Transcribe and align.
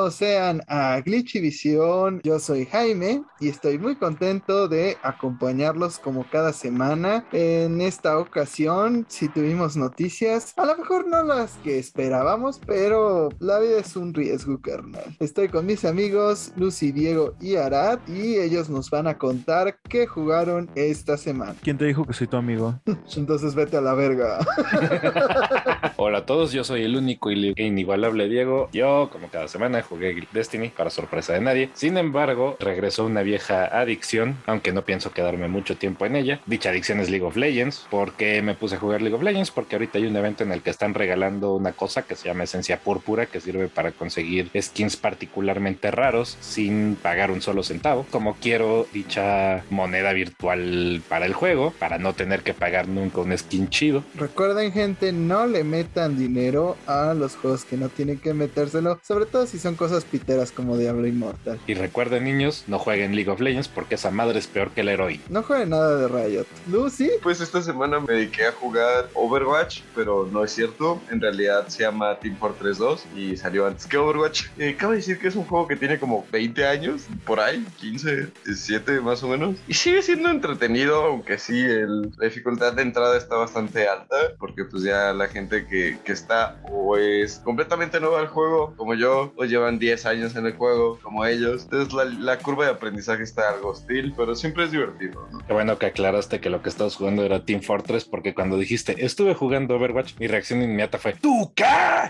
Bienvenidos 0.00 0.14
sean 0.14 0.62
a 0.66 0.98
Glitchy 1.02 1.40
Visión. 1.40 2.22
Yo 2.24 2.38
soy 2.38 2.64
Jaime 2.64 3.22
y 3.38 3.50
estoy 3.50 3.78
muy 3.78 3.96
contento 3.96 4.66
de 4.66 4.96
acompañarlos 5.02 5.98
como 5.98 6.24
cada 6.30 6.54
semana. 6.54 7.26
En 7.32 7.82
esta 7.82 8.18
ocasión, 8.18 9.04
si 9.10 9.28
tuvimos 9.28 9.76
noticias, 9.76 10.54
a 10.56 10.64
lo 10.64 10.78
mejor 10.78 11.06
no 11.06 11.22
las 11.22 11.52
que 11.58 11.78
esperábamos, 11.78 12.60
pero 12.66 13.28
la 13.40 13.58
vida 13.58 13.78
es 13.78 13.94
un 13.94 14.14
riesgo, 14.14 14.58
carnal. 14.62 15.04
Estoy 15.18 15.48
con 15.48 15.66
mis 15.66 15.84
amigos 15.84 16.52
Lucy, 16.56 16.92
Diego 16.92 17.34
y 17.38 17.56
Arad 17.56 17.98
y 18.08 18.36
ellos 18.36 18.70
nos 18.70 18.88
van 18.88 19.06
a 19.06 19.18
contar 19.18 19.80
qué 19.86 20.06
jugaron 20.06 20.70
esta 20.76 21.18
semana. 21.18 21.56
¿Quién 21.62 21.76
te 21.76 21.84
dijo 21.84 22.06
que 22.06 22.14
soy 22.14 22.26
tu 22.26 22.38
amigo? 22.38 22.80
Entonces 23.16 23.54
vete 23.54 23.76
a 23.76 23.82
la 23.82 23.92
verga. 23.92 24.38
Hola 25.98 26.18
a 26.18 26.26
todos, 26.26 26.52
yo 26.52 26.64
soy 26.64 26.84
el 26.84 26.96
único 26.96 27.30
y 27.30 27.52
inigualable 27.58 28.28
Diego. 28.28 28.70
Yo, 28.72 29.10
como 29.12 29.28
cada 29.28 29.46
semana, 29.46 29.82
jugué 29.90 30.26
Destiny 30.32 30.68
para 30.68 30.88
sorpresa 30.88 31.34
de 31.34 31.40
nadie. 31.40 31.70
Sin 31.74 31.98
embargo, 31.98 32.56
regresó 32.60 33.04
una 33.04 33.22
vieja 33.22 33.66
adicción, 33.66 34.36
aunque 34.46 34.72
no 34.72 34.82
pienso 34.82 35.12
quedarme 35.12 35.48
mucho 35.48 35.76
tiempo 35.76 36.06
en 36.06 36.16
ella. 36.16 36.40
Dicha 36.46 36.70
adicción 36.70 37.00
es 37.00 37.10
League 37.10 37.26
of 37.26 37.36
Legends. 37.36 37.86
¿Por 37.90 38.12
qué 38.12 38.40
me 38.40 38.54
puse 38.54 38.76
a 38.76 38.78
jugar 38.78 39.02
League 39.02 39.16
of 39.16 39.22
Legends? 39.22 39.50
Porque 39.50 39.74
ahorita 39.74 39.98
hay 39.98 40.06
un 40.06 40.16
evento 40.16 40.44
en 40.44 40.52
el 40.52 40.62
que 40.62 40.70
están 40.70 40.94
regalando 40.94 41.54
una 41.54 41.72
cosa 41.72 42.02
que 42.02 42.14
se 42.14 42.28
llama 42.28 42.44
Esencia 42.44 42.80
Púrpura, 42.80 43.26
que 43.26 43.40
sirve 43.40 43.68
para 43.68 43.92
conseguir 43.92 44.50
skins 44.58 44.96
particularmente 44.96 45.90
raros 45.90 46.38
sin 46.40 46.96
pagar 46.96 47.30
un 47.30 47.42
solo 47.42 47.62
centavo. 47.62 48.06
Como 48.10 48.36
quiero 48.36 48.86
dicha 48.92 49.64
moneda 49.70 50.12
virtual 50.12 51.02
para 51.08 51.26
el 51.26 51.34
juego, 51.34 51.72
para 51.78 51.98
no 51.98 52.14
tener 52.14 52.42
que 52.42 52.54
pagar 52.54 52.88
nunca 52.88 53.20
un 53.20 53.36
skin 53.36 53.68
chido. 53.68 54.04
Recuerden, 54.14 54.72
gente, 54.72 55.12
no 55.12 55.46
le 55.46 55.64
metan 55.64 56.16
dinero 56.16 56.76
a 56.86 57.14
los 57.14 57.36
juegos 57.36 57.64
que 57.64 57.76
no 57.76 57.88
tienen 57.88 58.18
que 58.18 58.34
metérselo, 58.34 59.00
sobre 59.02 59.26
todo 59.26 59.46
si 59.46 59.58
son 59.58 59.74
cosas 59.80 60.04
piteras 60.04 60.52
como 60.52 60.76
Diablo 60.76 61.06
Immortal. 61.06 61.58
Y 61.66 61.72
recuerden, 61.72 62.24
niños, 62.24 62.64
no 62.66 62.78
jueguen 62.78 63.16
League 63.16 63.30
of 63.30 63.40
Legends 63.40 63.66
porque 63.66 63.94
esa 63.94 64.10
madre 64.10 64.38
es 64.38 64.46
peor 64.46 64.72
que 64.72 64.82
el 64.82 64.90
héroe. 64.90 65.18
No 65.30 65.42
jueguen 65.42 65.70
nada 65.70 65.96
de 65.96 66.06
Riot. 66.06 66.44
Lucy. 66.70 67.12
Pues 67.22 67.40
esta 67.40 67.62
semana 67.62 67.98
me 67.98 68.12
dediqué 68.12 68.44
a 68.44 68.52
jugar 68.52 69.08
Overwatch, 69.14 69.80
pero 69.94 70.28
no 70.30 70.44
es 70.44 70.52
cierto. 70.52 71.00
En 71.10 71.18
realidad 71.18 71.66
se 71.68 71.84
llama 71.84 72.18
Team 72.18 72.36
Fortress 72.36 72.76
2 72.76 73.06
y 73.16 73.38
salió 73.38 73.66
antes 73.66 73.86
que 73.86 73.96
Overwatch. 73.96 74.48
Eh, 74.58 74.76
cabe 74.78 74.96
decir 74.96 75.18
que 75.18 75.28
es 75.28 75.34
un 75.34 75.44
juego 75.44 75.66
que 75.66 75.76
tiene 75.76 75.98
como 75.98 76.26
20 76.30 76.66
años, 76.66 77.06
por 77.24 77.40
ahí, 77.40 77.66
15, 77.78 78.28
17 78.44 79.00
más 79.00 79.22
o 79.22 79.28
menos. 79.28 79.56
Y 79.66 79.72
sigue 79.72 80.02
siendo 80.02 80.28
entretenido, 80.28 81.04
aunque 81.04 81.38
sí, 81.38 81.58
el, 81.58 82.02
la 82.18 82.26
dificultad 82.26 82.74
de 82.74 82.82
entrada 82.82 83.16
está 83.16 83.36
bastante 83.36 83.88
alta, 83.88 84.16
porque 84.38 84.66
pues 84.66 84.82
ya 84.82 85.14
la 85.14 85.28
gente 85.28 85.66
que, 85.66 85.96
que 86.04 86.12
está 86.12 86.60
o 86.70 86.98
es 86.98 87.38
completamente 87.38 87.98
nueva 87.98 88.20
al 88.20 88.28
juego, 88.28 88.74
como 88.76 88.94
yo, 88.94 89.32
o 89.36 89.46
llevan 89.70 89.78
10 89.78 90.06
años 90.06 90.36
en 90.36 90.46
el 90.46 90.56
juego, 90.56 90.98
como 91.02 91.24
ellos. 91.24 91.64
Entonces 91.64 91.92
la, 91.92 92.04
la 92.04 92.38
curva 92.38 92.64
de 92.64 92.72
aprendizaje 92.72 93.22
está 93.22 93.50
algo 93.50 93.70
hostil, 93.70 94.12
pero 94.16 94.34
siempre 94.34 94.64
es 94.64 94.70
divertido, 94.70 95.28
¿no? 95.32 95.38
Qué 95.46 95.52
bueno 95.52 95.78
que 95.78 95.86
aclaraste 95.86 96.40
que 96.40 96.50
lo 96.50 96.62
que 96.62 96.68
estabas 96.68 96.96
jugando 96.96 97.24
era 97.24 97.44
Team 97.44 97.62
Fortress, 97.62 98.04
porque 98.04 98.34
cuando 98.34 98.56
dijiste 98.56 99.04
estuve 99.04 99.34
jugando 99.34 99.76
Overwatch, 99.76 100.18
mi 100.18 100.26
reacción 100.26 100.62
inmediata 100.62 100.98
fue 100.98 101.14
¡Tú 101.14 101.52
qué! 101.54 101.64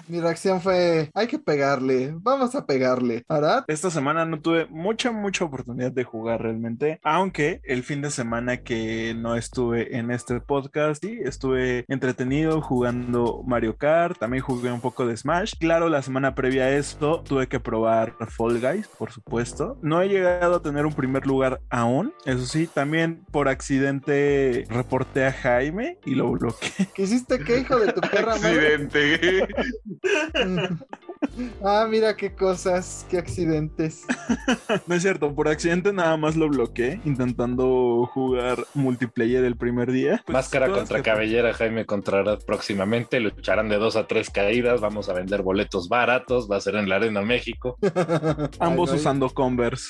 Mi 0.09 0.21
reacción 0.21 0.61
fue, 0.61 1.11
hay 1.15 1.27
que 1.27 1.39
pegarle, 1.39 2.13
vamos 2.15 2.55
a 2.55 2.67
pegarle. 2.67 3.25
¿Arad? 3.29 3.65
Esta 3.69 3.91
semana 3.91 4.25
no 4.25 4.41
tuve 4.41 4.67
mucha, 4.67 5.13
mucha 5.13 5.45
oportunidad 5.45 5.93
de 5.93 6.05
jugar 6.05 6.43
realmente, 6.43 7.01
aunque 7.03 7.61
el 7.65 7.83
fin 7.83 8.03
de 8.03 8.11
semana 8.11 8.59
que 8.59 9.15
no 9.17 9.37
estuve 9.37 9.97
en 9.97 10.11
este 10.11 10.41
podcast, 10.41 11.03
sí, 11.03 11.19
estuve 11.23 11.85
entretenido 11.89 12.61
jugando 12.61 13.43
Mario 13.47 13.77
Kart, 13.77 14.19
también 14.19 14.43
jugué 14.43 14.73
un 14.73 14.81
poco 14.81 15.07
de 15.07 15.17
Smash. 15.17 15.55
Claro, 15.59 15.89
la 15.89 16.03
semana 16.03 16.35
previa 16.35 16.65
a 16.65 16.71
esto 16.71 17.23
tuve 17.23 17.49
que 17.51 17.61
probar 17.61 18.17
Fall 18.29 18.61
Guys, 18.61 18.89
por 18.89 19.13
supuesto. 19.13 19.77
No 19.83 20.01
he 20.01 20.09
llegado 20.09 20.57
a 20.57 20.63
tener 20.63 20.87
un 20.87 20.95
primer 20.95 21.27
lugar 21.27 21.61
aún, 21.69 22.15
eso 22.25 22.47
sí, 22.47 22.67
también 22.67 23.27
por 23.31 23.49
accidente 23.49 24.65
reporté 24.71 25.27
a 25.27 25.33
Jaime 25.33 25.99
y 26.07 26.15
lo 26.15 26.31
bloqueé. 26.31 26.89
¿Qué 26.95 27.03
hiciste 27.03 27.39
qué, 27.41 27.59
hijo 27.59 27.79
de 27.79 27.93
tu 27.93 28.01
perra? 28.01 28.35
Accidente. 28.35 29.47
Ah, 31.63 31.87
mira 31.89 32.17
qué 32.17 32.35
cosas, 32.35 33.07
qué 33.11 33.19
accidentes. 33.19 34.07
No 34.87 34.95
es 34.95 35.03
cierto, 35.03 35.35
por 35.35 35.49
accidente 35.49 35.93
nada 35.93 36.17
más 36.17 36.37
lo 36.37 36.49
bloqueé 36.49 37.01
intentando 37.05 38.09
jugar 38.13 38.65
multiplayer 38.75 39.45
el 39.45 39.57
primer 39.57 39.91
día. 39.93 40.23
Pues, 40.25 40.33
Máscara 40.35 40.71
contra 40.71 40.99
que- 40.99 41.11
cabellera, 41.11 41.53
Jaime 41.53 41.85
contra 41.87 42.21
Arad 42.21 42.39
próximamente. 42.47 43.21
Lucharán 43.21 43.69
de 43.69 43.77
dos 43.77 43.97
a 43.97 44.07
tres 44.07 44.31
caídas. 44.31 44.81
Vamos 44.81 45.09
a 45.09 45.13
vender 45.13 45.43
boletos 45.43 45.89
baratos. 45.89 46.49
Va 46.51 46.57
a 46.57 46.61
ser 46.61 46.77
en 46.77 46.89
la 46.89 46.97
Arena 46.97 47.21
México. 47.23 47.77
Ambos 48.61 48.91
Ay, 48.91 48.97
no, 48.97 49.01
usando 49.01 49.29
Converse. 49.31 49.87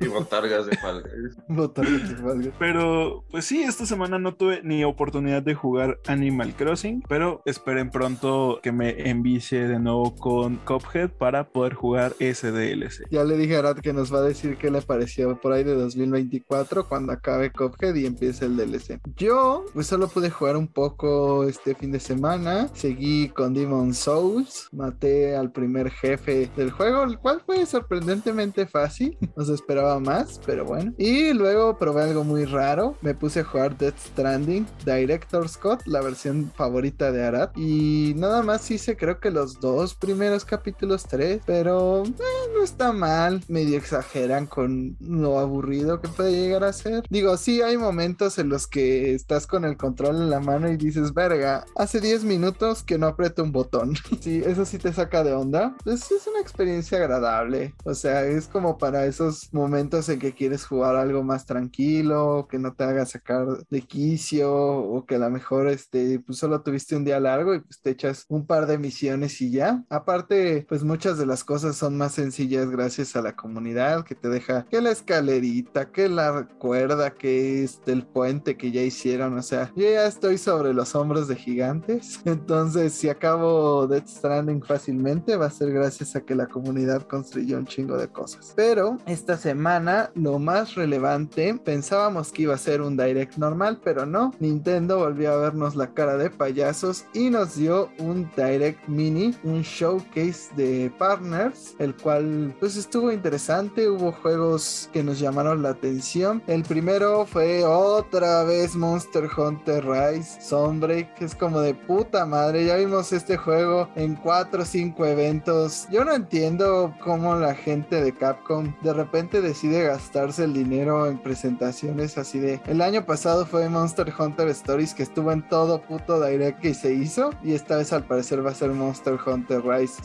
y 0.00 0.06
botargas 0.06 0.66
de 0.66 0.76
Fall 0.78 1.02
Guys. 1.02 1.36
botargas 1.48 2.08
de 2.08 2.16
Fall 2.16 2.38
Guys. 2.42 2.54
Pero, 2.58 3.24
pues 3.30 3.44
sí, 3.44 3.62
esta 3.62 3.86
semana 3.86 4.18
no 4.18 4.34
tuve 4.34 4.60
ni 4.62 4.84
oportunidad 4.84 5.42
de 5.42 5.54
jugar 5.54 5.98
Animal 6.06 6.54
Crossing, 6.54 7.02
pero 7.08 7.42
esperen 7.44 7.90
pronto 7.90 8.60
que 8.62 8.72
me 8.72 9.08
envicie 9.10 9.66
de 9.68 9.78
nuevo 9.78 10.14
con 10.16 10.56
Cuphead 10.64 11.10
para 11.10 11.48
poder 11.48 11.74
jugar 11.74 12.14
ese 12.18 12.52
DLC. 12.52 13.06
Ya 13.10 13.24
le 13.24 13.36
dije 13.36 13.56
a 13.56 13.60
Arad 13.60 13.76
que 13.76 13.92
nos 13.92 14.12
va 14.12 14.18
a 14.18 14.22
decir 14.22 14.56
qué 14.56 14.70
le 14.70 14.82
pareció 14.82 15.40
por 15.40 15.52
ahí 15.52 15.64
de 15.64 15.74
2024 15.74 16.88
cuando 16.88 17.12
acabe 17.12 17.52
Cuphead 17.52 17.94
y 17.94 18.06
empiece 18.06 18.46
el 18.46 18.56
DLC. 18.56 19.00
Yo 19.16 19.64
pues 19.72 19.86
solo 19.86 20.08
pude 20.08 20.30
jugar 20.30 20.56
un 20.56 20.68
poco 20.68 21.44
este 21.44 21.74
fin 21.74 21.92
de 21.92 22.00
semana. 22.00 22.68
Seguí 22.74 23.28
con 23.28 23.54
Demon 23.54 23.94
Souls. 23.94 24.68
Maté 24.72 25.36
al 25.36 25.52
primer 25.52 25.90
jefe 25.90 26.50
del 26.56 26.70
juego, 26.70 27.04
el 27.04 27.18
cual 27.18 27.42
fue 27.44 27.64
sorprendentemente 27.66 28.66
fácil. 28.66 29.16
No 29.34 29.46
se 29.46 29.54
esperaba 29.54 29.98
más, 29.98 30.38
pero 30.44 30.66
bueno. 30.66 30.92
Y 30.98 31.32
luego 31.32 31.78
probé 31.78 32.02
algo 32.02 32.22
muy 32.22 32.44
raro. 32.44 32.96
Me 33.00 33.14
puse 33.14 33.40
a 33.40 33.44
jugar 33.44 33.78
Death 33.78 33.98
Stranding 33.98 34.66
Director 34.84 35.48
Scott, 35.48 35.80
la 35.86 36.02
versión 36.02 36.52
favorita 36.54 37.10
de 37.10 37.24
Arad. 37.24 37.50
Y 37.56 38.12
nada 38.16 38.42
más 38.42 38.70
hice 38.70 38.96
creo 38.96 39.20
que 39.20 39.30
los 39.30 39.58
dos 39.58 39.94
primeros 39.94 40.44
capítulos, 40.52 41.04
tres. 41.04 41.40
Pero 41.46 42.04
eh, 42.04 42.42
no 42.54 42.62
está 42.62 42.92
mal. 42.92 43.42
Medio 43.48 43.78
exageran 43.78 44.46
con 44.46 44.96
lo 45.00 45.38
aburrido 45.38 46.02
que 46.02 46.08
puede 46.08 46.32
llegar 46.32 46.62
a 46.64 46.74
ser. 46.74 47.04
Digo, 47.08 47.38
sí 47.38 47.62
hay 47.62 47.78
momentos 47.78 48.38
en 48.38 48.50
los 48.50 48.66
que 48.66 49.14
estás 49.14 49.46
con 49.46 49.64
el 49.64 49.78
control 49.78 50.16
en 50.16 50.28
la 50.28 50.40
mano 50.40 50.70
y 50.70 50.76
dices, 50.76 51.14
verga, 51.14 51.64
hace 51.74 52.00
10 52.00 52.24
minutos 52.24 52.82
que 52.82 52.98
no 52.98 53.06
aprieto 53.06 53.42
un 53.42 53.52
botón. 53.52 53.94
sí, 54.20 54.42
eso 54.44 54.66
sí 54.66 54.76
te 54.76 54.92
saca 54.92 55.24
de 55.24 55.32
onda. 55.32 55.74
Pues 55.84 56.10
es 56.10 56.26
una 56.26 56.40
experiencia 56.40 56.98
agradable. 56.98 57.74
O 57.84 57.94
sea, 57.94 58.26
es 58.26 58.46
como 58.46 58.76
para 58.76 59.06
esos 59.06 59.52
momentos 59.54 60.10
en 60.10 60.18
que 60.18 60.34
quieres 60.34 60.66
jugar 60.66 60.96
algo 60.96 61.22
más 61.22 61.46
tranquilo, 61.46 62.46
que 62.50 62.58
no 62.58 62.74
te 62.74 62.84
haga 62.84 63.06
sacar 63.06 63.46
de 63.70 63.80
quicio 63.80 64.52
o 64.52 65.06
que 65.06 65.14
a 65.14 65.18
lo 65.18 65.30
mejor 65.30 65.68
este, 65.68 66.20
pues 66.20 66.36
solo 66.38 66.60
tuviste 66.60 66.94
un 66.94 67.04
día 67.04 67.20
largo 67.20 67.54
y 67.54 67.60
pues 67.60 67.80
te 67.80 67.90
echas 67.90 68.26
un 68.28 68.46
par 68.46 68.66
de 68.66 68.76
misiones 68.76 69.40
y 69.40 69.50
ya. 69.50 69.82
Aparte, 69.88 70.41
pues 70.68 70.84
muchas 70.84 71.18
de 71.18 71.26
las 71.26 71.44
cosas 71.44 71.76
son 71.76 71.96
más 71.96 72.12
sencillas 72.12 72.70
gracias 72.70 73.16
a 73.16 73.22
la 73.22 73.34
comunidad 73.34 74.04
que 74.04 74.14
te 74.14 74.28
deja 74.28 74.66
que 74.70 74.80
la 74.80 74.90
escalerita, 74.90 75.90
que 75.90 76.08
la 76.08 76.48
cuerda, 76.58 77.10
que 77.10 77.64
este, 77.64 77.92
el 77.92 78.04
puente 78.04 78.56
que 78.56 78.70
ya 78.70 78.82
hicieron. 78.82 79.36
O 79.38 79.42
sea, 79.42 79.70
yo 79.76 79.90
ya 79.90 80.06
estoy 80.06 80.38
sobre 80.38 80.72
los 80.72 80.94
hombros 80.94 81.28
de 81.28 81.36
gigantes. 81.36 82.20
Entonces, 82.24 82.92
si 82.92 83.08
acabo 83.08 83.86
Death 83.86 84.08
Stranding 84.08 84.62
fácilmente, 84.62 85.36
va 85.36 85.46
a 85.46 85.50
ser 85.50 85.72
gracias 85.72 86.16
a 86.16 86.20
que 86.20 86.34
la 86.34 86.46
comunidad 86.46 87.02
construyó 87.02 87.58
un 87.58 87.66
chingo 87.66 87.96
de 87.96 88.08
cosas. 88.08 88.52
Pero 88.56 88.98
esta 89.06 89.36
semana, 89.36 90.10
lo 90.14 90.38
más 90.38 90.74
relevante, 90.74 91.54
pensábamos 91.64 92.32
que 92.32 92.42
iba 92.42 92.54
a 92.54 92.58
ser 92.58 92.80
un 92.80 92.96
direct 92.96 93.36
normal, 93.36 93.80
pero 93.82 94.06
no. 94.06 94.32
Nintendo 94.40 94.98
volvió 94.98 95.32
a 95.32 95.36
vernos 95.36 95.76
la 95.76 95.92
cara 95.92 96.16
de 96.16 96.30
payasos 96.30 97.04
y 97.12 97.30
nos 97.30 97.56
dio 97.56 97.90
un 97.98 98.30
direct 98.36 98.88
mini, 98.88 99.34
un 99.44 99.62
showcase 99.62 100.31
de 100.56 100.92
partners, 100.98 101.74
el 101.78 101.94
cual 101.94 102.54
pues 102.60 102.76
estuvo 102.76 103.12
interesante. 103.12 103.88
Hubo 103.88 104.12
juegos 104.12 104.88
que 104.92 105.02
nos 105.02 105.18
llamaron 105.18 105.62
la 105.62 105.70
atención. 105.70 106.42
El 106.46 106.62
primero 106.62 107.26
fue 107.26 107.64
otra 107.64 108.44
vez 108.44 108.74
Monster 108.74 109.28
Hunter 109.36 109.84
Rise 109.84 110.40
Sunbreak, 110.42 111.14
que 111.14 111.24
es 111.24 111.34
como 111.34 111.60
de 111.60 111.74
puta 111.74 112.26
madre. 112.26 112.66
Ya 112.66 112.76
vimos 112.76 113.12
este 113.12 113.36
juego 113.36 113.88
en 113.96 114.16
4 114.16 114.62
o 114.62 114.64
5 114.64 115.06
eventos. 115.06 115.86
Yo 115.90 116.04
no 116.04 116.14
entiendo 116.14 116.94
cómo 117.02 117.34
la 117.34 117.54
gente 117.54 118.02
de 118.02 118.14
Capcom 118.14 118.74
de 118.82 118.92
repente 118.92 119.40
decide 119.40 119.84
gastarse 119.84 120.44
el 120.44 120.52
dinero 120.52 121.06
en 121.06 121.18
presentaciones 121.18 122.18
así 122.18 122.38
de. 122.38 122.60
El 122.66 122.80
año 122.80 123.04
pasado 123.04 123.46
fue 123.46 123.68
Monster 123.68 124.12
Hunter 124.16 124.48
Stories 124.48 124.94
que 124.94 125.02
estuvo 125.02 125.32
en 125.32 125.46
todo 125.48 125.80
puto 125.82 126.24
direct 126.24 126.60
que 126.60 126.74
se 126.74 126.94
hizo. 126.94 127.30
Y 127.42 127.54
esta 127.54 127.76
vez 127.76 127.92
al 127.92 128.04
parecer 128.04 128.44
va 128.44 128.50
a 128.50 128.54
ser 128.54 128.70
Monster 128.70 129.18
Hunter 129.24 129.62
Rise 129.64 130.02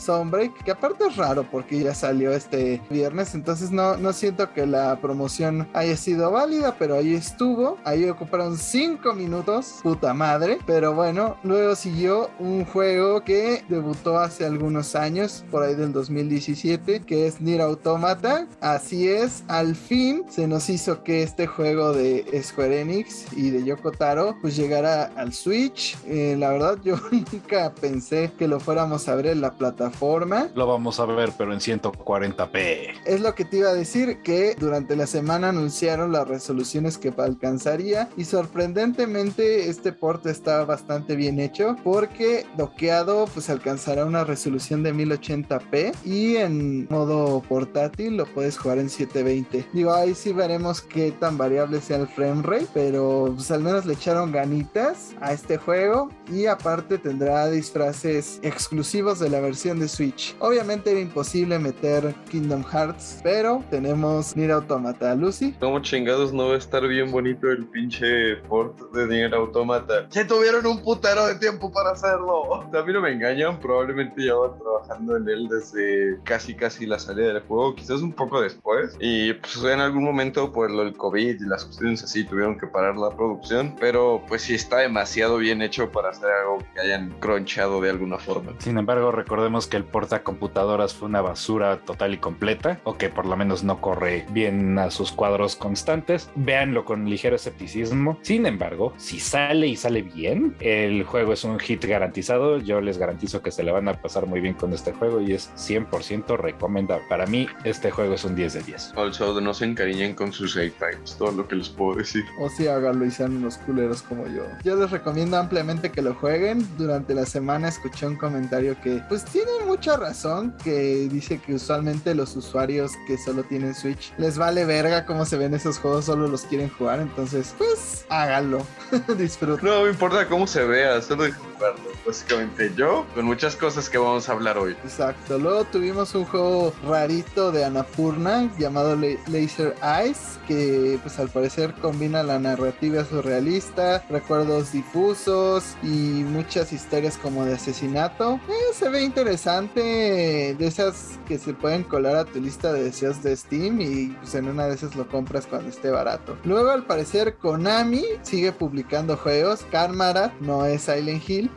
Que 0.63 0.71
aparte 0.71 1.05
es 1.07 1.15
raro 1.15 1.45
porque 1.49 1.79
ya 1.79 1.93
salió 1.93 2.31
este 2.31 2.81
viernes, 2.89 3.35
entonces 3.35 3.71
no, 3.71 3.97
no 3.97 4.13
siento 4.13 4.53
que 4.53 4.65
la 4.65 4.99
promoción 4.99 5.67
haya 5.73 5.95
sido 5.95 6.31
válida, 6.31 6.75
pero 6.79 6.95
ahí 6.95 7.13
estuvo. 7.13 7.77
Ahí 7.83 8.09
ocuparon 8.09 8.57
5 8.57 9.13
minutos, 9.13 9.75
puta 9.83 10.13
madre. 10.13 10.59
Pero 10.65 10.93
bueno, 10.93 11.37
luego 11.43 11.75
siguió 11.75 12.29
un 12.39 12.65
juego 12.65 13.23
que 13.23 13.63
debutó 13.69 14.17
hace 14.19 14.45
algunos 14.45 14.95
años, 14.95 15.45
por 15.51 15.63
ahí 15.63 15.75
del 15.75 15.93
2017, 15.93 17.01
que 17.01 17.27
es 17.27 17.41
Nier 17.41 17.61
Automata. 17.61 18.47
Así 18.61 19.07
es, 19.07 19.43
al 19.47 19.75
fin 19.75 20.23
se 20.29 20.47
nos 20.47 20.69
hizo 20.69 21.03
que 21.03 21.23
este 21.23 21.47
juego 21.47 21.93
de 21.93 22.25
Square 22.43 22.81
Enix 22.81 23.25
y 23.33 23.49
de 23.49 23.63
Yoko 23.63 23.91
Taro 23.91 24.35
pues 24.41 24.55
llegara 24.55 25.11
al 25.15 25.33
Switch. 25.33 25.97
Eh, 26.05 26.35
la 26.37 26.49
verdad 26.49 26.77
yo 26.83 26.95
nunca 27.11 27.73
pensé 27.73 28.31
que 28.37 28.47
lo 28.47 28.59
fuéramos 28.59 29.07
a 29.07 29.15
ver 29.15 29.27
en 29.27 29.41
la 29.41 29.51
plataforma. 29.57 30.06
Lo 30.56 30.68
vamos 30.68 31.00
a 31.00 31.06
ver, 31.06 31.31
pero 31.38 31.54
en 31.54 31.59
140p. 31.59 33.01
Es 33.06 33.21
lo 33.21 33.36
que 33.36 33.45
te 33.45 33.57
iba 33.57 33.69
a 33.69 33.74
decir, 33.74 34.21
que 34.24 34.56
durante 34.59 34.95
la 34.95 35.07
semana 35.07 35.50
anunciaron 35.50 36.12
las 36.12 36.27
resoluciones 36.27 36.98
que 36.98 37.13
alcanzaría 37.18 38.09
y 38.18 38.25
sorprendentemente 38.25 39.69
este 39.69 39.92
port 39.92 40.25
está 40.25 40.63
bastante 40.65 41.15
bien 41.15 41.39
hecho 41.39 41.75
porque 41.83 42.45
doqueado 42.56 43.25
pues 43.33 43.50
alcanzará 43.50 44.06
una 44.06 44.24
resolución 44.24 44.83
de 44.83 44.94
1080p 44.94 45.95
y 46.06 46.38
en 46.38 46.88
modo 46.89 47.42
portátil 47.42 48.18
lo 48.18 48.25
puedes 48.25 48.57
jugar 48.57 48.77
en 48.77 48.89
720. 48.89 49.68
Digo, 49.74 49.94
ahí 49.94 50.13
sí 50.13 50.33
veremos 50.33 50.81
qué 50.81 51.12
tan 51.12 51.38
variable 51.38 51.81
sea 51.81 51.98
el 51.98 52.07
frame 52.07 52.44
rate, 52.44 52.68
pero 52.74 53.31
pues 53.36 53.51
al 53.51 53.62
menos 53.62 53.86
le 53.86 53.94
echaron 53.94 54.31
ganitas 54.31 55.15
a 55.21 55.33
este 55.33 55.57
juego 55.57 56.09
y 56.31 56.45
aparte 56.45 56.98
tendrá 56.98 57.50
disfraces 57.50 58.39
exclusivos 58.44 59.19
de 59.19 59.30
la 59.30 59.39
versión 59.39 59.80
de 59.80 59.86
Switch. 59.87 60.35
Obviamente 60.39 60.91
era 60.91 60.99
imposible 60.99 61.59
meter 61.59 62.13
Kingdom 62.29 62.63
Hearts, 62.63 63.19
pero 63.23 63.63
tenemos 63.69 64.35
Nier 64.35 64.51
Automata. 64.51 65.15
Lucy. 65.15 65.53
Como 65.59 65.79
chingados 65.81 66.33
no 66.33 66.49
va 66.49 66.55
a 66.55 66.57
estar 66.57 66.87
bien 66.87 67.11
bonito 67.11 67.49
el 67.49 67.65
pinche 67.67 68.37
port 68.47 68.79
de 68.93 69.07
Nier 69.07 69.33
Automata. 69.33 70.07
Se 70.09 70.25
tuvieron 70.25 70.65
un 70.65 70.81
putero 70.81 71.27
de 71.27 71.35
tiempo 71.35 71.71
para 71.71 71.91
hacerlo. 71.91 72.55
A 72.55 72.83
mí 72.83 72.93
no 72.93 73.01
me 73.01 73.11
engañan, 73.11 73.59
probablemente 73.59 74.21
llevan 74.21 74.57
trabajando 74.57 75.17
en 75.17 75.29
él 75.29 75.47
desde 75.49 76.19
casi 76.23 76.55
casi 76.55 76.85
la 76.85 76.99
salida 76.99 77.33
del 77.33 77.41
juego, 77.41 77.75
quizás 77.75 78.01
un 78.01 78.13
poco 78.13 78.41
después. 78.41 78.95
Y 78.99 79.33
pues 79.33 79.57
en 79.63 79.79
algún 79.79 80.03
momento 80.03 80.51
por 80.51 80.69
lo 80.71 80.83
del 80.83 80.95
COVID 80.95 81.41
y 81.41 81.47
las 81.47 81.65
cuestiones 81.65 82.03
así 82.03 82.23
tuvieron 82.23 82.57
que 82.57 82.67
parar 82.67 82.97
la 82.97 83.09
producción, 83.15 83.75
pero 83.79 84.21
pues 84.27 84.43
sí 84.43 84.55
está 84.55 84.77
demasiado 84.77 85.37
bien 85.37 85.61
hecho 85.61 85.91
para 85.91 86.09
hacer 86.09 86.29
algo 86.29 86.59
que 86.73 86.81
hayan 86.81 87.11
cronchado 87.19 87.81
de 87.81 87.89
alguna 87.89 88.17
forma. 88.17 88.53
Sin 88.59 88.77
embargo, 88.77 89.11
recordemos 89.11 89.67
que 89.67 89.76
el 89.77 89.85
porta 89.85 90.24
computadoras 90.24 90.94
fue 90.94 91.07
una 91.07 91.21
basura 91.21 91.79
total 91.85 92.13
y 92.13 92.18
completa, 92.18 92.79
o 92.83 92.97
que 92.97 93.09
por 93.09 93.25
lo 93.25 93.38
menos 93.38 93.63
no 93.63 93.79
corre 93.79 94.25
bien 94.31 94.77
a 94.79 94.91
sus 94.91 95.12
cuadros 95.12 95.56
constantes. 95.56 96.29
Véanlo 96.35 96.85
con 96.85 97.09
ligero 97.09 97.35
escepticismo. 97.35 98.19
Sin 98.21 98.45
embargo, 98.45 98.94
si 98.97 99.19
sale 99.19 99.68
y 99.68 99.75
sale 99.75 100.01
bien, 100.01 100.56
el 100.59 101.03
juego 101.03 101.33
es 101.33 101.44
un 101.44 101.59
hit 101.59 101.85
garantizado. 101.85 102.57
Yo 102.57 102.81
les 102.81 102.97
garantizo 102.97 103.41
que 103.41 103.51
se 103.51 103.63
le 103.63 103.71
van 103.71 103.88
a 103.88 104.01
pasar 104.01 104.25
muy 104.25 104.41
bien 104.41 104.53
con 104.53 104.74
este 104.74 104.91
juego 104.91 105.21
y 105.21 105.33
es 105.33 105.51
100% 105.56 106.38
recomendable. 106.38 107.06
Para 107.07 107.25
mí, 107.25 107.47
este 107.63 107.91
juego 107.91 108.15
es 108.15 108.25
un 108.25 108.35
10 108.35 108.53
de 108.53 108.63
10. 108.63 108.94
Also, 108.95 109.39
no 109.39 109.53
se 109.53 109.65
encariñen 109.65 110.15
con 110.15 110.33
sus 110.33 110.53
save 110.53 110.71
times, 110.71 111.15
todo 111.18 111.31
lo 111.31 111.47
que 111.47 111.56
les 111.56 111.69
puedo 111.69 111.97
decir. 111.97 112.23
O 112.39 112.50
si 112.50 112.68
háganlo 112.68 113.06
y 113.06 113.12
sean 113.12 113.38
unos 113.38 113.57
culeros 113.57 114.01
como 114.01 114.27
yo. 114.27 114.44
Yo 114.63 114.75
les 114.75 114.91
recomiendo 114.91 115.38
ampliamente 115.38 115.91
que 115.91 116.01
lo 116.01 116.13
jueguen. 116.13 116.68
Durante 116.77 117.13
la 117.13 117.25
semana 117.25 117.68
escuché 117.68 118.07
un 118.07 118.15
comentario 118.15 118.80
que 118.81 119.01
pues 119.09 119.25
tiene 119.25 119.51
mucha 119.67 119.97
razón, 119.97 120.55
que 120.63 121.07
dice 121.11 121.39
que 121.39 121.53
usualmente 121.55 122.15
los 122.15 122.35
usuarios 122.35 122.91
que 123.05 123.17
solo 123.17 123.43
tienen 123.43 123.75
Switch 123.75 124.13
les 124.17 124.37
vale 124.37 124.65
verga 124.65 125.05
cómo 125.05 125.25
se 125.25 125.37
ven 125.37 125.53
esos 125.53 125.77
juegos, 125.77 126.05
solo 126.05 126.27
los 126.27 126.41
quieren 126.43 126.69
jugar. 126.69 126.99
Entonces, 126.99 127.53
pues 127.57 128.05
háganlo. 128.09 128.65
Disfruten. 129.17 129.65
No 129.69 129.83
me 129.83 129.89
importa 129.89 130.27
cómo 130.27 130.47
se 130.47 130.63
vea, 130.63 131.01
solo 131.01 131.25
jugarlo. 131.53 131.81
Básicamente 132.05 132.71
yo, 132.75 133.05
con 133.13 133.25
muchas 133.25 133.55
cosas 133.55 133.89
que 133.89 133.97
vamos 133.97 134.29
a 134.29 134.31
hablar 134.31 134.57
hoy. 134.57 134.71
Exacto. 134.83 135.37
Luego 135.37 135.65
tuvimos 135.65 136.15
un 136.15 136.23
juego 136.25 136.73
rarito 136.87 137.51
de 137.51 137.65
Annapurna 137.65 138.49
llamado 138.57 138.95
Le- 138.95 139.19
Laser 139.27 139.75
Eyes, 139.83 140.39
que 140.47 140.97
pues 141.03 141.19
al 141.19 141.27
parecer 141.29 141.73
combina 141.81 142.23
la 142.23 142.39
narrativa 142.39 143.03
surrealista, 143.03 144.03
recuerdos 144.09 144.71
difusos 144.71 145.75
y 145.83 145.87
muchas 145.87 146.71
historias 146.71 147.17
como 147.17 147.43
de 147.45 147.55
asesinato. 147.55 148.39
Eh, 148.47 148.73
se 148.73 148.87
ve 148.89 149.01
interesante, 149.03 149.56
de 149.65 150.56
esas 150.59 151.19
que 151.27 151.39
se 151.39 151.54
pueden 151.54 151.83
colar 151.83 152.15
a 152.15 152.25
tu 152.25 152.39
lista 152.39 152.71
de 152.71 152.83
deseos 152.83 153.24
de 153.24 153.36
Steam 153.36 153.81
y 153.81 154.09
pues 154.09 154.36
en 154.36 154.48
una 154.48 154.68
de 154.68 154.75
esas 154.75 154.95
lo 154.95 155.07
compras 155.07 155.48
cuando 155.48 155.69
esté 155.69 155.89
barato. 155.89 156.38
Luego 156.44 156.69
al 156.69 156.86
parecer 156.86 157.38
Konami 157.38 158.04
sigue 158.21 158.51
publicando 158.51 159.18
juegos. 159.18 159.65
Karmara 159.71 160.31
no 160.42 160.65
es 160.65 160.83
Silent 160.83 161.27
Hill. 161.27 161.50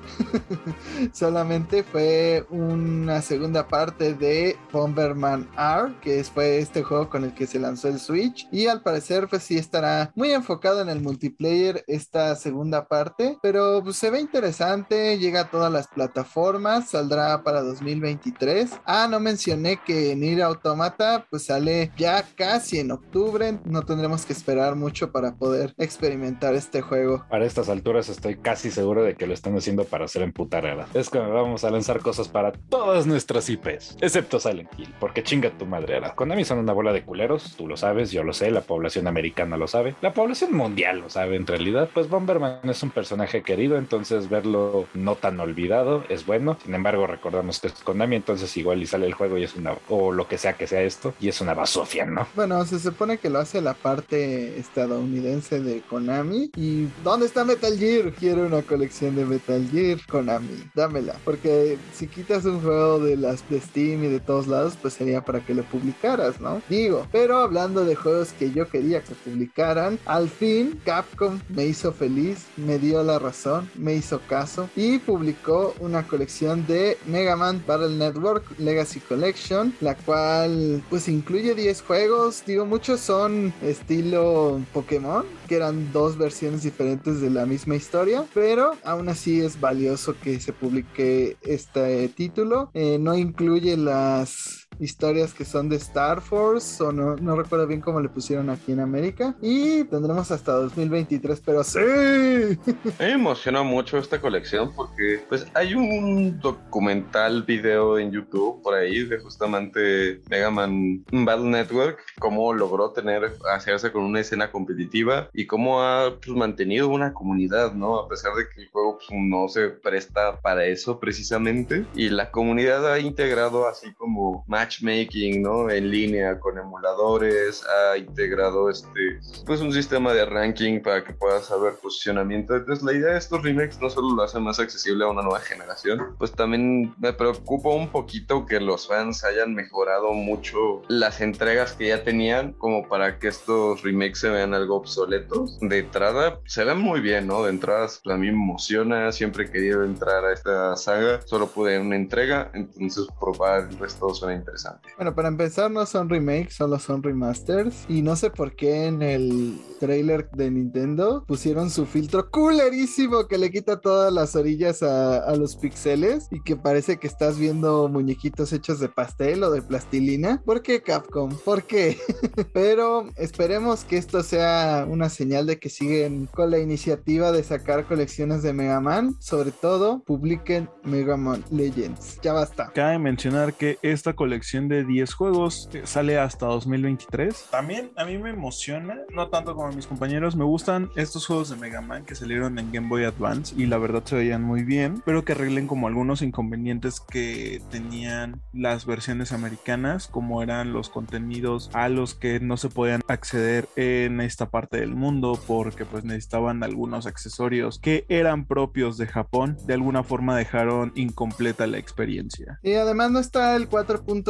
Solamente 1.12 1.82
fue 1.82 2.46
una 2.48 3.20
segunda 3.20 3.68
parte 3.68 4.14
de 4.14 4.56
Bomberman 4.72 5.48
R, 5.58 5.94
que 6.00 6.24
fue 6.24 6.58
este 6.58 6.82
juego 6.82 7.10
con 7.10 7.24
el 7.24 7.34
que 7.34 7.46
se 7.46 7.58
lanzó 7.58 7.88
el 7.88 8.00
Switch. 8.00 8.48
Y 8.50 8.66
al 8.66 8.82
parecer, 8.82 9.28
pues 9.28 9.42
sí 9.42 9.58
estará 9.58 10.10
muy 10.14 10.32
enfocado 10.32 10.80
en 10.80 10.88
el 10.88 11.02
multiplayer 11.02 11.84
esta 11.86 12.34
segunda 12.36 12.88
parte. 12.88 13.36
Pero 13.42 13.82
pues, 13.82 13.96
se 13.96 14.10
ve 14.10 14.20
interesante, 14.20 15.18
llega 15.18 15.42
a 15.42 15.50
todas 15.50 15.70
las 15.70 15.86
plataformas, 15.88 16.88
saldrá 16.90 17.42
para 17.42 17.62
2023. 17.94 18.80
Ah, 18.84 19.06
no 19.10 19.20
mencioné 19.20 19.78
que 19.84 20.14
Nier 20.16 20.42
Automata 20.42 21.26
pues 21.30 21.46
sale 21.46 21.90
ya 21.96 22.24
casi 22.36 22.78
en 22.78 22.90
octubre. 22.92 23.58
No 23.64 23.82
tendremos 23.82 24.24
que 24.26 24.32
esperar 24.32 24.76
mucho 24.76 25.10
para 25.12 25.34
poder 25.34 25.74
experimentar 25.78 26.54
este 26.54 26.80
juego. 26.80 27.24
Para 27.28 27.44
estas 27.44 27.68
alturas 27.68 28.08
estoy 28.08 28.36
casi 28.36 28.70
seguro 28.70 29.02
de 29.02 29.14
que 29.14 29.26
lo 29.26 29.34
están 29.34 29.56
haciendo 29.56 29.84
para 29.84 30.04
hacer 30.04 30.22
emputar 30.22 30.66
a 30.66 30.74
la- 30.74 30.86
Es 30.94 31.10
que 31.10 31.18
vamos 31.18 31.64
a 31.64 31.70
lanzar 31.70 32.00
cosas 32.00 32.28
para 32.28 32.52
todas 32.52 33.06
nuestras 33.06 33.48
IPs, 33.48 33.96
excepto 34.00 34.40
Silent 34.40 34.70
Hill, 34.78 34.94
porque 35.00 35.22
chinga 35.22 35.50
tu 35.50 35.66
madre. 35.66 35.96
Ara. 35.96 36.14
Konami 36.14 36.44
son 36.44 36.58
una 36.58 36.72
bola 36.72 36.92
de 36.92 37.02
culeros, 37.04 37.54
tú 37.56 37.66
lo 37.66 37.76
sabes, 37.76 38.10
yo 38.10 38.22
lo 38.22 38.32
sé, 38.32 38.50
la 38.50 38.60
población 38.62 39.06
americana 39.06 39.56
lo 39.56 39.66
sabe, 39.68 39.94
la 40.00 40.12
población 40.12 40.54
mundial 40.54 41.00
lo 41.00 41.10
sabe 41.10 41.36
en 41.36 41.46
realidad. 41.46 41.88
Pues 41.92 42.08
Bomberman 42.08 42.60
es 42.64 42.82
un 42.82 42.90
personaje 42.90 43.42
querido, 43.42 43.76
entonces 43.76 44.28
verlo 44.28 44.86
no 44.94 45.14
tan 45.16 45.40
olvidado 45.40 46.04
es 46.08 46.26
bueno. 46.26 46.56
Sin 46.62 46.74
embargo, 46.74 47.06
recordamos 47.06 47.60
que 47.60 47.68
es 47.68 47.79
Konami, 47.80 48.16
entonces 48.16 48.56
igual 48.56 48.82
y 48.82 48.86
sale 48.86 49.06
el 49.06 49.14
juego 49.14 49.38
y 49.38 49.44
es 49.44 49.54
una, 49.54 49.74
o 49.88 50.12
lo 50.12 50.28
que 50.28 50.38
sea 50.38 50.54
que 50.54 50.66
sea 50.66 50.82
esto, 50.82 51.14
y 51.20 51.28
es 51.28 51.40
una 51.40 51.54
basofia, 51.54 52.04
¿no? 52.04 52.26
Bueno, 52.34 52.64
se 52.64 52.78
supone 52.78 53.18
que 53.18 53.30
lo 53.30 53.38
hace 53.38 53.60
la 53.60 53.74
parte 53.74 54.58
estadounidense 54.58 55.60
de 55.60 55.82
Konami. 55.82 56.50
¿Y 56.56 56.88
dónde 57.02 57.26
está 57.26 57.44
Metal 57.44 57.76
Gear? 57.78 58.12
Quiero 58.12 58.46
una 58.46 58.62
colección 58.62 59.16
de 59.16 59.24
Metal 59.24 59.68
Gear, 59.70 59.98
Konami. 60.08 60.70
Dámela. 60.74 61.16
Porque 61.24 61.78
si 61.94 62.06
quitas 62.06 62.44
un 62.44 62.60
juego 62.60 62.98
de 63.00 63.16
las 63.16 63.48
de 63.48 63.60
Steam 63.60 64.04
y 64.04 64.08
de 64.08 64.20
todos 64.20 64.46
lados, 64.46 64.74
pues 64.80 64.94
sería 64.94 65.24
para 65.24 65.40
que 65.40 65.54
lo 65.54 65.62
publicaras, 65.64 66.40
¿no? 66.40 66.62
Digo, 66.68 67.06
pero 67.12 67.38
hablando 67.38 67.84
de 67.84 67.94
juegos 67.94 68.32
que 68.32 68.50
yo 68.52 68.68
quería 68.68 69.02
que 69.02 69.14
publicaran, 69.14 69.98
al 70.06 70.28
fin 70.28 70.80
Capcom 70.84 71.38
me 71.48 71.66
hizo 71.66 71.92
feliz, 71.92 72.46
me 72.56 72.78
dio 72.78 73.02
la 73.02 73.18
razón, 73.18 73.70
me 73.74 73.94
hizo 73.94 74.20
caso 74.28 74.68
y 74.76 74.98
publicó 74.98 75.74
una 75.80 76.06
colección 76.06 76.66
de 76.66 76.98
Mega 77.06 77.36
Man 77.36 77.60
Battle 77.70 77.96
Network 77.96 78.58
Legacy 78.58 78.98
Collection, 78.98 79.72
la 79.80 79.94
cual 79.94 80.82
pues 80.90 81.06
incluye 81.06 81.54
10 81.54 81.82
juegos, 81.82 82.42
digo, 82.44 82.66
muchos 82.66 82.98
son 82.98 83.54
estilo 83.62 84.60
Pokémon, 84.72 85.24
que 85.46 85.54
eran 85.54 85.92
dos 85.92 86.18
versiones 86.18 86.64
diferentes 86.64 87.20
de 87.20 87.30
la 87.30 87.46
misma 87.46 87.76
historia, 87.76 88.24
pero 88.34 88.72
aún 88.82 89.08
así 89.08 89.40
es 89.40 89.60
valioso 89.60 90.16
que 90.20 90.40
se 90.40 90.52
publique 90.52 91.36
este 91.42 92.08
título. 92.08 92.70
Eh, 92.74 92.98
no 92.98 93.16
incluye 93.16 93.76
las 93.76 94.59
historias 94.80 95.34
que 95.34 95.44
son 95.44 95.68
de 95.68 95.76
Star 95.76 96.20
Force 96.20 96.82
o 96.82 96.92
no, 96.92 97.16
no 97.16 97.36
recuerdo 97.36 97.66
bien 97.66 97.80
cómo 97.80 98.00
le 98.00 98.08
pusieron 98.08 98.50
aquí 98.50 98.72
en 98.72 98.80
América 98.80 99.36
y 99.40 99.84
tendremos 99.84 100.30
hasta 100.30 100.52
2023 100.52 101.42
pero 101.44 101.62
sí 101.62 101.78
me 102.98 103.12
emociona 103.12 103.62
mucho 103.62 103.98
esta 103.98 104.20
colección 104.20 104.72
porque 104.74 105.22
pues 105.28 105.46
hay 105.54 105.74
un 105.74 106.40
documental 106.40 107.42
video 107.42 107.98
en 107.98 108.10
YouTube 108.10 108.62
por 108.62 108.74
ahí 108.74 109.04
de 109.04 109.18
justamente 109.18 110.20
Mega 110.28 110.50
Man 110.50 111.04
Battle 111.10 111.50
Network, 111.50 111.98
cómo 112.18 112.52
logró 112.52 112.90
tener, 112.92 113.32
hacerse 113.52 113.92
con 113.92 114.04
una 114.04 114.20
escena 114.20 114.50
competitiva 114.50 115.28
y 115.32 115.46
cómo 115.46 115.82
ha 115.82 116.18
pues, 116.20 116.36
mantenido 116.36 116.88
una 116.88 117.12
comunidad, 117.12 117.72
¿no? 117.74 117.98
A 117.98 118.08
pesar 118.08 118.34
de 118.34 118.44
que 118.48 118.62
el 118.62 118.68
juego 118.70 118.98
pues, 118.98 119.10
no 119.12 119.48
se 119.48 119.68
presta 119.68 120.40
para 120.40 120.64
eso 120.64 120.98
precisamente 120.98 121.84
y 121.94 122.08
la 122.08 122.30
comunidad 122.30 122.92
ha 122.92 122.98
integrado 122.98 123.68
así 123.68 123.92
como 123.94 124.44
match 124.46 124.69
matchmaking, 124.70 125.42
¿no? 125.42 125.70
En 125.70 125.90
línea 125.90 126.38
con 126.38 126.58
emuladores, 126.58 127.64
ha 127.66 127.96
integrado 127.96 128.70
este, 128.70 129.20
pues 129.46 129.60
un 129.60 129.72
sistema 129.72 130.12
de 130.12 130.24
ranking 130.24 130.80
para 130.80 131.04
que 131.04 131.12
puedas 131.12 131.46
saber 131.46 131.74
posicionamiento. 131.82 132.54
Entonces 132.54 132.84
la 132.84 132.92
idea 132.92 133.12
de 133.12 133.18
estos 133.18 133.42
remakes 133.42 133.80
no 133.80 133.90
solo 133.90 134.14
lo 134.14 134.22
hace 134.22 134.38
más 134.38 134.60
accesible 134.60 135.04
a 135.04 135.08
una 135.08 135.22
nueva 135.22 135.40
generación, 135.40 136.14
pues 136.18 136.32
también 136.32 136.94
me 136.98 137.12
preocupa 137.12 137.70
un 137.70 137.88
poquito 137.88 138.46
que 138.46 138.60
los 138.60 138.86
fans 138.86 139.24
hayan 139.24 139.54
mejorado 139.54 140.12
mucho 140.12 140.82
las 140.88 141.20
entregas 141.20 141.72
que 141.72 141.88
ya 141.88 142.02
tenían 142.04 142.52
como 142.54 142.88
para 142.88 143.18
que 143.18 143.28
estos 143.28 143.82
remakes 143.82 144.20
se 144.20 144.30
vean 144.30 144.54
algo 144.54 144.76
obsoletos. 144.76 145.58
De 145.60 145.78
entrada 145.78 146.40
se 146.46 146.64
ven 146.64 146.78
muy 146.78 147.00
bien, 147.00 147.26
¿no? 147.26 147.44
De 147.44 147.50
entrada 147.50 147.88
a 148.06 148.16
mí 148.16 148.26
me 148.26 148.32
emociona, 148.32 149.10
siempre 149.12 149.44
he 149.44 149.50
querido 149.50 149.84
entrar 149.84 150.24
a 150.24 150.32
esta 150.32 150.76
saga, 150.76 151.20
solo 151.24 151.46
pude 151.46 151.78
una 151.78 151.96
entrega, 151.96 152.50
entonces 152.54 153.06
probar 153.18 153.68
el 153.70 153.78
resto 153.78 154.12
suena 154.14 154.34
interesante. 154.34 154.59
Bueno, 154.96 155.14
para 155.14 155.28
empezar 155.28 155.70
no 155.70 155.86
son 155.86 156.08
remakes, 156.08 156.54
solo 156.54 156.78
son 156.78 157.02
remasters 157.02 157.84
y 157.88 158.02
no 158.02 158.16
sé 158.16 158.30
por 158.30 158.54
qué 158.54 158.86
en 158.86 159.02
el 159.02 159.60
trailer 159.78 160.30
de 160.30 160.50
Nintendo 160.50 161.24
pusieron 161.26 161.70
su 161.70 161.86
filtro 161.86 162.30
culerísimo 162.30 163.26
que 163.26 163.38
le 163.38 163.50
quita 163.50 163.80
todas 163.80 164.12
las 164.12 164.36
orillas 164.36 164.82
a, 164.82 165.18
a 165.18 165.36
los 165.36 165.56
pixeles 165.56 166.28
y 166.30 166.42
que 166.42 166.56
parece 166.56 166.98
que 166.98 167.06
estás 167.06 167.38
viendo 167.38 167.88
muñequitos 167.88 168.52
hechos 168.52 168.80
de 168.80 168.88
pastel 168.88 169.42
o 169.42 169.50
de 169.50 169.62
plastilina. 169.62 170.42
¿Por 170.44 170.62
qué 170.62 170.82
Capcom? 170.82 171.36
¿Por 171.44 171.64
qué? 171.64 171.98
Pero 172.52 173.08
esperemos 173.16 173.84
que 173.84 173.96
esto 173.96 174.22
sea 174.22 174.86
una 174.88 175.08
señal 175.08 175.46
de 175.46 175.58
que 175.58 175.68
siguen 175.68 176.26
con 176.26 176.50
la 176.50 176.58
iniciativa 176.58 177.32
de 177.32 177.42
sacar 177.42 177.86
colecciones 177.86 178.42
de 178.42 178.52
Mega 178.52 178.80
Man. 178.80 179.14
Sobre 179.20 179.50
todo, 179.52 180.02
publiquen 180.04 180.68
Mega 180.84 181.16
Man 181.16 181.44
Legends. 181.50 182.20
Ya 182.22 182.32
basta. 182.32 182.70
Cabe 182.74 182.98
mencionar 182.98 183.54
que 183.54 183.78
esta 183.82 184.14
colección 184.14 184.49
de 184.50 184.84
10 184.84 185.14
juegos 185.14 185.68
eh, 185.72 185.82
sale 185.84 186.18
hasta 186.18 186.46
2023. 186.46 187.48
También 187.50 187.92
a 187.96 188.04
mí 188.04 188.18
me 188.18 188.30
emociona, 188.30 188.98
no 189.14 189.28
tanto 189.28 189.54
como 189.54 189.68
a 189.68 189.72
mis 189.72 189.86
compañeros, 189.86 190.34
me 190.34 190.44
gustan 190.44 190.90
estos 190.96 191.26
juegos 191.26 191.50
de 191.50 191.56
Mega 191.56 191.80
Man 191.80 192.04
que 192.04 192.16
salieron 192.16 192.58
en 192.58 192.72
Game 192.72 192.88
Boy 192.88 193.04
Advance 193.04 193.54
y 193.56 193.66
la 193.66 193.78
verdad 193.78 194.02
se 194.04 194.16
veían 194.16 194.42
muy 194.42 194.64
bien, 194.64 195.02
pero 195.04 195.24
que 195.24 195.32
arreglen 195.32 195.68
como 195.68 195.86
algunos 195.86 196.20
inconvenientes 196.22 196.98
que 197.00 197.62
tenían 197.70 198.40
las 198.52 198.86
versiones 198.86 199.30
americanas, 199.32 200.08
como 200.08 200.42
eran 200.42 200.72
los 200.72 200.88
contenidos 200.88 201.70
a 201.72 201.88
los 201.88 202.14
que 202.14 202.40
no 202.40 202.56
se 202.56 202.68
podían 202.68 203.02
acceder 203.06 203.68
en 203.76 204.20
esta 204.20 204.50
parte 204.50 204.78
del 204.78 204.96
mundo 204.96 205.38
porque 205.46 205.84
pues 205.84 206.04
necesitaban 206.04 206.64
algunos 206.64 207.06
accesorios 207.06 207.78
que 207.78 208.04
eran 208.08 208.46
propios 208.46 208.98
de 208.98 209.06
Japón, 209.06 209.56
de 209.66 209.74
alguna 209.74 210.02
forma 210.02 210.36
dejaron 210.36 210.92
incompleta 210.96 211.66
la 211.66 211.78
experiencia. 211.78 212.58
Y 212.62 212.74
además 212.74 213.10
no 213.10 213.20
está 213.20 213.54
el 213.56 213.68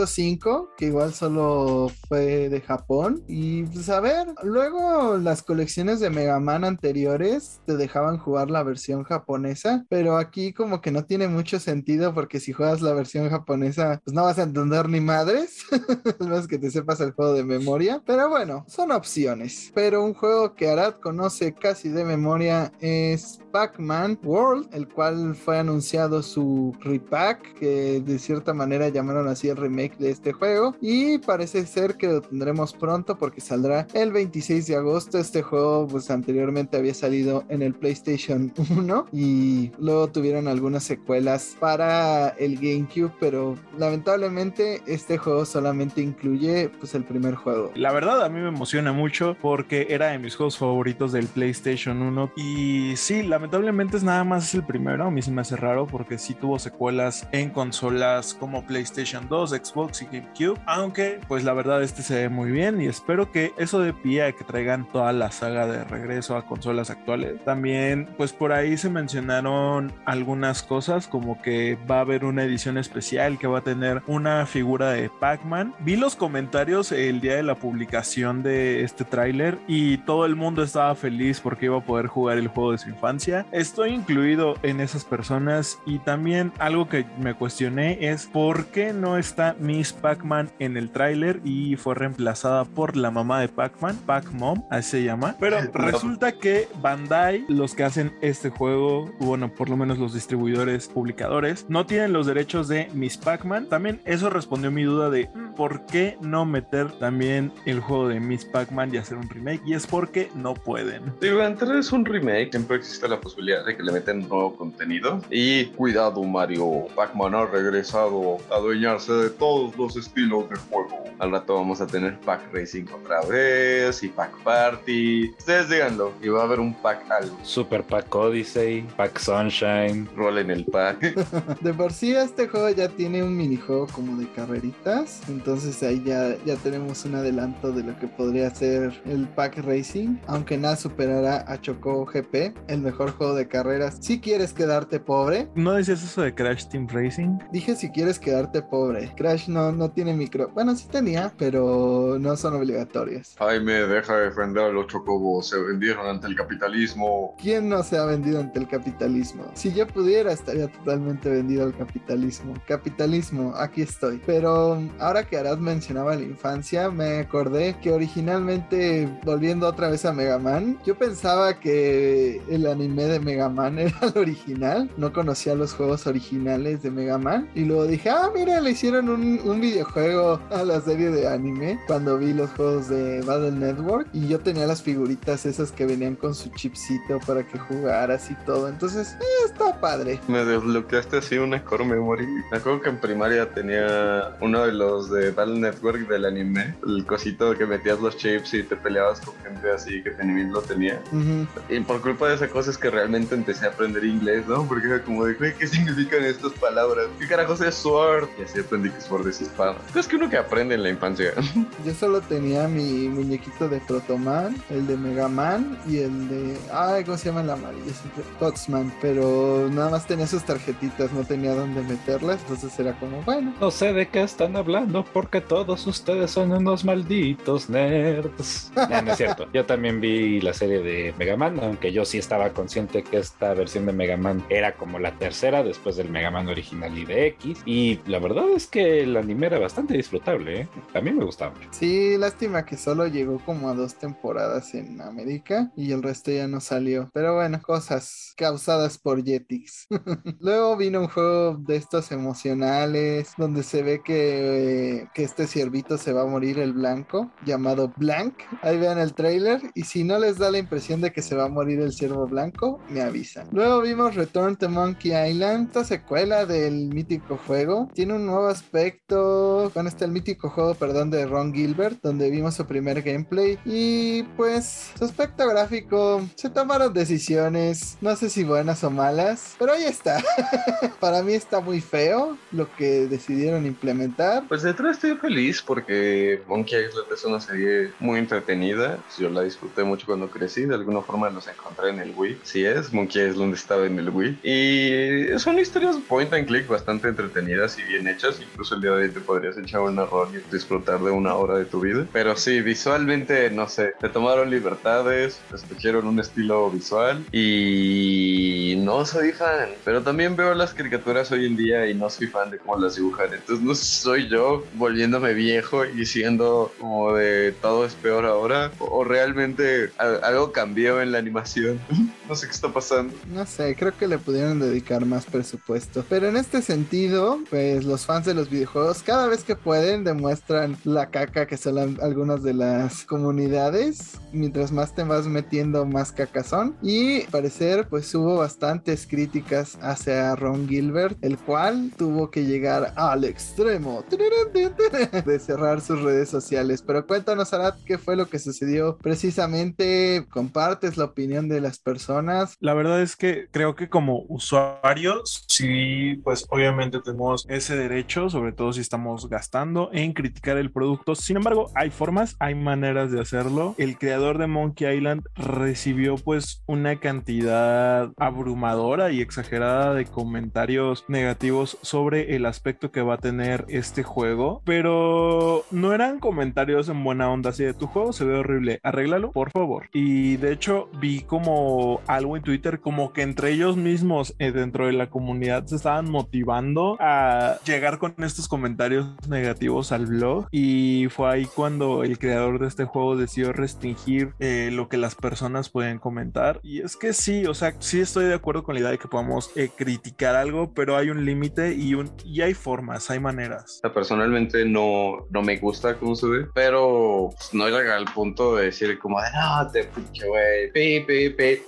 4.5, 0.07 0.71
que 0.77 0.87
igual 0.87 1.13
solo 1.13 1.91
fue 2.09 2.49
de 2.49 2.61
Japón. 2.61 3.23
Y 3.29 3.65
pues 3.65 3.89
a 3.89 4.01
ver, 4.01 4.29
luego 4.43 5.19
las 5.19 5.43
colecciones 5.43 6.01
de 6.01 6.11
Mega 6.11 6.41
Man 6.41 6.65
anteriores 6.65 7.61
te 7.67 7.77
dejaban 7.77 8.19
jugar 8.19 8.51
la 8.51 8.63
versión 8.63 9.05
japonesa, 9.05 9.85
pero 9.89 10.17
aquí 10.17 10.53
como 10.53 10.81
que 10.81 10.91
no 10.91 11.05
tiene 11.05 11.29
mucho 11.29 11.59
sentido 11.61 12.15
porque 12.15 12.41
si 12.41 12.53
juegas 12.53 12.81
la 12.81 12.95
versión 12.95 13.29
japonesa, 13.29 14.01
pues 14.05 14.15
no 14.15 14.25
vas 14.25 14.39
a 14.39 14.45
entender 14.45 14.89
ni 14.89 15.01
madres, 15.01 15.65
al 16.21 16.29
menos 16.29 16.49
que 16.49 16.59
te 16.59 16.71
sepas 16.71 17.01
el 17.01 17.13
juego 17.13 17.35
de 17.35 17.45
memoria. 17.45 18.03
Pero 18.07 18.29
bueno, 18.29 18.65
son 18.69 18.93
opciones. 18.93 19.71
Pero 19.75 20.05
un 20.05 20.15
juego 20.15 20.55
que 20.55 20.69
Arad 20.69 20.95
conoce 20.95 21.53
casi 21.55 21.89
de 21.89 22.05
memoria 22.05 22.73
es 22.81 23.41
Pac-Man 23.53 24.19
World, 24.23 24.69
el 24.73 24.89
cual 24.89 25.35
fue 25.35 25.59
anunciado 25.59 26.23
su 26.23 26.75
repack, 26.81 27.55
que 27.55 28.01
de 28.01 28.19
cierta 28.19 28.55
manera 28.55 28.89
llamaron 28.89 29.29
así 29.29 29.49
el 29.49 29.57
remake 29.57 29.90
de 29.99 30.11
este 30.11 30.33
juego. 30.33 30.75
Y 30.81 31.19
parece 31.19 31.67
ser 31.67 31.97
que 31.97 32.09
lo 32.09 32.21
tendremos 32.23 32.73
pronto 32.73 33.17
porque 33.19 33.41
saldrá 33.41 33.87
el 33.95 34.13
26 34.13 34.67
de 34.67 34.77
agosto. 34.77 35.19
Este 35.19 35.43
juego, 35.43 35.87
pues 35.89 36.11
anteriormente 36.11 36.77
había 36.77 36.95
salido 36.95 37.45
en 37.49 37.63
el 37.63 37.75
PlayStation 37.75 38.53
1 38.71 39.07
y 39.13 39.73
luego 39.79 40.09
tuvieron 40.09 40.49
algunas 40.49 40.85
secuelas 40.85 41.57
para 41.59 42.29
el 42.31 42.57
GameCube, 42.57 43.13
pero 43.21 43.57
lamentablemente 43.79 44.83
este 44.87 45.19
juego 45.19 45.45
solamente 45.45 46.01
incluye 46.01 46.71
pues 46.79 46.95
el 46.95 47.05
primer 47.05 47.35
juego. 47.35 47.71
La 47.75 47.93
verdad 47.93 48.25
a 48.25 48.29
mí 48.29 48.41
me 48.41 48.49
emociona 48.49 48.93
mucho 48.93 49.37
porque 49.41 49.89
era 49.91 50.09
de 50.09 50.19
mis 50.19 50.37
juegos 50.37 50.59
favoritos 50.59 51.13
del 51.13 51.27
PlayStation 51.27 52.03
1 52.03 52.33
y 52.37 52.95
sí, 52.97 53.23
lamentablemente 53.23 53.97
es 53.97 54.03
nada 54.03 54.25
más 54.25 54.55
el 54.55 54.65
primero, 54.65 55.05
a 55.05 55.11
mí 55.11 55.23
se 55.23 55.31
me 55.31 55.41
hace 55.41 55.57
raro 55.57 55.87
porque 55.87 56.19
sí 56.19 56.35
tuvo 56.35 56.59
secuelas 56.59 57.29
en 57.33 57.51
consolas 57.51 58.35
como 58.35 58.65
PlayStation 58.67 59.29
2, 59.29 59.51
Xbox 59.51 59.80
y 59.89 60.05
GameCube, 60.05 60.61
aunque 60.67 61.21
pues 61.27 61.45
la 61.45 61.55
verdad 61.55 61.83
este 61.83 62.03
se 62.03 62.15
ve 62.15 62.29
muy 62.29 62.51
bien 62.51 62.81
y 62.81 62.87
espero 62.87 63.33
que 63.33 63.53
eso 63.57 63.81
de 63.81 63.93
pie 63.93 64.35
que 64.37 64.45
traigan 64.45 64.87
toda 64.87 65.13
la 65.13 65.31
saga 65.31 65.67
de 65.67 65.85
regreso 65.85 66.37
a 66.37 66.45
consolas 66.47 66.91
actuales. 66.91 67.43
También 67.45 68.09
pues 68.17 68.33
por 68.33 68.53
ahí 68.53 68.77
se 68.77 68.91
mencionaron 68.91 69.93
algunas 70.05 70.63
cosas 70.63 71.07
como 71.07 71.41
que 71.41 71.79
va 71.91 71.99
a 71.99 72.01
haber 72.01 72.25
una 72.25 72.45
edición 72.45 72.77
especial 72.77 73.39
que 73.39 73.47
va 73.47 73.59
a 73.59 73.63
tener 73.63 74.03
una 74.07 74.47
figura 74.47 74.91
de 74.91 75.09
Pac-Man. 75.09 75.75
Vi 75.81 75.97
los 75.97 76.17
comentarios 76.17 76.93
el 76.93 77.21
día 77.21 77.37
de 77.37 77.43
la 77.43 77.55
publicación 77.55 78.43
de 78.43 78.83
este 78.83 79.05
tráiler 79.05 79.59
y 79.67 79.99
todo 79.99 80.27
el 80.27 80.37
mundo 80.37 80.63
estaba 80.63 80.95
feliz 80.95 81.41
porque 81.41 81.67
iba 81.67 81.79
a 81.79 81.85
poder 81.85 82.07
jugar 82.07 82.39
el 82.39 82.49
juego 82.49 82.73
de 82.73 82.79
su 82.79 82.89
infancia. 82.91 83.47
Estoy 83.53 83.91
incluido 83.91 84.57
en 84.63 84.81
esas 84.81 85.05
personas 85.05 85.79
y 85.87 85.99
también 85.99 86.53
algo 86.59 86.89
que 86.89 87.07
me 87.19 87.35
cuestioné 87.35 87.99
es 88.01 88.27
por 88.27 88.67
qué 88.67 88.93
no 88.93 89.17
está 89.17 89.55
Miss 89.71 89.93
Pac-Man 89.93 90.51
en 90.59 90.77
el 90.77 90.91
tráiler 90.91 91.41
y 91.45 91.77
fue 91.77 91.95
reemplazada 91.95 92.65
por 92.65 92.97
la 92.97 93.13
mamá 93.13 93.41
de 93.41 93.47
Pac-Man, 93.47 93.97
Pac-Mom, 94.05 94.65
así 94.69 94.91
se 94.91 95.05
llama. 95.05 95.37
Pero 95.39 95.61
resulta 95.73 96.33
que 96.33 96.67
Bandai, 96.83 97.45
los 97.49 97.77
que 97.77 97.85
hacen 97.85 98.13
este 98.21 98.51
juego, 98.51 99.13
bueno, 99.21 99.49
por 99.55 99.69
lo 99.69 99.77
menos 99.77 99.99
los 99.99 100.13
distribuidores, 100.13 100.89
publicadores, 100.89 101.67
no 101.69 101.87
tienen 101.87 102.13
los 102.13 102.27
derechos 102.27 102.67
de 102.67 102.89
Miss 102.95 103.17
Pac-Man. 103.17 103.67
También 103.69 104.01
eso 104.07 104.29
respondió 104.29 104.73
mi 104.73 104.83
duda 104.83 105.09
de 105.09 105.31
por 105.57 105.87
qué 105.87 106.19
no 106.21 106.45
meter 106.45 106.91
también 106.99 107.53
el 107.65 107.79
juego 107.79 108.09
de 108.09 108.19
Miss 108.19 108.45
Pac-Man 108.45 108.93
y 108.93 108.99
hacer 108.99 109.19
un 109.19 109.29
remake. 109.29 109.63
Y 109.65 109.75
es 109.75 109.87
porque 109.87 110.31
no 110.35 110.55
pueden. 110.55 111.15
Digo, 111.21 111.43
entre 111.43 111.79
es 111.79 111.93
un 111.93 112.05
remake, 112.05 112.51
siempre 112.51 112.79
existe 112.79 113.09
la 113.09 113.21
posibilidad 113.21 113.65
de 113.65 113.77
que 113.77 113.85
le 113.85 113.93
meten 113.93 114.29
nuevo 114.29 114.57
contenido. 114.57 115.21
Y 115.31 115.67
cuidado, 115.67 116.25
Mario, 116.25 116.89
Pac-Man 116.97 117.37
ha 117.37 117.47
regresado 117.47 118.39
a 118.51 118.57
adueñarse 118.57 119.13
de 119.13 119.31
todos 119.61 119.77
los 119.77 119.97
estilos 119.97 120.49
de 120.49 120.57
juego. 120.57 121.05
Al 121.19 121.33
rato 121.33 121.55
vamos 121.55 121.81
a 121.81 121.87
tener 121.87 122.19
Pack 122.21 122.41
Racing 122.53 122.85
otra 122.95 123.21
vez 123.23 124.03
y 124.03 124.09
Pack 124.09 124.43
Party. 124.43 125.31
Ustedes 125.39 125.69
díganlo, 125.69 126.13
y 126.23 126.29
va 126.29 126.41
a 126.41 126.45
haber 126.45 126.61
un 126.61 126.73
pack 126.75 127.11
algo. 127.11 127.37
Super 127.43 127.83
Pack 127.83 128.15
Odyssey, 128.15 128.87
Pack 128.97 129.19
Sunshine. 129.19 130.09
Rolen 130.17 130.51
el 130.51 130.65
pack. 130.65 131.01
De 131.61 131.75
por 131.75 131.93
sí 131.93 132.15
este 132.15 132.49
juego 132.49 132.71
ya 132.71 132.89
tiene 132.89 133.23
un 133.23 133.37
minijuego 133.37 133.87
como 133.89 134.17
de 134.17 134.31
carreritas, 134.33 135.21
entonces 135.29 135.83
ahí 135.83 136.03
ya, 136.05 136.37
ya 136.45 136.57
tenemos 136.57 137.05
un 137.05 137.15
adelanto 137.17 137.73
de 137.73 137.83
lo 137.83 137.99
que 137.99 138.07
podría 138.09 138.51
ser 138.55 138.93
el 139.05 139.29
Pack 139.29 139.59
Racing, 139.59 140.17
aunque 140.27 140.57
nada 140.57 140.77
superará 140.77 141.45
a 141.47 141.61
Choco 141.61 142.05
GP, 142.07 142.55
el 142.69 142.81
mejor 142.81 143.13
juego 143.13 143.35
de 143.35 143.47
carreras. 143.49 143.99
Si 144.01 144.21
quieres 144.21 144.53
quedarte 144.53 145.01
pobre, 145.01 145.49
¿No 145.55 145.73
decías 145.73 146.03
eso 146.03 146.23
de 146.23 146.35
Crash 146.35 146.67
Team 146.67 146.87
Racing? 146.89 147.39
dije 147.53 147.75
si 147.77 147.91
quieres 147.91 148.19
quedarte 148.19 148.63
pobre. 148.63 149.13
Crash 149.17 149.49
no, 149.53 149.73
no 149.73 149.91
tiene 149.91 150.15
micro, 150.15 150.49
bueno 150.55 150.75
sí 150.75 150.87
tenía, 150.91 151.33
pero 151.37 152.17
no 152.21 152.37
son 152.37 152.55
obligatorios. 152.55 153.35
Jaime, 153.39 153.73
deja 153.73 154.17
de 154.17 154.25
defender 154.27 154.65
a 154.65 154.69
los 154.71 154.87
chocobos. 154.87 155.49
Se 155.49 155.59
vendieron 155.59 156.07
ante 156.07 156.27
el 156.27 156.35
capitalismo. 156.35 157.35
¿Quién 157.41 157.69
no 157.69 157.83
se 157.83 157.97
ha 157.97 158.05
vendido 158.05 158.41
ante 158.41 158.59
el 158.59 158.69
capitalismo? 158.69 159.51
Si 159.55 159.73
yo 159.73 159.87
pudiera, 159.87 160.33
estaría 160.33 160.69
totalmente 160.69 161.29
vendido 161.29 161.65
al 161.65 161.77
capitalismo. 161.77 162.55
Capitalismo, 162.67 163.55
aquí 163.57 163.83
estoy. 163.83 164.21
Pero 164.27 164.81
ahora 164.99 165.25
que 165.25 165.37
Arad 165.37 165.59
mencionaba 165.59 166.15
la 166.17 166.23
infancia, 166.23 166.91
me 166.91 167.19
acordé 167.19 167.77
que 167.83 167.93
originalmente, 167.93 169.09
volviendo 169.25 169.69
otra 169.69 169.91
vez 169.91 170.05
a 170.05 170.13
Mega 170.13 170.39
Man, 170.39 170.79
yo 170.85 170.97
pensaba 170.97 171.59
que 171.59 172.41
el 172.49 172.67
anime 172.67 173.05
de 173.05 173.21
Mega 173.21 173.49
Man 173.49 173.79
era 173.79 173.99
el 174.03 174.19
original. 174.19 174.91
No 174.97 175.13
conocía 175.13 175.55
los 175.55 175.75
juegos 175.75 176.07
originales 176.07 176.83
de 176.83 176.91
Mega 176.91 177.19
Man. 177.19 177.49
Y 177.55 177.65
luego 177.65 177.87
dije, 177.87 178.11
ah, 178.11 178.31
mira, 178.35 178.61
le 178.61 178.71
hicieron 178.71 179.09
un, 179.09 179.40
un 179.45 179.61
videojuego 179.61 180.41
a 180.51 180.63
la 180.65 180.81
serie 180.81 181.11
de 181.11 181.29
anime 181.29 181.79
cuando 181.87 182.19
vi 182.19 182.33
los 182.33 182.51
juegos 182.51 182.89
de 182.89 183.21
Battle 183.23 183.53
Network. 183.53 184.09
Y 184.13 184.29
yo 184.29 184.39
tenía 184.41 184.67
las 184.67 184.83
figuritas 184.83 185.47
esas 185.47 185.73
que 185.73 185.87
venían 185.87 186.17
con 186.17 186.35
su 186.35 186.51
chipcito 186.51 187.19
para 187.27 187.47
que 187.47 187.59
jugaras 187.59 188.31
y 188.31 188.35
todo. 188.47 188.69
Entonces, 188.69 189.17
eh, 189.21 189.25
está 189.47 189.81
padre. 189.81 190.21
Me 190.29 190.45
desbloqueaste 190.45 191.19
así 191.19 191.39
una 191.39 191.63
core 191.65 191.85
memory. 191.85 192.27
Me 192.51 192.59
acuerdo 192.59 192.81
que 192.83 192.89
en 192.91 192.99
primaria 193.01 193.49
tenía 193.51 194.37
uno 194.41 194.65
de 194.65 194.73
los 194.73 195.11
de 195.11 195.31
Battle 195.31 195.59
Network 195.59 196.09
del 196.09 196.25
anime, 196.25 196.75
el 196.87 197.05
cosito 197.07 197.57
que 197.57 197.67
metías 197.67 198.01
los 198.01 198.17
chips 198.17 198.55
y 198.55 198.63
te 198.63 198.77
peleabas 198.77 199.21
con 199.21 199.35
gente 199.43 199.71
así 199.71 200.03
que 200.03 200.11
también 200.11 200.53
lo 200.53 200.61
tenía. 200.63 201.01
Ujú. 201.13 201.47
Y 201.69 201.81
por 201.81 202.01
culpa 202.01 202.29
de 202.29 202.35
esa 202.37 202.49
cosa 202.49 202.71
es 202.71 202.79
que 202.79 202.91
realmente 202.91 203.35
empecé 203.35 203.67
a 203.67 203.69
aprender 203.71 204.05
inglés, 204.05 204.47
¿no? 204.47 204.67
Porque 204.67 204.87
era 204.89 205.03
como 205.03 205.25
de, 205.25 205.35
"Güey, 205.35 205.55
¿qué 205.57 205.67
significan 205.67 206.23
estas 206.25 206.53
palabras? 206.53 207.07
¿Qué 207.19 207.27
carajos 207.27 207.61
es 207.61 207.75
sword? 207.75 208.29
Y 208.39 208.43
así 208.43 208.61
aprendí 208.61 208.91
que 208.91 209.01
sword 209.01 209.29
es 209.31 209.41
espada. 209.41 209.77
Es 209.95 210.07
que 210.07 210.17
uno 210.17 210.29
que 210.29 210.37
aprende 210.37 210.75
en 210.75 210.83
la 210.83 210.91
infancia. 210.91 211.33
Yo 211.85 211.95
solo 211.95 212.21
tenía 212.21 212.69
mi 212.69 213.09
muñequito 213.09 213.69
de 213.69 213.81
Protoman, 213.81 214.57
el 214.71 214.87
de 214.87 214.97
Mega 214.97 215.29
Man 215.29 215.79
y 215.89 215.99
el 215.99 216.29
de. 216.29 216.57
Ay, 216.73 217.05
¿cómo 217.05 217.17
se 217.17 217.27
llama 217.27 217.41
el 217.43 217.51
amarillo? 217.51 217.85
Siempre- 217.93 218.25
Toxman. 218.39 218.93
Pero 219.01 219.69
nada 219.73 219.91
más 219.91 220.07
tenía 220.07 220.27
sus 220.27 220.45
tarjetitas, 220.45 221.13
no 221.13 221.25
tenía 221.25 221.55
dónde 221.55 221.83
meterlas. 221.83 222.41
Entonces 222.43 222.79
era 222.79 222.99
como, 222.99 223.23
bueno. 223.23 223.55
No 223.61 223.71
sé 223.71 223.93
de 223.93 224.09
qué 224.09 224.23
están 224.23 224.57
hablando 224.57 225.05
porque 225.05 225.41
todos 225.41 225.87
ustedes 225.87 226.31
son 226.31 226.53
unos 226.53 226.85
malditos 226.85 227.69
nerds. 227.71 228.71
No, 228.91 229.03
no 229.03 229.13
es 229.13 229.19
cierto. 229.19 229.47
Yo 229.53 229.67
también 229.67 230.01
vi 230.01 230.41
la 230.41 230.53
serie 230.53 230.81
de 230.81 231.15
Mega 231.19 231.37
Man, 231.37 231.61
aunque 231.63 231.93
yo 231.93 232.05
sí 232.05 232.19
estaba 232.19 232.51
consciente 232.51 233.03
que 233.03 233.19
esta 233.19 233.55
versión 233.55 233.87
de 233.87 233.93
Mega 233.93 234.17
Man 234.17 234.45
era 234.49 234.75
como 234.75 234.99
la 234.99 235.13
tercera 235.17 235.63
después 235.63 235.97
del 235.97 236.09
Mega 236.11 236.31
Man 236.31 236.49
original 236.49 236.97
y 236.97 237.05
de 237.05 237.27
X. 237.29 237.63
Y 237.67 238.01
la 238.07 238.19
verdad 238.19 238.45
es 238.57 238.67
que 238.67 239.07
el 239.11 239.17
anime 239.17 239.47
era 239.47 239.59
bastante 239.59 239.95
disfrutable, 239.95 240.63
¿eh? 240.63 240.69
A 240.95 241.01
mí 241.01 241.13
me 241.13 241.25
gustaba. 241.25 241.55
Sí, 241.71 242.17
lástima 242.17 242.65
que 242.65 242.77
solo 242.77 243.07
llegó 243.07 243.39
como 243.45 243.69
a 243.69 243.75
dos 243.75 243.97
temporadas 243.97 244.75
en 244.75 245.01
América 245.01 245.71
y 245.77 245.93
el 245.93 246.03
resto 246.03 246.31
ya 246.31 246.47
no 246.47 246.61
salió. 246.61 247.11
Pero 247.13 247.35
bueno, 247.35 247.61
cosas 247.61 248.33
causadas 248.37 248.99
por 248.99 249.23
Jetix. 249.25 249.87
Luego 250.41 250.77
vino 250.77 251.01
un 251.01 251.09
juego 251.09 251.55
de 251.55 251.77
estos 251.77 252.13
emocionales 252.13 253.33
donde 253.37 253.63
se 253.63 253.83
ve 253.83 254.03
que, 254.03 255.09
que 255.15 255.25
este 255.25 255.47
ciervito 255.47 255.99
se 255.99 256.13
va 256.13 256.23
a 256.23 256.27
morir 256.27 256.59
el 256.59 256.73
blanco, 256.73 257.31
llamado 257.45 257.93
Blank. 257.97 258.35
Ahí 258.63 258.79
vean 258.79 258.99
el 258.99 259.15
trailer 259.15 259.61
y 259.75 259.83
si 259.83 260.05
no 260.05 260.19
les 260.19 260.39
da 260.39 260.51
la 260.51 260.59
impresión 260.59 261.01
de 261.01 261.13
que 261.13 261.23
se 261.23 261.35
va 261.35 261.45
a 261.45 261.49
morir 261.49 261.81
el 261.81 261.93
ciervo 261.93 262.27
blanco, 262.27 262.81
me 262.89 263.03
avisan. 263.03 263.49
Luego 263.53 263.81
vimos 263.81 264.15
Return 264.15 264.57
to 264.57 264.69
Monkey 264.69 265.13
Island, 265.13 265.69
esta 265.69 265.85
secuela 265.85 266.47
del 266.47 266.89
mítico 266.89 267.39
juego. 267.47 267.89
Tiene 267.95 268.15
un 268.15 268.27
nuevo 268.27 268.47
aspecto. 268.49 269.00
Bueno, 269.11 269.89
está 269.89 270.05
el 270.05 270.13
mítico 270.13 270.51
juego, 270.51 270.75
perdón, 270.75 271.11
de 271.11 271.27
Ron 271.27 271.53
Gilbert, 271.53 271.99
donde 272.03 272.31
vimos 272.31 272.55
su 272.55 272.67
primer 272.67 273.03
gameplay. 273.03 273.59
Y 273.65 274.23
pues, 274.37 274.93
su 274.99 275.05
aspecto 275.05 275.49
gráfico, 275.49 276.27
se 276.35 276.51
tomaron 276.51 276.93
decisiones, 276.93 277.99
no 278.01 278.15
sé 278.17 278.31
si 278.31 278.45
buenas 278.45 278.85
o 278.85 278.91
malas, 278.91 279.57
pero 279.59 279.73
ahí 279.73 279.85
está. 279.85 280.23
Para 281.01 281.23
mí 281.23 281.35
está 281.35 281.61
muy 281.61 281.81
feo 281.81 282.39
lo 282.53 282.71
que 282.77 283.07
decidieron 283.07 283.67
implementar. 283.67 284.45
Pues 284.49 284.63
detrás 284.63 284.97
estoy 284.97 285.17
feliz 285.17 285.63
porque 285.63 286.43
Monkey 286.47 286.87
Island 286.87 287.07
es 287.13 287.25
una 287.25 287.41
serie 287.41 287.93
muy 287.99 288.19
entretenida. 288.19 288.99
Yo 289.19 289.31
la 289.31 289.43
disfruté 289.43 289.85
mucho 289.85 290.07
cuando 290.07 290.31
crecí. 290.31 290.67
De 290.67 290.75
alguna 290.75 291.01
forma 291.03 291.31
los 291.31 291.49
encontré 291.49 291.91
en 291.91 292.01
el 292.01 292.13
Wii. 292.17 292.41
Sí 292.43 292.65
es, 292.65 292.93
Monkey 292.93 293.29
Island 293.29 293.55
estaba 293.55 293.87
en 293.87 293.99
el 293.99 294.11
Wii. 294.11 294.39
Y 294.43 295.39
son 295.39 295.59
historias 295.59 295.97
point 296.09 296.33
and 296.33 296.47
click 296.47 296.69
bastante 296.69 297.09
entretenidas 297.09 297.79
y 297.79 297.83
bien 297.83 298.09
hechas. 298.09 298.41
Incluso 298.41 298.75
el 298.75 298.81
día 298.83 298.93
de 298.93 299.00
hoy 299.01 299.11
te 299.11 299.21
podrías 299.21 299.57
echar 299.59 299.81
un 299.81 299.99
error 299.99 300.29
y 300.33 300.53
disfrutar 300.53 301.01
de 301.01 301.11
una 301.11 301.35
hora 301.35 301.57
de 301.57 301.65
tu 301.65 301.81
vida. 301.81 302.07
Pero 302.13 302.37
sí, 302.37 302.61
visualmente, 302.61 303.51
no 303.51 303.69
sé, 303.69 303.93
te 304.01 304.09
tomaron 304.09 304.51
libertades, 304.51 305.41
escogieron 305.53 306.07
un 306.07 306.21
estilo 306.21 306.71
visual 306.71 307.25
y 307.33 308.75
no 308.79 309.05
soy 309.05 309.33
fan. 309.33 309.71
Pero 309.85 310.03
también 310.03 310.37
veo 310.37 310.55
las 310.55 310.75
caricaturas 310.75 311.31
hoy 311.33 311.47
en 311.47 311.57
día 311.57 311.87
y 311.89 311.95
no 311.95 312.11
soy 312.11 312.27
fan 312.27 312.51
de 312.51 312.59
cómo 312.59 312.77
las 312.77 312.97
dibujan. 312.97 313.33
Entonces 313.33 313.65
no 313.65 313.75
soy 313.75 314.29
yo 314.29 314.65
volviéndome 314.75 315.35
viejo 315.35 315.85
y 315.85 316.07
siendo 316.07 316.73
como 316.79 317.15
de 317.15 317.53
todo 317.53 317.85
es 317.85 317.95
peor 317.95 318.25
ahora. 318.25 318.71
O, 318.79 319.05
realmente 319.05 319.91
algo 319.99 320.53
cambió 320.53 321.01
en 321.01 321.13
la 321.13 321.19
animación. 321.19 321.81
no 322.29 322.35
sé 322.35 322.47
qué 322.47 322.53
está 322.53 322.73
pasando. 322.73 323.15
No 323.33 323.47
sé, 323.47 323.75
creo 323.77 323.97
que 323.97 324.07
le 324.07 324.19
pudieron 324.19 324.61
dedicar 324.61 325.05
más 325.05 325.27
presupuesto. 325.27 326.05
Pero 326.09 326.29
en 326.29 326.37
este 326.37 326.63
sentido, 326.63 327.41
pues 327.51 327.85
los 327.85 328.07
fans 328.07 328.27
de 328.27 328.35
los 328.35 328.51
videojuegos 328.51 328.90
cada 328.99 329.29
vez 329.29 329.45
que 329.45 329.57
pueden 329.57 330.05
demuestran 330.05 330.77
la 330.85 331.11
caca 331.11 331.47
que 331.47 331.57
son 331.57 331.99
algunas 332.03 332.43
de 332.43 332.55
las 332.55 333.05
comunidades. 333.05 334.19
Mientras 334.33 334.73
más 334.73 334.95
te 334.95 335.05
vas 335.05 335.27
metiendo, 335.27 335.87
más 335.87 336.13
caca 336.13 336.43
son. 336.43 336.77
Y 336.83 337.23
al 337.23 337.29
parecer, 337.29 337.87
pues 337.89 338.13
hubo 338.15 338.39
bastantes 338.39 339.07
críticas 339.07 339.79
hacia 339.81 340.35
Ron 340.35 340.69
Gilbert, 340.69 341.17
el 341.23 341.39
cual 341.39 341.93
tuvo 341.97 342.31
que 342.31 342.45
llegar 342.45 342.93
al 342.97 343.25
extremo 343.25 344.05
de 345.25 345.39
cerrar 345.39 345.81
sus 345.81 346.03
redes 346.03 346.29
sociales. 346.29 346.83
Pero 346.83 347.07
cuéntanos, 347.07 347.53
Arad, 347.55 347.75
qué 347.87 347.97
fue 347.99 348.17
lo 348.17 348.29
que 348.29 348.39
sucedió 348.39 348.99
precisamente. 348.99 350.27
¿Compartes 350.31 350.97
la 350.97 351.05
opinión 351.05 351.49
de 351.49 351.61
las 351.61 351.79
personas? 351.79 352.57
La 352.61 352.75
verdad 352.75 353.01
es 353.03 353.17
que 353.17 353.47
creo 353.51 353.75
que 353.75 353.89
como 353.89 354.25
usuarios, 354.29 355.45
sí, 355.49 356.21
pues 356.25 356.45
obviamente 356.51 357.01
tenemos 357.01 357.47
ese 357.49 357.77
derecho, 357.77 358.29
sobre 358.29 358.53
todo 358.53 358.73
si 358.73 358.80
estamos 358.81 359.29
gastando 359.29 359.91
en 359.93 360.13
criticar 360.13 360.57
el 360.57 360.71
producto. 360.71 361.15
Sin 361.15 361.37
embargo, 361.37 361.71
hay 361.75 361.91
formas, 361.91 362.37
hay 362.39 362.55
maneras 362.55 363.11
de 363.11 363.21
hacerlo. 363.21 363.75
El 363.79 363.99
creador 363.99 364.39
de 364.39 364.47
Monkey 364.47 364.97
Island 364.97 365.23
recibió 365.35 366.17
pues 366.17 366.63
una 366.67 366.97
cantidad 366.97 368.13
abrumadora 368.17 369.11
y 369.13 369.21
exagerada 369.21 369.95
de 369.95 370.07
comentarios 370.07 371.05
negativos 371.09 371.79
sobre 371.83 372.37
el 372.37 372.47
aspecto 372.47 372.91
que 372.91 373.03
va 373.03 373.15
a 373.15 373.19
tener 373.19 373.65
este 373.69 374.03
juego, 374.03 374.63
pero 374.65 375.65
no 375.71 375.93
eran 375.93 376.19
comentarios 376.19 376.89
en 376.89 377.03
buena 377.05 377.31
onda 377.31 377.51
así 377.51 377.65
de 377.65 377.75
tu 377.75 377.87
juego 377.87 378.13
se 378.13 378.25
ve 378.25 378.35
horrible, 378.35 378.81
arréglalo, 378.83 379.33
por 379.33 379.51
favor. 379.51 379.89
Y 379.93 380.37
de 380.37 380.53
hecho 380.53 380.89
vi 381.01 381.21
como 381.21 382.01
algo 382.07 382.37
en 382.37 382.43
Twitter 382.43 382.81
como 382.81 383.13
que 383.13 383.23
entre 383.23 383.53
ellos 383.53 383.77
mismos 383.77 384.35
eh, 384.39 384.53
dentro 384.53 384.87
de 384.87 384.93
la 384.93 385.11
comunidad 385.11 385.67
se 385.67 385.77
estaban 385.77 386.11
motivando 386.11 386.97
a 387.01 387.59
llegar 387.65 387.99
con 387.99 388.15
estos 388.19 388.49
comentarios 388.49 388.60
negativos 388.61 389.93
al 389.93 390.07
blog 390.07 390.47
y 390.51 391.09
fue 391.11 391.31
ahí 391.31 391.47
cuando 391.47 392.05
el 392.05 392.19
creador 392.19 392.59
de 392.59 392.69
este 392.69 392.85
juego 392.85 393.17
decidió 393.17 393.53
restringir 393.53 394.35
eh, 394.39 394.71
lo 394.73 394.89
que 394.89 394.97
las 394.97 395.15
personas 395.15 395.69
pueden 395.69 395.99
comentar 395.99 396.61
y 396.63 396.81
es 396.83 396.97
que 396.97 397.13
sí, 397.13 397.47
o 397.47 397.55
sea, 397.55 397.75
sí 397.79 398.01
estoy 398.01 398.27
de 398.27 398.35
acuerdo 398.35 398.63
con 398.63 398.75
la 398.75 398.81
idea 398.81 398.91
de 398.91 398.99
que 398.99 399.09
podamos 399.09 399.51
eh, 399.57 399.71
criticar 399.75 400.37
algo, 400.37 400.73
pero 400.75 400.97
hay 400.97 401.11
un 401.11 401.25
límite 401.25 401.75
y, 401.75 401.95
un, 401.95 402.11
y 402.25 402.41
hay 402.43 402.55
formas, 402.55 403.11
hay 403.11 403.21
maneras. 403.21 403.81
Personalmente 403.95 404.65
no, 404.65 405.27
no 405.31 405.43
me 405.43 405.59
gusta 405.59 405.97
cómo 405.97 406.15
se 406.15 406.27
ve, 406.27 406.47
pero 406.55 407.31
pues, 407.37 407.55
no 407.55 407.69
llega 407.69 407.97
al 407.97 408.07
punto 408.07 408.57
de 408.57 408.67
decir 408.67 408.99
como 408.99 409.21
de 409.21 409.29
no, 409.33 409.71
te 409.71 409.85
pinche 409.85 410.27
güey, 410.27 410.73
pi, 410.73 411.01
pi, 411.01 411.31
pi", 411.31 411.63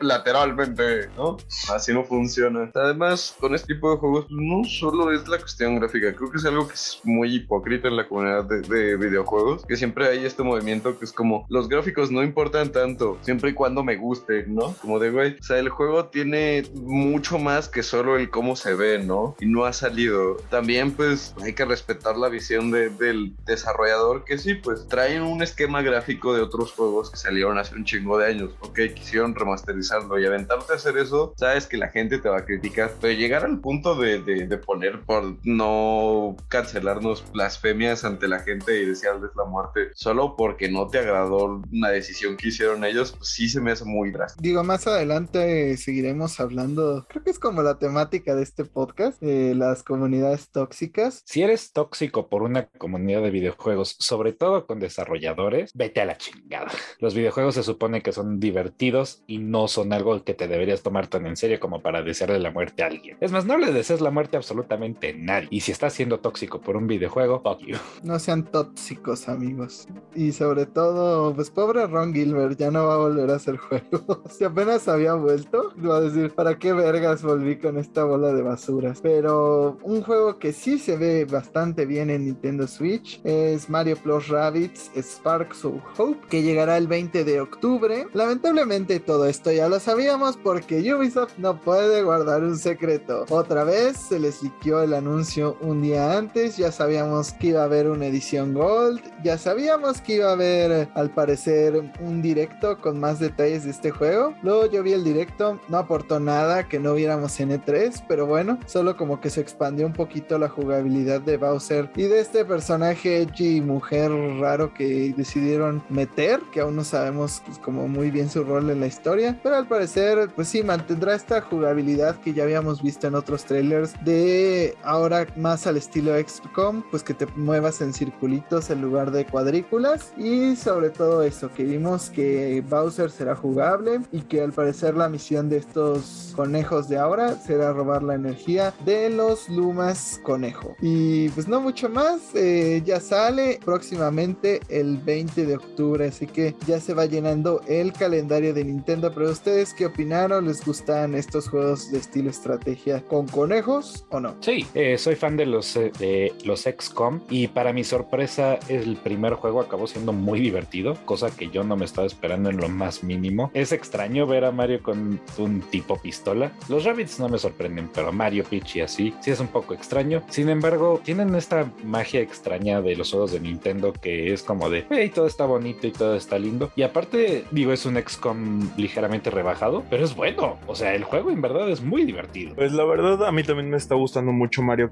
lateralmente, 0.00 1.08
¿no? 1.16 1.36
Así 1.72 1.92
no 1.92 2.04
funciona. 2.04 2.70
Además, 2.74 3.36
con 3.38 3.54
este 3.54 3.74
tipo 3.74 3.90
de 3.90 3.98
juegos 3.98 4.26
no 4.30 4.64
solo 4.64 5.12
es 5.12 5.26
la 5.28 5.38
cuestión 5.38 5.69
gráfica, 5.76 6.14
creo 6.14 6.30
que 6.30 6.38
es 6.38 6.44
algo 6.44 6.66
que 6.68 6.74
es 6.74 7.00
muy 7.04 7.34
hipócrita 7.36 7.88
en 7.88 7.96
la 7.96 8.08
comunidad 8.08 8.44
de, 8.44 8.60
de 8.62 8.96
videojuegos, 8.96 9.64
que 9.66 9.76
siempre 9.76 10.08
hay 10.08 10.24
este 10.24 10.42
movimiento 10.42 10.98
que 10.98 11.04
es 11.04 11.12
como 11.12 11.46
los 11.48 11.68
gráficos 11.68 12.10
no 12.10 12.22
importan 12.22 12.70
tanto, 12.72 13.18
siempre 13.22 13.50
y 13.50 13.54
cuando 13.54 13.82
me 13.82 13.96
gusten, 13.96 14.54
¿no? 14.54 14.74
Como 14.80 14.98
de 14.98 15.10
güey, 15.10 15.36
o 15.38 15.42
sea, 15.42 15.58
el 15.58 15.68
juego 15.68 16.06
tiene 16.06 16.62
mucho 16.74 17.38
más 17.38 17.68
que 17.68 17.82
solo 17.82 18.16
el 18.16 18.30
cómo 18.30 18.56
se 18.56 18.74
ve, 18.74 18.98
¿no? 18.98 19.36
Y 19.40 19.46
no 19.46 19.64
ha 19.64 19.72
salido. 19.72 20.36
También 20.50 20.92
pues 20.92 21.34
hay 21.42 21.52
que 21.54 21.64
respetar 21.64 22.16
la 22.16 22.28
visión 22.28 22.70
de- 22.70 22.90
del 22.90 23.34
desarrollador 23.46 24.24
que 24.24 24.38
sí, 24.38 24.54
pues 24.54 24.86
traen 24.88 25.22
un 25.22 25.42
esquema 25.42 25.82
gráfico 25.82 26.34
de 26.34 26.42
otros 26.42 26.72
juegos 26.72 27.10
que 27.10 27.16
salieron 27.16 27.58
hace 27.58 27.74
un 27.74 27.84
chingo 27.84 28.18
de 28.18 28.26
años, 28.26 28.50
ok, 28.60 28.78
quisieron 28.94 29.34
remasterizarlo 29.34 30.18
y 30.18 30.26
aventarte 30.26 30.72
a 30.72 30.76
hacer 30.76 30.96
eso, 30.98 31.34
sabes 31.36 31.66
que 31.66 31.76
la 31.76 31.88
gente 31.88 32.18
te 32.18 32.28
va 32.28 32.38
a 32.38 32.44
criticar, 32.44 32.92
pero 33.00 33.12
llegar 33.18 33.44
al 33.44 33.60
punto 33.60 33.94
de- 33.94 34.20
de 34.20 34.56
poner 34.58 35.00
por 35.02 35.36
no 35.60 36.36
cancelarnos 36.48 37.30
blasfemias 37.32 38.04
ante 38.04 38.28
la 38.28 38.40
gente 38.40 38.80
y 38.80 38.86
desearles 38.86 39.30
la 39.36 39.44
muerte 39.44 39.90
solo 39.94 40.34
porque 40.36 40.70
no 40.70 40.86
te 40.86 40.98
agradó 40.98 41.62
una 41.70 41.90
decisión 41.90 42.36
que 42.36 42.48
hicieron 42.48 42.84
ellos, 42.84 43.12
pues 43.12 43.28
sí 43.30 43.48
se 43.48 43.60
me 43.60 43.70
hace 43.72 43.84
muy 43.84 44.10
drástico. 44.10 44.42
Digo, 44.42 44.64
más 44.64 44.86
adelante 44.86 45.76
seguiremos 45.76 46.40
hablando, 46.40 47.06
creo 47.08 47.22
que 47.22 47.30
es 47.30 47.38
como 47.38 47.62
la 47.62 47.78
temática 47.78 48.34
de 48.34 48.42
este 48.42 48.64
podcast, 48.64 49.22
las 49.22 49.82
comunidades 49.82 50.48
tóxicas. 50.50 51.22
Si 51.26 51.42
eres 51.42 51.72
tóxico 51.72 52.28
por 52.28 52.42
una 52.42 52.66
comunidad 52.66 53.22
de 53.22 53.30
videojuegos, 53.30 53.96
sobre 53.98 54.32
todo 54.32 54.66
con 54.66 54.80
desarrolladores, 54.80 55.72
vete 55.74 56.00
a 56.00 56.06
la 56.06 56.16
chingada. 56.16 56.70
Los 56.98 57.14
videojuegos 57.14 57.54
se 57.54 57.62
supone 57.62 58.02
que 58.02 58.12
son 58.12 58.40
divertidos 58.40 59.22
y 59.26 59.38
no 59.38 59.68
son 59.68 59.92
algo 59.92 60.24
que 60.24 60.34
te 60.34 60.48
deberías 60.48 60.82
tomar 60.82 61.08
tan 61.08 61.26
en 61.26 61.36
serio 61.36 61.60
como 61.60 61.82
para 61.82 62.02
desearle 62.02 62.38
la 62.38 62.50
muerte 62.50 62.82
a 62.82 62.86
alguien. 62.86 63.18
Es 63.20 63.30
más, 63.30 63.44
no 63.44 63.58
le 63.58 63.72
desees 63.72 64.00
la 64.00 64.10
muerte 64.10 64.36
a 64.36 64.40
absolutamente 64.40 65.12
nadie. 65.12 65.48
Y 65.50 65.60
si 65.60 65.72
estás 65.72 65.92
siendo 65.92 66.20
tóxico 66.20 66.60
por 66.60 66.76
un 66.76 66.86
videojuego, 66.86 67.40
fuck 67.40 67.58
you. 67.58 67.76
No 68.04 68.18
sean 68.20 68.44
tóxicos, 68.44 69.28
amigos. 69.28 69.88
Y 70.14 70.30
sobre 70.30 70.66
todo, 70.66 71.34
pues 71.34 71.50
pobre 71.50 71.86
Ron 71.88 72.14
Gilbert, 72.14 72.56
ya 72.56 72.70
no 72.70 72.86
va 72.86 72.94
a 72.94 72.98
volver 72.98 73.30
a 73.30 73.34
hacer 73.34 73.56
juegos. 73.58 74.20
Si 74.30 74.44
apenas 74.44 74.86
había 74.86 75.14
vuelto, 75.14 75.74
va 75.84 75.96
a 75.96 76.00
decir, 76.02 76.32
¿para 76.32 76.56
qué 76.56 76.72
vergas 76.72 77.22
volví 77.22 77.58
con 77.58 77.78
esta 77.78 78.04
bola 78.04 78.32
de 78.32 78.42
basuras? 78.42 79.00
Pero 79.02 79.76
un 79.82 80.02
juego 80.02 80.38
que 80.38 80.52
sí 80.52 80.78
se 80.78 80.96
ve 80.96 81.24
bastante 81.24 81.84
bien 81.84 82.10
en 82.10 82.26
Nintendo 82.26 82.68
Switch. 82.68 83.20
Es 83.24 83.68
Mario 83.68 83.96
Plus 83.96 84.28
Rabbids 84.28 84.92
Sparks 84.94 85.64
of 85.64 85.82
Hope, 85.98 86.28
que 86.28 86.42
llegará 86.42 86.76
el 86.76 86.86
20 86.86 87.24
de 87.24 87.40
octubre. 87.40 88.06
Lamentablemente 88.12 89.00
todo 89.00 89.26
esto 89.26 89.50
ya 89.50 89.68
lo 89.68 89.80
sabíamos 89.80 90.36
porque 90.36 90.94
Ubisoft 90.94 91.38
no 91.38 91.60
puede 91.60 92.04
guardar 92.04 92.44
un 92.44 92.56
secreto. 92.56 93.24
Otra 93.30 93.64
vez 93.64 93.96
se 93.96 94.20
les 94.20 94.42
liqueó 94.44 94.82
el 94.82 94.94
anuncio 94.94 95.39
un 95.42 95.82
día 95.82 96.16
antes, 96.16 96.56
ya 96.56 96.72
sabíamos 96.72 97.32
que 97.32 97.48
iba 97.48 97.62
a 97.62 97.64
haber 97.64 97.88
una 97.88 98.06
edición 98.06 98.54
Gold, 98.54 99.00
ya 99.22 99.38
sabíamos 99.38 100.00
que 100.00 100.14
iba 100.16 100.28
a 100.28 100.32
haber 100.32 100.88
al 100.94 101.10
parecer 101.10 101.92
un 102.00 102.22
directo 102.22 102.78
con 102.78 103.00
más 103.00 103.18
detalles 103.18 103.64
de 103.64 103.70
este 103.70 103.90
juego. 103.90 104.34
Luego 104.42 104.66
yo 104.66 104.82
vi 104.82 104.92
el 104.92 105.04
directo, 105.04 105.60
no 105.68 105.78
aportó 105.78 106.20
nada 106.20 106.68
que 106.68 106.78
no 106.78 106.94
viéramos 106.94 107.38
en 107.40 107.50
E3, 107.50 108.04
pero 108.06 108.26
bueno, 108.26 108.58
solo 108.66 108.96
como 108.96 109.20
que 109.20 109.30
se 109.30 109.40
expandió 109.40 109.86
un 109.86 109.92
poquito 109.92 110.38
la 110.38 110.48
jugabilidad 110.48 111.20
de 111.20 111.36
Bowser 111.36 111.90
y 111.96 112.04
de 112.04 112.20
este 112.20 112.44
personaje 112.44 113.26
y 113.38 113.60
mujer 113.60 114.10
raro 114.38 114.74
que 114.74 115.14
decidieron 115.16 115.82
meter, 115.88 116.40
que 116.52 116.60
aún 116.60 116.76
no 116.76 116.84
sabemos 116.84 117.42
pues, 117.46 117.58
como 117.58 117.88
muy 117.88 118.10
bien 118.10 118.28
su 118.28 118.44
rol 118.44 118.70
en 118.70 118.80
la 118.80 118.86
historia, 118.86 119.38
pero 119.42 119.56
al 119.56 119.66
parecer 119.66 120.28
pues 120.34 120.48
sí 120.48 120.62
mantendrá 120.62 121.14
esta 121.14 121.40
jugabilidad 121.40 122.16
que 122.16 122.34
ya 122.34 122.42
habíamos 122.42 122.82
visto 122.82 123.06
en 123.06 123.14
otros 123.14 123.44
trailers 123.44 123.94
de 124.04 124.76
ahora 124.82 125.26
más 125.36 125.66
al 125.66 125.76
estilo 125.76 126.12
XCOM, 126.18 126.82
pues 126.90 127.02
que 127.02 127.14
te 127.14 127.26
muevas 127.36 127.80
en 127.80 127.92
circulitos 127.92 128.70
en 128.70 128.80
lugar 128.82 129.10
de 129.10 129.26
cuadrículas 129.26 130.12
y 130.16 130.56
sobre 130.56 130.90
todo 130.90 131.22
eso, 131.22 131.50
que 131.52 131.64
vimos 131.64 132.10
que 132.10 132.62
Bowser 132.68 133.10
será 133.10 133.34
jugable 133.34 134.00
y 134.12 134.22
que 134.22 134.42
al 134.42 134.52
parecer 134.52 134.94
la 134.94 135.08
misión 135.08 135.48
de 135.48 135.58
estos 135.58 136.32
conejos 136.34 136.88
de 136.88 136.98
ahora 136.98 137.36
será 137.36 137.72
robar 137.72 138.02
la 138.02 138.14
energía 138.14 138.72
de 138.84 139.10
los 139.10 139.48
Lumas 139.48 140.20
conejo. 140.22 140.76
Y 140.80 141.28
pues 141.30 141.48
no 141.48 141.60
mucho 141.60 141.88
más, 141.88 142.34
eh, 142.34 142.82
ya 142.84 143.00
sale 143.00 143.60
próximamente 143.64 144.60
el 144.68 144.98
20 144.98 145.46
de 145.46 145.56
octubre, 145.56 146.06
así 146.06 146.26
que 146.26 146.54
ya 146.66 146.80
se 146.80 146.94
va 146.94 147.06
llenando 147.06 147.60
el 147.66 147.92
calendario 147.92 148.54
de 148.54 148.64
Nintendo, 148.64 149.12
pero 149.14 149.30
ustedes 149.30 149.74
qué 149.74 149.86
opinaron? 149.86 150.46
¿Les 150.46 150.64
gustan 150.64 151.14
estos 151.14 151.48
juegos 151.48 151.90
de 151.90 151.98
estilo 151.98 152.30
estrategia 152.30 153.02
con 153.02 153.26
conejos 153.26 154.04
o 154.10 154.20
no? 154.20 154.36
Sí, 154.40 154.66
eh, 154.74 154.98
soy 154.98 155.14
fan 155.20 155.36
de 155.36 155.46
los, 155.46 155.76
eh, 155.76 155.92
de 155.98 156.32
los 156.44 156.62
XCOM 156.62 157.20
y 157.30 157.48
para 157.48 157.72
mi 157.72 157.84
sorpresa 157.84 158.58
el 158.68 158.96
primer 158.96 159.34
juego 159.34 159.60
acabó 159.60 159.86
siendo 159.86 160.12
muy 160.12 160.40
divertido, 160.40 160.96
cosa 161.04 161.30
que 161.30 161.48
yo 161.50 161.62
no 161.62 161.76
me 161.76 161.84
estaba 161.84 162.06
esperando 162.06 162.50
en 162.50 162.56
lo 162.56 162.68
más 162.68 163.04
mínimo. 163.04 163.50
Es 163.54 163.72
extraño 163.72 164.26
ver 164.26 164.44
a 164.44 164.50
Mario 164.50 164.82
con 164.82 165.20
un 165.38 165.60
tipo 165.60 165.96
pistola. 165.96 166.52
Los 166.68 166.84
Rabbits 166.84 167.20
no 167.20 167.28
me 167.28 167.38
sorprenden, 167.38 167.90
pero 167.94 168.12
Mario, 168.12 168.44
Peach 168.44 168.76
y 168.76 168.80
así 168.80 169.14
sí 169.20 169.30
es 169.30 169.40
un 169.40 169.48
poco 169.48 169.74
extraño. 169.74 170.22
Sin 170.28 170.48
embargo, 170.48 171.00
tienen 171.04 171.34
esta 171.34 171.70
magia 171.84 172.20
extraña 172.20 172.80
de 172.80 172.96
los 172.96 173.10
juegos 173.10 173.32
de 173.32 173.40
Nintendo 173.40 173.92
que 173.92 174.32
es 174.32 174.42
como 174.42 174.70
de, 174.70 174.86
hey, 174.90 175.10
todo 175.14 175.26
está 175.26 175.44
bonito 175.44 175.86
y 175.86 175.92
todo 175.92 176.16
está 176.16 176.38
lindo. 176.38 176.70
Y 176.76 176.82
aparte, 176.82 177.44
digo, 177.50 177.72
es 177.72 177.86
un 177.86 177.96
XCOM 177.96 178.70
ligeramente 178.76 179.30
rebajado, 179.30 179.84
pero 179.90 180.04
es 180.04 180.14
bueno. 180.14 180.58
O 180.66 180.74
sea, 180.74 180.94
el 180.94 181.04
juego 181.04 181.30
en 181.30 181.42
verdad 181.42 181.68
es 181.70 181.82
muy 181.82 182.04
divertido. 182.04 182.54
Pues 182.54 182.72
la 182.72 182.84
verdad, 182.84 183.26
a 183.26 183.32
mí 183.32 183.42
también 183.42 183.70
me 183.70 183.76
está 183.76 183.94
gustando 183.94 184.32
mucho 184.32 184.62
Mario 184.62 184.90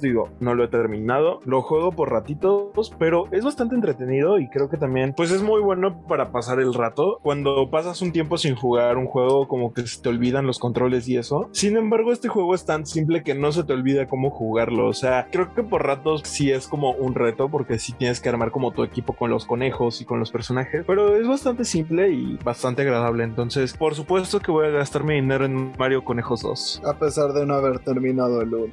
Digo, 0.00 0.28
no 0.40 0.54
lo 0.54 0.64
he 0.64 0.68
terminado. 0.68 1.40
Lo 1.44 1.62
juego 1.62 1.92
por 1.92 2.10
ratitos, 2.10 2.92
pero 2.98 3.24
es 3.32 3.44
bastante 3.44 3.74
entretenido 3.74 4.38
y 4.38 4.48
creo 4.48 4.68
que 4.68 4.76
también, 4.76 5.14
pues 5.16 5.30
es 5.30 5.42
muy 5.42 5.60
bueno 5.60 6.02
para 6.08 6.30
pasar 6.30 6.60
el 6.60 6.74
rato. 6.74 7.18
Cuando 7.22 7.70
pasas 7.70 8.02
un 8.02 8.12
tiempo 8.12 8.38
sin 8.38 8.54
jugar 8.54 8.96
un 8.96 9.06
juego, 9.06 9.48
como 9.48 9.72
que 9.72 9.86
se 9.86 10.00
te 10.00 10.08
olvidan 10.08 10.46
los 10.46 10.58
controles 10.58 11.08
y 11.08 11.16
eso. 11.16 11.48
Sin 11.52 11.76
embargo, 11.76 12.12
este 12.12 12.28
juego 12.28 12.54
es 12.54 12.64
tan 12.64 12.86
simple 12.86 13.22
que 13.22 13.34
no 13.34 13.52
se 13.52 13.64
te 13.64 13.72
olvida 13.72 14.06
cómo 14.06 14.30
jugarlo. 14.30 14.88
O 14.88 14.92
sea, 14.92 15.28
creo 15.30 15.54
que 15.54 15.62
por 15.62 15.84
ratos 15.84 16.22
sí 16.24 16.50
es 16.50 16.68
como 16.68 16.92
un 16.92 17.14
reto 17.14 17.48
porque 17.48 17.78
sí 17.78 17.92
tienes 17.92 18.20
que 18.20 18.28
armar 18.28 18.50
como 18.50 18.72
tu 18.72 18.82
equipo 18.84 19.14
con 19.14 19.30
los 19.30 19.46
conejos 19.46 20.00
y 20.00 20.04
con 20.04 20.18
los 20.18 20.30
personajes, 20.30 20.84
pero 20.86 21.16
es 21.16 21.26
bastante 21.26 21.64
simple 21.64 22.10
y 22.10 22.38
bastante 22.44 22.82
agradable. 22.82 23.24
Entonces, 23.24 23.76
por 23.76 23.94
supuesto 23.94 24.40
que 24.40 24.50
voy 24.50 24.66
a 24.66 24.70
gastar 24.70 25.04
mi 25.04 25.14
dinero 25.14 25.44
en 25.44 25.72
Mario 25.78 26.04
Conejos 26.04 26.42
2. 26.42 26.82
A 26.84 26.94
pesar 26.98 27.32
de 27.32 27.46
no 27.46 27.54
haber 27.54 27.78
terminado 27.80 28.40
el 28.40 28.54
1. 28.54 28.72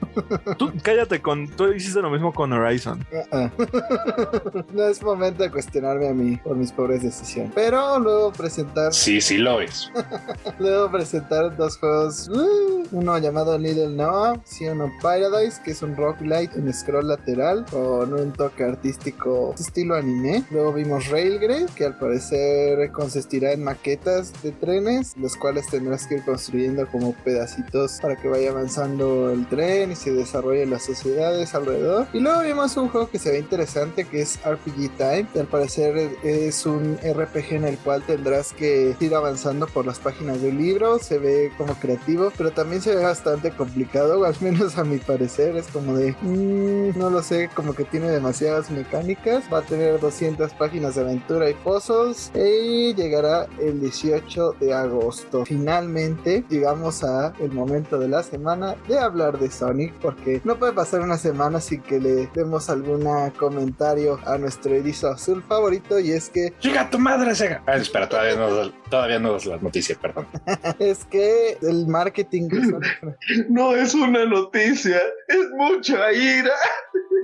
Tú 0.58 0.72
cállate 0.82 1.22
con, 1.22 1.48
tú 1.48 1.72
hiciste 1.72 2.02
lo 2.02 2.10
mismo 2.10 2.34
con 2.34 2.52
Horizon. 2.54 3.06
No 4.74 4.88
es 4.88 5.02
momento 5.04 5.44
de 5.44 5.52
cuestionarme 5.52 6.08
a 6.08 6.14
mí 6.14 6.38
por 6.38 6.56
mis 6.56 6.72
pobres 6.72 7.04
decisiones. 7.04 7.52
Pero 7.54 8.00
luego 8.00 8.32
presentar. 8.32 8.94
Sí, 8.94 9.22
sí 9.22 9.38
lo 9.38 9.62
es. 9.62 9.92
luego 10.60 10.92
presentar 10.92 11.56
dos 11.56 11.78
juegos. 11.78 12.30
Uh, 12.30 12.84
uno 12.92 13.18
llamado 13.18 13.58
Little 13.58 13.90
Noah, 13.90 14.40
Sion 14.46 14.82
of 14.82 14.92
Paradise, 15.02 15.62
que 15.64 15.72
es 15.72 15.82
un 15.82 15.96
roguelite 15.96 16.58
en 16.58 16.74
scroll 16.74 17.08
lateral 17.08 17.66
con 17.70 18.14
un 18.14 18.32
toque 18.34 18.64
artístico 18.64 19.54
estilo 19.58 19.96
anime. 19.96 20.44
Luego 20.52 20.74
vimos 20.74 21.08
Railgrade, 21.10 21.68
que 21.76 21.86
al 21.86 21.98
parecer 21.98 22.92
consistirá 22.92 23.52
en 23.52 23.64
maquetas 23.64 24.34
de 24.44 24.52
trenes, 24.52 25.16
los 25.18 25.36
cuales 25.36 25.68
tendrás 25.68 26.08
que 26.08 26.16
ir 26.16 26.24
construyendo 26.24 26.88
como 26.88 27.14
pedacitos 27.14 28.00
para 28.02 28.16
que 28.16 28.28
vaya 28.28 28.52
avanzando 28.52 29.32
el 29.32 29.48
tren 29.48 29.92
y 29.92 29.96
se 29.96 30.12
desarrollen 30.54 30.70
las 30.70 30.84
sociedades 30.84 31.56
alrededor. 31.56 32.08
Y 32.14 32.20
luego 32.20 32.42
vimos 32.42 32.78
un 32.78 32.90
juego 32.90 33.10
que 33.10 33.20
se 33.20 33.32
ve 33.32 33.40
interesante 33.40 34.06
que 34.06 34.22
es 34.22 34.40
RPG 34.44 34.98
Time, 34.98 35.28
al 35.36 35.48
parecer 35.48 36.18
es 36.24 36.66
un 36.66 36.98
RPG 36.98 37.54
en 37.54 37.66
el 37.66 37.78
cual 37.78 38.04
tendrás 38.04 38.54
que 38.54 38.96
ir 39.00 39.16
avanzando 39.16 39.68
por 39.68 39.86
las 39.86 40.00
páginas 40.00 40.42
del 40.42 40.58
libro. 40.58 41.00
Se 41.00 41.18
ve 41.18 41.52
como 41.58 41.76
creativo, 41.76 42.32
pero 42.38 42.52
también 42.52 42.82
se 42.82 42.96
ve 42.96 43.04
bastante 43.04 43.52
complicado, 43.52 44.24
al 44.26 44.36
menos 44.42 44.78
a 44.78 44.84
mi 44.84 44.98
parecer. 44.98 45.56
Es 45.56 45.68
como 45.68 45.96
de, 45.96 46.16
mmm, 46.22 46.98
no 46.98 47.10
lo 47.10 47.22
sé, 47.22 47.50
como 47.54 47.74
que 47.74 47.84
tiene 47.84 48.10
demasiadas 48.10 48.70
mecánicas. 48.72 49.44
Va 49.52 49.60
a 49.60 49.62
tener 49.64 50.00
200 50.00 50.54
páginas 50.54 50.96
de 50.96 51.02
aventura 51.02 51.50
y 51.50 51.54
puzzles 51.54 52.32
y 52.36 52.94
llegará 52.94 53.48
el 53.60 53.80
18 53.80 54.56
de 54.60 54.74
agosto. 54.74 55.46
Finalmente 55.46 56.44
llegamos 56.50 57.04
a 57.04 57.34
el 57.40 57.52
momento 57.52 57.98
de 58.00 58.08
la 58.08 58.24
semana 58.24 58.76
de 58.88 59.00
hablar 59.00 59.40
de 59.40 59.50
Sonic 59.50 59.94
porque 60.02 60.42
no 60.44 60.58
puede 60.58 60.74
pasar 60.74 61.02
una 61.02 61.18
semana 61.18 61.60
sin 61.60 61.82
que 61.82 62.00
le 62.00 62.28
demos 62.34 62.70
algún 62.70 63.08
comentario 63.38 64.20
a 64.26 64.38
nuestro 64.38 64.76
erizo 64.76 65.10
azul 65.10 65.44
favorito 65.48 66.00
y 66.00 66.12
es 66.12 66.30
que 66.30 66.54
llega 66.62 66.90
tu 66.90 67.00
madre 67.00 67.36
Sega. 67.36 67.64
Ah, 67.66 67.76
espera, 67.76 68.08
todavía 68.08 68.36
no, 68.36 68.72
todavía 68.94 69.18
no 69.18 69.36
es 69.36 69.48
la 69.48 69.58
noticia, 69.58 69.98
perdón. 70.00 70.28
es 70.80 71.04
que 71.06 71.58
el 71.64 71.88
marketing 71.88 72.48
de 72.48 72.62
Sonic... 72.64 73.20
no 73.50 73.76
es 73.76 73.96
una 73.96 74.24
noticia, 74.24 75.02
es 75.28 75.50
mucha 75.58 76.14
ira. 76.14 76.54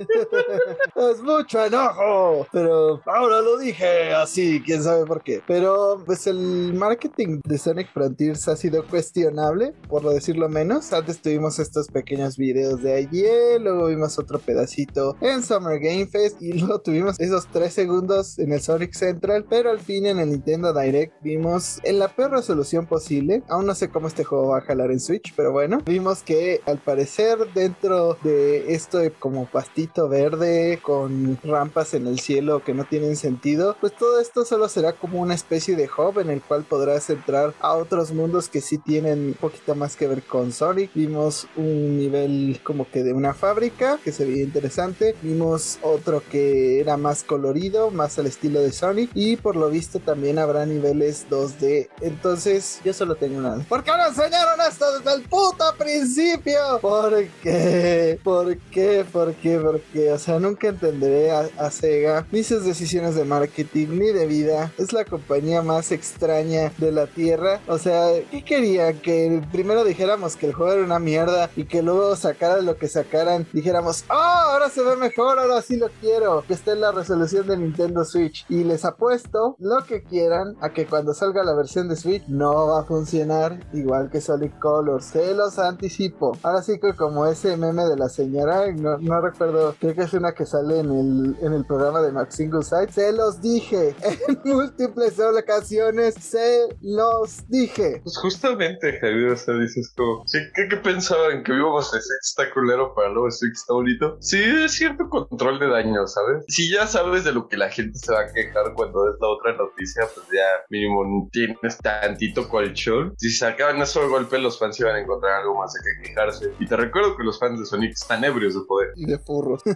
es 1.12 1.22
mucho 1.22 1.64
enojo, 1.64 2.46
pero 2.52 3.00
ahora 3.06 3.40
lo 3.40 3.58
dije 3.58 4.12
así, 4.14 4.62
quién 4.64 4.82
sabe 4.82 5.04
por 5.04 5.22
qué. 5.22 5.42
Pero 5.46 6.02
pues 6.04 6.26
el 6.26 6.74
marketing 6.74 7.40
de 7.44 7.58
Sonic 7.58 7.92
Frontiers 7.92 8.48
ha 8.48 8.56
sido 8.56 8.84
cuestionable, 8.86 9.74
por 9.88 10.02
lo 10.02 10.10
decirlo 10.10 10.48
menos. 10.48 10.92
Antes 10.92 11.20
tuvimos 11.20 11.58
estos 11.58 11.88
pequeños 11.88 12.36
videos 12.36 12.82
de 12.82 12.94
ayer, 12.94 13.60
luego 13.60 13.86
vimos 13.86 14.18
otro 14.18 14.38
pedacito 14.38 15.16
en 15.20 15.42
Summer 15.42 15.78
Game 15.78 16.06
Fest 16.06 16.40
y 16.40 16.54
luego 16.54 16.80
tuvimos 16.80 17.20
esos 17.20 17.46
3 17.48 17.72
segundos 17.72 18.38
en 18.38 18.52
el 18.52 18.60
Sonic 18.60 18.94
Central, 18.94 19.44
pero 19.48 19.70
al 19.70 19.80
fin 19.80 20.06
en 20.06 20.18
el 20.18 20.30
Nintendo 20.30 20.72
Direct 20.72 21.12
vimos 21.22 21.59
en 21.82 21.98
la 21.98 22.08
peor 22.08 22.32
resolución 22.32 22.86
posible. 22.86 23.42
Aún 23.48 23.66
no 23.66 23.74
sé 23.74 23.90
cómo 23.90 24.08
este 24.08 24.24
juego 24.24 24.48
va 24.48 24.58
a 24.58 24.62
jalar 24.62 24.90
en 24.90 25.00
Switch, 25.00 25.32
pero 25.36 25.52
bueno, 25.52 25.80
vimos 25.84 26.22
que 26.22 26.60
al 26.66 26.78
parecer 26.78 27.38
dentro 27.54 28.16
de 28.22 28.74
esto 28.74 28.98
de 28.98 29.10
como 29.10 29.46
pastito 29.46 30.08
verde 30.08 30.78
con 30.82 31.38
rampas 31.42 31.94
en 31.94 32.06
el 32.06 32.20
cielo 32.20 32.62
que 32.64 32.74
no 32.74 32.84
tienen 32.84 33.16
sentido, 33.16 33.76
pues 33.80 33.94
todo 33.94 34.20
esto 34.20 34.44
solo 34.44 34.68
será 34.68 34.92
como 34.94 35.20
una 35.20 35.34
especie 35.34 35.76
de 35.76 35.88
hub 35.88 36.18
en 36.18 36.30
el 36.30 36.42
cual 36.42 36.64
podrás 36.64 37.10
entrar 37.10 37.54
a 37.60 37.74
otros 37.74 38.12
mundos 38.12 38.48
que 38.48 38.60
sí 38.60 38.78
tienen 38.78 39.28
un 39.28 39.34
poquito 39.34 39.74
más 39.74 39.96
que 39.96 40.06
ver 40.06 40.22
con 40.22 40.52
Sonic. 40.52 40.90
Vimos 40.94 41.46
un 41.56 41.98
nivel 41.98 42.60
como 42.62 42.90
que 42.90 43.02
de 43.02 43.12
una 43.12 43.34
fábrica 43.34 43.98
que 44.02 44.12
se 44.12 44.24
veía 44.24 44.42
interesante. 44.42 45.14
Vimos 45.22 45.78
otro 45.82 46.22
que 46.30 46.80
era 46.80 46.96
más 46.96 47.22
colorido, 47.22 47.90
más 47.90 48.18
al 48.18 48.26
estilo 48.26 48.60
de 48.60 48.72
Sonic. 48.72 49.10
Y 49.14 49.36
por 49.36 49.56
lo 49.56 49.70
visto 49.70 50.00
también 50.00 50.38
habrá 50.38 50.66
niveles 50.66 51.26
2D. 51.58 51.88
Entonces 52.00 52.80
yo 52.84 52.92
solo 52.92 53.14
tengo 53.14 53.38
una. 53.38 53.58
¿Por 53.68 53.82
qué 53.82 53.90
no 53.90 54.06
enseñaron 54.06 54.60
esto 54.68 54.98
desde 54.98 55.14
el 55.14 55.22
puto 55.28 55.64
principio? 55.78 56.78
¿Por 56.80 57.26
qué? 57.42 58.18
¿Por 58.22 58.56
qué? 58.56 59.04
¿Por 59.10 59.34
qué? 59.34 59.58
¿Por 59.58 59.80
qué? 59.80 60.12
O 60.12 60.18
sea, 60.18 60.38
nunca 60.38 60.68
entenderé 60.68 61.30
a, 61.30 61.70
Sega 61.70 62.26
ni 62.32 62.42
sus 62.42 62.64
decisiones 62.64 63.14
de 63.14 63.24
marketing 63.24 63.88
ni 63.90 64.12
de 64.12 64.26
vida. 64.26 64.72
Es 64.76 64.92
la 64.92 65.04
compañía 65.04 65.62
más 65.62 65.92
extraña 65.92 66.72
de 66.78 66.90
la 66.90 67.06
tierra. 67.06 67.60
O 67.68 67.78
sea, 67.78 68.08
¿qué 68.30 68.44
querían? 68.44 68.98
Que 68.98 69.42
primero 69.52 69.84
dijéramos 69.84 70.36
que 70.36 70.46
el 70.46 70.52
juego 70.52 70.72
era 70.72 70.84
una 70.84 70.98
mierda 70.98 71.50
y 71.56 71.64
que 71.64 71.82
luego 71.82 72.16
sacaran 72.16 72.66
lo 72.66 72.76
que 72.76 72.88
sacaran, 72.88 73.46
dijéramos, 73.52 74.04
oh, 74.10 74.12
ahora 74.12 74.68
se 74.68 74.82
ve 74.82 74.96
mejor, 74.96 75.38
ahora 75.38 75.62
sí 75.62 75.76
lo 75.76 75.88
quiero. 76.00 76.44
Que 76.46 76.54
esté 76.54 76.72
en 76.72 76.80
la 76.80 76.92
resolución 76.92 77.46
de 77.46 77.56
Nintendo 77.56 78.04
Switch. 78.04 78.44
Y 78.48 78.64
les 78.64 78.84
apuesto 78.84 79.56
lo 79.58 79.84
que 79.86 80.02
quieran 80.02 80.56
a 80.60 80.70
que 80.70 80.86
cuando 80.86 81.14
salga 81.14 81.29
la 81.32 81.54
versión 81.54 81.88
de 81.88 81.96
Switch 81.96 82.26
no 82.28 82.66
va 82.66 82.80
a 82.80 82.84
funcionar 82.84 83.58
igual 83.72 84.10
que 84.10 84.20
Solid 84.20 84.52
Color. 84.60 85.02
Se 85.02 85.34
los 85.34 85.58
anticipo. 85.58 86.36
Ahora 86.42 86.62
sí 86.62 86.78
que 86.80 86.94
como 86.94 87.26
ese 87.26 87.56
meme 87.56 87.84
de 87.84 87.96
la 87.96 88.08
señora, 88.08 88.70
no, 88.72 88.98
no 88.98 89.20
recuerdo 89.20 89.74
creo 89.80 89.94
que 89.94 90.02
es 90.02 90.12
una 90.12 90.32
que 90.32 90.46
sale 90.46 90.80
en 90.80 90.90
el, 90.90 91.36
en 91.40 91.52
el 91.52 91.64
programa 91.64 92.02
de 92.02 92.12
Max 92.12 92.36
Single 92.36 92.62
Side. 92.62 92.92
Se 92.92 93.12
los 93.12 93.40
dije 93.40 93.94
en 94.28 94.40
múltiples 94.44 95.18
ocasiones, 95.18 96.14
se 96.14 96.68
los 96.80 97.48
dije. 97.48 98.00
Pues 98.02 98.18
justamente, 98.18 98.98
Javier, 99.00 99.32
o 99.32 99.36
sea, 99.36 99.54
dices 99.54 99.92
como, 99.96 100.24
¿qué, 100.30 100.50
qué, 100.54 100.68
qué 100.68 100.76
pensaban? 100.76 101.42
¿Que 101.42 101.52
vivamos 101.52 101.92
ese 101.94 102.14
está 102.22 102.52
culero 102.52 102.94
para 102.94 103.08
luego 103.08 103.28
que 103.28 103.46
está 103.52 103.72
bonito? 103.72 104.16
Sí, 104.20 104.42
es 104.42 104.72
cierto 104.72 105.08
control 105.08 105.58
de 105.58 105.68
daño, 105.68 106.06
¿sabes? 106.06 106.44
Si 106.48 106.70
ya 106.70 106.86
sabes 106.86 107.24
de 107.24 107.32
lo 107.32 107.48
que 107.48 107.56
la 107.56 107.70
gente 107.70 107.98
se 107.98 108.12
va 108.12 108.20
a 108.20 108.32
quejar 108.32 108.74
cuando 108.74 109.08
es 109.08 109.16
la 109.20 109.28
otra 109.28 109.56
noticia, 109.56 110.02
pues 110.14 110.26
ya 110.32 110.46
mínimo 110.68 111.04
tienes 111.32 111.78
tantito 111.78 112.48
colchón. 112.48 113.14
Si 113.18 113.30
se 113.30 113.46
acaban 113.46 113.80
eso 113.82 114.00
de 114.00 114.08
golpe, 114.08 114.38
los 114.38 114.58
fans 114.58 114.78
iban 114.80 114.96
a 114.96 115.00
encontrar 115.00 115.40
algo 115.40 115.56
más 115.58 115.72
de 115.72 115.80
que 115.80 116.08
quejarse. 116.08 116.50
Y 116.58 116.66
te 116.66 116.76
recuerdo 116.76 117.16
que 117.16 117.24
los 117.24 117.38
fans 117.38 117.58
de 117.58 117.66
Sonic 117.66 117.92
están 117.92 118.24
ebrios 118.24 118.54
de 118.54 118.60
poder. 118.66 118.92
Y 118.96 119.06
de 119.06 119.18
furros. 119.18 119.62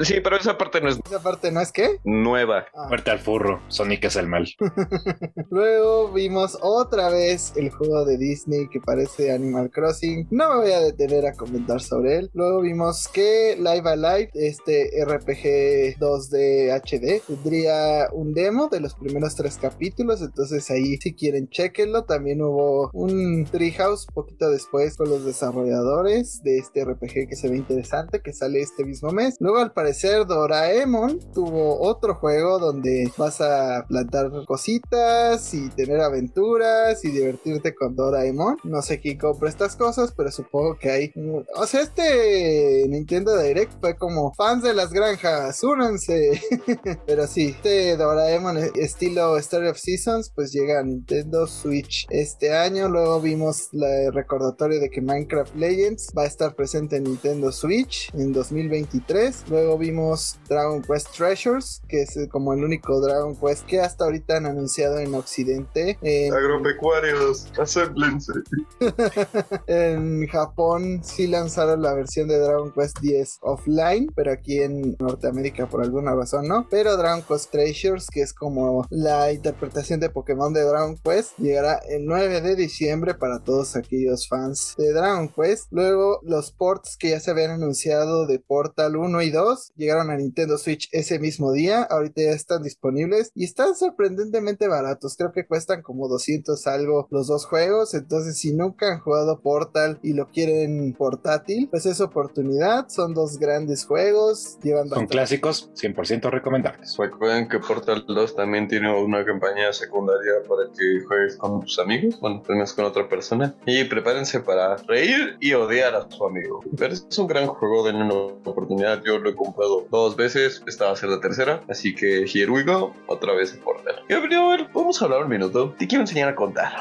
Sí, 0.00 0.20
pero 0.22 0.36
esa 0.36 0.56
parte 0.58 0.80
no 0.80 0.88
es 0.88 0.98
Esa 1.04 1.22
parte 1.22 1.50
no 1.50 1.60
es 1.60 1.72
que. 1.72 1.98
nueva. 2.04 2.66
Ah. 2.74 2.86
Muerte 2.88 3.10
al 3.10 3.18
furro. 3.18 3.62
Sonic 3.68 4.04
es 4.04 4.16
el 4.16 4.26
mal. 4.26 4.46
Luego 5.50 6.12
vimos 6.12 6.58
otra 6.60 7.08
vez 7.10 7.52
el 7.56 7.70
juego 7.70 8.04
de 8.04 8.18
Disney 8.18 8.68
que 8.68 8.80
parece 8.80 9.32
Animal 9.32 9.70
Crossing. 9.70 10.28
No 10.30 10.50
me 10.50 10.56
voy 10.62 10.72
a 10.72 10.80
detener 10.80 11.26
a 11.26 11.32
comentar 11.34 11.80
sobre 11.80 12.18
él. 12.18 12.30
Luego 12.34 12.60
vimos 12.60 13.08
que 13.08 13.56
Live 13.56 13.88
Alive, 13.88 14.30
este 14.34 14.90
RPG 15.04 15.98
2D 15.98 16.70
HD, 16.82 17.22
tendría 17.26 18.08
un 18.12 18.34
demo 18.34 18.68
de 18.68 18.80
los 18.80 18.94
primeros 18.94 19.34
tres 19.34 19.58
capítulos. 19.58 20.13
Entonces 20.22 20.70
ahí 20.70 20.96
si 20.98 21.14
quieren 21.14 21.48
chequenlo. 21.48 22.04
También 22.04 22.42
hubo 22.42 22.90
un 22.92 23.44
Treehouse 23.44 24.06
poquito 24.06 24.50
después 24.50 24.96
con 24.96 25.08
los 25.08 25.24
desarrolladores 25.24 26.42
de 26.42 26.58
este 26.58 26.84
RPG 26.84 27.28
que 27.28 27.36
se 27.36 27.48
ve 27.48 27.56
interesante, 27.56 28.20
que 28.20 28.32
sale 28.32 28.60
este 28.60 28.84
mismo 28.84 29.10
mes. 29.10 29.36
Luego 29.40 29.58
al 29.58 29.72
parecer 29.72 30.26
Doraemon 30.26 31.20
tuvo 31.32 31.80
otro 31.80 32.14
juego 32.16 32.58
donde 32.58 33.10
vas 33.16 33.40
a 33.40 33.84
plantar 33.88 34.30
cositas 34.46 35.54
y 35.54 35.68
tener 35.70 36.00
aventuras 36.00 37.04
y 37.04 37.10
divertirte 37.10 37.74
con 37.74 37.96
Doraemon. 37.96 38.58
No 38.64 38.82
sé 38.82 39.00
quién 39.00 39.18
compra 39.18 39.48
estas 39.48 39.76
cosas, 39.76 40.12
pero 40.16 40.30
supongo 40.30 40.78
que 40.78 40.90
hay... 40.90 41.12
O 41.56 41.66
sea, 41.66 41.82
este 41.82 42.86
Nintendo 42.88 43.36
Direct 43.38 43.72
fue 43.80 43.96
como 43.96 44.32
fans 44.34 44.62
de 44.62 44.74
las 44.74 44.90
granjas, 44.90 45.62
únanse. 45.62 46.40
pero 47.06 47.26
sí, 47.26 47.54
este 47.56 47.96
Doraemon 47.96 48.58
estilo 48.74 49.36
Story 49.38 49.68
of 49.68 49.78
Seasons 50.04 50.30
pues 50.34 50.52
llega 50.52 50.80
a 50.80 50.82
Nintendo 50.82 51.46
Switch 51.46 52.06
este 52.10 52.54
año. 52.54 52.88
Luego 52.88 53.20
vimos 53.20 53.70
el 53.72 54.12
recordatorio 54.12 54.78
de 54.78 54.90
que 54.90 55.00
Minecraft 55.00 55.54
Legends 55.56 56.12
va 56.16 56.22
a 56.22 56.26
estar 56.26 56.54
presente 56.54 56.96
en 56.96 57.04
Nintendo 57.04 57.50
Switch 57.50 58.10
en 58.14 58.32
2023. 58.32 59.44
Luego 59.48 59.78
vimos 59.78 60.38
Dragon 60.48 60.82
Quest 60.82 61.16
Treasures, 61.16 61.82
que 61.88 62.02
es 62.02 62.16
eh, 62.16 62.28
como 62.28 62.52
el 62.52 62.64
único 62.64 63.00
Dragon 63.00 63.34
Quest 63.34 63.64
que 63.66 63.80
hasta 63.80 64.04
ahorita 64.04 64.36
han 64.36 64.46
anunciado 64.46 64.98
en 64.98 65.14
Occidente. 65.14 65.98
En, 66.02 66.34
Agropecuarios, 66.34 67.50
en 69.66 70.26
Japón 70.26 71.00
sí 71.02 71.26
lanzaron 71.26 71.80
la 71.80 71.94
versión 71.94 72.28
de 72.28 72.38
Dragon 72.38 72.72
Quest 72.72 72.98
10 73.00 73.38
offline, 73.40 74.12
pero 74.14 74.32
aquí 74.32 74.60
en 74.60 74.96
Norteamérica 74.98 75.66
por 75.66 75.82
alguna 75.82 76.14
razón 76.14 76.46
no. 76.46 76.66
Pero 76.68 76.96
Dragon 76.96 77.22
Quest 77.22 77.50
Treasures, 77.50 78.08
que 78.10 78.20
es 78.20 78.34
como 78.34 78.86
la 78.90 79.32
interpretación 79.32 79.93
de 80.00 80.10
Pokémon 80.10 80.52
de 80.52 80.62
Dragon 80.62 80.96
Quest, 80.96 81.38
llegará 81.38 81.80
el 81.88 82.06
9 82.06 82.40
de 82.40 82.56
diciembre 82.56 83.14
para 83.14 83.42
todos 83.42 83.76
aquellos 83.76 84.28
fans 84.28 84.74
de 84.76 84.92
Dragon 84.92 85.28
Quest. 85.28 85.66
Luego 85.70 86.20
los 86.22 86.52
ports 86.52 86.96
que 86.96 87.10
ya 87.10 87.20
se 87.20 87.30
habían 87.30 87.52
anunciado 87.52 88.26
de 88.26 88.38
Portal 88.38 88.96
1 88.96 89.22
y 89.22 89.30
2 89.30 89.72
llegaron 89.76 90.10
a 90.10 90.16
Nintendo 90.16 90.58
Switch 90.58 90.88
ese 90.92 91.18
mismo 91.18 91.52
día. 91.52 91.82
Ahorita 91.82 92.22
ya 92.22 92.32
están 92.32 92.62
disponibles 92.62 93.30
y 93.34 93.44
están 93.44 93.74
sorprendentemente 93.74 94.68
baratos. 94.68 95.16
Creo 95.16 95.32
que 95.32 95.46
cuestan 95.46 95.82
como 95.82 96.08
200 96.08 96.66
algo 96.66 97.08
los 97.10 97.26
dos 97.26 97.46
juegos. 97.46 97.94
Entonces, 97.94 98.38
si 98.38 98.52
nunca 98.52 98.92
han 98.92 99.00
jugado 99.00 99.40
Portal 99.40 99.98
y 100.02 100.12
lo 100.12 100.28
quieren 100.30 100.94
portátil, 100.94 101.68
pues 101.70 101.86
es 101.86 102.00
oportunidad. 102.00 102.88
Son 102.88 103.14
dos 103.14 103.38
grandes 103.38 103.84
juegos. 103.84 104.58
Llevan 104.62 104.88
Son 104.88 105.06
clásicos, 105.06 105.70
100% 105.74 106.30
recomendables. 106.30 106.96
Recuerden 106.96 107.48
que 107.48 107.58
Portal 107.58 108.04
2 108.06 108.36
también 108.36 108.68
tiene 108.68 108.92
una 108.94 109.24
campaña 109.24 109.72
secundaria 109.84 110.32
para 110.48 110.70
que 110.70 111.04
juegues 111.06 111.36
con 111.36 111.60
tus 111.60 111.78
amigos, 111.78 112.18
bueno, 112.20 112.42
tengas 112.46 112.72
con 112.72 112.84
otra 112.84 113.08
persona. 113.08 113.54
Y 113.66 113.84
prepárense 113.84 114.40
para 114.40 114.76
reír 114.76 115.36
y 115.40 115.52
odiar 115.54 115.94
a 115.94 116.10
su 116.10 116.24
amigo. 116.24 116.62
Pero 116.76 116.94
es 116.94 117.18
un 117.18 117.26
gran 117.26 117.46
juego, 117.46 117.84
denle 117.84 118.04
una 118.04 118.14
oportunidad. 118.14 119.02
Yo 119.04 119.18
lo 119.18 119.30
he 119.30 119.34
comprado 119.34 119.86
dos 119.90 120.16
veces, 120.16 120.62
esta 120.66 120.86
va 120.86 120.92
a 120.92 120.96
ser 120.96 121.10
la 121.10 121.20
tercera. 121.20 121.62
Así 121.68 121.94
que 121.94 122.24
here 122.24 122.50
we 122.50 122.62
go, 122.62 122.94
otra 123.06 123.32
vez 123.34 123.52
Portal. 123.64 123.96
Gabriel, 124.08 124.68
vamos 124.74 125.00
a 125.00 125.04
hablar 125.04 125.22
un 125.22 125.28
minuto. 125.28 125.74
Te 125.78 125.86
quiero 125.86 126.02
enseñar 126.02 126.28
a 126.28 126.34
contar. 126.34 126.72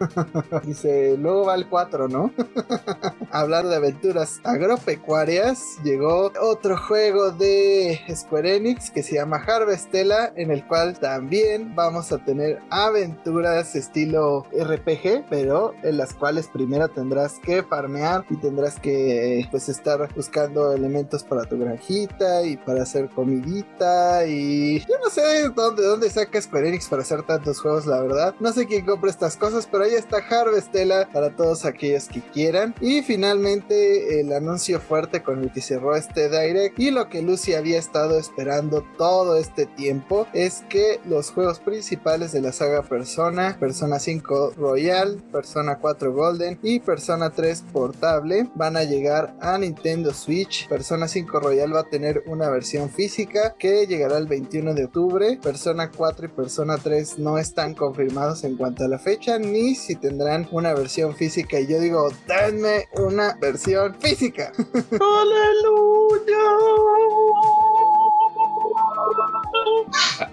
Dice, 0.64 1.16
luego 1.18 1.46
va 1.46 1.54
el 1.54 1.68
4, 1.68 2.08
¿no? 2.08 2.32
Hablar 3.30 3.66
de 3.66 3.76
aventuras 3.76 4.40
agropecuarias, 4.44 5.78
llegó 5.84 6.32
otro 6.40 6.76
juego 6.76 7.30
de 7.30 8.00
Square 8.14 8.56
Enix 8.56 8.90
que 8.90 9.02
se 9.02 9.16
llama 9.16 9.36
Harvestella, 9.36 10.32
en 10.36 10.50
el 10.50 10.66
cual 10.66 10.98
también 10.98 11.74
vamos 11.74 12.12
a 12.12 12.18
tener 12.24 12.60
aventuras 12.70 13.76
estilo 13.76 14.46
RPG, 14.52 15.26
pero 15.28 15.74
en 15.82 15.96
las 15.96 16.14
cuales 16.14 16.48
primero 16.48 16.88
tendrás 16.88 17.38
que 17.38 17.62
farmear 17.62 18.24
y 18.30 18.36
tendrás 18.36 18.78
que 18.80 19.46
pues 19.50 19.68
estar 19.68 20.12
buscando 20.14 20.72
elementos 20.72 21.24
para 21.24 21.44
tu 21.44 21.58
granjita 21.58 22.42
y 22.42 22.56
para 22.56 22.82
hacer 22.82 23.08
comidita 23.10 24.26
y 24.26 24.80
yo 24.80 24.94
no 25.02 25.10
sé 25.10 25.48
dónde, 25.54 25.82
dónde 25.82 26.10
saca 26.10 26.40
Square 26.40 26.68
Enix 26.68 26.88
para 26.88 27.02
hacer 27.02 27.22
tantos 27.22 27.60
juegos, 27.60 27.86
la 27.86 28.00
verdad. 28.00 28.34
No 28.40 28.52
sé 28.52 28.66
quién 28.66 28.84
compra 28.86 29.10
estas 29.10 29.36
cosas, 29.36 29.68
pero 29.70 29.89
ahí 29.90 29.96
está 29.96 30.18
Harvestella 30.18 31.08
para 31.12 31.34
todos 31.34 31.64
aquellos 31.64 32.08
que 32.08 32.20
quieran. 32.20 32.74
Y 32.80 33.02
finalmente 33.02 34.20
el 34.20 34.32
anuncio 34.32 34.80
fuerte 34.80 35.22
con 35.22 35.42
el 35.42 35.52
que 35.52 35.60
cerró 35.60 35.96
este 35.96 36.28
Direct 36.28 36.78
y 36.78 36.90
lo 36.90 37.08
que 37.08 37.22
Lucy 37.22 37.54
había 37.54 37.78
estado 37.78 38.18
esperando 38.18 38.84
todo 38.96 39.36
este 39.36 39.66
tiempo 39.66 40.26
es 40.32 40.62
que 40.68 41.00
los 41.04 41.30
juegos 41.30 41.58
principales 41.58 42.32
de 42.32 42.40
la 42.40 42.52
saga 42.52 42.82
Persona, 42.82 43.56
Persona 43.58 43.98
5 43.98 44.54
Royal, 44.56 45.16
Persona 45.32 45.78
4 45.78 46.12
Golden 46.12 46.58
y 46.62 46.80
Persona 46.80 47.30
3 47.30 47.64
Portable 47.72 48.48
van 48.54 48.76
a 48.76 48.84
llegar 48.84 49.34
a 49.40 49.58
Nintendo 49.58 50.14
Switch. 50.14 50.68
Persona 50.68 51.08
5 51.08 51.40
Royal 51.40 51.74
va 51.74 51.80
a 51.80 51.90
tener 51.90 52.22
una 52.26 52.48
versión 52.48 52.90
física 52.90 53.54
que 53.58 53.86
llegará 53.86 54.18
el 54.18 54.26
21 54.26 54.74
de 54.74 54.84
octubre. 54.84 55.38
Persona 55.42 55.90
4 55.90 56.26
y 56.26 56.28
Persona 56.28 56.76
3 56.78 57.18
no 57.18 57.38
están 57.38 57.74
confirmados 57.74 58.44
en 58.44 58.56
cuanto 58.56 58.84
a 58.84 58.88
la 58.88 58.98
fecha 58.98 59.38
ni 59.38 59.74
si 59.80 59.96
tendrán 59.96 60.48
una 60.50 60.74
versión 60.74 61.14
física. 61.16 61.58
Y 61.60 61.66
yo 61.66 61.80
digo, 61.80 62.10
denme 62.26 62.88
una 62.94 63.36
versión 63.40 63.96
física. 64.00 64.52
A- 65.00 65.24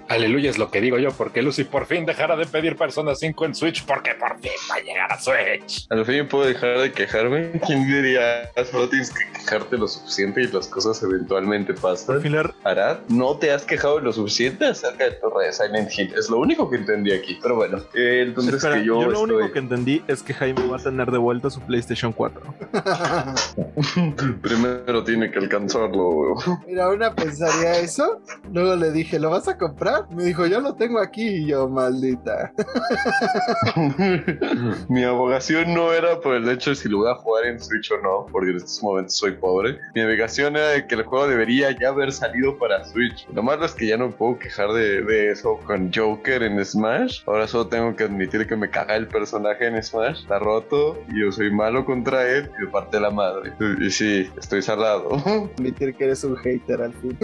Aleluya 0.09 0.49
es 0.49 0.57
lo 0.57 0.71
que 0.71 0.81
digo 0.81 0.97
yo, 0.97 1.11
porque 1.11 1.41
Lucy 1.41 1.63
por 1.63 1.85
fin 1.85 2.05
dejará 2.05 2.35
de 2.35 2.45
pedir 2.45 2.75
Persona 2.75 3.15
5 3.15 3.45
en 3.45 3.55
Switch, 3.55 3.85
porque 3.85 4.11
por 4.15 4.39
fin 4.39 4.51
va 4.71 4.75
a 4.75 4.79
llegar 4.79 5.11
a 5.11 5.19
Switch. 5.19 5.87
Al 5.89 6.05
fin 6.05 6.27
puedo 6.27 6.45
dejar 6.45 6.79
de 6.79 6.91
quejarme. 6.91 7.51
¿Quién 7.65 7.85
diría? 7.87 8.51
Solo 8.71 8.89
tienes 8.89 9.11
que 9.11 9.31
quejarte 9.33 9.77
lo 9.77 9.87
suficiente 9.87 10.41
y 10.41 10.47
las 10.47 10.67
cosas 10.67 11.01
eventualmente 11.03 11.73
pasan. 11.73 12.15
Al 12.15 12.21
final, 12.21 12.53
Arad, 12.63 12.99
no 13.09 13.37
te 13.37 13.51
has 13.51 13.63
quejado 13.63 13.99
lo 13.99 14.13
suficiente 14.13 14.65
acerca 14.65 15.05
de 15.05 15.11
Torre 15.11 15.47
de 15.47 15.53
Silent 15.53 15.91
Hill. 15.97 16.13
Es 16.17 16.29
lo 16.29 16.39
único 16.39 16.69
que 16.69 16.77
entendí 16.77 17.11
aquí. 17.11 17.37
Pero 17.41 17.55
bueno, 17.55 17.79
eh, 17.93 18.23
entonces 18.27 18.55
espera, 18.55 18.75
que 18.75 18.85
yo, 18.85 19.01
yo, 19.01 19.07
lo 19.07 19.13
estoy... 19.13 19.35
único 19.35 19.53
que 19.53 19.59
entendí 19.59 20.03
es 20.07 20.23
que 20.23 20.33
Jaime 20.33 20.67
va 20.67 20.77
a 20.77 20.83
tener 20.83 21.11
de 21.11 21.17
vuelta 21.17 21.49
su 21.49 21.61
PlayStation 21.61 22.11
4. 22.11 22.41
Primero 24.41 25.03
tiene 25.03 25.31
que 25.31 25.39
alcanzarlo, 25.39 26.09
weón. 26.09 26.37
Mira, 26.65 26.89
una 26.89 27.13
pensaría 27.13 27.79
eso. 27.79 28.21
Luego 28.51 28.75
le 28.75 28.91
dije, 28.91 29.16
¿lo 29.19 29.29
vas 29.29 29.47
a 29.47 29.57
comprar? 29.57 30.09
Me 30.09 30.23
dijo, 30.23 30.45
yo 30.45 30.61
lo 30.61 30.75
tengo 30.75 30.99
aquí. 30.99 31.27
Y 31.27 31.47
yo, 31.47 31.67
maldita. 31.67 32.51
Mi 34.89 35.03
abogación 35.03 35.73
no 35.73 35.93
era 35.93 36.19
por 36.19 36.35
el 36.35 36.49
hecho 36.49 36.71
de 36.71 36.75
si 36.75 36.89
lo 36.89 36.99
voy 36.99 37.11
a 37.11 37.15
jugar 37.15 37.45
en 37.45 37.59
Switch 37.59 37.91
o 37.91 37.97
no, 38.01 38.25
porque 38.31 38.51
en 38.51 38.57
estos 38.57 38.81
momentos 38.81 39.17
soy 39.17 39.31
pobre. 39.31 39.79
Mi 39.95 40.01
abogación 40.01 40.55
era 40.55 40.69
de 40.69 40.87
que 40.87 40.95
el 40.95 41.03
juego 41.03 41.27
debería 41.27 41.71
ya 41.71 41.89
haber 41.89 42.11
salido 42.11 42.57
para 42.57 42.83
Switch. 42.85 43.27
Lo 43.33 43.43
malo 43.43 43.65
es 43.65 43.73
que 43.73 43.87
ya 43.87 43.97
no 43.97 44.11
puedo 44.11 44.39
quejar 44.39 44.71
de, 44.71 45.01
de 45.01 45.31
eso 45.31 45.59
con 45.65 45.91
Joker 45.93 46.43
en 46.43 46.63
Smash. 46.63 47.23
Ahora 47.25 47.47
solo 47.47 47.67
tengo 47.67 47.95
que 47.95 48.05
admitir 48.05 48.47
que 48.47 48.55
me 48.55 48.69
caga 48.69 48.95
el 48.95 49.07
personaje 49.07 49.67
en 49.67 49.81
Smash. 49.81 50.21
Está 50.21 50.39
roto 50.39 50.97
y 51.09 51.21
yo 51.21 51.31
soy 51.31 51.51
malo 51.51 51.85
contra 51.85 52.27
él 52.27 52.49
y 52.57 52.65
me 52.65 52.71
parte 52.71 52.99
la 52.99 53.11
madre. 53.11 53.53
Y 53.79 53.89
sí, 53.89 54.29
estoy 54.37 54.61
salado. 54.61 55.09
Admitir 55.57 55.95
que 55.95 56.05
eres 56.05 56.23
un 56.23 56.35
hater 56.37 56.81
al 56.81 56.93
fin. 56.93 57.17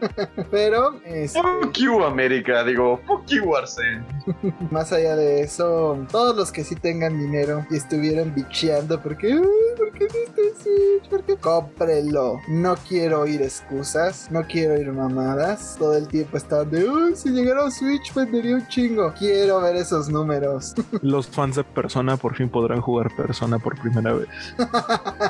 Pero, 0.50 1.00
este, 1.04 1.39
Fuck 1.42 1.78
you, 1.78 2.04
América. 2.04 2.64
Digo, 2.64 3.00
fuck 3.06 3.26
you, 3.26 3.54
Arsene. 3.56 4.02
más 4.70 4.92
allá 4.92 5.16
de 5.16 5.42
eso, 5.42 6.06
todos 6.10 6.36
los 6.36 6.52
que 6.52 6.64
sí 6.64 6.74
tengan 6.74 7.18
dinero 7.18 7.66
y 7.70 7.76
estuvieron 7.76 8.34
bicheando 8.34 9.00
porque, 9.00 9.32
"Ay, 9.32 9.40
¿por 9.76 9.92
qué 9.92 10.00
qué 10.00 10.06
hiciste 10.06 10.42
Switch? 10.62 11.08
¿Por 11.10 11.22
qué? 11.24 11.36
Cómprelo. 11.36 12.40
No 12.48 12.74
quiero 12.88 13.20
oír 13.20 13.42
excusas, 13.42 14.30
no 14.30 14.42
quiero 14.42 14.74
oír 14.74 14.92
mamadas. 14.92 15.76
Todo 15.78 15.96
el 15.96 16.08
tiempo 16.08 16.36
están 16.36 16.70
de, 16.70 16.88
uy, 16.88 17.14
si 17.16 17.30
llegara 17.30 17.64
un 17.64 17.72
Switch 17.72 18.12
vendería 18.14 18.56
un 18.56 18.66
chingo. 18.68 19.12
Quiero 19.18 19.60
ver 19.60 19.76
esos 19.76 20.08
números. 20.08 20.74
Los 21.02 21.26
fans 21.28 21.56
de 21.56 21.64
Persona 21.64 22.16
por 22.16 22.34
fin 22.34 22.48
podrán 22.48 22.80
jugar 22.80 23.14
Persona 23.16 23.58
por 23.58 23.78
primera 23.80 24.12
vez. 24.12 24.28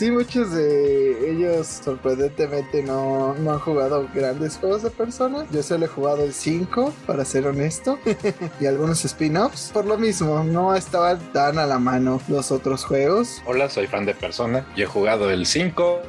sí, 0.00 0.10
muchos 0.10 0.52
de 0.52 1.30
ellos 1.30 1.66
sorprendentemente 1.66 2.82
no, 2.82 3.34
no 3.34 3.52
han 3.52 3.58
jugado 3.58 4.08
grandes 4.14 4.56
juegos 4.56 4.82
de 4.82 4.88
Persona. 4.88 5.44
Yo 5.50 5.62
solo 5.62 5.84
he 5.84 5.88
jugado 5.88 6.24
el 6.24 6.32
5, 6.32 6.94
para 7.06 7.22
ser 7.26 7.46
honesto, 7.46 7.98
y 8.60 8.64
algunos 8.64 9.04
spin-offs. 9.04 9.70
Por 9.74 9.84
lo 9.84 9.98
mismo, 9.98 10.42
no 10.42 10.74
estaban 10.74 11.18
tan 11.34 11.58
a 11.58 11.66
la 11.66 11.78
mano 11.78 12.18
los 12.28 12.50
otros 12.50 12.82
juegos. 12.86 13.42
Hola, 13.44 13.68
soy 13.68 13.88
fan 13.88 14.06
de 14.06 14.14
Persona. 14.14 14.66
Yo 14.74 14.84
he 14.84 14.86
jugado 14.86 15.30
el 15.30 15.44
5 15.44 16.00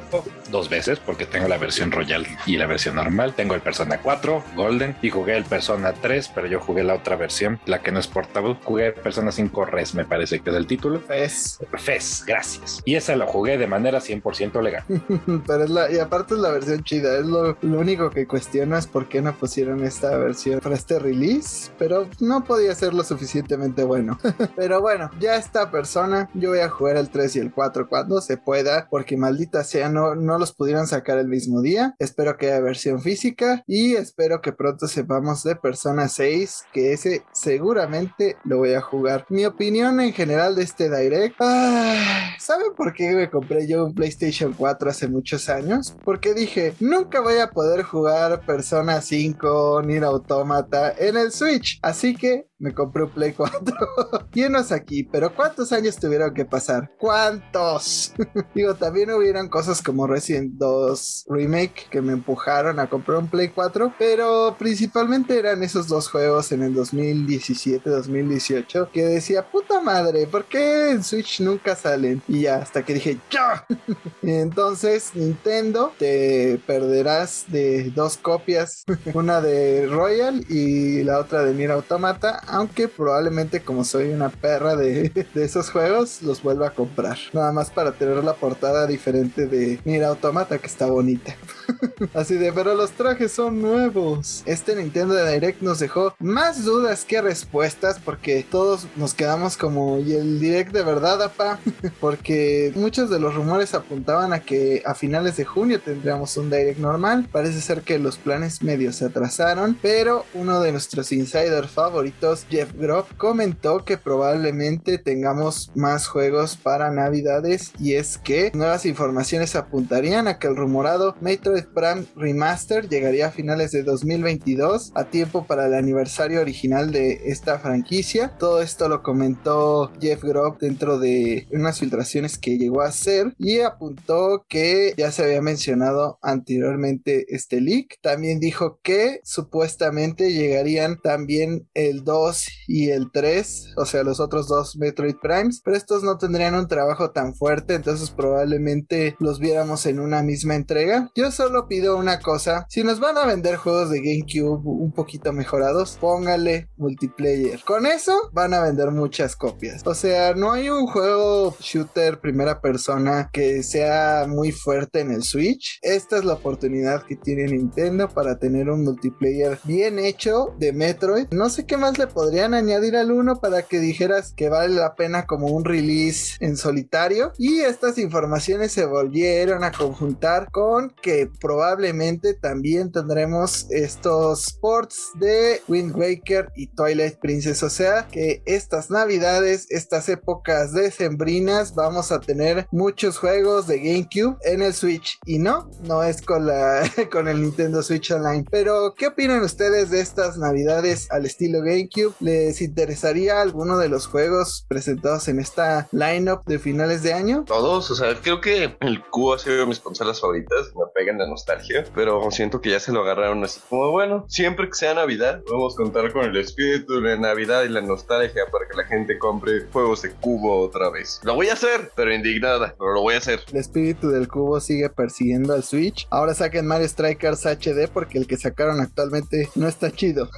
dos 0.50 0.70
veces 0.70 0.98
porque 0.98 1.26
tengo 1.26 1.46
la 1.48 1.58
versión 1.58 1.92
Royal 1.92 2.26
y 2.46 2.56
la 2.56 2.64
versión 2.64 2.94
normal. 2.96 3.34
Tengo 3.34 3.54
el 3.54 3.60
Persona 3.60 4.00
4 4.00 4.42
Golden 4.56 4.96
y 5.02 5.10
jugué 5.10 5.36
el 5.36 5.44
Persona 5.44 5.92
3, 5.92 6.30
pero 6.34 6.46
yo 6.46 6.60
jugué 6.60 6.82
la 6.82 6.94
otra 6.94 7.16
versión, 7.16 7.60
la 7.66 7.82
que 7.82 7.92
no 7.92 8.00
es 8.00 8.06
portable. 8.06 8.56
Jugué 8.64 8.92
Persona 8.92 9.32
5 9.32 9.66
Res, 9.66 9.94
me 9.94 10.06
parece 10.06 10.40
que 10.40 10.48
es 10.48 10.56
el 10.56 10.66
título. 10.66 10.98
Fes. 11.00 11.58
Fes, 11.76 12.24
gracias. 12.26 12.80
Y 12.86 12.94
esa 12.94 13.16
la 13.16 13.26
jugué 13.26 13.58
de 13.58 13.66
manera 13.66 13.81
100% 13.90 14.62
legal. 14.62 14.84
pero 15.46 15.64
es 15.64 15.70
la, 15.70 15.90
y 15.90 15.98
aparte 15.98 16.34
es 16.34 16.40
la 16.40 16.50
versión 16.50 16.82
chida. 16.84 17.18
Es 17.18 17.26
lo, 17.26 17.56
lo 17.60 17.80
único 17.80 18.10
que 18.10 18.26
cuestionas 18.26 18.86
por 18.86 19.08
qué 19.08 19.20
no 19.20 19.34
pusieron 19.34 19.84
esta 19.84 20.16
versión 20.16 20.60
para 20.60 20.74
este 20.74 20.98
release, 20.98 21.70
pero 21.78 22.08
no 22.20 22.44
podía 22.44 22.74
ser 22.74 22.94
lo 22.94 23.04
suficientemente 23.04 23.84
bueno. 23.84 24.18
pero 24.56 24.80
bueno, 24.80 25.10
ya 25.18 25.36
esta 25.36 25.70
persona, 25.70 26.30
yo 26.34 26.50
voy 26.50 26.60
a 26.60 26.68
jugar 26.68 26.96
el 26.96 27.10
3 27.10 27.36
y 27.36 27.38
el 27.40 27.52
4 27.52 27.88
cuando 27.88 28.20
se 28.20 28.36
pueda, 28.36 28.88
porque 28.90 29.16
maldita 29.16 29.64
sea, 29.64 29.88
no, 29.88 30.14
no 30.14 30.38
los 30.38 30.52
pudieron 30.52 30.86
sacar 30.86 31.18
el 31.18 31.28
mismo 31.28 31.60
día. 31.60 31.94
Espero 31.98 32.36
que 32.36 32.46
haya 32.46 32.60
versión 32.60 33.00
física 33.00 33.62
y 33.66 33.94
espero 33.94 34.40
que 34.40 34.52
pronto 34.52 34.88
sepamos 34.88 35.42
de 35.42 35.56
Persona 35.56 36.08
6, 36.08 36.64
que 36.72 36.92
ese 36.92 37.24
seguramente 37.32 38.36
lo 38.44 38.58
voy 38.58 38.74
a 38.74 38.80
jugar. 38.80 39.26
Mi 39.28 39.44
opinión 39.44 40.00
en 40.00 40.12
general 40.12 40.54
de 40.54 40.62
este 40.62 40.90
Direct, 40.90 41.36
ah, 41.40 42.34
¿saben 42.38 42.74
por 42.76 42.92
qué 42.92 43.12
me 43.12 43.30
compré 43.30 43.66
un 43.80 43.94
PlayStation 43.94 44.52
4 44.52 44.90
hace 44.90 45.08
muchos 45.08 45.48
años? 45.48 45.94
Porque 46.04 46.34
dije, 46.34 46.74
nunca 46.80 47.20
voy 47.20 47.38
a 47.38 47.50
poder 47.50 47.82
jugar 47.82 48.44
Persona 48.44 49.00
5, 49.00 49.82
ni 49.84 49.96
Automata 49.98 50.92
en 50.98 51.16
el 51.16 51.32
Switch, 51.32 51.78
así 51.82 52.14
que 52.14 52.48
me 52.62 52.72
compré 52.72 53.02
un 53.02 53.10
Play 53.10 53.32
4. 53.32 53.76
Llenos 54.32 54.72
aquí, 54.72 55.02
pero 55.02 55.34
¿cuántos 55.34 55.72
años 55.72 55.96
tuvieron 55.96 56.32
que 56.32 56.44
pasar? 56.44 56.92
¿Cuántos? 56.96 58.14
Digo, 58.54 58.74
también 58.74 59.10
hubieron 59.10 59.48
cosas 59.48 59.82
como 59.82 60.06
Resident 60.06 60.52
2 60.54 61.24
Remake 61.28 61.88
que 61.90 62.00
me 62.00 62.12
empujaron 62.12 62.78
a 62.78 62.88
comprar 62.88 63.18
un 63.18 63.26
Play 63.28 63.48
4, 63.48 63.94
pero 63.98 64.54
principalmente 64.58 65.36
eran 65.36 65.64
esos 65.64 65.88
dos 65.88 66.08
juegos 66.08 66.52
en 66.52 66.62
el 66.62 66.72
2017-2018 66.76 68.92
que 68.92 69.06
decía, 69.06 69.50
puta 69.50 69.80
madre, 69.80 70.28
¿por 70.28 70.44
qué 70.44 70.92
en 70.92 71.02
Switch 71.02 71.40
nunca 71.40 71.74
salen? 71.74 72.22
Y 72.28 72.42
ya, 72.42 72.58
hasta 72.58 72.84
que 72.84 72.94
dije, 72.94 73.18
¡ya! 73.28 73.66
Entonces, 74.22 75.10
Nintendo, 75.14 75.92
te 75.98 76.60
perderás 76.64 77.46
de 77.48 77.90
dos 77.90 78.16
copias, 78.16 78.84
una 79.14 79.40
de 79.40 79.88
Royal 79.88 80.46
y 80.48 81.02
la 81.02 81.18
otra 81.18 81.42
de 81.42 81.54
Nier 81.54 81.72
Automata 81.72 82.40
aunque 82.52 82.86
probablemente 82.86 83.62
como 83.62 83.82
soy 83.82 84.10
una 84.10 84.28
perra 84.28 84.76
de, 84.76 85.10
esos 85.34 85.70
juegos, 85.70 86.22
los 86.22 86.42
vuelva 86.42 86.68
a 86.68 86.70
comprar. 86.70 87.18
Nada 87.32 87.50
más 87.50 87.70
para 87.70 87.92
tener 87.92 88.22
la 88.22 88.34
portada 88.34 88.86
diferente 88.86 89.46
de 89.46 89.80
Mira 89.84 90.08
Automata, 90.08 90.58
que 90.58 90.66
está 90.66 90.86
bonita. 90.86 91.34
Así 92.14 92.34
de, 92.34 92.52
pero 92.52 92.74
los 92.74 92.92
trajes 92.92 93.32
son 93.32 93.60
nuevos. 93.60 94.42
Este 94.46 94.76
Nintendo 94.76 95.14
Direct 95.14 95.62
nos 95.62 95.78
dejó 95.78 96.14
más 96.18 96.64
dudas 96.64 97.04
que 97.04 97.20
respuestas 97.20 97.98
porque 98.04 98.44
todos 98.48 98.86
nos 98.96 99.14
quedamos 99.14 99.56
como, 99.56 99.98
¿y 99.98 100.14
el 100.14 100.40
Direct 100.40 100.72
de 100.72 100.82
verdad, 100.82 101.22
apa? 101.22 101.58
porque 102.00 102.72
muchos 102.74 103.10
de 103.10 103.20
los 103.20 103.34
rumores 103.34 103.74
apuntaban 103.74 104.32
a 104.32 104.40
que 104.40 104.82
a 104.84 104.94
finales 104.94 105.36
de 105.36 105.44
junio 105.44 105.80
tendríamos 105.80 106.36
un 106.36 106.50
Direct 106.50 106.78
normal. 106.78 107.28
Parece 107.30 107.60
ser 107.60 107.82
que 107.82 107.98
los 107.98 108.18
planes 108.18 108.62
medio 108.62 108.92
se 108.92 109.06
atrasaron, 109.06 109.76
pero 109.80 110.24
uno 110.34 110.60
de 110.60 110.72
nuestros 110.72 111.12
insiders 111.12 111.70
favoritos 111.70 112.46
Jeff 112.50 112.72
Groff 112.74 113.12
comentó 113.16 113.84
que 113.84 113.96
probablemente 113.96 114.98
tengamos 114.98 115.70
más 115.74 116.06
juegos 116.06 116.56
para 116.56 116.90
navidades 116.90 117.72
y 117.78 117.94
es 117.94 118.18
que 118.18 118.50
nuevas 118.54 118.86
informaciones 118.86 119.56
apuntarían 119.56 120.28
a 120.28 120.38
que 120.38 120.48
el 120.48 120.56
rumorado 120.56 121.16
Metroid 121.52 121.74
Prime 121.74 122.06
Remaster 122.16 122.88
llegaría 122.88 123.26
a 123.26 123.30
finales 123.30 123.72
de 123.72 123.82
2022 123.82 124.92
a 124.94 125.04
tiempo 125.04 125.46
para 125.46 125.66
el 125.66 125.74
aniversario 125.74 126.40
original 126.40 126.92
de 126.92 127.20
esta 127.26 127.58
franquicia. 127.58 128.36
Todo 128.38 128.62
esto 128.62 128.88
lo 128.88 129.02
comentó 129.02 129.92
Jeff 130.00 130.22
Groff 130.22 130.58
dentro 130.60 130.98
de 130.98 131.46
unas 131.52 131.78
filtraciones 131.78 132.38
que 132.38 132.56
llegó 132.56 132.80
a 132.80 132.88
hacer 132.88 133.34
y 133.38 133.60
apuntó 133.60 134.46
que 134.48 134.94
ya 134.96 135.12
se 135.12 135.24
había 135.24 135.42
mencionado 135.42 136.18
anteriormente 136.22 137.26
este 137.28 137.60
leak. 137.60 137.98
También 138.00 138.40
dijo 138.40 138.80
que 138.82 139.20
supuestamente 139.22 140.32
llegarían 140.32 141.00
también 141.02 141.68
el 141.74 142.02
2 142.02 142.46
y 142.68 142.90
el 142.90 143.10
3, 143.12 143.74
o 143.76 143.84
sea, 143.84 144.04
los 144.04 144.20
otros 144.20 144.48
dos 144.48 144.76
Metroid 144.76 145.16
Primes, 145.20 145.60
pero 145.62 145.76
estos 145.76 146.02
no 146.02 146.16
tendrían 146.16 146.54
un 146.54 146.68
trabajo 146.68 147.10
tan 147.10 147.34
fuerte, 147.34 147.74
entonces 147.74 148.10
probablemente 148.10 149.16
los 149.18 149.38
viéramos 149.38 149.84
en 149.84 150.00
una 150.00 150.22
misma 150.22 150.54
entrega. 150.54 151.10
Yo 151.14 151.30
solo 151.42 151.66
pido 151.66 151.96
una 151.96 152.20
cosa, 152.20 152.66
si 152.68 152.84
nos 152.84 153.00
van 153.00 153.18
a 153.18 153.26
vender 153.26 153.56
juegos 153.56 153.90
de 153.90 153.98
GameCube 153.98 154.60
un 154.64 154.92
poquito 154.92 155.32
mejorados, 155.32 155.98
póngale 156.00 156.68
multiplayer. 156.76 157.64
Con 157.64 157.84
eso 157.84 158.30
van 158.32 158.54
a 158.54 158.62
vender 158.62 158.92
muchas 158.92 159.34
copias. 159.34 159.82
O 159.84 159.92
sea, 159.92 160.34
no 160.34 160.52
hay 160.52 160.70
un 160.70 160.86
juego 160.86 161.56
shooter 161.58 162.20
primera 162.20 162.60
persona 162.60 163.28
que 163.32 163.64
sea 163.64 164.26
muy 164.28 164.52
fuerte 164.52 165.00
en 165.00 165.10
el 165.10 165.24
Switch. 165.24 165.80
Esta 165.82 166.18
es 166.18 166.24
la 166.24 166.34
oportunidad 166.34 167.02
que 167.02 167.16
tiene 167.16 167.46
Nintendo 167.46 168.08
para 168.08 168.38
tener 168.38 168.70
un 168.70 168.84
multiplayer 168.84 169.58
bien 169.64 169.98
hecho 169.98 170.54
de 170.60 170.72
Metroid. 170.72 171.26
No 171.32 171.50
sé 171.50 171.66
qué 171.66 171.76
más 171.76 171.98
le 171.98 172.06
podrían 172.06 172.54
añadir 172.54 172.94
al 172.94 173.10
1 173.10 173.40
para 173.40 173.62
que 173.62 173.80
dijeras 173.80 174.32
que 174.32 174.48
vale 174.48 174.76
la 174.76 174.94
pena 174.94 175.26
como 175.26 175.48
un 175.48 175.64
release 175.64 176.36
en 176.38 176.56
solitario. 176.56 177.32
Y 177.36 177.62
estas 177.62 177.98
informaciones 177.98 178.70
se 178.70 178.86
volvieron 178.86 179.64
a 179.64 179.72
conjuntar 179.72 180.48
con 180.52 180.94
que 181.02 181.31
probablemente 181.40 182.34
también 182.34 182.92
tendremos 182.92 183.66
estos 183.70 184.52
ports 184.60 185.10
de 185.14 185.62
Wind 185.68 185.96
Waker 185.96 186.50
y 186.56 186.68
Twilight 186.68 187.18
Princess. 187.18 187.62
O 187.62 187.70
sea 187.70 188.08
que 188.08 188.42
estas 188.46 188.90
navidades, 188.90 189.66
estas 189.70 190.08
épocas 190.08 190.72
decembrinas, 190.72 191.74
vamos 191.74 192.12
a 192.12 192.20
tener 192.20 192.66
muchos 192.70 193.18
juegos 193.18 193.66
de 193.66 193.78
GameCube 193.78 194.36
en 194.44 194.62
el 194.62 194.74
Switch. 194.74 195.18
Y 195.26 195.38
no, 195.38 195.70
no 195.82 196.02
es 196.02 196.22
con, 196.22 196.46
la, 196.46 196.90
con 197.12 197.28
el 197.28 197.42
Nintendo 197.42 197.82
Switch 197.82 198.10
Online. 198.10 198.44
Pero, 198.50 198.94
¿qué 198.96 199.08
opinan 199.08 199.42
ustedes 199.42 199.90
de 199.90 200.00
estas 200.00 200.38
navidades 200.38 201.10
al 201.10 201.26
estilo 201.26 201.60
GameCube? 201.60 202.12
¿les 202.20 202.60
interesaría 202.60 203.40
alguno 203.40 203.78
de 203.78 203.88
los 203.88 204.06
juegos 204.06 204.64
presentados 204.68 205.28
en 205.28 205.38
esta 205.38 205.88
lineup 205.92 206.44
de 206.46 206.58
finales 206.58 207.02
de 207.02 207.12
año? 207.12 207.44
Todos, 207.46 207.90
o 207.90 207.94
sea, 207.94 208.14
creo 208.20 208.40
que 208.40 208.76
el 208.80 209.02
Q 209.10 209.34
ha 209.34 209.38
sido 209.38 209.66
mis 209.66 209.80
consolas 209.80 210.20
favoritas, 210.20 210.72
me 210.74 210.84
pegan 210.94 211.18
la 211.22 211.28
nostalgia, 211.28 211.84
pero 211.94 212.30
siento 212.30 212.60
que 212.60 212.70
ya 212.70 212.80
se 212.80 212.92
lo 212.92 213.02
agarraron 213.02 213.42
así 213.44 213.60
como, 213.68 213.90
bueno, 213.90 214.24
siempre 214.28 214.68
que 214.68 214.74
sea 214.74 214.94
Navidad, 214.94 215.42
vamos 215.50 215.74
a 215.74 215.76
contar 215.76 216.12
con 216.12 216.24
el 216.24 216.36
espíritu 216.36 217.00
de 217.00 217.18
Navidad 217.18 217.64
y 217.64 217.68
la 217.68 217.80
nostalgia 217.80 218.44
para 218.50 218.66
que 218.68 218.76
la 218.76 218.84
gente 218.84 219.18
compre 219.18 219.66
juegos 219.72 220.02
de 220.02 220.12
cubo 220.12 220.60
otra 220.60 220.90
vez. 220.90 221.20
Lo 221.24 221.34
voy 221.34 221.48
a 221.48 221.54
hacer, 221.54 221.90
pero 221.94 222.12
indignada, 222.14 222.74
pero 222.78 222.94
lo 222.94 223.02
voy 223.02 223.14
a 223.14 223.18
hacer. 223.18 223.40
El 223.52 223.58
espíritu 223.58 224.10
del 224.10 224.28
cubo 224.28 224.60
sigue 224.60 224.88
persiguiendo 224.88 225.54
al 225.54 225.62
Switch. 225.62 226.06
Ahora 226.10 226.34
saquen 226.34 226.66
Mario 226.66 226.88
Strikers 226.88 227.46
HD 227.46 227.88
porque 227.92 228.18
el 228.18 228.26
que 228.26 228.36
sacaron 228.36 228.80
actualmente 228.80 229.48
no 229.54 229.68
está 229.68 229.90
chido. 229.90 230.28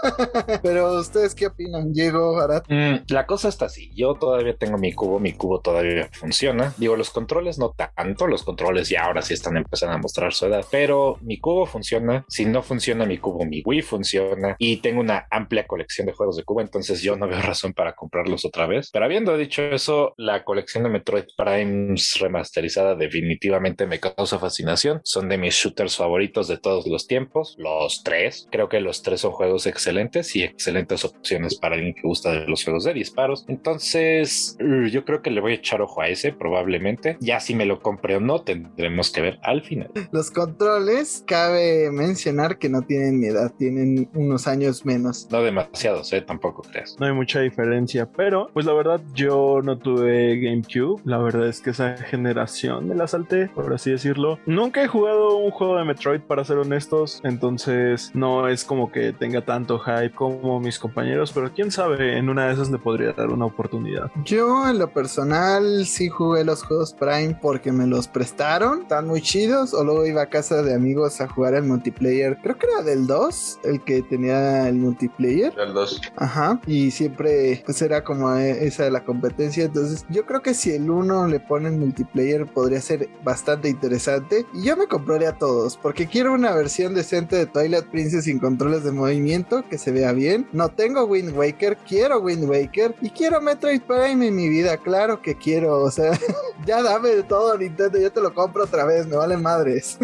pero 0.62 1.00
¿Ustedes 1.00 1.34
qué 1.34 1.46
opinan, 1.46 1.92
Diego, 1.92 2.40
Arat? 2.40 2.66
Mm, 2.68 3.04
la 3.08 3.26
cosa 3.26 3.48
está 3.48 3.66
así. 3.66 3.90
Yo 3.94 4.14
todavía 4.14 4.56
tengo 4.56 4.78
mi 4.78 4.92
cubo, 4.92 5.18
mi 5.18 5.32
cubo 5.32 5.60
todavía 5.60 6.08
funciona. 6.12 6.74
Digo, 6.76 6.96
los 6.96 7.10
controles 7.10 7.58
no 7.58 7.70
tanto, 7.70 8.26
los 8.26 8.42
controles 8.42 8.88
ya 8.88 9.04
ahora 9.04 9.22
sí 9.22 9.34
están 9.34 9.56
empezando 9.56 9.94
a 9.94 9.98
mostrar 9.98 10.29
su 10.34 10.46
edad, 10.46 10.64
pero 10.70 11.18
mi 11.22 11.38
cubo 11.38 11.66
funciona. 11.66 12.24
Si 12.28 12.44
no 12.44 12.62
funciona 12.62 13.06
mi 13.06 13.18
cubo, 13.18 13.44
mi 13.44 13.62
Wii 13.64 13.82
funciona 13.82 14.56
y 14.58 14.78
tengo 14.78 15.00
una 15.00 15.26
amplia 15.30 15.66
colección 15.66 16.06
de 16.06 16.12
juegos 16.12 16.36
de 16.36 16.44
cubo, 16.44 16.60
entonces 16.60 17.02
yo 17.02 17.16
no 17.16 17.28
veo 17.28 17.40
razón 17.42 17.72
para 17.72 17.94
comprarlos 17.94 18.44
otra 18.44 18.66
vez. 18.66 18.90
Pero 18.92 19.04
habiendo 19.04 19.36
dicho 19.36 19.62
eso, 19.62 20.14
la 20.16 20.44
colección 20.44 20.84
de 20.84 20.90
Metroid 20.90 21.24
Primes 21.36 22.18
remasterizada 22.20 22.94
definitivamente 22.94 23.86
me 23.86 24.00
causa 24.00 24.38
fascinación. 24.38 25.00
Son 25.04 25.28
de 25.28 25.38
mis 25.38 25.54
shooters 25.54 25.96
favoritos 25.96 26.48
de 26.48 26.58
todos 26.58 26.86
los 26.86 27.06
tiempos, 27.06 27.54
los 27.58 28.02
tres. 28.02 28.48
Creo 28.50 28.68
que 28.68 28.80
los 28.80 29.02
tres 29.02 29.20
son 29.20 29.32
juegos 29.32 29.66
excelentes 29.66 30.34
y 30.36 30.42
excelentes 30.42 31.04
opciones 31.04 31.58
para 31.58 31.76
alguien 31.76 31.94
que 31.94 32.02
gusta 32.02 32.32
de 32.32 32.46
los 32.46 32.64
juegos 32.64 32.84
de 32.84 32.94
disparos. 32.94 33.44
Entonces, 33.48 34.56
uh, 34.60 34.86
yo 34.86 35.04
creo 35.04 35.22
que 35.22 35.30
le 35.30 35.40
voy 35.40 35.52
a 35.52 35.56
echar 35.56 35.82
ojo 35.82 36.00
a 36.00 36.08
ese 36.08 36.32
probablemente. 36.32 37.16
Ya 37.20 37.40
si 37.40 37.54
me 37.54 37.66
lo 37.66 37.80
compré 37.80 38.16
o 38.16 38.20
no, 38.20 38.42
tendremos 38.42 39.10
que 39.10 39.20
ver 39.20 39.38
al 39.42 39.62
final. 39.62 39.90
Los 40.20 40.30
controles, 40.30 41.24
cabe 41.26 41.90
mencionar 41.90 42.58
que 42.58 42.68
no 42.68 42.82
tienen 42.82 43.18
mi 43.18 43.28
edad, 43.28 43.50
tienen 43.56 44.10
unos 44.12 44.46
años 44.46 44.84
menos. 44.84 45.26
No 45.30 45.42
demasiados, 45.42 46.12
¿eh? 46.12 46.20
Tampoco 46.20 46.60
creas. 46.60 46.94
No 47.00 47.06
hay 47.06 47.14
mucha 47.14 47.40
diferencia, 47.40 48.06
pero 48.06 48.50
pues 48.52 48.66
la 48.66 48.74
verdad 48.74 49.00
yo 49.14 49.62
no 49.64 49.78
tuve 49.78 50.38
GameCube. 50.38 51.00
La 51.06 51.16
verdad 51.16 51.48
es 51.48 51.62
que 51.62 51.70
esa 51.70 51.96
generación 51.96 52.86
me 52.86 52.94
la 52.94 53.06
salté, 53.06 53.48
por 53.48 53.72
así 53.72 53.92
decirlo. 53.92 54.38
Nunca 54.44 54.84
he 54.84 54.88
jugado 54.88 55.38
un 55.38 55.52
juego 55.52 55.78
de 55.78 55.86
Metroid, 55.86 56.20
para 56.20 56.44
ser 56.44 56.58
honestos. 56.58 57.22
Entonces 57.24 58.10
no 58.12 58.46
es 58.46 58.64
como 58.64 58.92
que 58.92 59.14
tenga 59.14 59.46
tanto 59.46 59.78
hype 59.78 60.12
como 60.12 60.60
mis 60.60 60.78
compañeros, 60.78 61.32
pero 61.32 61.50
quién 61.50 61.70
sabe, 61.70 62.18
en 62.18 62.28
una 62.28 62.48
de 62.48 62.52
esas 62.52 62.70
le 62.70 62.76
podría 62.76 63.14
dar 63.14 63.30
una 63.30 63.46
oportunidad. 63.46 64.10
Yo 64.26 64.68
en 64.68 64.78
lo 64.78 64.92
personal 64.92 65.86
sí 65.86 66.10
jugué 66.10 66.44
los 66.44 66.62
juegos 66.62 66.92
Prime 66.92 67.38
porque 67.40 67.72
me 67.72 67.86
los 67.86 68.06
prestaron, 68.06 68.82
están 68.82 69.06
muy 69.06 69.22
chidos, 69.22 69.72
o 69.72 69.82
luego 69.82 70.09
iba 70.10 70.22
a 70.22 70.26
casa 70.26 70.62
de 70.62 70.74
amigos 70.74 71.20
a 71.20 71.28
jugar 71.28 71.54
el 71.54 71.64
multiplayer, 71.64 72.38
creo 72.42 72.58
que 72.58 72.66
era 72.66 72.82
del 72.82 73.06
2, 73.06 73.60
el 73.64 73.82
que 73.82 74.02
tenía 74.02 74.68
el 74.68 74.76
multiplayer. 74.76 75.54
Del 75.54 75.74
2. 75.74 76.00
Ajá, 76.16 76.60
y 76.66 76.90
siempre 76.90 77.62
pues 77.64 77.80
era 77.82 78.04
como 78.04 78.34
eh, 78.36 78.66
esa 78.66 78.84
de 78.84 78.90
la 78.90 79.04
competencia, 79.04 79.64
entonces 79.64 80.04
yo 80.08 80.26
creo 80.26 80.42
que 80.42 80.54
si 80.54 80.72
el 80.72 80.90
1 80.90 81.28
le 81.28 81.40
ponen 81.40 81.78
multiplayer 81.78 82.46
podría 82.46 82.80
ser 82.80 83.08
bastante 83.24 83.68
interesante 83.68 84.46
y 84.54 84.64
yo 84.64 84.76
me 84.76 84.86
compraría 84.86 85.32
todos 85.32 85.76
porque 85.76 86.06
quiero 86.06 86.32
una 86.32 86.52
versión 86.52 86.94
decente 86.94 87.36
de 87.36 87.46
Twilight 87.46 87.86
Princess 87.86 88.24
sin 88.24 88.38
controles 88.38 88.84
de 88.84 88.92
movimiento 88.92 89.64
que 89.68 89.78
se 89.78 89.92
vea 89.92 90.12
bien. 90.12 90.46
No 90.52 90.68
tengo 90.68 91.04
Wind 91.04 91.36
Waker, 91.36 91.76
quiero 91.88 92.20
Wind 92.20 92.48
Waker 92.48 92.94
y 93.00 93.10
quiero 93.10 93.40
Metroid 93.40 93.82
Prime 93.82 94.26
en 94.26 94.34
mi 94.34 94.48
vida, 94.48 94.76
claro 94.76 95.22
que 95.22 95.34
quiero, 95.36 95.80
o 95.80 95.90
sea, 95.90 96.12
ya 96.66 96.82
dame 96.82 97.10
de 97.10 97.22
todo 97.22 97.56
Nintendo, 97.56 97.98
yo 97.98 98.12
te 98.12 98.20
lo 98.20 98.34
compro 98.34 98.64
otra 98.64 98.84
vez, 98.84 99.06
me 99.06 99.16
valen 99.16 99.42
madres. 99.42 99.98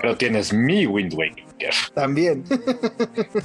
Pero 0.00 0.16
tienes 0.16 0.52
mi 0.52 0.86
Wind 0.86 1.14
Waker. 1.14 1.44
También. 1.94 2.44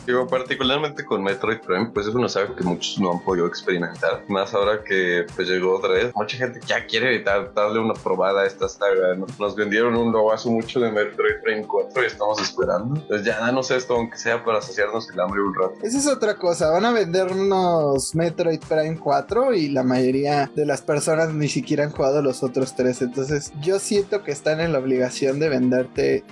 Digo, 0.05 0.27
particularmente 0.27 1.05
con 1.05 1.23
Metroid 1.23 1.59
Prime, 1.59 1.91
pues 1.93 2.07
es 2.07 2.15
una 2.15 2.27
saga 2.29 2.55
que 2.55 2.63
muchos 2.63 2.99
no 2.99 3.11
han 3.13 3.19
podido 3.23 3.47
experimentar. 3.47 4.23
Más 4.27 4.53
ahora 4.53 4.83
que 4.83 5.25
pues 5.35 5.47
llegó 5.47 5.79
Dread, 5.79 6.11
mucha 6.15 6.37
gente 6.37 6.59
ya 6.65 6.85
quiere 6.85 7.21
dar- 7.23 7.53
darle 7.53 7.79
una 7.79 7.93
probada 7.93 8.41
a 8.41 8.45
esta 8.47 8.67
saga. 8.67 9.15
¿no? 9.15 9.25
Nos 9.39 9.55
vendieron 9.55 9.95
un 9.95 10.09
hace 10.33 10.49
mucho 10.49 10.79
de 10.79 10.91
Metroid 10.91 11.41
Prime 11.43 11.65
4 11.65 12.03
y 12.03 12.05
estamos 12.05 12.41
esperando. 12.41 12.99
Entonces 12.99 13.25
ya 13.25 13.39
danos 13.39 13.71
esto, 13.71 13.95
aunque 13.95 14.17
sea 14.17 14.43
para 14.43 14.61
saciarnos 14.61 15.09
el 15.11 15.19
hambre 15.19 15.41
un 15.41 15.53
rato. 15.55 15.73
Esa 15.83 15.97
es 15.97 16.07
otra 16.07 16.35
cosa, 16.35 16.69
van 16.71 16.85
a 16.85 16.91
vender 16.91 17.31
unos 17.31 18.13
Metroid 18.15 18.59
Prime 18.67 18.97
4 18.97 19.53
y 19.53 19.69
la 19.69 19.83
mayoría 19.83 20.49
de 20.55 20.65
las 20.65 20.81
personas 20.81 21.33
ni 21.33 21.47
siquiera 21.47 21.83
han 21.85 21.91
jugado 21.91 22.21
los 22.21 22.43
otros 22.43 22.75
tres, 22.75 23.01
entonces 23.01 23.51
yo 23.61 23.79
siento 23.79 24.23
que 24.23 24.31
están 24.31 24.59
en 24.59 24.73
la 24.73 24.79
obligación 24.79 25.39
de 25.39 25.49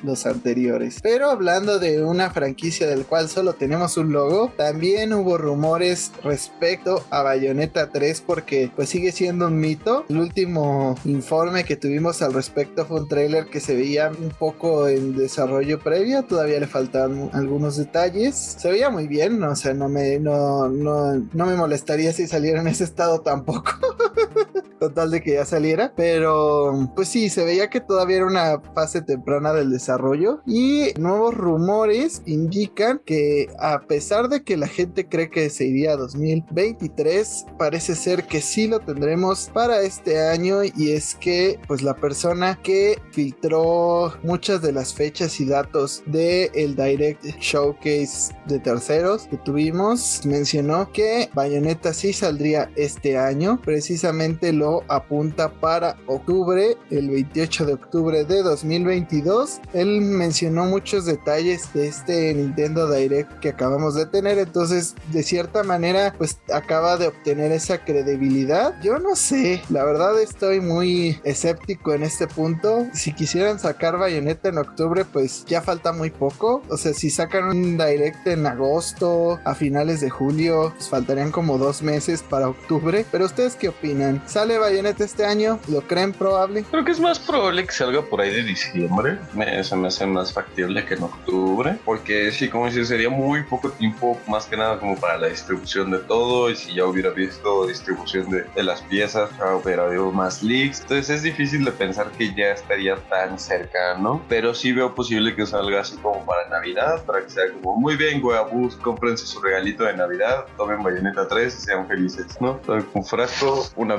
los 0.03 0.25
anteriores. 0.25 0.99
Pero 1.01 1.29
hablando 1.29 1.79
de 1.79 2.03
una 2.03 2.29
franquicia 2.31 2.87
del 2.87 3.05
cual 3.05 3.29
solo 3.29 3.53
tenemos 3.53 3.97
un 3.97 4.11
logo, 4.11 4.51
también 4.57 5.13
hubo 5.13 5.37
rumores 5.37 6.11
respecto 6.23 7.03
a 7.09 7.21
Bayonetta 7.21 7.89
3 7.89 8.21
porque 8.21 8.71
pues 8.75 8.89
sigue 8.89 9.11
siendo 9.11 9.47
un 9.47 9.59
mito. 9.59 10.05
El 10.09 10.17
último 10.17 10.95
informe 11.05 11.63
que 11.63 11.75
tuvimos 11.75 12.21
al 12.21 12.33
respecto 12.33 12.85
fue 12.85 13.01
un 13.01 13.07
trailer 13.07 13.47
que 13.47 13.59
se 13.59 13.75
veía 13.75 14.09
un 14.09 14.29
poco 14.29 14.87
en 14.87 15.15
desarrollo 15.15 15.79
previo, 15.79 16.23
todavía 16.23 16.59
le 16.59 16.67
faltaban 16.67 17.29
algunos 17.33 17.77
detalles. 17.77 18.35
Se 18.35 18.69
veía 18.69 18.89
muy 18.89 19.07
bien, 19.07 19.41
o 19.43 19.55
sea, 19.55 19.73
no 19.73 19.89
me, 19.89 20.19
no, 20.19 20.67
no, 20.69 21.15
no 21.15 21.45
me 21.45 21.55
molestaría 21.55 22.13
si 22.13 22.27
saliera 22.27 22.61
en 22.61 22.67
ese 22.67 22.83
estado 22.83 23.21
tampoco. 23.21 23.71
Total 24.79 25.09
de 25.09 25.21
que 25.21 25.33
ya 25.33 25.45
saliera, 25.45 25.93
pero 25.95 26.91
pues 26.95 27.07
sí, 27.07 27.29
se 27.29 27.43
veía 27.43 27.69
que 27.69 27.81
todavía 27.81 28.17
era 28.17 28.27
una 28.27 28.61
fase 28.75 29.01
temprana 29.01 29.53
del 29.53 29.71
desarrollo 29.71 30.41
y 30.45 30.93
nuevos 30.99 31.33
rumores 31.33 32.21
indican 32.25 33.01
que 33.03 33.49
a 33.59 33.79
pesar 33.79 34.29
de 34.29 34.43
que 34.43 34.55
la 34.55 34.67
gente 34.67 35.07
cree 35.07 35.31
que 35.31 35.49
se 35.49 35.65
iría 35.65 35.93
a 35.93 35.97
2023, 35.97 37.45
parece 37.57 37.95
ser 37.95 38.25
que 38.25 38.41
sí 38.41 38.67
lo 38.67 38.79
tendremos 38.79 39.49
para 39.51 39.81
este 39.81 40.19
año 40.19 40.63
y 40.63 40.91
es 40.91 41.15
que 41.15 41.59
pues 41.67 41.81
la 41.81 41.95
persona 41.95 42.59
que 42.61 43.01
filtró 43.11 44.13
muchas 44.21 44.61
de 44.61 44.73
las 44.73 44.93
fechas 44.93 45.39
y 45.39 45.45
datos 45.45 46.03
de 46.05 46.51
el 46.53 46.75
Direct 46.75 47.25
Showcase 47.39 48.35
de 48.45 48.59
terceros 48.59 49.27
que 49.27 49.37
tuvimos 49.37 50.21
mencionó 50.25 50.91
que 50.91 51.29
Bayonetta 51.33 51.93
sí 51.93 52.13
saldría 52.13 52.69
este 52.75 53.17
año, 53.17 53.59
precisamente 53.63 54.53
lo 54.53 54.66
apunta 54.87 55.49
para 55.49 55.97
octubre, 56.07 56.77
el 56.89 57.09
28 57.09 57.65
de 57.65 57.73
octubre 57.73 58.23
de 58.23 58.43
2022. 58.43 59.61
Él 59.73 60.01
mencionó 60.01 60.65
muchos 60.65 61.05
detalles 61.05 61.73
de 61.73 61.87
este 61.87 62.33
Nintendo 62.33 62.89
Direct 62.91 63.39
que 63.39 63.49
acabamos 63.49 63.95
de 63.95 64.05
tener, 64.05 64.37
entonces 64.37 64.95
de 65.11 65.23
cierta 65.23 65.63
manera 65.63 66.13
pues 66.17 66.37
acaba 66.53 66.97
de 66.97 67.07
obtener 67.07 67.51
esa 67.51 67.83
credibilidad. 67.83 68.75
Yo 68.81 68.99
no 68.99 69.15
sé, 69.15 69.61
la 69.69 69.83
verdad 69.83 70.21
estoy 70.21 70.61
muy 70.61 71.19
escéptico 71.23 71.93
en 71.93 72.03
este 72.03 72.27
punto. 72.27 72.87
Si 72.93 73.13
quisieran 73.13 73.59
sacar 73.59 73.97
Bayonetta 73.97 74.49
en 74.49 74.57
octubre, 74.57 75.05
pues 75.05 75.45
ya 75.45 75.61
falta 75.61 75.93
muy 75.93 76.09
poco. 76.09 76.61
O 76.69 76.77
sea, 76.77 76.93
si 76.93 77.09
sacan 77.09 77.45
un 77.45 77.77
Direct 77.77 78.25
en 78.27 78.45
agosto, 78.45 79.39
a 79.43 79.55
finales 79.55 80.01
de 80.01 80.09
julio, 80.09 80.73
pues 80.75 80.89
faltarían 80.89 81.31
como 81.31 81.57
dos 81.57 81.81
meses 81.81 82.23
para 82.23 82.49
octubre. 82.49 83.05
Pero 83.11 83.25
ustedes 83.25 83.55
qué 83.55 83.69
opinan? 83.69 84.21
¿Sale 84.27 84.56
Bayonetta 84.57 85.03
este 85.03 85.25
año? 85.25 85.59
¿Lo 85.67 85.81
creen 85.81 86.13
probable? 86.13 86.63
Creo 86.69 86.83
que 86.83 86.91
es 86.91 86.99
más 86.99 87.19
probable 87.19 87.65
que 87.65 87.71
salga 87.71 88.01
por 88.01 88.21
ahí 88.21 88.31
de 88.31 88.43
diciembre. 88.43 89.17
Me, 89.33 89.63
se 89.63 89.75
me 89.75 89.87
hace 89.87 90.05
más 90.05 90.33
factible 90.33 90.85
que 90.85 90.95
en 90.95 91.03
octubre. 91.03 91.77
Porque 91.85 92.31
sí, 92.31 92.49
como 92.49 92.65
decir, 92.65 92.85
sería 92.85 93.09
muy 93.09 93.43
poco 93.43 93.69
tiempo, 93.71 94.19
más 94.27 94.45
que 94.45 94.57
nada 94.57 94.79
como 94.79 94.95
para 94.97 95.17
la 95.17 95.27
distribución 95.27 95.91
de 95.91 95.99
todo. 95.99 96.49
Y 96.49 96.55
si 96.55 96.73
ya 96.75 96.85
hubiera 96.85 97.09
visto 97.09 97.67
distribución 97.67 98.29
de, 98.29 98.43
de 98.43 98.63
las 98.63 98.81
piezas, 98.81 99.29
ya 99.37 99.55
hubiera 99.55 99.85
habido 99.85 100.11
más 100.11 100.43
leaks. 100.43 100.81
Entonces 100.81 101.09
es 101.09 101.23
difícil 101.23 101.65
de 101.65 101.71
pensar 101.71 102.11
que 102.11 102.33
ya 102.33 102.51
estaría 102.51 102.95
tan 103.09 103.37
cercano. 103.39 104.21
Pero 104.29 104.53
sí 104.53 104.71
veo 104.71 104.93
posible 104.93 105.35
que 105.35 105.45
salga 105.45 105.81
así 105.81 105.97
como 105.97 106.25
para 106.25 106.47
Navidad. 106.49 107.03
Para 107.05 107.21
que 107.21 107.29
sea 107.29 107.51
como 107.53 107.75
muy 107.75 107.95
bien, 107.95 108.21
Goeabus, 108.21 108.75
cómprense 108.75 109.25
su 109.25 109.39
regalito 109.41 109.83
de 109.83 109.93
Navidad. 109.93 110.45
Tomen 110.57 110.83
Bayonetta 110.83 111.27
3 111.27 111.55
y 111.55 111.61
sean 111.61 111.87
felices, 111.87 112.39
¿no? 112.39 112.59
Un 112.93 113.05
frasco, 113.05 113.67
un 113.75 113.91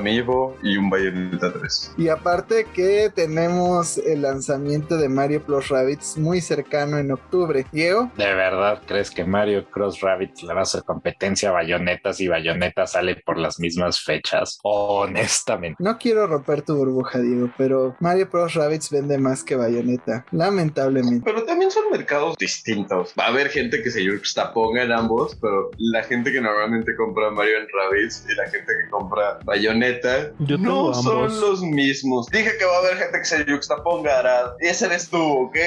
y 0.63 0.77
un 0.77 0.89
Bayonetta 0.89 1.51
3. 1.53 1.93
Y 1.97 2.09
aparte 2.09 2.65
que 2.73 3.11
tenemos 3.13 3.97
el 3.97 4.21
lanzamiento 4.21 4.97
de 4.97 5.09
Mario 5.09 5.41
Plus 5.41 5.69
Rabbids 5.69 6.17
muy 6.17 6.41
cercano 6.41 6.97
en 6.97 7.11
octubre. 7.11 7.65
Diego, 7.71 8.11
¿De 8.17 8.33
verdad 8.33 8.81
crees 8.85 9.11
que 9.11 9.23
Mario 9.23 9.65
Cross 9.69 10.01
Rabbit 10.01 10.41
le 10.41 10.53
va 10.53 10.61
a 10.61 10.63
hacer 10.63 10.83
competencia 10.83 11.49
a 11.49 11.53
Bayonetas 11.53 12.19
y 12.19 12.27
Bayonetta 12.27 12.87
sale 12.87 13.15
por 13.15 13.37
las 13.37 13.59
mismas 13.59 13.99
fechas? 14.01 14.59
Honestamente. 14.63 15.77
no 15.79 15.97
quiero 15.97 16.27
romper 16.27 16.61
tu 16.61 16.75
burbuja, 16.75 17.19
Diego, 17.19 17.49
pero 17.57 17.95
Mario 17.99 18.29
Plus 18.29 18.53
Rabbids 18.53 18.89
vende 18.89 19.17
más 19.17 19.43
que 19.43 19.55
Bayonetta, 19.55 20.25
lamentablemente. 20.31 21.21
Pero 21.25 21.43
también 21.43 21.71
son 21.71 21.83
mercados 21.91 22.37
distintos. 22.37 23.13
Va 23.19 23.25
a 23.25 23.27
haber 23.27 23.49
gente 23.49 23.81
que 23.81 23.89
se 23.91 24.07
juxtaponga 24.07 24.83
en 24.83 24.91
ambos, 24.91 25.35
pero 25.41 25.71
la 25.77 26.03
gente 26.03 26.31
que 26.31 26.41
normalmente 26.41 26.95
compra 26.95 27.29
Mario 27.31 27.57
en 27.57 27.67
Rabbids 27.73 28.25
y 28.29 28.35
la 28.35 28.49
gente 28.49 28.73
que 28.73 28.89
compra 28.89 29.39
Bayonetta 29.45 30.31
Yo 30.39 30.57
no 30.57 30.93
son 30.93 31.39
los 31.41 31.61
mismos. 31.61 32.27
Dije 32.27 32.51
que 32.57 32.65
va 32.65 32.75
a 32.75 32.79
haber 32.79 32.97
gente 32.97 33.19
que 33.19 33.25
se 33.25 33.45
juxtaponga, 33.45 34.19
Arad. 34.19 34.51
Y 34.61 34.67
ese 34.67 34.85
eres 34.85 35.09
tú, 35.09 35.21
¿ok? 35.21 35.57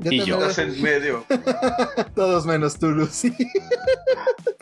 Yo 0.00 0.10
Y 0.10 0.24
yo. 0.24 0.38
Estás 0.40 0.58
en 0.58 0.80
medio. 0.80 1.24
Todos 2.14 2.46
menos 2.46 2.78
tú, 2.78 2.90
Lucy. 2.90 3.32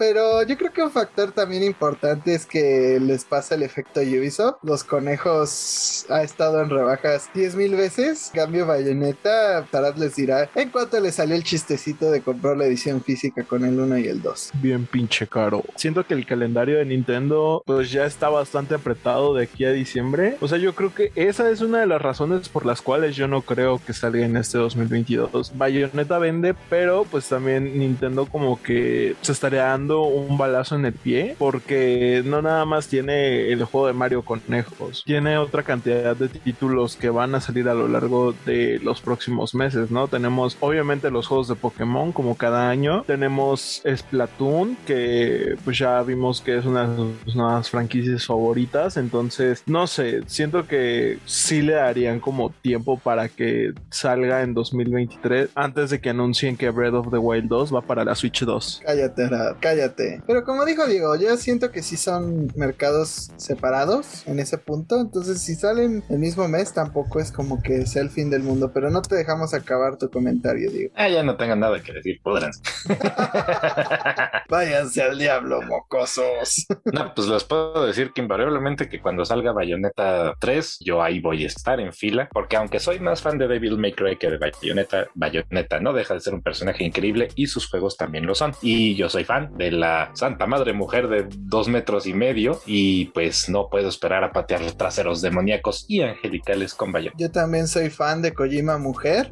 Pero 0.01 0.43
yo 0.45 0.57
creo 0.57 0.73
que 0.73 0.83
un 0.83 0.91
factor 0.91 1.31
también 1.31 1.63
importante 1.63 2.33
es 2.33 2.47
que 2.47 2.99
les 3.03 3.27
pasa 3.27 3.55
el 3.55 3.63
efecto 3.63 4.01
Ubisoft. 4.01 4.57
Los 4.63 4.83
conejos 4.83 6.07
ha 6.09 6.23
estado 6.23 6.63
en 6.63 6.71
rebajas 6.71 7.29
10 7.35 7.57
mil 7.57 7.77
veces. 7.77 8.31
Cambio 8.33 8.65
Bayonetta, 8.65 9.67
Tarad 9.71 9.97
les 9.97 10.17
dirá 10.17 10.49
en 10.55 10.71
cuanto 10.71 10.99
le 11.01 11.13
salió 11.13 11.35
el 11.37 11.45
chistecito 11.45 12.11
de 12.11 12.23
comprar 12.23 12.57
la 12.57 12.65
edición 12.65 13.03
física 13.03 13.45
con 13.45 13.63
el 13.63 13.79
1 13.79 13.99
y 13.99 14.07
el 14.07 14.23
2. 14.23 14.53
Bien 14.63 14.87
pinche 14.87 15.27
caro. 15.27 15.65
Siento 15.77 16.07
que 16.07 16.15
el 16.15 16.25
calendario 16.25 16.79
de 16.79 16.87
Nintendo 16.87 17.63
pues 17.67 17.93
ya 17.93 18.07
está 18.07 18.31
bastante 18.31 18.77
apretado 18.77 19.35
de 19.35 19.45
aquí 19.45 19.67
a 19.67 19.73
diciembre. 19.73 20.39
O 20.41 20.49
sea, 20.49 20.57
yo 20.57 20.75
creo 20.75 20.95
que 20.95 21.13
esa 21.15 21.51
es 21.51 21.61
una 21.61 21.81
de 21.81 21.87
las 21.87 22.01
razones 22.01 22.49
por 22.49 22.65
las 22.65 22.81
cuales 22.81 23.17
yo 23.17 23.29
no 23.29 23.43
creo 23.43 23.79
que 23.87 23.93
salga 23.93 24.25
en 24.25 24.39
este 24.39 24.57
2022. 24.57 25.59
Bayonetta 25.59 26.19
vende, 26.19 26.55
pero 26.71 27.05
pues 27.05 27.29
también 27.29 27.79
Nintendo 27.79 28.25
como 28.25 28.63
que 28.63 29.15
se 29.21 29.33
estaría 29.33 29.75
un 29.99 30.38
balazo 30.38 30.76
en 30.76 30.86
el 30.86 30.93
pie 30.93 31.36
porque 31.38 32.22
no 32.24 32.43
nada 32.43 32.64
más 32.64 32.88
tiene 32.88 33.53
el 33.53 33.64
juego 33.64 33.86
de 33.88 33.93
Mario 33.93 34.22
Conejos, 34.22 35.03
tiene 35.05 35.38
otra 35.38 35.62
cantidad 35.62 36.16
de 36.16 36.28
títulos 36.28 36.97
que 36.97 37.11
van 37.11 37.34
a 37.34 37.41
salir 37.41 37.68
a 37.68 37.74
lo 37.74 37.88
largo 37.88 38.34
de 38.47 38.78
los 38.82 39.01
próximos 39.01 39.55
meses, 39.55 39.91
¿no? 39.91 40.09
Tenemos 40.09 40.57
obviamente 40.61 41.11
los 41.11 41.26
juegos 41.26 41.49
de 41.49 41.57
Pokémon 41.57 42.12
como 42.12 42.36
cada 42.36 42.68
año, 42.68 43.03
tenemos 43.07 43.82
Splatoon 43.84 44.76
que 44.86 45.57
pues 45.64 45.78
ya 45.78 46.03
vimos 46.03 46.41
que 46.41 46.59
es 46.59 46.64
una 46.64 46.86
de 46.86 46.97
sus 47.24 47.36
nuevas 47.36 47.70
franquicias 47.70 48.26
favoritas, 48.26 48.97
entonces 48.97 49.62
no 49.66 49.86
sé, 49.86 50.20
siento 50.26 50.66
que 50.66 51.18
sí 51.24 51.62
le 51.62 51.74
darían 51.74 52.20
como 52.20 52.51
tiempo 52.51 52.99
para 52.99 53.28
que 53.28 53.72
salga 53.91 54.43
en 54.43 54.55
2023 54.55 55.51
antes 55.55 55.91
de 55.91 56.01
que 56.01 56.11
anuncien 56.11 56.57
que 56.57 56.70
Breath 56.70 56.95
of 56.95 57.11
the 57.11 57.18
Wild 57.18 57.49
2 57.49 57.74
va 57.74 57.82
para 57.82 58.05
la 58.05 58.14
Switch 58.14 58.45
2. 58.45 58.82
Cállate, 58.84 59.28
cállate. 59.61 59.80
Pero 60.26 60.45
como 60.45 60.64
dijo 60.64 60.87
Diego, 60.87 61.16
yo 61.16 61.37
siento 61.37 61.70
que 61.70 61.83
sí 61.83 61.97
son 61.97 62.53
mercados 62.55 63.31
separados 63.37 64.26
en 64.26 64.39
ese 64.39 64.59
punto. 64.59 65.01
Entonces, 65.01 65.41
si 65.41 65.55
salen 65.55 66.05
el 66.09 66.18
mismo 66.18 66.47
mes, 66.49 66.72
tampoco 66.72 67.20
es 67.20 67.33
como 67.33 67.62
que 67.62 67.87
sea 67.87 68.03
el 68.03 68.11
fin 68.11 68.31
del 68.31 68.43
mundo. 68.43 68.70
Pero 68.72 68.91
no 68.91 69.03
te 69.03 69.14
dejamos 69.14 69.55
acabar 69.55 69.97
tu 69.97 70.11
comentario, 70.11 70.70
Diego. 70.70 70.93
Ah, 70.97 71.09
ya 71.09 71.22
no 71.22 71.37
tengan 71.37 71.61
nada 71.61 71.83
que 71.83 71.93
decir, 71.93 72.20
podrán. 72.22 72.51
Váyanse 74.49 75.03
al 75.03 75.18
diablo, 75.18 75.62
mocosos. 75.62 76.66
no, 76.93 77.14
pues 77.14 77.28
les 77.28 77.45
puedo 77.45 77.87
decir 77.87 78.12
que 78.12 78.20
invariablemente 78.20 78.89
que 78.89 79.01
cuando 79.01 79.24
salga 79.24 79.53
Bayonetta 79.53 80.35
3, 80.39 80.78
yo 80.81 81.03
ahí 81.03 81.20
voy 81.20 81.45
a 81.45 81.47
estar 81.47 81.81
en 81.81 81.93
fila. 81.93 82.28
Porque 82.33 82.57
aunque 82.57 82.81
soy 82.81 83.01
más 83.01 83.22
fan 83.22 83.39
de 83.39 83.49
Devil 83.49 83.78
May 83.78 83.93
Cry 83.93 84.16
que 84.16 84.31
de 84.31 84.39
Bayonetta, 84.39 85.07
Bayonetta 85.14 85.81
no 85.81 85.93
deja 85.93 86.14
de 86.14 86.20
ser 86.20 86.35
un 86.35 86.43
personaje 86.43 86.85
increíble 86.85 87.28
y 87.35 87.47
sus 87.47 87.68
juegos 87.68 87.97
también 87.97 88.26
lo 88.26 88.35
son. 88.35 88.53
Y 88.62 88.95
yo 88.97 89.09
soy 89.09 89.24
fan 89.24 89.57
de 89.57 89.70
la 89.71 90.11
Santa 90.14 90.47
Madre 90.47 90.73
Mujer 90.73 91.09
de 91.09 91.27
dos 91.31 91.68
metros 91.68 92.07
y 92.07 92.14
medio 92.14 92.61
y 92.66 93.07
pues 93.07 93.49
no 93.49 93.68
puedo 93.68 93.89
esperar 93.89 94.25
a 94.25 94.33
patear 94.33 94.61
traseros 94.73 95.23
demoníacos 95.23 95.85
y 95.89 96.03
angelicales 96.03 96.75
con 96.75 96.93
Bayonetta. 96.93 97.18
Yo 97.18 97.31
también 97.31 97.66
soy 97.68 97.91
fan 97.91 98.23
de 98.23 98.33
Kojima 98.33 98.79
Mujer, 98.79 99.29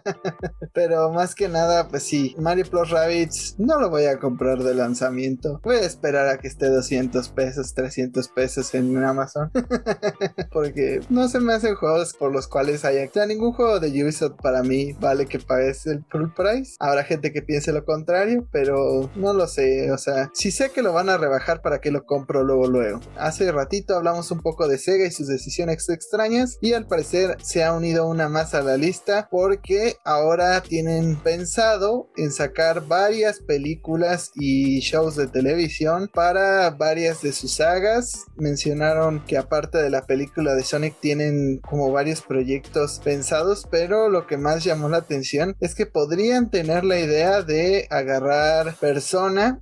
pero 0.72 1.10
más 1.12 1.34
que 1.34 1.48
nada, 1.48 1.88
pues 1.88 2.02
sí, 2.02 2.34
Mario 2.38 2.64
Plus 2.66 2.90
Rabbits 2.90 3.56
no 3.58 3.80
lo 3.80 3.90
voy 3.90 4.04
a 4.04 4.18
comprar 4.18 4.58
de 4.58 4.74
lanzamiento. 4.74 5.60
Voy 5.62 5.76
a 5.76 5.80
esperar 5.80 6.28
a 6.28 6.38
que 6.38 6.48
esté 6.48 6.68
200 6.68 7.28
pesos, 7.30 7.74
300 7.74 8.28
pesos 8.28 8.74
en 8.74 8.96
Amazon, 9.04 9.50
porque 10.52 11.00
no 11.08 11.28
se 11.28 11.40
me 11.40 11.52
hacen 11.52 11.74
juegos 11.74 12.14
por 12.14 12.32
los 12.32 12.46
cuales 12.46 12.84
haya. 12.84 13.08
O 13.14 13.26
ningún 13.26 13.52
juego 13.52 13.80
de 13.80 13.88
Ubisoft 14.02 14.40
para 14.40 14.62
mí 14.62 14.92
vale 15.00 15.26
que 15.26 15.38
pagues 15.38 15.86
el 15.86 16.04
full 16.08 16.28
price. 16.36 16.76
Habrá 16.78 17.04
gente 17.04 17.32
que 17.32 17.42
piense 17.42 17.72
lo 17.72 17.84
contrario, 17.84 18.46
pero 18.52 19.10
no 19.16 19.32
lo 19.32 19.46
sé. 19.46 19.67
O 19.92 19.98
sea, 19.98 20.30
si 20.34 20.50
sé 20.50 20.70
que 20.70 20.82
lo 20.82 20.92
van 20.92 21.08
a 21.08 21.18
rebajar, 21.18 21.62
¿para 21.62 21.80
que 21.80 21.90
lo 21.90 22.04
compro 22.04 22.42
luego, 22.42 22.66
luego? 22.66 23.00
Hace 23.16 23.50
ratito 23.52 23.96
hablamos 23.96 24.30
un 24.30 24.40
poco 24.40 24.68
de 24.68 24.78
Sega 24.78 25.06
y 25.06 25.10
sus 25.10 25.28
decisiones 25.28 25.88
extrañas, 25.88 26.58
y 26.60 26.72
al 26.72 26.86
parecer 26.86 27.36
se 27.42 27.64
ha 27.64 27.72
unido 27.72 28.06
una 28.06 28.28
más 28.28 28.54
a 28.54 28.62
la 28.62 28.76
lista 28.76 29.28
porque 29.30 29.96
ahora 30.04 30.60
tienen 30.62 31.16
pensado 31.16 32.10
en 32.16 32.32
sacar 32.32 32.86
varias 32.86 33.40
películas 33.40 34.30
y 34.34 34.80
shows 34.80 35.16
de 35.16 35.26
televisión 35.26 36.10
para 36.12 36.70
varias 36.70 37.22
de 37.22 37.32
sus 37.32 37.54
sagas. 37.54 38.24
Mencionaron 38.36 39.24
que 39.26 39.38
aparte 39.38 39.78
de 39.78 39.90
la 39.90 40.06
película 40.06 40.54
de 40.54 40.64
Sonic 40.64 40.98
tienen 41.00 41.58
como 41.58 41.92
varios 41.92 42.22
proyectos 42.22 43.00
pensados, 43.02 43.66
pero 43.70 44.08
lo 44.08 44.26
que 44.26 44.36
más 44.36 44.64
llamó 44.64 44.88
la 44.88 44.98
atención 44.98 45.56
es 45.60 45.74
que 45.74 45.86
podrían 45.86 46.50
tener 46.50 46.84
la 46.84 46.98
idea 46.98 47.42
de 47.42 47.86
agarrar 47.90 48.76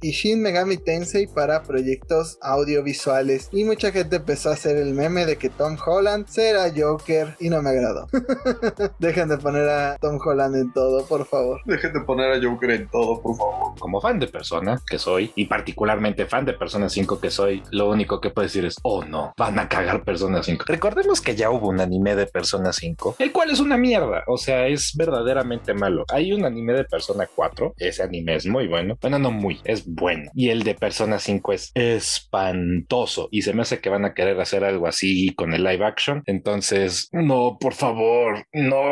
Y 0.01 0.11
Shin 0.11 0.43
Megami 0.43 0.77
Tensei 0.77 1.27
para 1.27 1.63
proyectos 1.63 2.39
audiovisuales. 2.43 3.49
Y 3.53 3.65
mucha 3.65 3.93
gente 3.93 4.17
empezó 4.17 4.51
a 4.51 4.55
hacer 4.55 4.77
el 4.77 4.95
meme 4.95 5.27
de 5.27 5.37
que 5.37 5.51
Tom 5.51 5.77
Holland 5.85 6.27
será 6.27 6.73
Joker 6.75 7.37
y 7.41 7.49
no 7.51 7.63
me 7.63 7.71
agradó. 7.71 8.09
Dejen 8.99 9.29
de 9.29 9.39
poner 9.39 9.69
a 9.69 9.97
Tom 9.99 10.19
Holland 10.25 10.57
en 10.57 10.73
todo, 10.73 11.05
por 11.07 11.27
favor. 11.27 11.61
Dejen 11.65 11.93
de 11.93 12.01
poner 12.01 12.33
a 12.33 12.43
Joker 12.43 12.71
en 12.71 12.89
todo, 12.89 13.21
por 13.21 13.37
favor. 13.37 13.79
Como 13.79 14.01
fan 14.01 14.19
de 14.19 14.29
Persona 14.29 14.81
que 14.87 14.99
soy, 14.99 15.33
y 15.35 15.47
particularmente 15.47 16.27
fan 16.27 16.45
de 16.45 16.55
Persona 16.55 16.89
5 16.89 17.21
que 17.21 17.31
soy, 17.31 17.63
lo 17.71 17.89
único 17.91 18.21
que 18.21 18.31
puedo 18.31 18.47
decir 18.47 18.65
es, 18.65 18.77
oh 18.83 19.05
no, 19.05 19.35
van 19.37 19.59
a 19.59 19.69
cagar 19.69 20.05
Persona 20.05 20.43
5. 20.43 20.65
Recordemos 20.67 21.21
que 21.21 21.37
ya 21.37 21.51
hubo 21.51 21.69
un 21.69 21.81
anime 21.81 22.17
de 22.17 22.27
Persona 22.27 22.73
5, 22.73 23.17
el 23.19 23.33
cual 23.33 23.51
es 23.51 23.61
una 23.61 23.77
mierda, 23.77 24.23
o 24.27 24.37
sea, 24.37 24.67
es 24.67 24.95
verdaderamente 24.97 25.75
malo. 25.75 26.05
Hay 26.09 26.33
un 26.33 26.45
anime 26.45 26.73
de 26.73 26.85
Persona 26.85 27.29
4, 27.35 27.75
ese 27.79 28.03
anime 28.03 28.37
es 28.37 28.47
muy 28.47 28.67
bueno, 28.67 28.97
bueno, 29.01 29.19
no 29.19 29.31
muy, 29.31 29.61
es 29.65 29.76
bueno. 29.87 30.31
Y 30.35 30.51
el 30.51 30.63
de 30.63 30.75
Persona 30.75 31.19
5 31.19 31.53
es 31.53 31.73
espantoso, 31.75 33.29
y 33.31 33.43
se 33.43 33.53
me 33.53 33.63
hace 33.63 33.81
que 33.81 33.91
van 33.91 34.05
a 34.05 34.15
querer 34.15 34.41
hacer 34.41 34.65
algo 34.65 34.87
así 34.87 35.35
con 35.35 35.53
el 35.55 35.65
live 35.65 35.85
action. 35.85 36.23
Entonces, 36.27 37.09
no, 37.13 37.59
por 37.61 37.75
favor, 37.75 38.47
no. 38.53 38.83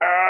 ¡Ah! 0.00 0.21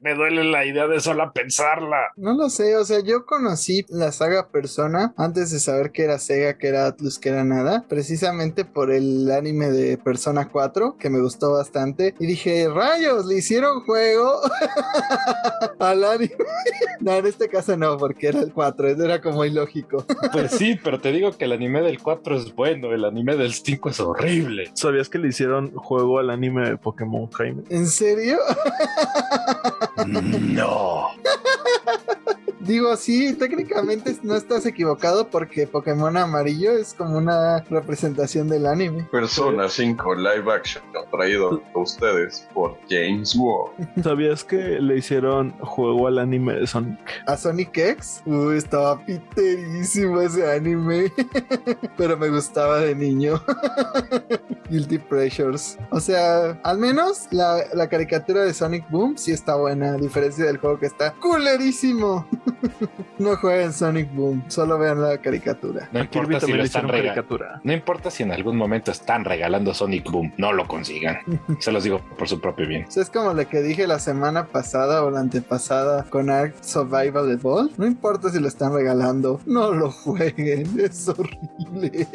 Me 0.00 0.14
duele 0.14 0.44
la 0.44 0.64
idea 0.64 0.86
de 0.86 0.98
sola 0.98 1.30
pensarla. 1.30 1.98
No 2.16 2.32
lo 2.32 2.48
sé, 2.48 2.74
o 2.76 2.84
sea, 2.86 3.00
yo 3.00 3.26
conocí 3.26 3.84
la 3.90 4.12
saga 4.12 4.48
Persona 4.48 5.12
antes 5.18 5.50
de 5.50 5.60
saber 5.60 5.92
que 5.92 6.04
era 6.04 6.18
Sega, 6.18 6.56
que 6.56 6.68
era 6.68 6.86
Atlus, 6.86 7.18
que 7.18 7.28
era 7.28 7.44
nada, 7.44 7.84
precisamente 7.86 8.64
por 8.64 8.90
el 8.90 9.30
anime 9.30 9.70
de 9.70 9.98
Persona 9.98 10.48
4, 10.48 10.96
que 10.98 11.10
me 11.10 11.20
gustó 11.20 11.52
bastante, 11.52 12.14
y 12.18 12.24
dije, 12.24 12.66
rayos, 12.70 13.26
le 13.26 13.36
hicieron 13.36 13.80
juego 13.82 14.40
al 15.78 16.02
anime. 16.04 16.34
no, 17.00 17.16
en 17.16 17.26
este 17.26 17.50
caso 17.50 17.76
no, 17.76 17.98
porque 17.98 18.28
era 18.28 18.40
el 18.40 18.54
4, 18.54 18.88
eso 18.88 19.04
era 19.04 19.20
como 19.20 19.44
ilógico. 19.44 20.06
pues 20.32 20.52
sí, 20.52 20.80
pero 20.82 20.98
te 20.98 21.12
digo 21.12 21.32
que 21.32 21.44
el 21.44 21.52
anime 21.52 21.82
del 21.82 22.00
4 22.00 22.36
es 22.36 22.54
bueno, 22.54 22.92
el 22.92 23.04
anime 23.04 23.36
del 23.36 23.52
5 23.52 23.90
es 23.90 24.00
horrible. 24.00 24.70
¿Sabías 24.72 25.10
que 25.10 25.18
le 25.18 25.28
hicieron 25.28 25.72
juego 25.74 26.20
al 26.20 26.30
anime 26.30 26.70
de 26.70 26.76
Pokémon 26.78 27.30
Jaime? 27.32 27.64
¿En 27.68 27.86
serio? 27.86 28.38
No. 29.96 31.10
Digo, 32.60 32.96
sí, 32.96 33.34
técnicamente 33.34 34.14
no 34.22 34.34
estás 34.34 34.66
equivocado 34.66 35.28
porque 35.28 35.66
Pokémon 35.66 36.16
Amarillo 36.16 36.72
es 36.72 36.94
como 36.94 37.18
una 37.18 37.60
representación 37.70 38.48
del 38.48 38.66
anime. 38.66 39.08
Persona 39.10 39.68
5 39.68 40.14
live 40.14 40.52
action 40.52 40.82
traído 41.10 41.62
a 41.74 41.78
ustedes 41.78 42.48
por 42.54 42.78
James 42.88 43.34
Ward. 43.36 43.72
¿Sabías 44.02 44.44
que 44.44 44.56
le 44.56 44.98
hicieron 44.98 45.50
juego 45.60 46.06
al 46.06 46.18
anime 46.18 46.54
de 46.54 46.66
Sonic? 46.66 46.98
¿A 47.26 47.36
Sonic 47.36 47.76
X? 47.76 48.22
Uy, 48.26 48.56
estaba 48.56 49.04
piterísimo 49.04 50.20
ese 50.20 50.50
anime. 50.50 51.12
Pero 51.96 52.16
me 52.16 52.28
gustaba 52.28 52.78
de 52.78 52.94
niño. 52.94 53.42
Guilty 54.70 54.98
Pressures. 54.98 55.78
O 55.90 56.00
sea, 56.00 56.60
al 56.62 56.78
menos 56.78 57.26
la, 57.30 57.64
la 57.74 57.88
caricatura 57.88 58.42
de 58.42 58.54
Sonic 58.54 58.88
Boom 58.88 59.18
sí 59.18 59.32
está 59.32 59.56
buena, 59.56 59.94
a 59.94 59.96
diferencia 59.96 60.44
del 60.44 60.58
juego 60.58 60.78
que 60.78 60.86
está 60.86 61.12
culerísimo. 61.14 62.26
no 63.18 63.36
jueguen 63.36 63.72
Sonic 63.72 64.12
Boom, 64.14 64.44
solo 64.48 64.78
vean 64.78 65.02
la 65.02 65.18
caricatura. 65.18 65.88
No 65.92 66.00
importa, 66.00 66.40
si 66.40 66.52
lo 66.52 66.62
están 66.62 66.88
caricatura. 66.88 67.60
no 67.64 67.72
importa 67.72 68.10
si 68.10 68.22
en 68.22 68.32
algún 68.32 68.56
momento 68.56 68.90
están 68.90 69.24
regalando 69.24 69.74
Sonic 69.74 70.10
Boom, 70.10 70.32
no 70.36 70.52
lo 70.52 70.66
consigan. 70.66 71.18
Se 71.60 71.72
los 71.72 71.84
digo 71.84 72.00
por 72.18 72.28
su 72.28 72.40
propio 72.40 72.66
bien. 72.66 72.86
Es 72.94 73.10
como 73.10 73.32
lo 73.32 73.48
que 73.48 73.62
dije 73.62 73.86
la 73.86 73.98
semana 73.98 74.46
pasada 74.46 75.04
o 75.04 75.10
la 75.10 75.20
antepasada 75.20 76.04
con 76.04 76.30
Ark 76.30 76.54
Survival 76.60 77.30
Evolved. 77.30 77.76
No 77.78 77.86
importa 77.86 78.30
si 78.30 78.40
lo 78.40 78.48
están 78.48 78.72
regalando, 78.72 79.40
no 79.46 79.72
lo 79.72 79.90
jueguen, 79.90 80.68
es 80.80 81.08
horrible. 81.08 82.06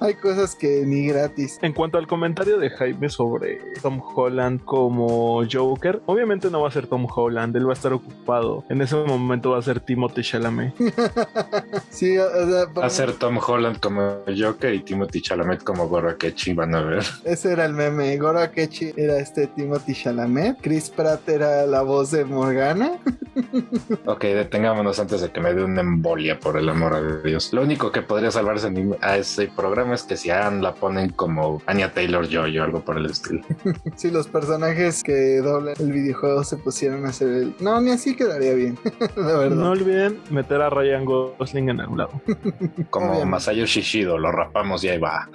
Hay 0.00 0.14
cosas 0.14 0.54
que 0.54 0.84
ni 0.86 1.06
gratis. 1.06 1.58
En 1.62 1.72
cuanto 1.72 1.98
al 1.98 2.06
comentario 2.06 2.58
de 2.58 2.70
Jaime 2.70 3.08
sobre 3.08 3.58
Tom 3.82 4.00
Holland 4.14 4.64
como 4.64 5.42
Joker, 5.50 6.02
obviamente 6.06 6.50
no 6.50 6.62
va 6.62 6.68
a 6.68 6.70
ser 6.70 6.86
Tom 6.86 7.06
Holland, 7.12 7.56
él 7.56 7.66
va 7.66 7.70
a 7.70 7.74
estar 7.74 7.92
ocupado. 7.92 8.64
En 8.68 8.80
ese 8.84 8.96
momento 8.96 9.50
va 9.50 9.58
a 9.58 9.62
ser 9.62 9.80
Timothy 9.80 10.22
Chalamet. 10.22 10.74
sí, 11.90 12.16
o 12.18 12.28
sea, 12.30 12.66
va 12.66 12.86
a 12.86 12.90
ser 12.90 13.12
Tom 13.12 13.38
Holland 13.44 13.80
como 13.80 14.18
Joker 14.36 14.72
y 14.74 14.80
Timothy 14.80 15.20
Chalamet 15.20 15.62
como 15.62 15.88
Goro 15.88 16.10
Akechi, 16.10 16.54
van 16.54 16.74
a 16.74 16.82
ver. 16.82 17.04
Ese 17.24 17.52
era 17.52 17.64
el 17.64 17.72
meme. 17.72 18.16
Goro 18.18 18.40
Akechi 18.40 18.92
era 18.96 19.18
este 19.18 19.46
Timothy 19.48 19.94
Chalamet. 19.94 20.58
Chris 20.60 20.90
Pratt 20.90 21.28
era 21.28 21.66
la 21.66 21.82
voz 21.82 22.10
de 22.10 22.24
Morgana. 22.24 22.98
ok, 24.06 24.22
detengámonos 24.22 24.98
antes 24.98 25.20
de 25.20 25.30
que 25.30 25.40
me 25.40 25.54
dé 25.54 25.64
una 25.64 25.80
embolia, 25.80 26.38
por 26.38 26.56
el 26.56 26.68
amor 26.68 27.22
de 27.22 27.28
Dios. 27.28 27.52
Lo 27.52 27.62
único 27.62 27.90
que 27.90 28.02
podría 28.02 28.30
salvarse 28.30 28.70
a 29.00 29.16
ese 29.16 29.48
programa 29.48 29.94
es 29.94 30.02
que 30.02 30.16
si 30.16 30.30
Anne 30.30 30.62
la 30.62 30.74
ponen 30.74 31.10
como 31.10 31.62
Anya 31.66 31.92
Taylor 31.92 32.28
Joy 32.28 32.58
o 32.58 32.64
algo 32.64 32.80
por 32.80 32.96
el 32.98 33.06
estilo. 33.06 33.42
si 33.96 34.10
los 34.10 34.28
personajes 34.28 35.02
que 35.02 35.38
doblan 35.38 35.74
el 35.78 35.92
videojuego 35.92 36.44
se 36.44 36.56
pusieron 36.56 37.06
a 37.06 37.10
hacer 37.10 37.28
el. 37.28 37.54
No, 37.60 37.80
ni 37.80 37.90
así 37.90 38.14
quedaría 38.14 38.54
bien. 38.54 38.73
la 39.16 39.38
verdad. 39.38 39.56
No 39.56 39.70
olviden 39.70 40.20
meter 40.30 40.60
a 40.62 40.70
Ryan 40.70 41.04
Gosling 41.04 41.70
en 41.70 41.80
algún 41.80 41.98
lado. 41.98 42.20
como 42.90 43.24
Masayo 43.24 43.66
Shishido, 43.66 44.18
lo 44.18 44.32
rapamos 44.32 44.84
y 44.84 44.88
ahí 44.88 44.98
va. 44.98 45.28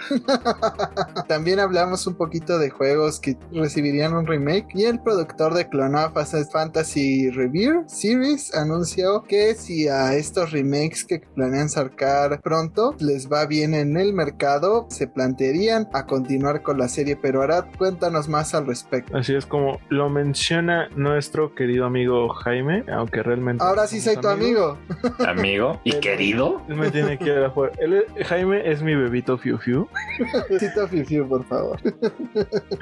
También 1.28 1.60
hablamos 1.60 2.06
un 2.08 2.16
poquito 2.16 2.58
de 2.60 2.70
juegos 2.70 3.20
que 3.20 3.38
recibirían 3.52 4.14
un 4.14 4.28
remake. 4.28 4.68
Y 4.74 4.86
el 4.86 5.02
productor 5.02 5.54
de 5.54 5.68
Clone 5.70 5.98
of 5.98 6.14
Fantasy 6.52 7.30
Revere 7.30 7.84
Series 7.88 8.54
anunció 8.56 9.24
que 9.24 9.56
si 9.56 9.88
a 9.88 10.14
estos 10.14 10.52
remakes 10.52 11.04
que 11.06 11.20
planean 11.20 11.70
sacar 11.70 12.42
pronto 12.42 12.96
les 13.00 13.32
va 13.32 13.46
bien 13.46 13.74
en 13.74 13.98
el 13.98 14.14
mercado, 14.14 14.88
se 14.90 15.08
plantearían 15.08 15.88
a 15.94 16.06
continuar 16.06 16.62
con 16.62 16.78
la 16.78 16.88
serie. 16.88 17.16
Pero 17.16 17.42
Arad, 17.42 17.66
cuéntanos 17.78 18.28
más 18.30 18.54
al 18.54 18.68
respecto. 18.68 19.16
Así 19.18 19.36
es 19.36 19.46
como 19.46 19.80
lo 19.90 20.10
menciona 20.10 20.90
nuestro 20.96 21.56
querido 21.56 21.86
amigo 21.86 22.30
Jaime, 22.30 22.84
aunque 22.92 23.24
realmente. 23.30 23.64
Ahora 23.64 23.88
sí 23.88 24.02
soy 24.02 24.18
tu 24.18 24.28
amigo. 24.28 24.78
Amigo 25.26 25.80
y 25.84 25.92
querido. 26.00 26.62
Él 26.68 26.76
me 26.76 26.90
tiene 26.92 27.18
que 27.18 27.26
ir 27.26 27.38
a 27.40 27.50
jugar. 27.50 27.72
Él 27.80 27.94
es- 28.18 28.28
Jaime 28.28 28.70
es 28.70 28.82
mi 28.82 28.96
bebito 28.96 29.38
Fiu 29.38 29.58
Fiu. 29.58 29.88
Cita 30.60 30.88
Fiu, 30.88 31.28
por 31.28 31.46
favor. 31.46 31.80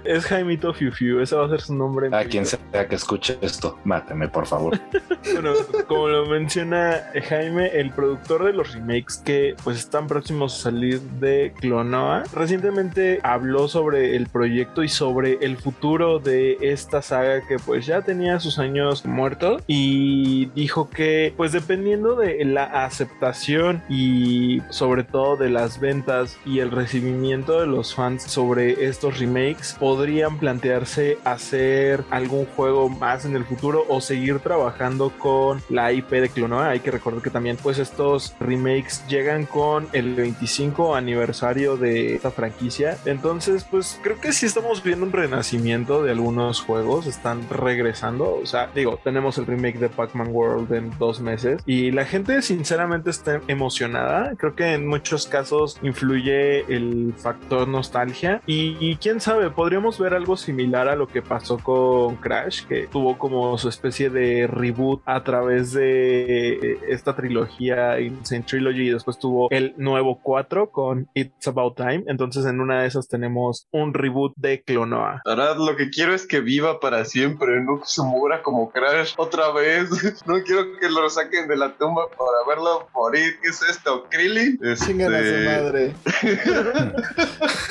Es 0.05 0.25
Jaimito 0.25 0.73
Fiu 0.73 0.91
Fiu. 0.91 1.19
Ese 1.21 1.35
va 1.35 1.45
a 1.45 1.49
ser 1.49 1.61
su 1.61 1.75
nombre. 1.75 2.09
A 2.15 2.23
quien 2.25 2.45
sea 2.45 2.87
que 2.87 2.95
escuche 2.95 3.37
esto, 3.41 3.77
máteme, 3.83 4.27
por 4.27 4.45
favor. 4.45 4.79
Bueno, 5.33 5.51
como 5.87 6.07
lo 6.07 6.25
menciona 6.25 7.01
Jaime, 7.27 7.67
el 7.67 7.91
productor 7.91 8.45
de 8.45 8.53
los 8.53 8.73
remakes 8.73 9.17
que 9.17 9.55
pues 9.63 9.77
están 9.77 10.07
próximos 10.07 10.57
a 10.57 10.63
salir 10.63 11.01
de 11.01 11.53
Clonoa, 11.59 12.23
recientemente 12.33 13.19
habló 13.23 13.67
sobre 13.67 14.15
el 14.15 14.27
proyecto 14.27 14.83
y 14.83 14.87
sobre 14.87 15.37
el 15.41 15.57
futuro 15.57 16.19
de 16.19 16.57
esta 16.61 17.01
saga 17.01 17.45
que 17.45 17.57
pues 17.59 17.85
ya 17.85 18.01
tenía 18.01 18.39
sus 18.39 18.57
años 18.57 19.05
muertos 19.05 19.61
y 19.67 20.36
dijo 20.45 20.89
que 20.89 21.33
pues 21.35 21.51
dependiendo 21.51 22.15
de 22.15 22.43
la 22.45 22.63
aceptación 22.63 23.83
y 23.89 24.61
sobre 24.69 25.03
todo 25.03 25.35
de 25.35 25.49
las 25.49 25.79
ventas 25.79 26.38
y 26.45 26.59
el 26.59 26.71
recibimiento 26.71 27.59
de 27.59 27.67
los 27.67 27.95
fans 27.95 28.23
sobre 28.23 28.85
estos 28.85 29.19
remakes 29.19 29.75
podrían 29.79 30.38
plantearse 30.38 31.17
hacer 31.23 32.03
algún 32.09 32.45
juego 32.45 32.89
más 32.89 33.25
en 33.25 33.35
el 33.35 33.45
futuro 33.45 33.85
o 33.89 34.01
seguir 34.01 34.39
trabajando 34.39 35.11
con 35.17 35.61
la 35.69 35.91
IP 35.91 36.09
de 36.11 36.29
Clonoa. 36.29 36.69
Hay 36.69 36.79
que 36.79 36.91
recordar 36.91 37.21
que 37.21 37.29
también 37.29 37.57
pues 37.57 37.79
estos 37.79 38.35
remakes 38.39 39.03
llegan 39.07 39.45
con 39.45 39.88
el 39.93 40.15
25 40.15 40.95
aniversario 40.95 41.77
de 41.77 42.15
esta 42.15 42.31
franquicia. 42.31 42.97
Entonces 43.05 43.65
pues 43.69 43.99
creo 44.03 44.19
que 44.19 44.31
sí 44.31 44.45
estamos 44.45 44.83
viendo 44.83 45.05
un 45.05 45.11
renacimiento 45.11 46.03
de 46.03 46.11
algunos 46.11 46.61
juegos. 46.61 47.07
Están 47.07 47.47
regresando. 47.49 48.39
O 48.41 48.45
sea, 48.45 48.69
digo, 48.73 48.99
tenemos 49.03 49.38
el 49.38 49.45
remake 49.45 49.79
de 49.79 49.89
Pac-Man 49.89 50.26
World 50.32 50.73
en 50.73 50.97
dos 50.97 51.19
meses 51.19 51.61
y 51.65 51.91
la 51.91 52.05
gente 52.05 52.41
sinceramente 52.41 53.09
está 53.09 53.41
emocionada. 53.47 54.36
Creo 54.36 54.55
que 54.55 54.73
en 54.73 54.88
muchos 54.88 55.28
casos 55.28 55.78
influye 55.82 56.61
el 56.73 57.13
factor 57.17 57.67
nostalgia 57.67 58.41
y, 58.45 58.95
quién 58.97 59.21
sabe, 59.21 59.49
podríamos 59.49 59.99
ver 59.99 60.13
algo 60.13 60.38
similar 60.38 60.88
a 60.88 60.95
lo 60.95 61.07
que 61.07 61.21
pasó 61.21 61.57
con 61.57 62.15
Crash, 62.17 62.65
que 62.65 62.88
tuvo 62.88 63.17
como 63.17 63.57
su 63.57 63.69
especie 63.69 64.09
de 64.09 64.47
reboot 64.47 65.01
a 65.05 65.23
través 65.23 65.71
de 65.73 66.53
eh, 66.53 66.80
esta 66.89 67.15
trilogía 67.15 67.99
Insane 67.99 68.43
Trilogy 68.43 68.88
y 68.88 68.89
después 68.89 69.19
tuvo 69.19 69.49
el 69.51 69.73
nuevo 69.78 70.19
4 70.21 70.69
con 70.71 71.09
It's 71.13 71.47
About 71.47 71.78
Time. 71.78 72.03
Entonces 72.07 72.45
en 72.45 72.61
una 72.61 72.82
de 72.82 72.88
esas 72.88 73.07
tenemos 73.07 73.67
un 73.71 73.93
reboot 73.93 74.34
de 74.36 74.61
Clonoa. 74.63 75.21
Ahora 75.25 75.55
lo 75.55 75.75
que 75.75 75.89
quiero 75.89 76.13
es 76.13 76.28
que 76.28 76.39
viva 76.39 76.80
para 76.80 77.05
siempre, 77.05 77.61
no 77.61 77.80
que 77.80 77.88
se 77.88 78.01
muera 78.03 78.41
como 78.41 78.71
Crash 78.71 79.13
otra 79.17 79.51
vez. 79.51 79.89
No 80.26 80.41
quiero 80.43 80.78
que 80.80 80.89
lo 80.89 81.09
saquen 81.09 81.47
de 81.47 81.55
la 81.57 81.78
tumba 81.78 82.07
para 82.09 82.47
verlo 82.47 82.88
morir. 82.93 83.39
¿Qué 83.41 83.49
es 83.49 83.61
esto? 83.61 84.05
¿Krillin? 84.09 84.59
Este, 84.61 84.93
madre. 84.93 85.93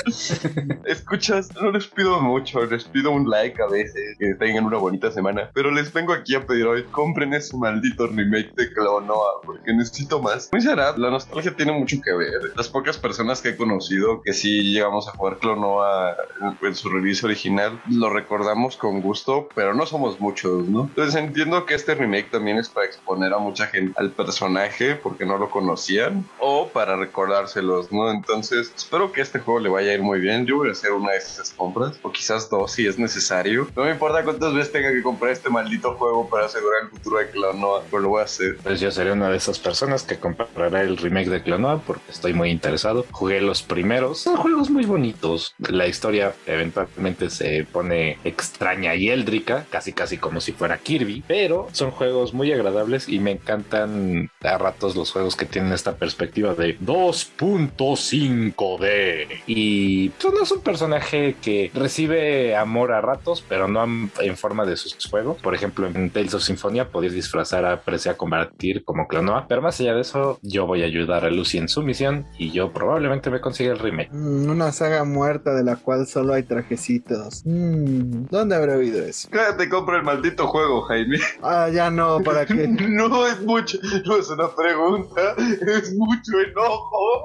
Escuchas, 0.84 1.54
no 1.54 1.70
les 1.70 1.86
pido 1.86 2.20
mucho, 2.20 2.64
les 2.64 2.84
pido 2.84 3.10
un 3.10 3.28
like 3.28 3.60
a 3.60 3.66
veces, 3.66 4.16
que 4.18 4.34
tengan 4.34 4.64
una 4.64 4.78
bonita 4.78 5.10
semana. 5.10 5.50
Pero 5.54 5.70
les 5.70 5.92
vengo 5.92 6.12
aquí 6.12 6.34
a 6.34 6.46
pedir 6.46 6.66
hoy, 6.66 6.84
compren 6.84 7.34
ese 7.34 7.56
maldito 7.56 8.06
remake 8.06 8.52
de 8.54 8.72
Clonoa, 8.72 9.40
porque 9.44 9.72
necesito 9.72 10.20
más. 10.22 10.48
Muy 10.52 10.60
será, 10.60 10.96
la 10.96 11.10
nostalgia 11.10 11.54
tiene 11.56 11.72
mucho 11.72 11.96
que 12.02 12.12
ver. 12.12 12.52
Las 12.56 12.68
pocas 12.68 12.98
personas 12.98 13.40
que 13.40 13.50
he 13.50 13.56
conocido 13.56 14.22
que 14.22 14.32
sí 14.32 14.72
llegamos 14.72 15.08
a 15.08 15.12
jugar 15.12 15.38
Clonoa 15.38 16.16
en, 16.40 16.66
en 16.66 16.74
su 16.74 16.88
release 16.88 17.24
original, 17.24 17.80
lo 17.90 18.10
recordamos 18.10 18.76
con 18.76 19.00
gusto, 19.00 19.48
pero 19.54 19.74
no 19.74 19.86
somos 19.86 20.20
muchos, 20.20 20.68
¿no? 20.68 20.82
Entonces 20.82 21.14
entiendo 21.16 21.66
que 21.66 21.74
este 21.74 21.94
remake 21.94 22.30
también 22.36 22.58
es 22.58 22.68
para 22.68 22.86
exponer 22.86 23.32
a 23.32 23.38
mucha 23.38 23.66
gente 23.66 23.94
al 23.96 24.10
personaje 24.10 24.94
porque 24.94 25.24
no 25.24 25.38
lo 25.38 25.48
conocían 25.48 26.28
o 26.38 26.68
para 26.68 26.94
recordárselos, 26.96 27.90
¿no? 27.90 28.10
Entonces 28.10 28.70
espero 28.76 29.10
que 29.10 29.22
este 29.22 29.38
juego 29.38 29.58
le 29.58 29.70
vaya 29.70 29.92
a 29.92 29.94
ir 29.94 30.02
muy 30.02 30.20
bien. 30.20 30.44
Yo 30.44 30.58
voy 30.58 30.68
a 30.68 30.72
hacer 30.72 30.92
una 30.92 31.12
de 31.12 31.18
esas 31.18 31.50
compras 31.52 31.98
o 32.02 32.12
quizás 32.12 32.50
dos 32.50 32.72
si 32.72 32.86
es 32.86 32.98
necesario. 32.98 33.68
No 33.74 33.84
me 33.84 33.92
importa 33.92 34.22
cuántas 34.22 34.52
veces 34.52 34.70
tenga 34.70 34.92
que 34.92 35.02
comprar 35.02 35.32
este 35.32 35.48
maldito 35.48 35.94
juego 35.94 36.28
para 36.28 36.44
asegurar 36.44 36.82
el 36.82 36.90
futuro 36.90 37.18
de 37.18 37.30
Clonoa, 37.30 37.84
pero 37.90 38.02
lo 38.02 38.08
voy 38.10 38.20
a 38.20 38.24
hacer. 38.24 38.58
Pues 38.62 38.80
yo 38.80 38.90
seré 38.90 39.12
una 39.12 39.30
de 39.30 39.38
esas 39.38 39.58
personas 39.58 40.02
que 40.02 40.18
comprará 40.18 40.82
el 40.82 40.98
remake 40.98 41.30
de 41.30 41.42
Clonoa 41.42 41.80
porque 41.86 42.10
estoy 42.10 42.34
muy 42.34 42.50
interesado. 42.50 43.06
Jugué 43.12 43.40
los 43.40 43.62
primeros. 43.62 44.20
Son 44.20 44.36
juegos 44.36 44.68
muy 44.68 44.84
bonitos. 44.84 45.54
La 45.58 45.86
historia 45.86 46.34
eventualmente 46.44 47.30
se 47.30 47.66
pone 47.72 48.18
extraña 48.24 48.94
y 48.94 49.08
éldrica, 49.08 49.64
casi 49.70 49.94
casi 49.94 50.18
como 50.18 50.42
si 50.42 50.52
fuera 50.52 50.78
Kirby, 50.78 51.24
pero 51.26 51.68
son 51.72 51.90
juegos 51.90 52.15
muy 52.32 52.52
agradables 52.52 53.08
y 53.08 53.18
me 53.18 53.32
encantan 53.32 54.30
a 54.42 54.58
ratos 54.58 54.96
los 54.96 55.12
juegos 55.12 55.36
que 55.36 55.46
tienen 55.46 55.72
esta 55.72 55.96
perspectiva 55.96 56.54
de 56.54 56.78
2.5D. 56.78 59.42
Y 59.46 60.10
pues, 60.10 60.34
no 60.34 60.42
es 60.42 60.50
un 60.50 60.60
personaje 60.60 61.36
que 61.42 61.70
recibe 61.74 62.56
amor 62.56 62.92
a 62.92 63.00
ratos, 63.00 63.44
pero 63.48 63.68
no 63.68 63.84
en 63.84 64.36
forma 64.36 64.64
de 64.64 64.76
sus 64.76 64.96
juegos. 65.08 65.38
Por 65.42 65.54
ejemplo, 65.54 65.86
en 65.86 66.10
Tales 66.10 66.34
of 66.34 66.42
Symphonia 66.42 66.88
podías 66.88 67.12
disfrazar 67.12 67.64
a 67.64 67.80
Precia 67.80 68.16
combatir 68.16 68.84
como 68.84 69.08
Clonoa, 69.08 69.46
pero 69.48 69.62
más 69.62 69.80
allá 69.80 69.94
de 69.94 70.00
eso, 70.00 70.38
yo 70.42 70.66
voy 70.66 70.82
a 70.82 70.86
ayudar 70.86 71.24
a 71.24 71.30
Lucy 71.30 71.58
en 71.58 71.68
su 71.68 71.82
misión 71.82 72.26
y 72.38 72.50
yo 72.50 72.72
probablemente 72.72 73.30
me 73.30 73.40
consiga 73.40 73.72
el 73.72 73.78
remake. 73.78 74.10
Mm, 74.12 74.50
una 74.50 74.72
saga 74.72 75.04
muerta 75.04 75.54
de 75.54 75.64
la 75.64 75.76
cual 75.76 76.06
solo 76.06 76.34
hay 76.34 76.42
trajecitos. 76.42 77.42
Mm, 77.44 78.26
¿Dónde 78.30 78.56
habré 78.56 78.74
oído 78.74 79.04
eso? 79.04 79.28
Cállate, 79.30 79.68
compra 79.68 79.98
el 79.98 80.04
maldito 80.04 80.46
juego, 80.46 80.82
Jaime. 80.82 81.18
Ah, 81.42 81.68
ya 81.68 81.90
no, 82.06 82.22
¿para 82.22 82.46
qué? 82.46 82.68
No 82.96 83.26
es 83.26 83.42
mucho, 83.42 83.78
no 84.04 84.16
es 84.16 84.30
una 84.30 84.48
pregunta, 84.54 85.34
es 85.38 85.94
mucho 85.94 86.40
enojo. 86.40 87.24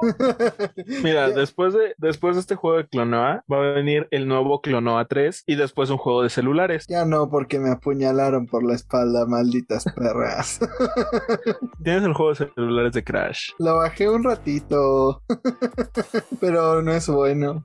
Mira, 1.03 1.29
después 1.29 1.73
de, 1.73 1.93
después 1.97 2.35
de 2.35 2.41
este 2.41 2.55
juego 2.55 2.77
de 2.77 2.87
Clonoa, 2.87 3.43
va 3.51 3.57
a 3.57 3.73
venir 3.73 4.07
el 4.11 4.27
nuevo 4.27 4.61
Clonoa 4.61 5.05
3 5.05 5.43
y 5.47 5.55
después 5.55 5.89
un 5.89 5.97
juego 5.97 6.23
de 6.23 6.29
celulares. 6.29 6.85
Ya 6.87 7.05
no, 7.05 7.29
porque 7.29 7.59
me 7.59 7.71
apuñalaron 7.71 8.47
por 8.47 8.63
la 8.63 8.75
espalda, 8.75 9.25
malditas 9.25 9.85
perras. 9.95 10.59
Tienes 11.83 12.03
el 12.03 12.13
juego 12.13 12.33
de 12.33 12.51
celulares 12.53 12.93
de 12.93 13.03
Crash. 13.03 13.51
Lo 13.59 13.77
bajé 13.77 14.09
un 14.09 14.23
ratito, 14.23 15.23
pero 16.39 16.81
no 16.81 16.91
es 16.91 17.07
bueno. 17.07 17.61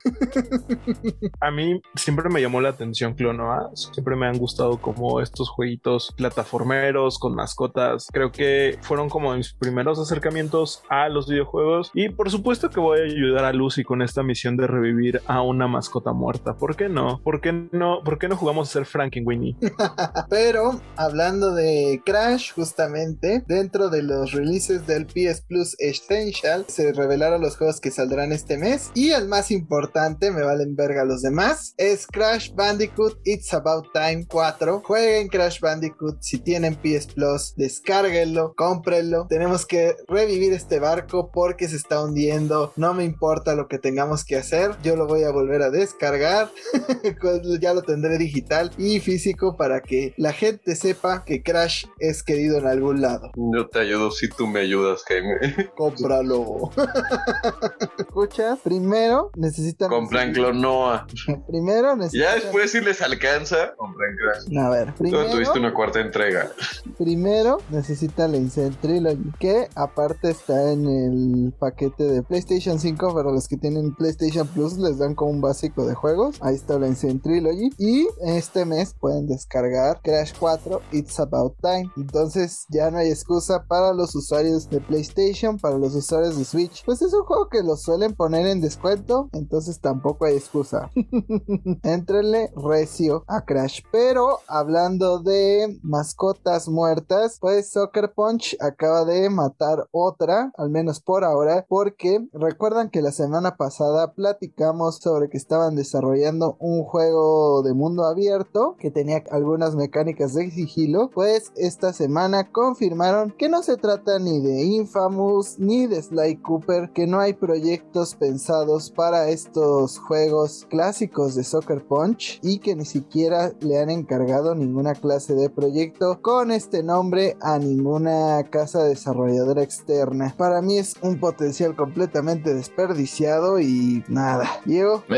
A 1.39 1.51
mí 1.51 1.81
siempre 1.95 2.29
me 2.29 2.41
llamó 2.41 2.61
la 2.61 2.69
atención 2.69 3.13
Clonoa. 3.13 3.69
Siempre 3.73 4.15
me 4.15 4.27
han 4.27 4.37
gustado 4.37 4.79
como 4.79 5.21
estos 5.21 5.49
jueguitos 5.49 6.13
plataformeros 6.17 7.06
con 7.17 7.33
mascotas. 7.33 8.07
Creo 8.11 8.31
que 8.31 8.77
fueron 8.81 9.07
como 9.09 9.33
mis 9.33 9.53
primeros 9.53 9.99
acercamientos 9.99 10.83
a 10.89 11.07
los 11.07 11.27
videojuegos. 11.27 11.91
Y 11.93 12.09
por 12.09 12.29
supuesto 12.29 12.69
que 12.69 12.79
voy 12.79 12.99
a 12.99 13.03
ayudar 13.03 13.45
a 13.45 13.53
Lucy 13.53 13.83
con 13.83 14.01
esta 14.01 14.23
misión 14.23 14.57
de 14.57 14.67
revivir 14.67 15.21
a 15.27 15.41
una 15.41 15.67
mascota 15.67 16.11
muerta. 16.11 16.57
¿Por 16.57 16.75
qué 16.75 16.89
no? 16.89 17.21
¿Por 17.23 17.39
qué 17.39 17.69
no? 17.71 18.03
¿Por 18.03 18.19
qué 18.19 18.27
no 18.27 18.35
jugamos 18.35 18.69
a 18.69 18.73
ser 18.73 18.85
Frankenweenie? 18.85 19.55
Pero 20.29 20.81
hablando 20.97 21.53
de 21.53 22.01
Crash, 22.05 22.51
justamente 22.53 23.43
dentro 23.47 23.89
de 23.89 24.03
los 24.03 24.31
releases 24.31 24.85
del 24.87 25.05
PS 25.05 25.41
Plus 25.47 25.75
Essential 25.79 26.65
se 26.67 26.91
revelaron 26.91 27.41
los 27.41 27.57
juegos 27.57 27.79
que 27.79 27.91
saldrán 27.91 28.31
este 28.31 28.57
mes. 28.57 28.91
Y 28.93 29.11
el 29.11 29.27
más 29.27 29.51
importante, 29.51 30.31
me 30.31 30.43
valen 30.43 30.75
verga 30.75 31.05
los 31.05 31.21
demás, 31.21 31.73
es 31.77 32.07
Crash 32.07 32.53
Bandicoot 32.53 33.19
It's 33.23 33.53
About 33.53 33.87
Time 33.93 34.25
4. 34.27 34.81
Jueguen 34.83 35.27
Crash 35.27 35.59
Bandicoot 35.59 36.17
si 36.21 36.39
tienen 36.39 36.75
PS 36.75 36.96
Plus, 37.05 37.53
descárguenlo, 37.55 38.55
cómprenlo. 38.55 39.27
Tenemos 39.29 39.65
que 39.67 39.95
revivir 40.07 40.53
este 40.53 40.79
barco 40.79 41.29
porque 41.31 41.67
se 41.67 41.75
está 41.75 42.03
hundiendo. 42.03 42.73
No 42.75 42.95
me 42.95 43.03
importa 43.03 43.53
lo 43.53 43.67
que 43.67 43.77
tengamos 43.77 44.25
que 44.25 44.37
hacer, 44.37 44.71
yo 44.81 44.95
lo 44.95 45.05
voy 45.05 45.23
a 45.23 45.29
volver 45.31 45.61
a 45.61 45.69
descargar. 45.69 46.49
ya 47.61 47.73
lo 47.73 47.83
tendré 47.83 48.17
digital 48.17 48.71
y 48.77 48.99
físico 48.99 49.55
para 49.55 49.81
que 49.81 50.13
la 50.17 50.33
gente 50.33 50.75
sepa 50.75 51.23
que 51.23 51.43
Crash 51.43 51.85
es 51.99 52.23
querido 52.23 52.57
en 52.57 52.67
algún 52.67 53.01
lado. 53.01 53.31
Yo 53.35 53.67
te 53.67 53.79
ayudo 53.79 54.11
si 54.11 54.29
tú 54.29 54.47
me 54.47 54.61
ayudas, 54.61 55.03
Jaime. 55.07 55.35
Cómpralo. 55.77 56.71
¿Escuchas? 57.99 58.59
Primero 58.63 59.31
necesitan. 59.35 59.89
Compran 59.89 60.33
Clonoa. 60.33 61.07
Primero 61.47 61.89
Ya 61.89 61.95
necesitan. 61.95 62.35
después, 62.35 62.71
si 62.71 62.81
les 62.81 63.01
alcanza, 63.01 63.75
compran 63.75 64.15
Crash. 64.17 64.57
A 64.57 64.69
ver, 64.69 64.87
Tú 64.93 65.03
primero, 65.03 65.29
tuviste 65.29 65.59
una 65.59 65.73
cuarta 65.73 65.99
entrega. 65.99 66.51
Primero 66.97 67.57
necesita 67.71 68.27
la 68.27 68.37
Insane 68.37 68.75
Trilogy, 68.81 69.31
que 69.39 69.69
aparte 69.75 70.31
está 70.31 70.71
en 70.71 70.87
el 70.87 71.53
paquete 71.59 72.03
de 72.05 72.23
PlayStation 72.23 72.79
5, 72.79 73.13
pero 73.15 73.31
los 73.31 73.47
que 73.47 73.57
tienen 73.57 73.95
PlayStation 73.95 74.47
Plus 74.47 74.77
les 74.77 74.97
dan 74.97 75.15
como 75.15 75.31
un 75.31 75.41
básico 75.41 75.85
de 75.85 75.95
juegos. 75.95 76.37
Ahí 76.41 76.55
está 76.55 76.77
la 76.79 76.87
Insane 76.87 77.19
Trilogy. 77.19 77.69
Y 77.77 78.07
este 78.23 78.65
mes 78.65 78.93
pueden 78.99 79.27
descargar 79.27 80.01
Crash 80.01 80.33
4 80.39 80.81
It's 80.91 81.19
About 81.19 81.55
Time. 81.61 81.91
Entonces 81.97 82.65
ya 82.69 82.91
no 82.91 82.97
hay 82.97 83.09
excusa 83.09 83.65
para 83.67 83.93
los 83.93 84.15
usuarios 84.15 84.69
de 84.69 84.81
PlayStation, 84.81 85.57
para 85.57 85.77
los 85.77 85.95
usuarios 85.95 86.37
de 86.37 86.45
Switch. 86.45 86.83
Pues 86.85 87.01
es 87.01 87.13
un 87.13 87.23
juego 87.23 87.49
que 87.49 87.63
lo 87.63 87.75
suelen 87.75 88.13
poner 88.13 88.47
en 88.47 88.61
descuento, 88.61 89.29
entonces 89.33 89.79
tampoco 89.79 90.25
hay 90.25 90.35
excusa. 90.35 90.91
Entrenle 91.83 92.51
recio 92.55 93.23
a 93.27 93.41
Crash. 93.41 93.81
Pero 93.91 94.39
hablando 94.47 95.19
de 95.19 95.79
mascotas 95.83 96.67
muertas, 96.77 97.39
pues 97.41 97.71
Soccer 97.71 98.13
Punch 98.13 98.55
acaba 98.59 99.03
de 99.03 99.31
matar 99.31 99.87
otra, 99.89 100.51
al 100.57 100.69
menos 100.69 100.99
por 100.99 101.23
ahora, 101.23 101.65
porque 101.67 102.27
recuerdan 102.33 102.91
que 102.91 103.01
la 103.01 103.11
semana 103.11 103.57
pasada 103.57 104.13
platicamos 104.13 104.97
sobre 104.97 105.27
que 105.27 105.37
estaban 105.37 105.75
desarrollando 105.75 106.55
un 106.59 106.83
juego 106.83 107.63
de 107.63 107.73
mundo 107.73 108.05
abierto 108.05 108.75
que 108.77 108.91
tenía 108.91 109.23
algunas 109.31 109.75
mecánicas 109.75 110.35
de 110.35 110.51
sigilo, 110.51 111.09
pues 111.09 111.51
esta 111.55 111.93
semana 111.93 112.51
confirmaron 112.51 113.31
que 113.31 113.49
no 113.49 113.63
se 113.63 113.77
trata 113.77 114.19
ni 114.19 114.39
de 114.39 114.61
Infamous 114.61 115.57
ni 115.57 115.87
de 115.87 115.99
Sly 115.99 116.43
Cooper, 116.43 116.91
que 116.93 117.07
no 117.07 117.19
hay 117.19 117.33
proyectos 117.33 118.13
pensados 118.13 118.91
para 118.91 119.29
estos 119.29 119.97
juegos 119.97 120.67
clásicos 120.69 121.33
de 121.33 121.43
Soccer 121.43 121.83
Punch 121.87 122.39
y 122.43 122.59
que 122.59 122.75
ni 122.75 122.85
siquiera 122.85 123.51
le 123.61 123.79
han 123.79 123.89
encargado 123.89 124.53
ninguna 124.53 124.93
clase 124.93 125.33
de 125.33 125.49
proyecto 125.49 126.21
con 126.21 126.51
este 126.51 126.66
nombre 126.83 127.35
a 127.41 127.57
ninguna 127.57 128.43
casa 128.49 128.83
desarrolladora 128.83 129.63
externa. 129.63 130.33
Para 130.37 130.61
mí 130.61 130.77
es 130.77 130.95
un 131.01 131.19
potencial 131.19 131.75
completamente 131.75 132.53
desperdiciado 132.53 133.59
y 133.59 134.03
nada. 134.07 134.61
Diego. 134.65 135.03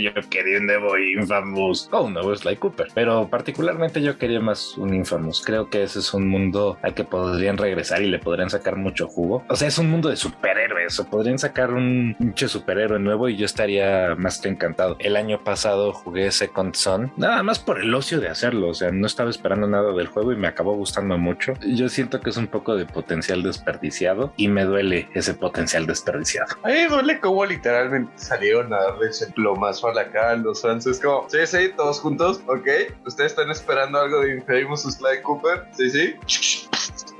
yo 0.00 0.10
quería 0.30 0.58
un 0.58 0.66
nuevo 0.66 0.98
Infamous 0.98 1.88
o 1.92 2.02
un 2.02 2.14
nuevo 2.14 2.34
Sly 2.34 2.56
Cooper, 2.56 2.88
pero 2.94 3.28
particularmente 3.28 4.02
yo 4.02 4.18
quería 4.18 4.40
más 4.40 4.76
un 4.76 4.94
Infamous. 4.94 5.42
Creo 5.44 5.70
que 5.70 5.82
ese 5.82 6.00
es 6.00 6.12
un 6.14 6.28
mundo 6.28 6.78
al 6.82 6.94
que 6.94 7.04
podrían 7.04 7.56
regresar 7.56 8.02
y 8.02 8.06
le 8.06 8.18
podrían 8.18 8.50
sacar 8.50 8.76
mucho 8.76 9.06
jugo. 9.06 9.44
O 9.48 9.56
sea, 9.56 9.68
es 9.68 9.78
un 9.78 9.90
mundo 9.90 10.08
de 10.08 10.16
superhéroes 10.16 10.98
o 11.00 11.04
podrían 11.06 11.38
sacar 11.38 11.72
un 11.72 12.16
superhéroe 12.36 12.98
nuevo 12.98 13.28
y 13.28 13.36
yo 13.36 13.44
estaría 13.44 14.14
más 14.16 14.40
que 14.40 14.48
encantado. 14.48 14.96
El 15.00 15.16
año 15.16 15.42
pasado 15.42 15.92
jugué 15.92 16.30
Second 16.30 16.74
Son, 16.74 17.12
nada 17.16 17.42
más 17.42 17.58
por 17.58 17.80
el 17.80 17.94
ocio 17.94 18.20
de 18.20 18.28
hacerlo. 18.28 18.68
O 18.68 18.74
sea, 18.74 18.90
no 18.90 19.06
estaba 19.18 19.30
esperando 19.30 19.66
nada 19.66 19.92
del 19.94 20.06
juego 20.06 20.30
y 20.32 20.36
me 20.36 20.46
acabó 20.46 20.76
gustando 20.76 21.18
mucho. 21.18 21.54
Yo 21.66 21.88
siento 21.88 22.20
que 22.20 22.30
es 22.30 22.36
un 22.36 22.46
poco 22.46 22.76
de 22.76 22.86
potencial 22.86 23.42
desperdiciado 23.42 24.32
y 24.36 24.46
me 24.46 24.62
duele 24.62 25.08
ese 25.12 25.34
potencial 25.34 25.86
desperdiciado. 25.86 26.54
A 26.62 26.68
mí 26.68 26.84
duele 26.88 27.18
como 27.18 27.44
literalmente 27.44 28.12
salieron 28.14 28.72
a 28.72 28.76
darles 28.76 29.20
el 29.22 29.32
plomazo 29.32 29.88
a 29.88 29.94
la 29.94 30.08
cara 30.12 30.36
los 30.36 30.62
fans. 30.62 30.86
Es 30.86 31.00
como, 31.00 31.28
sí, 31.28 31.38
sí, 31.46 31.72
todos 31.76 31.98
juntos, 31.98 32.40
ok. 32.46 32.68
Ustedes 33.06 33.32
están 33.32 33.50
esperando 33.50 33.98
algo 33.98 34.20
de 34.20 34.36
Infamous 34.36 34.82
Sly 34.82 35.22
Cooper, 35.24 35.64
sí, 35.72 35.90
sí. 35.90 36.14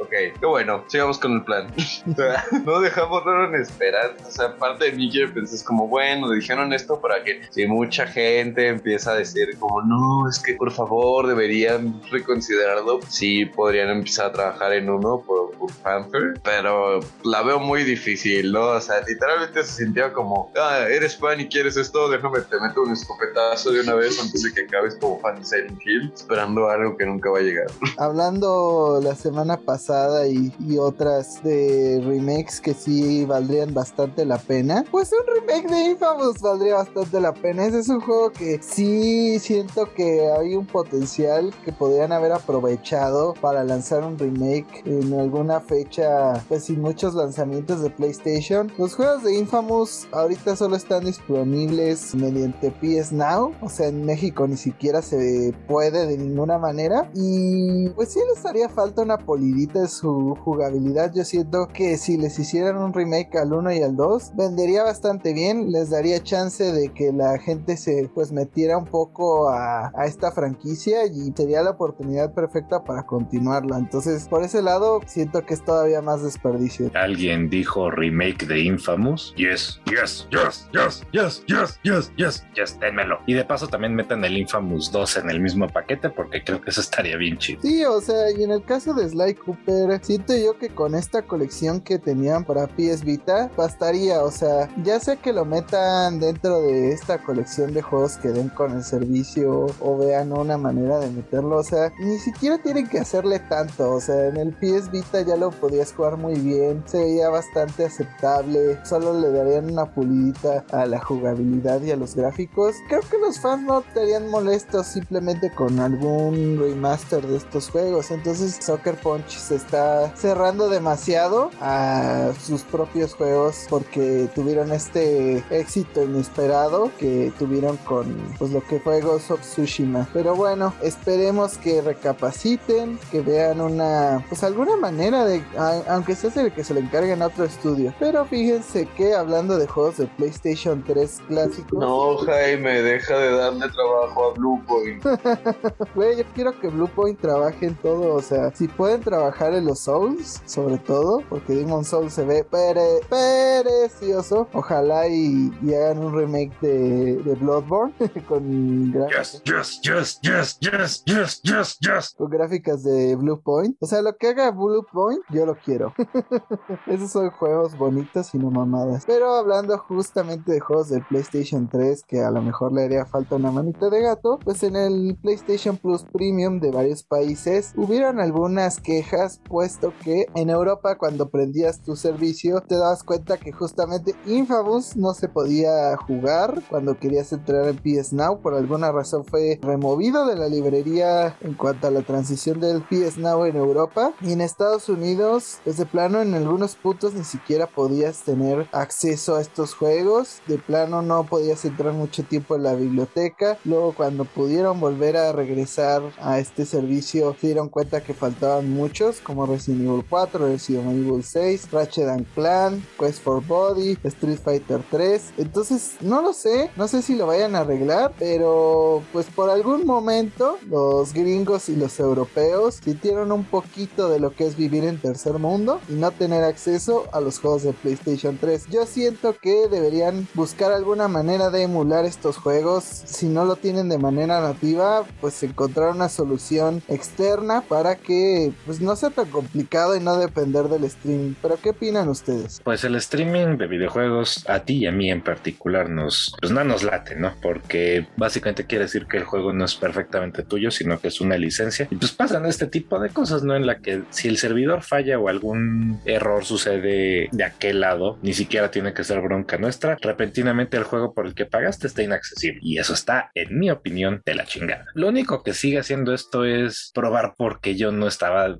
Ok, 0.01 0.11
qué 0.11 0.47
bueno, 0.47 0.85
sigamos 0.87 1.19
con 1.19 1.33
el 1.33 1.45
plan. 1.45 1.73
no 2.65 2.81
dejamos 2.81 3.25
nada 3.27 3.47
en 3.47 3.55
esperar. 3.57 4.17
O 4.27 4.31
sea, 4.31 4.57
parte 4.57 4.87
de 4.87 4.93
mí 4.93 5.11
quiere 5.11 5.29
pensar, 5.29 5.57
es 5.57 5.65
como, 5.65 5.89
bueno, 5.89 6.31
dijeron 6.31 6.73
esto 6.73 7.01
para 7.01 7.25
que 7.25 7.41
si 7.51 7.67
mucha 7.67 8.07
gente 8.07 8.69
empieza 8.69 9.13
a 9.13 9.15
decir 9.17 9.59
como, 9.59 9.83
no, 9.83 10.29
es 10.29 10.39
que 10.39 10.55
por 10.55 10.71
favor 10.71 11.27
deberían 11.27 12.01
reconsiderarlo, 12.11 13.01
sí 13.09 13.47
podrían 13.47 13.91
empezar 13.91 14.27
a 14.27 14.33
trabajar 14.33 14.73
en 14.73 14.89
uno 14.89 15.23
por, 15.27 15.51
por 15.53 15.73
Panther, 15.79 16.35
pero 16.45 17.01
la 17.25 17.43
veo 17.43 17.59
muy 17.59 17.83
difícil, 17.83 18.53
¿no? 18.53 18.69
O 18.69 18.81
sea, 18.81 19.01
literalmente 19.07 19.65
se 19.65 19.85
sintió 19.85 20.13
como, 20.13 20.53
ah, 20.57 20.87
eres 20.89 21.17
fan 21.17 21.41
y 21.41 21.49
quieres 21.49 21.77
esto, 21.77 22.09
déjame 22.09 22.41
te 22.41 22.61
meto 22.61 22.83
un 22.83 22.93
escopetazo 22.93 23.73
de 23.73 23.81
una 23.81 23.95
vez 23.95 24.21
antes 24.21 24.43
de 24.43 24.53
que 24.53 24.63
acabes 24.63 24.97
como 25.01 25.19
fan 25.21 25.39
de 25.39 25.45
Silent 25.45 25.81
Hill, 25.85 26.13
esperando 26.15 26.69
algo 26.69 26.97
que 26.97 27.05
nunca 27.05 27.31
va 27.31 27.39
a 27.39 27.43
llegar. 27.43 27.67
Hablando 27.97 29.01
la 29.03 29.15
semana 29.15 29.57
pasada, 29.57 29.88
y, 30.28 30.78
otras 30.78 31.43
de 31.43 32.01
remakes 32.05 32.61
que 32.61 32.74
sí 32.74 33.24
valdrían 33.24 33.72
bastante 33.74 34.24
la 34.24 34.39
pena. 34.39 34.84
Pues 34.91 35.11
un 35.12 35.26
remake 35.26 35.68
de 35.68 35.91
Infamous 35.91 36.41
valdría 36.41 36.76
bastante 36.76 37.20
la 37.20 37.32
pena. 37.32 37.66
Ese 37.66 37.80
es 37.80 37.89
un 37.89 38.01
juego 38.01 38.30
que 38.30 38.61
sí 38.62 39.39
siento 39.39 39.93
que 39.95 40.30
hay 40.30 40.55
un 40.55 40.66
potencial 40.66 41.53
que 41.64 41.72
podrían 41.72 42.12
haber 42.12 42.32
aprovechado 42.32 43.34
para 43.41 43.64
lanzar 43.64 44.05
un 44.05 44.18
remake 44.18 44.82
en 44.84 45.12
alguna 45.18 45.61
fecha, 45.61 46.45
pues 46.49 46.64
sin 46.64 46.80
muchos 46.80 47.14
lanzamientos 47.14 47.82
de 47.82 47.91
PlayStation. 47.91 48.70
Los 48.78 48.95
juegos 48.95 49.24
de 49.24 49.36
Infamous 49.36 50.07
ahorita 50.12 50.55
solo 50.55 50.76
están 50.76 51.05
disponibles 51.05 52.14
mediante 52.14 52.70
PS 52.70 53.12
Now, 53.12 53.53
o 53.61 53.68
sea, 53.68 53.89
en 53.89 54.05
México 54.05 54.47
ni 54.47 54.57
siquiera 54.57 55.03
se 55.03 55.55
puede 55.66 56.07
de 56.07 56.18
ninguna 56.18 56.59
manera. 56.59 57.11
Y 57.14 57.89
pues 57.91 58.12
sí 58.12 58.20
les 58.34 58.45
haría 58.45 58.68
falta 58.68 59.03
una 59.03 59.18
polidita 59.18 59.78
su 59.87 60.37
jugabilidad. 60.43 61.12
Yo 61.14 61.24
siento 61.24 61.68
que 61.68 61.97
si 61.97 62.16
les 62.16 62.39
hicieran 62.39 62.79
un 62.79 62.93
remake 62.93 63.37
al 63.37 63.53
1 63.53 63.72
y 63.72 63.83
al 63.83 63.97
2, 63.97 64.33
vendería 64.35 64.83
bastante 64.83 65.33
bien. 65.33 65.70
Les 65.70 65.91
daría 65.91 66.22
chance 66.22 66.72
de 66.72 66.89
que 66.93 67.12
la 67.12 67.39
gente 67.39 67.76
se 67.76 68.11
pues 68.14 68.33
metiera 68.33 68.76
un 68.79 68.87
poco 68.87 69.51
a, 69.51 69.93
a 69.95 70.07
esta 70.07 70.33
franquicia 70.33 71.07
y 71.07 71.33
sería 71.37 71.62
la 71.62 71.70
oportunidad 71.70 72.35
perfecta 72.35 72.85
para 72.85 73.05
continuarla. 73.05 73.79
Entonces, 73.79 74.26
por 74.29 74.43
ese 74.43 74.62
lado, 74.62 75.01
siento 75.07 75.45
que 75.45 75.55
es 75.55 75.64
todavía 75.64 76.03
más 76.03 76.22
desperdicio. 76.22 76.91
¿Alguien 76.95 77.51
dijo 77.51 77.91
remake 77.91 78.47
de 78.47 78.61
Infamous? 78.61 79.35
Yes, 79.37 79.81
yes, 79.87 80.26
yes, 80.31 80.68
yes, 80.72 81.07
yes, 81.12 81.45
yes, 81.47 81.79
yes, 81.83 82.12
yes, 82.16 82.45
yes. 82.55 82.79
Y 83.26 83.35
de 83.35 83.45
paso 83.45 83.68
también 83.68 83.95
metan 83.95 84.24
el 84.24 84.37
Infamous 84.37 84.91
2 84.91 85.16
en 85.18 85.31
el 85.31 85.41
mismo 85.41 85.68
paquete 85.68 86.11
porque 86.11 86.43
creo 86.43 86.61
que 86.61 86.70
eso 86.70 86.81
estaría 86.81 87.16
bien 87.16 87.37
chido. 87.39 87.61
Sí, 87.62 87.85
o 87.85 88.01
sea, 88.01 88.31
y 88.37 88.43
en 88.43 88.51
el 88.51 88.64
caso 88.64 88.95
de 88.95 89.09
Sly 89.09 89.35
Cooper, 89.35 89.68
siento 90.03 90.35
yo 90.35 90.59
que 90.59 90.71
con 90.71 90.95
esta 90.95 91.23
colección 91.23 91.81
que 91.81 91.99
tenían 91.99 92.45
para 92.45 92.66
PS 92.66 93.05
Vita 93.05 93.51
bastaría, 93.57 94.23
o 94.23 94.31
sea, 94.31 94.69
ya 94.83 94.99
sea 94.99 95.16
que 95.16 95.33
lo 95.33 95.45
metan 95.45 96.21
dentro 96.21 96.62
de 96.62 96.93
esta 96.93 97.19
colección 97.19 97.75
de 97.75 97.83
juegos 97.83 98.16
que 98.16 98.29
den 98.29 98.49
con 98.49 98.73
el 98.73 98.83
servicio 98.83 99.66
o 99.81 99.99
vean 99.99 100.33
una 100.33 100.57
manera 100.57 100.99
de 100.99 101.11
meterlo, 101.11 101.59
o 101.59 101.62
sea, 101.62 101.93
ni 101.99 102.19
siquiera 102.19 102.59
tienen 102.59 102.89
que 102.89 102.99
hacerle 102.99 103.41
tanto, 103.41 103.93
o 103.93 104.01
sea, 104.01 104.29
en 104.29 104.37
el 104.39 104.53
PS 104.55 104.91
Vita 104.91 105.21
ya 105.21 105.37
lo 105.37 105.51
podías 105.51 105.93
jugar 105.93 106.16
muy 106.16 106.35
bien, 106.35 106.83
se 106.87 106.99
veía 106.99 107.29
bastante 107.29 107.85
aceptable, 107.85 108.79
solo 108.85 109.19
le 109.21 109.31
darían 109.31 109.71
una 109.71 109.93
pulidita 109.93 110.64
a 110.73 110.87
la 110.87 111.01
jugabilidad 111.01 111.83
y 111.83 111.91
a 111.91 111.97
los 111.97 112.14
gráficos. 112.14 112.75
Creo 112.89 113.03
que 113.03 113.19
los 113.19 113.39
fans 113.39 113.62
no 113.64 113.81
estarían 113.81 114.31
molestos 114.31 114.87
simplemente 114.87 115.53
con 115.53 115.79
algún 115.79 116.59
remaster 116.59 117.27
de 117.27 117.37
estos 117.37 117.69
juegos, 117.71 118.11
entonces 118.11 118.59
Soccer 118.61 118.97
Punch 118.97 119.29
se 119.29 119.58
está 119.59 120.15
cerrando 120.17 120.69
demasiado 120.69 121.51
a 121.61 122.33
sus 122.41 122.63
propios 122.63 123.15
juegos 123.15 123.67
porque 123.69 124.29
tuvieron 124.35 124.73
este 124.73 125.45
éxito 125.51 126.03
inesperado 126.03 126.91
que 126.99 127.33
tuvieron 127.39 127.77
con 127.79 128.17
pues 128.39 128.51
lo 128.51 128.63
que 128.65 128.81
fue 128.81 129.01
Ghost 129.01 129.31
of 129.31 129.41
Tsushima. 129.41 130.09
Pero 130.13 130.35
bueno, 130.35 130.73
esperemos 130.83 131.59
que 131.59 131.83
recapaciten, 131.83 132.99
que 133.11 133.21
vean 133.21 133.61
una 133.61 134.25
pues 134.29 134.43
alguna 134.43 134.77
manera 134.77 135.25
de 135.25 135.43
aunque 135.89 136.15
sea 136.15 136.31
el 136.37 136.53
que 136.53 136.65
se 136.65 136.75
le 136.75 136.81
encarguen 136.81 137.23
a 137.23 137.27
otro 137.27 137.45
estudio. 137.45 137.93
Pero 137.99 138.25
fíjense 138.25 138.87
que 138.97 139.15
hablando 139.15 139.59
de 139.59 139.67
juegos 139.67 139.99
de 139.99 140.07
PlayStation 140.07 140.83
3 140.87 141.23
clásicos. 141.29 141.79
No, 141.79 142.17
Jaime, 142.19 142.83
deja 142.83 143.19
de 143.19 143.31
darle 143.33 143.69
trabajo 143.71 144.31
a 144.31 144.35
Bluepoint. 144.35 145.05
Güey, 145.95 146.19
yo 146.19 146.25
quiero 146.35 146.59
que 146.61 146.69
Bluepoint 146.69 147.21
trabaje 147.21 147.67
en 147.67 147.75
todo, 147.77 148.15
o 148.15 148.23
sea, 148.23 148.55
si 148.55 148.69
pueden 148.69 149.01
trabajar 149.01 149.38
en 149.47 149.66
los 149.66 149.78
Souls, 149.78 150.43
sobre 150.47 150.78
todo, 150.78 151.22
porque 151.28 151.55
Demon 151.55 151.84
Souls 151.84 152.12
se 152.12 152.24
ve 152.24 152.45
pere 152.45 153.01
precioso. 153.09 154.49
Ojalá 154.53 155.07
y, 155.07 155.53
hagan 155.72 155.99
un 155.99 156.14
remake 156.14 156.53
de, 156.61 157.16
de 157.18 157.34
Bloodborne 157.36 157.95
con 158.28 158.91
gráficas. 158.91 159.43
Yes, 159.45 159.80
yes, 159.82 160.20
yes, 160.22 160.59
yes, 160.61 161.03
yes, 161.05 161.43
yes, 161.43 161.78
yes, 161.80 162.14
Con 162.16 162.30
gráficas 162.30 162.82
de 162.82 163.14
Blue 163.14 163.41
Point. 163.41 163.76
O 163.80 163.86
sea, 163.86 164.03
lo 164.03 164.16
que 164.16 164.28
haga 164.28 164.51
Blue 164.51 164.84
Point, 164.93 165.22
yo 165.30 165.47
lo 165.47 165.57
quiero. 165.57 165.95
Esos 166.86 167.12
son 167.12 167.30
juegos 167.30 167.78
bonitos 167.78 168.34
y 168.34 168.39
no 168.39 168.51
mamadas. 168.51 169.05
Pero 169.07 169.34
hablando 169.34 169.78
justamente 169.78 170.53
de 170.53 170.61
juegos 170.61 170.89
de 170.89 171.01
PlayStation 171.01 171.68
3, 171.68 172.03
que 172.03 172.22
a 172.22 172.30
lo 172.30 172.43
mejor 172.43 172.72
le 172.72 172.84
haría 172.84 173.07
falta 173.07 173.36
una 173.36 173.53
manita 173.53 173.89
de 173.89 174.03
gato, 174.03 174.41
pues 174.45 174.62
en 174.64 174.74
el 174.74 175.16
PlayStation 175.22 175.76
Plus 175.76 176.05
Premium 176.12 176.59
de 176.59 176.72
varios 176.72 177.05
países 177.05 177.72
hubieron 177.76 178.20
algunas 178.20 178.80
quejas 178.80 179.28
puesto 179.37 179.93
que 180.03 180.26
en 180.35 180.49
Europa 180.49 180.97
cuando 180.97 181.29
prendías 181.29 181.83
tu 181.83 181.95
servicio 181.95 182.62
te 182.62 182.76
dabas 182.76 183.03
cuenta 183.03 183.37
que 183.37 183.53
justamente 183.53 184.14
Infamous 184.24 184.97
no 184.97 185.12
se 185.12 185.29
podía 185.29 185.95
jugar 185.99 186.62
cuando 186.70 186.99
querías 186.99 187.33
entrar 187.33 187.66
en 187.66 187.76
PS 187.76 188.14
Now 188.14 188.41
por 188.41 188.55
alguna 188.55 188.91
razón 188.93 189.24
fue 189.26 189.59
removido 189.61 190.26
de 190.26 190.37
la 190.37 190.49
librería 190.49 191.37
en 191.41 191.55
cuanto 191.55 191.87
a 191.87 191.91
la 191.91 192.03
transición 192.03 192.61
del 192.61 192.83
PS 192.83 193.18
Now 193.18 193.45
en 193.45 193.57
Europa 193.57 194.12
y 194.20 194.33
en 194.33 194.41
Estados 194.41 194.89
Unidos, 194.89 195.59
pues 195.64 195.76
de 195.76 195.87
plano 195.87 196.22
en 196.22 196.35
algunos 196.35 196.76
puntos 196.76 197.14
ni 197.14 197.24
siquiera 197.24 197.66
podías 197.66 198.22
tener 198.22 198.68
acceso 198.72 199.37
a 199.37 199.41
estos 199.41 199.74
juegos. 199.74 200.41
De 200.47 200.59
plano 200.59 201.03
no 201.03 201.24
podías 201.24 201.64
entrar 201.64 201.93
mucho 201.93 202.22
tiempo 202.22 202.57
en 202.57 202.62
la 202.62 202.74
biblioteca. 202.74 203.59
Luego 203.64 203.93
cuando 203.93 204.24
pudieron 204.24 204.81
volver 204.81 205.16
a 205.16 205.33
regresar 205.33 206.03
a 206.20 206.39
este 206.39 206.64
servicio 206.64 207.37
se 207.41 207.49
dieron 207.49 207.68
cuenta 207.68 208.03
que 208.03 208.14
faltaban 208.14 208.70
muchos 208.70 209.18
como 209.21 209.47
Resident 209.47 209.83
Evil 209.83 210.05
4, 210.09 210.47
Resident 210.47 211.07
Evil 211.07 211.23
6, 211.23 211.71
Ratchet 211.73 212.09
and 212.09 212.27
Clan, 212.35 212.85
Quest 212.99 213.23
for 213.23 213.45
Body, 213.45 213.97
Street 214.05 214.39
Fighter 214.39 214.83
3. 214.91 215.35
Entonces 215.39 215.97
no 216.01 216.23
lo 216.23 216.33
sé, 216.33 216.71
no 216.77 216.89
sé 216.89 217.03
si 217.03 217.14
lo 217.14 217.27
vayan 217.27 217.57
a 217.57 217.61
arreglar, 217.61 218.12
pero 218.19 219.03
pues 219.12 219.27
por 219.27 219.51
algún 219.51 219.87
momento 219.87 220.59
los 220.69 221.12
gringos 221.12 221.69
y 221.69 221.77
los 221.77 221.99
europeos 222.01 222.81
sintieron 222.83 223.33
un 223.33 223.45
poquito 223.45 224.09
de 224.09 224.21
lo 224.21 224.35
que 224.35 224.47
es 224.47 224.57
vivir 224.57 224.85
en 224.85 225.01
tercer 225.01 225.39
mundo 225.39 225.81
y 225.89 225.95
no 225.95 226.11
tener 226.11 226.45
acceso 226.45 227.05
a 227.12 227.21
los 227.21 227.39
juegos 227.39 227.62
de 227.62 227.73
PlayStation 227.73 228.39
3. 228.39 228.66
Yo 228.71 228.87
siento 228.87 229.35
que 229.41 229.69
deberían 229.69 230.27
buscar 230.35 230.73
alguna 230.73 231.09
manera 231.09 231.51
de 231.51 231.62
emular 231.62 232.05
estos 232.05 232.37
juegos. 232.37 232.85
Si 232.85 233.27
no 233.27 233.45
lo 233.45 233.57
tienen 233.57 233.89
de 233.89 233.99
manera 233.99 234.41
nativa, 234.41 235.05
pues 235.21 235.43
encontrar 235.43 235.91
una 235.91 236.09
solución 236.09 236.83
externa 236.89 237.62
para 237.62 237.97
que 237.97 238.53
pues 238.66 238.81
no 238.81 238.97
sea 239.09 239.25
tan 239.25 239.31
complicado 239.31 239.97
y 239.97 240.01
no 240.01 240.17
depender 240.17 240.65
del 240.65 240.85
streaming. 240.85 241.35
Pero 241.41 241.59
¿qué 241.63 241.71
opinan 241.71 242.09
ustedes? 242.09 242.61
Pues 242.65 242.85
el 242.85 242.95
streaming 242.97 243.57
de 243.57 243.67
videojuegos 243.67 244.45
a 244.49 244.61
ti 244.61 244.79
y 244.79 244.87
a 244.87 244.93
mí 244.93 245.11
en 245.11 245.23
particular 245.23 245.89
nos 245.89 246.35
pues 246.41 246.53
no 246.53 246.63
nos 246.65 246.83
late, 246.83 247.17
¿no? 247.17 247.35
Porque 247.41 248.07
básicamente 248.17 248.67
quiere 248.67 248.85
decir 248.85 249.07
que 249.07 249.19
el 249.19 249.25
juego 249.25 249.53
no 249.53 249.65
es 249.65 249.75
perfectamente 249.75 250.43
tuyo, 250.43 250.71
sino 250.71 251.01
que 251.01 251.09
es 251.09 251.21
una 251.21 251.37
licencia. 251.37 251.89
Y 251.91 251.97
pues 251.97 252.13
pasan 252.13 252.47
este 252.47 252.67
tipo 252.67 252.99
de 252.99 253.11
cosas, 253.11 253.43
¿no? 253.43 253.57
En 253.57 253.67
la 253.67 253.79
que 253.79 254.03
si 254.11 254.29
el 254.29 254.39
servidor 254.39 254.83
falla 254.83 255.19
o 255.19 255.29
algún 255.29 256.01
error 256.05 256.45
sucede 256.45 257.29
de 257.31 257.45
aquel 257.45 257.81
lado, 257.81 258.19
ni 258.23 258.33
siquiera 258.33 258.71
tiene 258.71 258.93
que 258.93 259.05
ser 259.05 259.21
bronca 259.21 259.59
nuestra, 259.59 259.97
repentinamente 260.01 260.77
el 260.77 260.85
juego 260.85 261.15
por 261.15 261.27
el 261.27 261.35
que 261.35 261.47
pagaste 261.47 261.87
está 261.87 262.03
inaccesible. 262.03 262.61
Y 262.63 262.79
eso 262.79 262.95
está, 262.95 263.31
en 263.35 263.59
mi 263.59 263.71
opinión, 263.71 264.23
de 264.25 264.35
la 264.35 264.45
chingada. 264.45 264.87
Lo 264.95 265.09
único 265.09 265.43
que 265.43 265.55
sigue 265.55 265.79
haciendo 265.79 266.13
esto 266.13 266.45
es 266.45 266.91
probar 266.95 267.35
porque 267.37 267.77
yo 267.77 267.93
no 267.93 268.07
estaba 268.07 268.57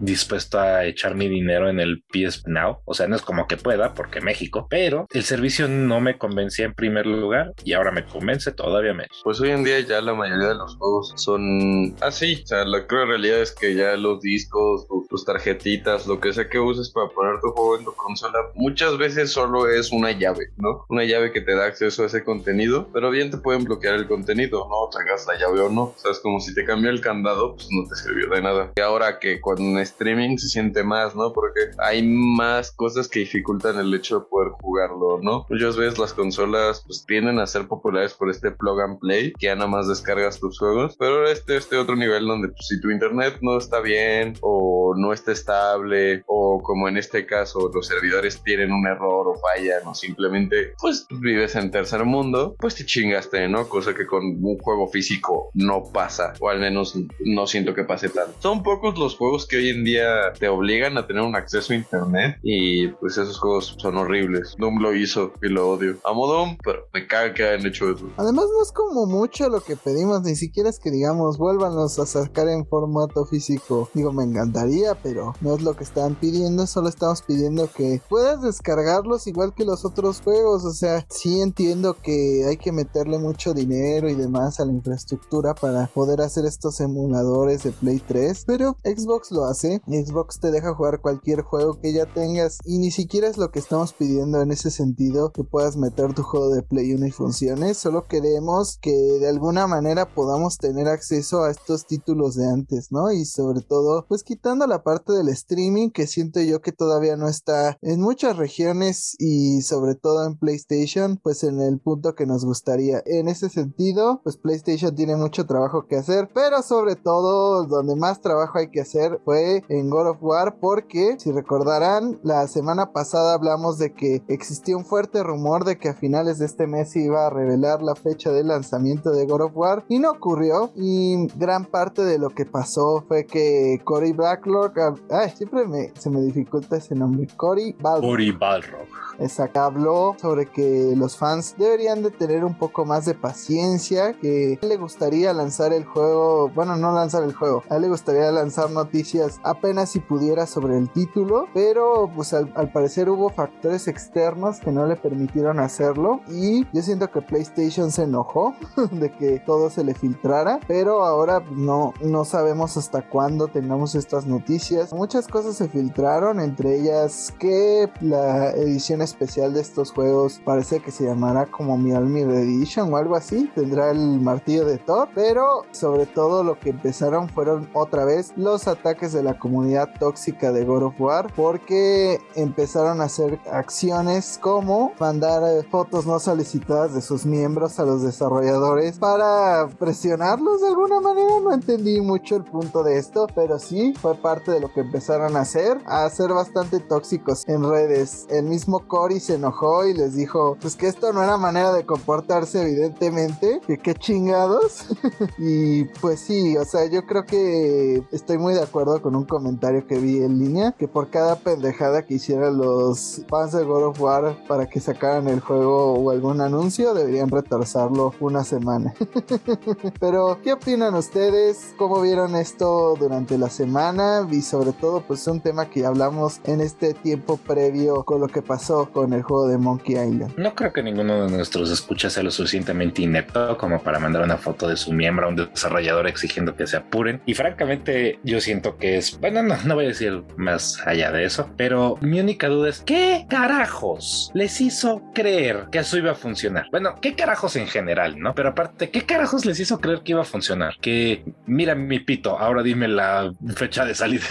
dispuesto 0.00 0.58
a 0.58 0.84
echar 0.84 1.14
mi 1.14 1.28
dinero 1.28 1.68
en 1.68 1.80
el 1.80 2.02
PS 2.12 2.46
Now. 2.46 2.78
O 2.84 2.94
sea, 2.94 3.06
no 3.08 3.16
es 3.16 3.22
como 3.22 3.46
que 3.46 3.56
pueda, 3.56 3.94
porque 3.94 4.20
México, 4.20 4.66
pero 4.68 5.06
el 5.12 5.22
servicio 5.22 5.68
no 5.68 6.00
me 6.00 6.18
convencía 6.18 6.66
en 6.66 6.74
primer 6.74 7.06
lugar 7.06 7.52
y 7.64 7.72
ahora 7.72 7.90
me 7.90 8.04
convence 8.04 8.52
todavía 8.52 8.94
menos. 8.94 9.20
Pues 9.24 9.40
hoy 9.40 9.50
en 9.50 9.64
día 9.64 9.80
ya 9.80 10.00
la 10.00 10.14
mayoría 10.14 10.48
de 10.48 10.54
los 10.54 10.76
juegos 10.76 11.12
son 11.16 11.94
así. 12.00 12.42
O 12.44 12.46
sea, 12.46 12.64
la 12.64 12.86
cruel 12.86 13.08
realidad 13.08 13.40
es 13.40 13.52
que 13.52 13.74
ya 13.74 13.96
los 13.96 14.20
discos, 14.20 14.86
tus 15.08 15.24
tarjetitas, 15.24 16.06
lo 16.06 16.20
que 16.20 16.32
sea 16.32 16.48
que 16.48 16.58
uses 16.58 16.90
para 16.90 17.08
poner 17.08 17.40
tu 17.40 17.50
juego 17.50 17.78
en 17.78 17.84
tu 17.84 17.92
consola, 17.94 18.38
muchas 18.54 18.96
veces 18.98 19.30
solo 19.30 19.68
es 19.68 19.92
una 19.92 20.12
llave, 20.12 20.50
¿no? 20.56 20.84
Una 20.88 21.04
llave 21.04 21.32
que 21.32 21.40
te 21.40 21.54
da 21.54 21.66
acceso 21.66 22.02
a 22.02 22.06
ese 22.06 22.24
contenido, 22.24 22.88
pero 22.92 23.10
bien 23.10 23.30
te 23.30 23.38
pueden 23.38 23.64
bloquear 23.64 23.94
el 23.94 24.06
contenido, 24.06 24.66
¿no? 24.68 24.88
Traigas 24.90 25.26
la 25.26 25.38
llave 25.38 25.60
o 25.60 25.68
no. 25.68 25.82
O 25.82 25.94
sea, 25.96 26.10
es 26.10 26.20
como 26.20 26.40
si 26.40 26.54
te 26.54 26.64
cambió 26.64 26.90
el 26.90 27.00
candado, 27.00 27.54
pues 27.54 27.68
no 27.70 27.88
te 27.88 27.96
sirvió 27.96 28.28
de 28.30 28.42
nada. 28.42 28.72
Y 28.76 28.80
ahora 28.80 29.18
que 29.18 29.40
con 29.40 29.78
streaming 29.82 30.36
se 30.36 30.48
siente 30.48 30.82
más, 30.82 31.14
¿no? 31.14 31.32
Porque 31.32 31.60
hay 31.78 32.02
más 32.02 32.72
cosas 32.72 33.08
que 33.08 33.20
dificultan 33.20 33.78
el 33.78 33.94
hecho 33.94 34.20
de 34.20 34.26
poder 34.26 34.52
jugarlo, 34.60 35.20
¿no? 35.22 35.46
Muchas 35.48 35.76
veces 35.76 35.98
las 35.98 36.12
consolas 36.12 36.82
pues 36.86 37.04
tienden 37.06 37.38
a 37.38 37.46
ser 37.46 37.66
populares 37.66 38.14
por 38.14 38.30
este 38.30 38.50
plug 38.50 38.80
and 38.80 38.98
play, 38.98 39.32
que 39.38 39.46
ya 39.46 39.54
nada 39.54 39.68
más 39.68 39.88
descargas 39.88 40.40
tus 40.40 40.58
juegos, 40.58 40.96
pero 40.98 41.26
este, 41.26 41.56
este 41.56 41.76
otro 41.76 41.96
nivel 41.96 42.26
donde 42.26 42.48
pues, 42.48 42.66
si 42.66 42.80
tu 42.80 42.90
internet 42.90 43.38
no 43.40 43.58
está 43.58 43.80
bien 43.80 44.34
o 44.40 44.94
no 44.96 45.12
está 45.12 45.32
estable 45.32 46.22
o 46.26 46.60
como 46.62 46.88
en 46.88 46.96
este 46.96 47.26
caso 47.26 47.70
los 47.72 47.86
servidores 47.86 48.42
tienen 48.42 48.72
un 48.72 48.86
error 48.86 49.28
o 49.28 49.34
fallan 49.34 49.86
o 49.86 49.94
simplemente 49.94 50.74
pues 50.80 51.06
vives 51.10 51.54
en 51.56 51.70
tercer 51.70 52.04
mundo, 52.04 52.56
pues 52.58 52.74
te 52.74 52.84
chingaste, 52.84 53.48
¿no? 53.48 53.68
Cosa 53.68 53.94
que 53.94 54.06
con 54.06 54.24
un 54.24 54.58
juego 54.58 54.88
físico 54.88 55.50
no 55.54 55.84
pasa 55.92 56.32
o 56.40 56.48
al 56.48 56.60
menos 56.60 56.96
no 57.20 57.46
siento 57.46 57.74
que 57.74 57.84
pase 57.84 58.08
tanto. 58.08 58.34
Son 58.40 58.62
pocos 58.62 58.98
los 58.98 59.16
juegos 59.16 59.46
que 59.46 59.56
hoy 59.56 59.70
día 59.84 60.32
te 60.38 60.48
obligan 60.48 60.96
a 60.98 61.06
tener 61.06 61.22
un 61.22 61.34
acceso 61.34 61.72
a 61.72 61.76
internet 61.76 62.38
y 62.42 62.88
pues 62.88 63.18
esos 63.18 63.38
juegos 63.38 63.74
son 63.78 63.96
horribles. 63.96 64.54
Doom 64.58 64.80
lo 64.80 64.94
hizo 64.94 65.32
y 65.42 65.48
lo 65.48 65.70
odio. 65.70 65.96
Amo 66.04 66.26
Doom, 66.26 66.58
pero 66.62 66.86
me 66.92 67.06
caga 67.06 67.34
que 67.34 67.44
hayan 67.44 67.66
hecho 67.66 67.90
eso. 67.90 68.08
Además 68.16 68.46
no 68.52 68.62
es 68.62 68.72
como 68.72 69.06
mucho 69.06 69.48
lo 69.48 69.60
que 69.60 69.76
pedimos, 69.76 70.22
ni 70.22 70.36
siquiera 70.36 70.68
es 70.68 70.78
que 70.78 70.90
digamos 70.90 71.38
vuélvanos 71.38 71.98
a 71.98 72.06
sacar 72.06 72.48
en 72.48 72.66
formato 72.66 73.24
físico. 73.26 73.88
Digo, 73.94 74.12
me 74.12 74.24
encantaría, 74.24 74.94
pero 75.02 75.34
no 75.40 75.54
es 75.54 75.62
lo 75.62 75.74
que 75.74 75.84
están 75.84 76.14
pidiendo, 76.14 76.66
solo 76.66 76.88
estamos 76.88 77.22
pidiendo 77.22 77.70
que 77.70 78.00
puedas 78.08 78.42
descargarlos 78.42 79.26
igual 79.26 79.54
que 79.54 79.64
los 79.64 79.84
otros 79.84 80.20
juegos. 80.20 80.64
O 80.64 80.72
sea, 80.72 81.06
sí 81.08 81.40
entiendo 81.40 81.96
que 82.02 82.44
hay 82.48 82.56
que 82.56 82.72
meterle 82.72 83.18
mucho 83.18 83.54
dinero 83.54 84.08
y 84.08 84.14
demás 84.14 84.60
a 84.60 84.64
la 84.64 84.72
infraestructura 84.72 85.54
para 85.54 85.86
poder 85.86 86.20
hacer 86.20 86.44
estos 86.46 86.80
emuladores 86.80 87.62
de 87.62 87.72
Play 87.72 88.02
3, 88.06 88.44
pero 88.46 88.76
Xbox 88.84 89.30
lo 89.30 89.44
hace. 89.44 89.61
Xbox 89.62 90.40
te 90.40 90.50
deja 90.50 90.74
jugar 90.74 91.00
cualquier 91.00 91.42
juego 91.42 91.80
que 91.80 91.92
ya 91.92 92.06
tengas 92.06 92.58
y 92.64 92.78
ni 92.78 92.90
siquiera 92.90 93.28
es 93.28 93.38
lo 93.38 93.50
que 93.50 93.58
estamos 93.58 93.92
pidiendo 93.92 94.42
en 94.42 94.50
ese 94.50 94.70
sentido 94.70 95.32
que 95.32 95.44
puedas 95.44 95.76
meter 95.76 96.14
tu 96.14 96.22
juego 96.22 96.50
de 96.50 96.62
Play 96.62 96.92
1 96.94 97.06
y 97.06 97.10
funcione. 97.10 97.74
Solo 97.74 98.04
queremos 98.04 98.78
que 98.80 98.92
de 98.92 99.28
alguna 99.28 99.66
manera 99.66 100.14
podamos 100.14 100.58
tener 100.58 100.88
acceso 100.88 101.44
a 101.44 101.50
estos 101.50 101.86
títulos 101.86 102.34
de 102.34 102.48
antes, 102.48 102.90
¿no? 102.90 103.12
Y 103.12 103.24
sobre 103.24 103.60
todo, 103.60 104.06
pues 104.08 104.22
quitando 104.22 104.66
la 104.66 104.82
parte 104.82 105.12
del 105.12 105.28
streaming 105.28 105.90
que 105.90 106.06
siento 106.06 106.40
yo 106.40 106.60
que 106.60 106.72
todavía 106.72 107.16
no 107.16 107.28
está 107.28 107.76
en 107.82 108.00
muchas 108.00 108.36
regiones 108.36 109.14
y 109.18 109.62
sobre 109.62 109.94
todo 109.94 110.26
en 110.26 110.38
PlayStation, 110.38 111.18
pues 111.22 111.44
en 111.44 111.60
el 111.60 111.80
punto 111.80 112.14
que 112.14 112.26
nos 112.26 112.44
gustaría. 112.44 113.02
En 113.06 113.28
ese 113.28 113.48
sentido, 113.48 114.20
pues 114.22 114.36
PlayStation 114.36 114.94
tiene 114.94 115.16
mucho 115.16 115.46
trabajo 115.46 115.86
que 115.86 115.96
hacer, 115.96 116.30
pero 116.34 116.62
sobre 116.62 116.96
todo 116.96 117.66
donde 117.66 117.96
más 117.96 118.20
trabajo 118.20 118.58
hay 118.58 118.70
que 118.70 118.80
hacer 118.80 119.20
fue 119.24 119.41
en 119.68 119.90
God 119.90 120.10
of 120.10 120.22
War 120.22 120.56
porque 120.60 121.16
si 121.18 121.32
recordarán, 121.32 122.18
la 122.22 122.46
semana 122.48 122.92
pasada 122.92 123.34
hablamos 123.34 123.78
de 123.78 123.92
que 123.92 124.22
existía 124.28 124.76
un 124.76 124.84
fuerte 124.84 125.22
rumor 125.22 125.64
de 125.64 125.78
que 125.78 125.88
a 125.88 125.94
finales 125.94 126.38
de 126.38 126.46
este 126.46 126.66
mes 126.66 126.94
iba 126.96 127.26
a 127.26 127.30
revelar 127.30 127.82
la 127.82 127.94
fecha 127.94 128.30
de 128.30 128.44
lanzamiento 128.44 129.10
de 129.10 129.26
God 129.26 129.42
of 129.42 129.56
War 129.56 129.84
y 129.88 129.98
no 129.98 130.10
ocurrió 130.10 130.72
y 130.76 131.26
gran 131.36 131.64
parte 131.64 132.02
de 132.02 132.18
lo 132.18 132.30
que 132.30 132.46
pasó 132.46 133.04
fue 133.06 133.26
que 133.26 133.80
Cory 133.84 134.12
Blacklock, 134.12 134.78
ay, 135.10 135.30
siempre 135.30 135.66
me, 135.66 135.92
se 135.98 136.10
me 136.10 136.20
dificulta 136.20 136.76
ese 136.76 136.94
nombre, 136.94 137.26
Cory 137.36 137.76
Balrog. 137.80 138.10
Cory 138.10 138.32
Balrog 138.32 139.02
Exacto. 139.18 139.60
Habló 139.60 140.16
sobre 140.20 140.46
que 140.46 140.94
los 140.96 141.16
fans 141.16 141.54
deberían 141.58 142.02
de 142.02 142.10
tener 142.10 142.44
un 142.44 142.56
poco 142.56 142.84
más 142.84 143.04
de 143.04 143.14
paciencia, 143.14 144.14
que 144.14 144.58
le 144.60 144.76
gustaría 144.76 145.32
lanzar 145.32 145.72
el 145.72 145.84
juego, 145.84 146.48
bueno, 146.48 146.76
no 146.76 146.92
lanzar 146.92 147.22
el 147.22 147.34
juego, 147.34 147.62
a 147.68 147.76
él 147.76 147.82
le 147.82 147.88
gustaría 147.88 148.30
lanzar 148.32 148.70
noticias 148.70 149.31
apenas 149.42 149.90
si 149.90 150.00
pudiera 150.00 150.46
sobre 150.46 150.76
el 150.78 150.90
título, 150.90 151.46
pero 151.54 152.10
pues 152.14 152.32
al, 152.32 152.48
parecer 152.72 153.08
hubo 153.08 153.28
factores 153.30 153.88
externos 153.88 154.60
que 154.60 154.72
no 154.72 154.86
le 154.86 154.96
permitieron 154.96 155.60
hacerlo 155.60 156.20
y 156.28 156.66
yo 156.72 156.82
siento 156.82 157.10
que 157.10 157.22
PlayStation 157.22 157.90
se 157.90 158.04
enojó 158.04 158.54
de 158.92 159.12
que 159.12 159.40
todo 159.40 159.70
se 159.70 159.84
le 159.84 159.94
filtrara, 159.94 160.60
pero 160.66 161.04
ahora 161.04 161.42
no, 161.50 161.92
no 162.02 162.24
sabemos 162.24 162.76
hasta 162.76 163.08
cuándo 163.08 163.48
tengamos 163.48 163.94
estas 163.94 164.26
noticias. 164.26 164.92
Muchas 164.92 165.28
cosas 165.28 165.56
se 165.56 165.68
filtraron, 165.68 166.40
entre 166.40 166.76
ellas 166.76 167.34
que 167.38 167.90
la 168.00 168.50
edición 168.50 169.02
especial 169.02 169.54
de 169.54 169.60
estos 169.60 169.92
juegos 169.92 170.40
parece 170.44 170.80
que 170.80 170.90
se 170.90 171.04
llamará 171.04 171.46
como 171.46 171.76
Mjolnir 171.76 172.28
Edition 172.28 172.92
o 172.92 172.96
algo 172.96 173.16
así. 173.16 173.50
Tendrá 173.54 173.90
el 173.90 174.20
martillo 174.20 174.64
de 174.64 174.78
Thor, 174.78 175.08
pero 175.14 175.64
sobre 175.72 176.06
todo 176.06 176.44
lo 176.44 176.58
que 176.58 176.70
empezaron 176.70 177.28
fueron 177.28 177.68
otra 177.72 178.04
vez 178.04 178.32
los 178.36 178.68
ataques 178.68 179.12
de 179.12 179.21
la 179.22 179.38
comunidad 179.38 179.88
tóxica 179.98 180.52
de 180.52 180.64
God 180.64 180.82
of 180.84 181.00
War 181.00 181.32
porque 181.34 182.20
empezaron 182.34 183.00
a 183.00 183.04
hacer 183.04 183.40
acciones 183.50 184.38
como 184.40 184.92
mandar 184.98 185.42
fotos 185.70 186.06
no 186.06 186.18
solicitadas 186.18 186.94
de 186.94 187.02
sus 187.02 187.24
miembros 187.26 187.78
a 187.78 187.84
los 187.84 188.02
desarrolladores 188.02 188.98
para 188.98 189.68
presionarlos 189.78 190.60
de 190.60 190.68
alguna 190.68 191.00
manera. 191.00 191.40
No 191.42 191.52
entendí 191.52 192.00
mucho 192.00 192.36
el 192.36 192.44
punto 192.44 192.82
de 192.82 192.98
esto, 192.98 193.26
pero 193.34 193.58
sí 193.58 193.94
fue 194.00 194.14
parte 194.14 194.52
de 194.52 194.60
lo 194.60 194.72
que 194.72 194.80
empezaron 194.80 195.36
a 195.36 195.40
hacer, 195.40 195.78
a 195.86 196.08
ser 196.10 196.32
bastante 196.32 196.80
tóxicos 196.80 197.46
en 197.48 197.68
redes. 197.68 198.26
El 198.30 198.44
mismo 198.44 198.86
Cory 198.86 199.20
se 199.20 199.34
enojó 199.34 199.86
y 199.86 199.94
les 199.94 200.14
dijo, 200.14 200.56
pues 200.60 200.76
que 200.76 200.88
esto 200.88 201.12
no 201.12 201.22
era 201.22 201.36
manera 201.36 201.72
de 201.72 201.84
comportarse 201.84 202.62
evidentemente, 202.62 203.60
que 203.66 203.78
qué 203.78 203.94
chingados. 203.94 204.86
y 205.38 205.84
pues 206.00 206.20
sí, 206.20 206.56
o 206.56 206.64
sea, 206.64 206.86
yo 206.86 207.06
creo 207.06 207.24
que 207.24 208.02
estoy 208.12 208.38
muy 208.38 208.54
de 208.54 208.62
acuerdo 208.62 209.00
con 209.02 209.11
un 209.14 209.24
comentario 209.24 209.86
que 209.86 209.98
vi 209.98 210.22
en 210.22 210.38
línea, 210.38 210.72
que 210.72 210.88
por 210.88 211.10
cada 211.10 211.36
pendejada 211.36 212.02
que 212.02 212.14
hicieran 212.14 212.58
los 212.58 213.22
fans 213.28 213.52
de 213.52 213.64
God 213.64 213.84
of 213.84 214.00
War 214.00 214.36
para 214.46 214.66
que 214.66 214.80
sacaran 214.80 215.28
el 215.28 215.40
juego 215.40 215.94
o 215.94 216.10
algún 216.10 216.40
anuncio, 216.40 216.94
deberían 216.94 217.30
retrasarlo 217.30 218.14
una 218.20 218.44
semana. 218.44 218.94
Pero, 220.00 220.38
¿qué 220.42 220.52
opinan 220.52 220.94
ustedes? 220.94 221.74
¿Cómo 221.76 222.00
vieron 222.00 222.36
esto 222.36 222.96
durante 222.98 223.38
la 223.38 223.50
semana? 223.50 224.26
Y 224.30 224.42
sobre 224.42 224.72
todo 224.72 225.02
pues 225.02 225.26
un 225.26 225.40
tema 225.40 225.68
que 225.68 225.84
hablamos 225.84 226.40
en 226.44 226.60
este 226.60 226.94
tiempo 226.94 227.36
previo 227.36 228.04
con 228.04 228.20
lo 228.20 228.28
que 228.28 228.42
pasó 228.42 228.90
con 228.92 229.12
el 229.12 229.22
juego 229.22 229.48
de 229.48 229.58
Monkey 229.58 229.96
Island. 229.96 230.36
No 230.36 230.54
creo 230.54 230.72
que 230.72 230.82
ninguno 230.82 231.24
de 231.24 231.30
nuestros 231.30 231.70
escuchas 231.70 232.12
sea 232.12 232.22
lo 232.22 232.30
suficientemente 232.30 233.02
inepto 233.02 233.56
como 233.58 233.82
para 233.82 233.98
mandar 233.98 234.22
una 234.22 234.36
foto 234.36 234.68
de 234.68 234.76
su 234.76 234.92
miembro 234.92 235.26
a 235.26 235.28
un 235.28 235.36
desarrollador 235.36 236.06
exigiendo 236.06 236.56
que 236.56 236.66
se 236.66 236.76
apuren. 236.76 237.20
Y 237.26 237.34
francamente, 237.34 238.18
yo 238.22 238.40
siento 238.40 238.76
que 238.76 239.01
es, 239.02 239.18
bueno, 239.18 239.42
no, 239.42 239.56
no 239.64 239.74
voy 239.74 239.86
a 239.86 239.88
decir 239.88 240.22
más 240.36 240.80
allá 240.86 241.10
de 241.10 241.24
eso, 241.24 241.50
pero 241.56 241.98
mi 242.00 242.20
única 242.20 242.48
duda 242.48 242.68
es, 242.68 242.80
¿qué 242.80 243.26
carajos 243.28 244.30
les 244.34 244.60
hizo 244.60 245.02
creer 245.14 245.66
que 245.70 245.78
eso 245.78 245.98
iba 245.98 246.12
a 246.12 246.14
funcionar? 246.14 246.66
Bueno, 246.70 246.94
¿qué 247.00 247.14
carajos 247.14 247.56
en 247.56 247.66
general, 247.66 248.18
no? 248.18 248.34
Pero 248.34 248.50
aparte, 248.50 248.90
¿qué 248.90 249.04
carajos 249.04 249.44
les 249.44 249.58
hizo 249.60 249.80
creer 249.80 250.02
que 250.02 250.12
iba 250.12 250.22
a 250.22 250.24
funcionar? 250.24 250.76
Que, 250.80 251.24
mira 251.46 251.74
mi 251.74 251.98
pito, 251.98 252.38
ahora 252.38 252.62
dime 252.62 252.88
la 252.88 253.32
fecha 253.56 253.84
de 253.84 253.94
salida. 253.94 254.26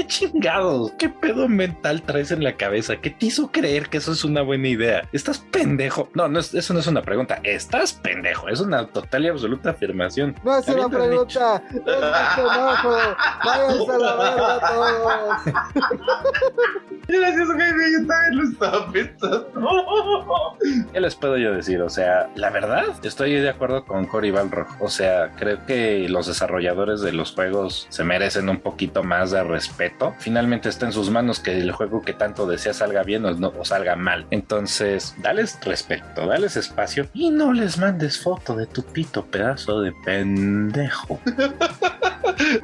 ¿Qué 0.00 0.06
chingados? 0.06 0.92
¿Qué 0.92 1.10
pedo 1.10 1.46
mental 1.46 2.00
traes 2.00 2.30
en 2.30 2.42
la 2.42 2.56
cabeza? 2.56 2.96
¿Qué 2.96 3.10
te 3.10 3.26
hizo 3.26 3.52
creer 3.52 3.90
que 3.90 3.98
eso 3.98 4.12
es 4.12 4.24
una 4.24 4.40
buena 4.40 4.66
idea? 4.66 5.06
¿Estás 5.12 5.40
pendejo? 5.50 6.08
No, 6.14 6.26
no 6.26 6.38
es, 6.38 6.54
eso 6.54 6.72
no 6.72 6.80
es 6.80 6.86
una 6.86 7.02
pregunta. 7.02 7.38
Estás 7.42 7.92
pendejo. 7.92 8.48
Es 8.48 8.60
una 8.60 8.86
total 8.86 9.26
y 9.26 9.28
absoluta 9.28 9.70
afirmación. 9.70 10.34
No 10.42 10.56
es 10.56 10.66
una 10.68 10.88
pregunta. 10.88 11.62
Es. 11.70 11.82
Váyanse 13.44 13.92
a 13.92 13.98
la 13.98 14.16
verga 14.16 14.60
todos. 14.70 15.42
Gracias, 17.08 17.48
Jaime. 17.48 17.92
Yo 17.92 18.06
también 18.06 18.36
lo 18.36 18.44
estaba 18.44 18.92
pensando. 18.92 20.56
¿Qué 20.92 21.00
les 21.00 21.14
puedo 21.14 21.36
yo 21.36 21.52
decir? 21.52 21.82
O 21.82 21.90
sea, 21.90 22.30
la 22.36 22.50
verdad, 22.50 22.84
estoy 23.02 23.34
de 23.34 23.50
acuerdo 23.50 23.84
con 23.84 24.06
Cory 24.06 24.30
Balrog. 24.30 24.68
O 24.78 24.88
sea, 24.88 25.32
creo 25.36 25.66
que 25.66 26.08
los 26.08 26.26
desarrolladores 26.26 27.00
de 27.00 27.12
los 27.12 27.32
juegos 27.32 27.86
se 27.90 28.04
merecen 28.04 28.48
un 28.48 28.60
poquito 28.60 29.02
más 29.02 29.32
de 29.32 29.42
respeto. 29.42 29.89
Finalmente 30.18 30.68
está 30.68 30.86
en 30.86 30.92
sus 30.92 31.10
manos 31.10 31.40
que 31.40 31.58
el 31.58 31.72
juego 31.72 32.02
que 32.02 32.12
tanto 32.12 32.46
desea 32.46 32.72
salga 32.72 33.02
bien 33.02 33.24
o, 33.24 33.32
no, 33.32 33.52
o 33.58 33.64
salga 33.64 33.96
mal. 33.96 34.26
Entonces, 34.30 35.14
dales 35.18 35.58
respeto, 35.62 36.26
dales 36.26 36.56
espacio 36.56 37.08
y 37.14 37.30
no 37.30 37.52
les 37.52 37.78
mandes 37.78 38.18
foto 38.18 38.54
de 38.54 38.66
tu 38.66 38.82
pito, 38.82 39.26
pedazo 39.26 39.80
de 39.80 39.92
pendejo. 40.04 41.20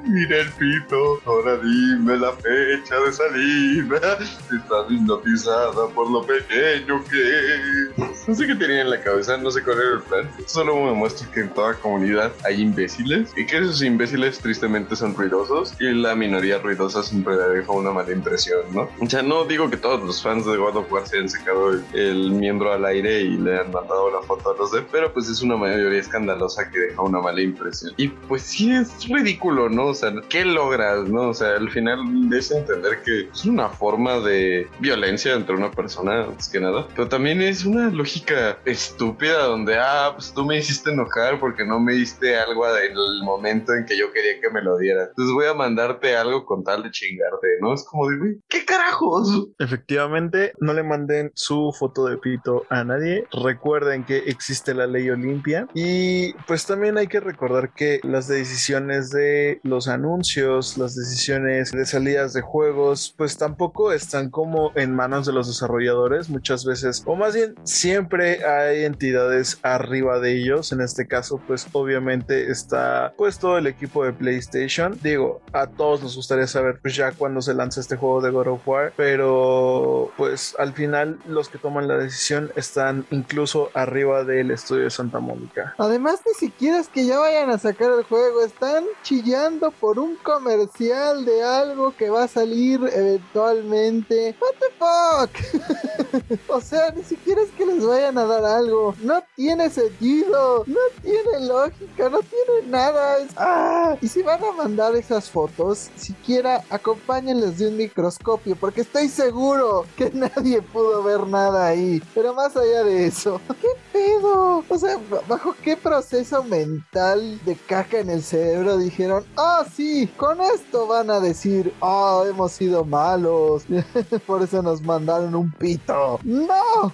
Mira 0.09 0.39
el 0.39 0.51
pito, 0.53 1.21
ahora 1.27 1.59
dime 1.59 2.17
la 2.17 2.33
fecha 2.33 2.99
de 2.99 3.13
salida. 3.13 4.19
Estás 4.19 4.91
hipnotizada 4.91 5.89
por 5.95 6.11
lo 6.11 6.25
pequeño 6.25 7.05
que 7.05 7.91
es. 7.99 8.29
No 8.29 8.35
sé 8.35 8.47
qué 8.47 8.55
tenía 8.55 8.83
en 8.83 8.91
la 8.91 9.01
cabeza, 9.01 9.37
no 9.37 9.51
sé 9.51 9.63
cuál 9.63 9.79
era 9.79 9.93
el 9.95 10.03
plan. 10.03 10.31
Solo 10.47 10.77
me 10.77 10.93
muestra 10.93 11.31
que 11.31 11.41
en 11.41 11.51
toda 11.51 11.75
comunidad 11.75 12.33
hay 12.45 12.61
imbéciles 12.61 13.31
y 13.37 13.47
que 13.47 13.59
esos 13.59 13.83
imbéciles 13.83 14.39
tristemente 14.39 14.97
son 14.97 15.15
ruidosos 15.15 15.75
y 15.79 15.93
la 15.93 16.15
minoría 16.15 16.59
ruidosa 16.59 17.03
siempre 17.07 17.37
deja 17.37 17.73
una 17.73 17.91
mala 17.91 18.13
impresión, 18.13 18.61
¿no? 18.73 18.89
O 19.01 19.09
sea, 19.09 19.23
no 19.23 19.45
digo 19.45 19.71
que 19.71 19.77
todos 19.77 20.03
los 20.03 20.23
fans 20.23 20.47
de 20.47 20.57
God 20.57 20.77
of 20.77 20.93
War 20.93 21.07
se 21.07 21.19
han 21.19 21.29
secado 21.29 21.73
el, 21.73 21.85
el 21.95 22.31
miembro 22.33 22.73
al 22.73 22.85
aire 22.85 23.21
y 23.23 23.37
le 23.37 23.59
han 23.59 23.71
mandado 23.71 24.11
la 24.11 24.23
foto 24.23 24.51
a 24.53 24.57
los 24.57 24.73
de, 24.73 24.83
pero 24.83 25.13
pues 25.13 25.29
es 25.29 25.43
una 25.43 25.57
mayoría 25.57 25.99
escandalosa 25.99 26.71
que 26.71 26.79
deja 26.79 27.03
una 27.03 27.21
mala 27.21 27.41
impresión. 27.41 27.93
Y 27.97 28.09
pues 28.09 28.43
sí 28.43 28.73
es 28.73 29.09
ridículo, 29.09 29.69
¿no? 29.69 29.87
O 29.87 29.95
sea, 29.95 30.13
¿qué 30.29 30.45
logras, 30.45 31.09
no? 31.09 31.31
O 31.31 31.35
sea, 31.35 31.57
al 31.57 31.71
final 31.71 32.01
es 32.33 32.51
entender 32.51 33.03
que 33.05 33.29
es 33.33 33.45
una 33.45 33.69
forma 33.69 34.21
de 34.21 34.69
violencia 34.81 35.35
entre 35.35 35.57
una 35.57 35.71
persona, 35.71 36.27
más 36.35 36.49
que 36.49 36.61
nada, 36.61 36.87
pero 36.95 37.09
también 37.09 37.43
es 37.43 37.65
una 37.65 37.91
lógica 37.91 38.59
estúpida 38.65 39.45
donde, 39.45 39.79
ah, 39.79 40.13
pues 40.15 40.33
tú 40.33 40.45
me 40.45 40.59
hiciste 40.59 40.91
enojar 40.91 41.39
porque 41.39 41.65
no 41.65 41.81
me 41.81 41.95
diste 41.95 42.37
algo 42.37 42.67
en 42.77 42.93
el 42.93 43.23
momento 43.23 43.75
en 43.75 43.85
que 43.85 43.97
yo 43.97 44.13
quería 44.13 44.41
que 44.41 44.51
me 44.51 44.63
lo 44.63 44.77
diera. 44.79 45.05
Entonces 45.05 45.33
voy 45.33 45.47
a 45.47 45.55
mandarte 45.55 46.17
algo 46.17 46.45
con 46.45 46.65
tal 46.65 46.83
de 46.83 46.91
chingarte, 46.97 47.47
¿no? 47.61 47.75
Es 47.75 47.85
como 47.85 48.09
de, 48.09 48.39
¿qué 48.49 48.65
carajos? 48.65 49.49
Efectivamente, 49.59 50.53
no 50.61 50.73
le 50.73 50.83
manden 50.83 51.31
su 51.35 51.73
foto 51.79 52.07
de 52.07 52.19
pito 52.19 52.65
a 52.71 52.85
nadie. 52.85 53.27
Recuerden 53.33 54.05
que 54.05 54.19
existe 54.19 54.75
la 54.75 54.87
ley 54.87 55.11
Olimpia 55.11 55.69
y 55.75 56.33
pues 56.47 56.67
también 56.67 56.99
hay 56.99 57.07
que 57.07 57.21
recordar 57.21 57.73
que 57.75 58.01
las 58.03 58.29
decisiones 58.29 59.11
de 59.11 59.61
los 59.63 59.89
anuncios, 59.89 60.79
las 60.79 60.95
decisiones 60.95 61.73
de 61.73 61.87
salidas 61.87 62.33
de 62.33 62.43
juegos, 62.43 63.15
pues 63.17 63.37
tampoco 63.37 63.93
están 63.93 64.31
como 64.31 64.73
en 64.75 64.95
manos 64.95 65.27
de 65.27 65.33
los 65.33 65.49
desarrolladores 65.49 66.29
muchas 66.29 66.65
veces, 66.65 67.03
o 67.07 67.17
más 67.17 67.35
bien 67.35 67.55
siempre 67.65 68.45
hay 68.45 68.85
entidades 68.85 69.59
arriba 69.63 70.19
de 70.21 70.33
ellos. 70.33 70.73
En 70.73 70.81
este 70.81 71.07
caso, 71.07 71.41
pues 71.47 71.67
obviamente 71.73 72.51
está 72.51 73.13
pues 73.17 73.39
todo 73.39 73.59
el 73.59 73.67
equipo 73.67 74.05
de 74.05 74.13
PlayStation. 74.13 74.99
Digo, 75.03 75.43
a 75.53 75.67
todos 75.67 76.03
nos 76.03 76.17
gustaría 76.17 76.47
saber 76.47 76.81
pues 76.87 76.95
ya 76.95 77.11
cuando 77.11 77.43
se 77.43 77.53
lanza 77.53 77.81
este 77.81 77.97
juego 77.97 78.21
de 78.21 78.31
God 78.31 78.47
of 78.47 78.61
War, 78.69 78.93
pero 78.97 80.13
pues 80.17 80.55
al 80.57 80.73
final 80.73 81.19
los 81.27 81.49
que 81.49 81.59
toman 81.59 81.89
la 81.89 81.97
decisión 81.97 82.53
están 82.55 83.05
incluso 83.11 83.71
arriba 83.75 84.23
del 84.23 84.53
estudio 84.53 84.85
de 84.85 84.91
Santa 84.91 85.19
Mónica. 85.19 85.75
Además, 85.79 86.21
ni 86.25 86.35
siquiera 86.35 86.79
es 86.79 86.87
que 86.87 87.05
ya 87.05 87.19
vayan 87.19 87.51
a 87.51 87.59
sacar 87.59 87.91
el 87.91 88.05
juego, 88.05 88.45
están 88.45 88.85
chillando 89.03 89.73
por 89.73 89.99
un 89.99 90.15
comercial 90.15 91.25
de 91.25 91.43
algo 91.43 91.93
que 91.97 92.09
va 92.09 92.23
a 92.23 92.29
salir 92.29 92.79
eventualmente. 92.95 94.37
What 94.41 94.55
the 94.61 94.71
fuck? 94.79 96.39
o 96.49 96.61
sea, 96.61 96.93
ni 96.93 97.03
siquiera 97.03 97.43
es 97.43 97.51
que 97.51 97.67
les 97.67 97.85
vayan 97.85 98.17
a 98.17 98.27
dar 98.27 98.45
algo. 98.45 98.95
No 99.03 99.25
tiene 99.35 99.71
sentido, 99.71 100.63
no 100.69 100.81
tiene 101.03 101.49
lógica, 101.49 102.09
no 102.09 102.21
tiene 102.21 102.69
nada. 102.69 103.27
Ah, 103.37 103.97
y 104.01 104.07
si 104.07 104.23
van 104.23 104.45
a 104.45 104.53
mandar 104.53 104.95
esas 104.95 105.29
fotos, 105.29 105.91
siquiera 105.97 106.63
acompáñenles 106.77 107.59
de 107.59 107.69
un 107.69 107.77
microscopio, 107.77 108.57
porque 108.57 108.83
estoy 108.83 109.09
seguro 109.09 109.85
que 109.97 110.11
nadie 110.15 110.63
pudo 110.63 111.03
ver 111.03 111.27
nada 111.27 111.67
ahí. 111.67 112.03
Pero 112.15 112.35
más 112.35 112.57
allá 112.57 112.85
de 112.85 113.07
eso, 113.07 113.41
¿qué 113.61 113.69
pedo? 113.93 114.65
O 114.69 114.79
sea, 114.79 114.99
¿bajo 115.29 115.55
qué 115.63 115.77
proceso 115.77 116.43
mental 116.45 117.41
de 117.45 117.57
caca 117.57 117.99
en 117.99 118.11
el 118.11 118.23
cerebro 118.23 118.79
dijeron, 118.79 119.25
ah, 119.37 119.65
sí, 119.75 120.09
con 120.17 120.41
esto 120.41 120.87
van 120.87 121.11
a 121.11 121.21
decir, 121.21 121.73
ah, 121.83 122.23
hemos 122.29 122.53
sido 122.53 122.85
malos, 122.85 123.65
por 124.27 124.43
eso 124.43 124.63
nos 124.63 124.83
mandaron 124.83 125.35
un 125.35 125.53
pito? 125.53 126.21
¡No! 126.25 126.93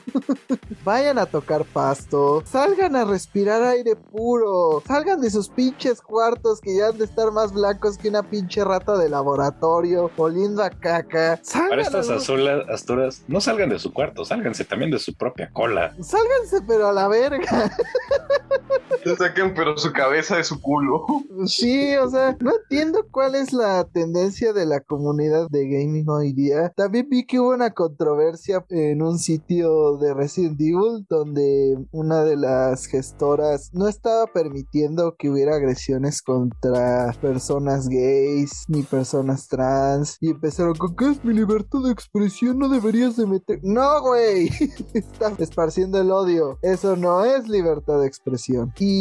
Vayan 0.85 1.19
a 1.19 1.27
tocar 1.27 1.65
pasto, 1.65 2.43
salgan 2.47 2.97
a 2.97 3.05
respirar 3.05 3.63
aire 3.63 3.97
puro, 3.97 4.83
salgan 4.87 5.21
de 5.21 5.31
sus 5.31 5.49
pinches 5.49 6.01
cuartos 6.01 6.61
que 6.61 6.77
ya 6.77 6.89
han 6.89 6.99
de 6.99 7.05
estar 7.05 7.33
más 7.33 7.53
blancos 7.53 7.99
que 7.99 8.09
una 8.09 8.23
pinche 8.23 8.65
rata 8.65 8.97
de 8.97 9.09
laboratorio, 9.09 9.53
oliendo 9.73 10.63
a 10.63 10.71
caca. 10.71 11.41
Para 11.69 11.83
estas 11.83 12.09
azulas, 12.11 12.69
asturas, 12.69 13.25
no 13.29 13.41
salgan 13.41 13.69
de 13.69 13.79
su 13.79 13.93
cuarto, 13.93 14.25
sálganse 14.25 14.65
también 14.65 14.91
de 14.91 14.99
su 14.99 15.15
propia 15.15 15.51
cola. 15.53 15.95
Sálganse 16.01 16.63
pero 16.67 16.89
a 16.89 16.93
la 16.93 17.09
verga. 17.09 17.71
Saquen 19.17 19.53
pero 19.55 19.77
su 19.77 19.93
cabeza 19.93 20.37
de 20.37 20.45
su 20.45 20.61
culo. 20.61 21.07
Sí, 21.47 21.97
o 21.97 22.09
sea, 22.09 22.37
no 22.41 22.53
entiendo 22.63 23.05
cuál 23.11 23.35
es 23.35 23.53
la 23.53 23.85
tendencia 23.85 24.53
de 24.53 24.65
la 24.65 24.81
comunidad 24.81 25.49
de 25.51 25.69
gaming 25.69 26.09
hoy 26.09 26.33
día. 26.33 26.73
También 26.77 27.09
vi 27.09 27.27
que 27.27 27.41
hubo 27.41 27.51
una 27.51 27.73
controversia 27.73 28.65
en 28.71 29.03
un 29.03 29.19
sitio 29.19 29.97
de 29.99 30.15
Resident 30.15 30.61
Evil 30.61 31.05
donde 31.09 31.77
una 31.91 32.23
de 32.25 32.37
las 32.37 32.87
gestoras 32.87 33.71
no 33.73 33.89
estaba 33.89 34.27
permitiendo 34.27 35.17
que 35.19 35.31
hubiera 35.31 35.57
agresiones 35.57 36.23
contra 36.23 37.13
personas 37.21 37.89
gays 37.89 38.65
ni 38.69 38.83
personas 38.83 39.49
trans 39.49 40.17
y 40.21 40.31
empezaron 40.31 40.75
con 40.75 40.95
que 40.95 41.11
es 41.11 41.25
mi 41.25 41.35
libertad 41.35 41.81
de 41.85 41.93
expresión, 41.93 42.59
no 42.59 42.69
deberías 42.69 43.17
de 43.17 43.27
meter... 43.27 43.59
No, 43.63 44.01
güey, 44.03 44.49
está 44.95 45.33
esparciendo 45.39 46.01
el 46.01 46.11
odio. 46.11 46.59
Eso 46.63 46.97
no 46.97 47.25
es 47.25 47.49
libertad 47.49 48.01
de 48.01 48.07
expresión. 48.07 48.73
Y 48.79 48.92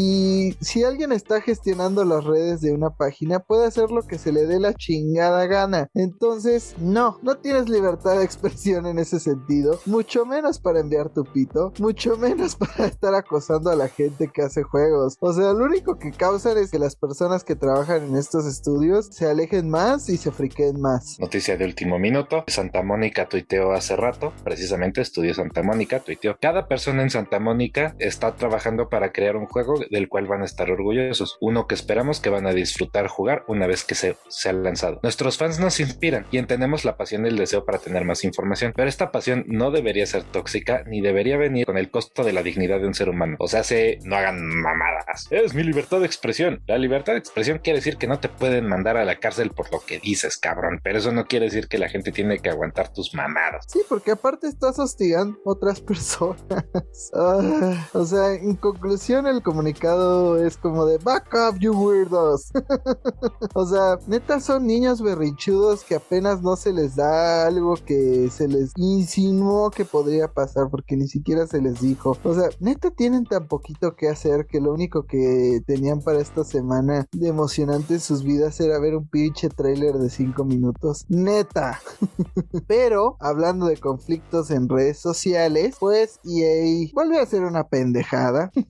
si 0.62 0.84
alguien 0.84 1.12
está 1.12 1.42
gestionando 1.42 2.06
las 2.06 2.24
redes 2.24 2.62
de 2.62 2.72
una 2.72 2.92
página, 2.92 3.40
puede 3.40 3.68
hacer 3.68 3.92
lo 3.92 4.04
que 4.04 4.18
se 4.18 4.32
le 4.32 4.46
dé 4.46 4.60
la 4.60 4.74
chingada 4.74 5.46
gana. 5.48 5.90
Entonces, 5.94 6.76
no, 6.80 7.20
no 7.22 7.38
tienes 7.38 7.70
libertad 7.70 8.18
de 8.18 8.24
expresión 8.24 8.86
en 8.86 9.00
ese 9.00 9.20
sentido. 9.20 9.80
Mucho 9.86 10.26
menos 10.26 10.60
para 10.60 10.80
enviar 10.80 11.10
tu 11.10 11.24
pito. 11.24 11.74
Mucho 11.80 12.18
menos 12.18 12.56
para 12.58 12.86
estar 12.88 13.14
acosando 13.16 13.70
a 13.70 13.76
la 13.76 13.88
gente 13.88 14.28
que 14.28 14.42
hace 14.42 14.64
juegos. 14.64 15.18
O 15.20 15.34
sea, 15.34 15.54
lo 15.54 15.66
único 15.66 15.98
que 15.98 16.12
causan 16.12 16.58
es 16.58 16.72
que 16.72 16.80
las 16.80 16.96
personas 16.96 17.44
que 17.44 17.56
trabajan 17.56 18.04
en 18.04 18.16
estos 18.16 18.46
estudios 18.46 19.08
se 19.08 19.28
alejen 19.28 19.70
más 19.70 20.10
y 20.10 20.18
se 20.18 20.32
friquen 20.32 20.80
más. 20.80 21.18
Noticia 21.20 21.58
de 21.58 21.66
último 21.66 22.00
minuto. 22.00 22.44
Santa 22.48 22.84
Mónica 22.84 23.28
tuiteó 23.28 23.72
hace 23.72 23.96
rato, 23.96 24.34
precisamente 24.44 25.02
Estudio 25.02 25.34
Santa 25.34 25.64
Mónica 25.64 26.00
tuiteó. 26.00 26.38
Cada 26.40 26.68
persona 26.68 27.04
en 27.04 27.10
Santa 27.10 27.40
Mónica 27.40 27.96
está 28.00 28.36
trabajando 28.36 28.90
para 28.90 29.12
crear 29.12 29.36
un 29.36 29.46
juego 29.46 29.76
del 29.90 30.10
cual 30.10 30.28
van 30.28 30.42
a 30.42 30.46
estar 30.46 30.70
orgullosos, 30.70 31.38
uno 31.42 31.68
que 31.68 31.76
esperamos 31.76 32.20
que 32.20 32.30
van 32.30 32.48
a 32.48 32.54
disfrutar 32.54 33.08
jugar 33.08 33.44
una 33.48 33.68
vez 33.68 33.84
que 33.84 33.96
se, 33.96 34.16
se 34.28 34.50
ha 34.50 34.54
lanzado. 34.54 35.00
Nuestros 35.04 35.38
fans 35.38 35.60
nos 35.60 35.80
inspiran 35.80 36.26
y 36.32 36.38
entendemos 36.38 36.86
la 36.86 36.98
pasión 36.98 37.26
y 37.26 37.30
el 37.30 37.38
deseo 37.38 37.66
para 37.66 37.80
tener 37.80 38.06
más 38.06 38.24
información, 38.24 38.74
pero 38.76 38.90
esta 38.90 39.12
pasión 39.12 39.46
no 39.48 39.72
debería 39.72 40.06
ser 40.06 40.24
tóxica 40.24 40.84
ni 40.88 41.02
debería 41.02 41.38
venir 41.38 41.66
con 41.66 41.78
el 41.78 41.90
costo 41.90 42.24
de 42.24 42.34
la 42.34 42.44
dignidad 42.44 42.80
de 42.80 42.88
un 42.88 42.94
ser 42.94 43.10
humano. 43.10 43.36
O 43.40 43.48
sea, 43.48 43.64
se 43.64 44.00
no 44.04 44.16
hagan 44.16 44.46
mamadas. 44.46 45.28
Es 45.30 45.54
mi 45.54 45.64
libertad 45.64 46.00
de 46.00 46.06
expresión. 46.06 46.62
La 46.68 46.78
libertad 46.78 47.14
de 47.14 47.20
expresión 47.20 47.60
quiere 47.60 47.80
decir 47.80 47.98
que 47.98 48.08
no 48.08 48.20
te 48.20 48.30
pueden 48.30 48.68
mandar 48.68 48.98
a 48.98 49.06
la 49.06 49.20
cárcel 49.20 49.52
por 49.52 49.72
lo 49.72 49.80
que 49.80 50.00
dices, 50.00 50.38
cabrón, 50.38 50.80
pero 50.84 51.00
eso 51.00 51.12
no 51.12 51.26
quiere 51.26 51.46
decir 51.46 51.68
que 51.68 51.78
la 51.78 51.90
gente 51.90 52.12
tiene 52.12 52.40
que 52.40 52.50
aguantar 52.50 52.92
tus 52.94 53.14
mamadas. 53.14 53.66
Sí, 53.68 53.80
porque 53.88 54.12
aparte 54.12 54.48
estás 54.48 54.80
hostigando 54.80 55.38
a 55.46 55.50
otras 55.52 55.82
personas. 55.92 57.12
Ah, 57.14 57.90
o 57.94 58.06
sea, 58.06 58.34
en 58.34 58.56
conclusión, 58.56 59.28
el 59.28 59.42
comunicado 59.42 59.71
es 59.72 60.58
como 60.58 60.86
de 60.86 60.98
back 60.98 61.34
up, 61.34 61.58
you 61.60 61.74
weirdos. 61.74 62.52
o 63.54 63.66
sea, 63.66 63.98
neta 64.08 64.40
son 64.40 64.68
niños 64.68 65.02
berrinchudos 65.02 65.84
que 65.84 65.96
apenas 65.96 66.42
no 66.42 66.56
se 66.56 66.74
les 66.74 66.96
da 66.96 67.48
algo 67.48 67.76
que 67.86 68.30
se 68.30 68.48
les 68.48 68.72
insinuó 68.76 69.72
que 69.72 69.86
podría 69.86 70.28
pasar 70.28 70.70
porque 70.70 70.96
ni 70.96 71.08
siquiera 71.08 71.48
se 71.48 71.62
les 71.62 71.82
dijo. 71.82 72.18
O 72.24 72.34
sea, 72.34 72.50
neta 72.60 72.92
tienen 72.92 73.26
tan 73.26 73.48
poquito 73.48 73.96
que 73.96 74.10
hacer 74.10 74.46
que 74.46 74.60
lo 74.60 74.74
único 74.74 75.06
que 75.06 75.62
tenían 75.66 76.02
para 76.02 76.20
esta 76.20 76.44
semana 76.44 77.08
de 77.12 77.28
emocionante 77.28 77.96
en 77.96 78.00
sus 78.00 78.24
vidas 78.24 78.60
era 78.60 78.80
ver 78.80 78.96
un 78.96 79.08
pinche 79.08 79.50
trailer 79.50 79.96
de 79.96 80.10
5 80.10 80.44
minutos. 80.44 81.06
Neta. 81.08 81.80
Pero, 82.68 83.18
hablando 83.20 83.68
de 83.68 83.78
conflictos 83.78 84.52
en 84.52 84.68
redes 84.68 85.00
sociales, 85.00 85.76
pues 85.80 86.20
EA 86.26 86.90
vuelve 86.94 87.20
a 87.20 87.24
hacer 87.24 87.44
una 87.44 87.68
pendejada. 87.68 88.52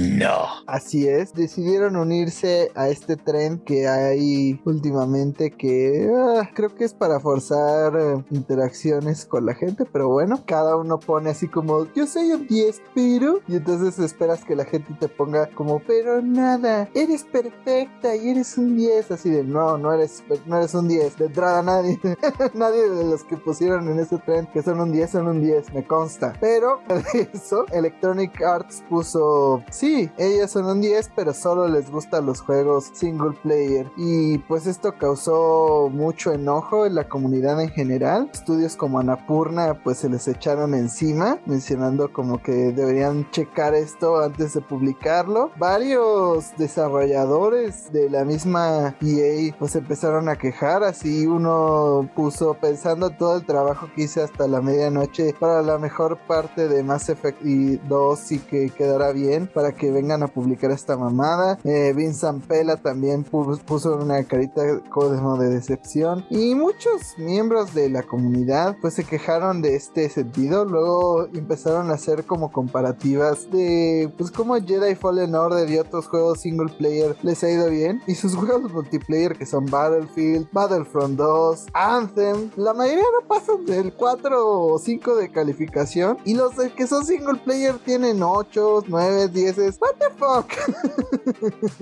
no. 0.00 0.46
Así 0.66 1.08
es, 1.08 1.34
decidieron 1.34 1.96
unirse 1.96 2.70
a 2.74 2.88
este 2.88 3.16
tren 3.16 3.58
que 3.58 3.88
hay 3.88 4.60
últimamente 4.64 5.50
que 5.50 6.10
ah, 6.14 6.48
creo 6.54 6.74
que 6.74 6.84
es 6.84 6.94
para 6.94 7.20
forzar 7.20 7.96
eh, 7.98 8.24
interacciones 8.30 9.26
con 9.26 9.46
la 9.46 9.54
gente, 9.54 9.84
pero 9.84 10.08
bueno, 10.08 10.42
cada 10.46 10.76
uno 10.76 10.98
pone 10.98 11.30
así 11.30 11.48
como 11.48 11.92
yo 11.94 12.06
soy 12.06 12.32
un 12.32 12.46
10, 12.46 12.82
pero 12.94 13.40
y 13.48 13.56
entonces 13.56 13.98
esperas 13.98 14.44
que 14.44 14.56
la 14.56 14.64
gente 14.64 14.94
te 14.98 15.08
ponga 15.08 15.48
como 15.50 15.80
pero 15.80 16.22
nada, 16.22 16.88
eres 16.94 17.24
perfecta 17.24 18.14
y 18.16 18.28
eres 18.28 18.56
un 18.58 18.76
10, 18.76 19.10
así 19.10 19.30
de 19.30 19.44
no, 19.44 19.78
no 19.78 19.92
eres 19.92 20.22
no 20.46 20.56
eres 20.56 20.74
un 20.74 20.88
10, 20.88 21.18
de 21.18 21.26
entrada 21.26 21.62
nadie 21.62 21.98
nadie 22.54 22.88
de 22.88 23.04
los 23.04 23.24
que 23.24 23.36
pusieron 23.36 23.88
en 23.88 23.98
ese 23.98 24.18
tren 24.18 24.46
que 24.52 24.62
son 24.62 24.80
un 24.80 24.92
10 24.92 25.10
son 25.10 25.28
un 25.28 25.40
10, 25.40 25.74
me 25.74 25.84
consta. 25.84 26.32
Pero 26.40 26.80
eso 27.32 27.66
Electronic 27.72 28.40
Arts 28.42 28.82
puso 28.88 29.62
sí, 29.70 29.89
ellos 30.18 30.50
son 30.50 30.66
un 30.66 30.80
10, 30.80 31.10
pero 31.14 31.32
solo 31.32 31.68
les 31.68 31.90
gustan 31.90 32.26
los 32.26 32.40
juegos 32.40 32.90
single 32.92 33.36
player 33.42 33.90
y 33.96 34.38
pues 34.38 34.66
esto 34.66 34.94
causó 34.98 35.88
mucho 35.92 36.32
enojo 36.32 36.86
en 36.86 36.94
la 36.94 37.08
comunidad 37.08 37.60
en 37.60 37.70
general. 37.70 38.30
Estudios 38.32 38.76
como 38.76 38.98
Anapurna 38.98 39.82
pues 39.82 39.98
se 39.98 40.08
les 40.08 40.28
echaron 40.28 40.74
encima 40.74 41.38
mencionando 41.46 42.12
como 42.12 42.42
que 42.42 42.72
deberían 42.72 43.30
checar 43.30 43.74
esto 43.74 44.22
antes 44.22 44.54
de 44.54 44.60
publicarlo. 44.60 45.50
Varios 45.56 46.56
desarrolladores 46.56 47.92
de 47.92 48.10
la 48.10 48.24
misma 48.24 48.94
EA 49.00 49.54
pues 49.58 49.74
empezaron 49.76 50.28
a 50.28 50.36
quejar, 50.36 50.84
así 50.84 51.26
uno 51.26 52.08
puso 52.14 52.54
pensando 52.54 53.10
todo 53.10 53.36
el 53.36 53.46
trabajo 53.46 53.88
que 53.94 54.02
hice 54.02 54.22
hasta 54.22 54.46
la 54.46 54.60
medianoche 54.60 55.34
para 55.38 55.62
la 55.62 55.78
mejor 55.78 56.18
parte 56.26 56.68
de 56.68 56.82
Mass 56.82 57.08
Effect 57.08 57.44
y 57.44 57.76
2 57.76 58.32
y 58.32 58.38
que 58.38 58.70
quedará 58.70 59.12
bien 59.12 59.48
para 59.52 59.69
que 59.72 59.90
vengan 59.90 60.22
a 60.22 60.28
publicar 60.28 60.70
esta 60.70 60.96
mamada. 60.96 61.58
Eh, 61.64 61.92
Vincent 61.94 62.44
Pela 62.46 62.76
también 62.76 63.24
puso 63.24 63.96
una 63.96 64.22
carita 64.24 64.62
como 64.90 65.36
de 65.36 65.50
decepción 65.50 66.24
y 66.30 66.54
muchos 66.54 67.14
miembros 67.18 67.74
de 67.74 67.88
la 67.88 68.02
comunidad 68.02 68.76
pues 68.80 68.94
se 68.94 69.04
quejaron 69.04 69.62
de 69.62 69.76
este 69.76 70.08
sentido. 70.08 70.64
Luego 70.64 71.26
empezaron 71.34 71.90
a 71.90 71.94
hacer 71.94 72.24
como 72.24 72.52
comparativas 72.52 73.50
de 73.50 74.12
pues 74.16 74.30
como 74.30 74.54
Jedi 74.54 74.94
Fallen 74.94 75.34
Order 75.34 75.68
y 75.70 75.78
otros 75.78 76.08
juegos 76.08 76.40
single 76.40 76.72
player 76.76 77.16
les 77.22 77.42
ha 77.44 77.50
ido 77.50 77.68
bien 77.68 78.00
y 78.06 78.14
sus 78.14 78.34
juegos 78.34 78.72
multiplayer 78.72 79.36
que 79.36 79.46
son 79.46 79.66
Battlefield, 79.66 80.48
Battlefront 80.52 81.16
2, 81.16 81.66
Anthem, 81.72 82.50
la 82.56 82.74
mayoría 82.74 83.04
no 83.20 83.26
pasan 83.26 83.64
del 83.66 83.92
4 83.92 84.48
o 84.48 84.78
5 84.78 85.16
de 85.16 85.30
calificación 85.30 86.18
y 86.24 86.34
los 86.34 86.54
que 86.76 86.86
son 86.86 87.04
single 87.04 87.40
player 87.44 87.78
tienen 87.78 88.22
8, 88.22 88.84
9, 88.88 89.28
10. 89.28 89.58
What 89.60 89.96
the 89.98 90.10
fuck? 90.16 90.50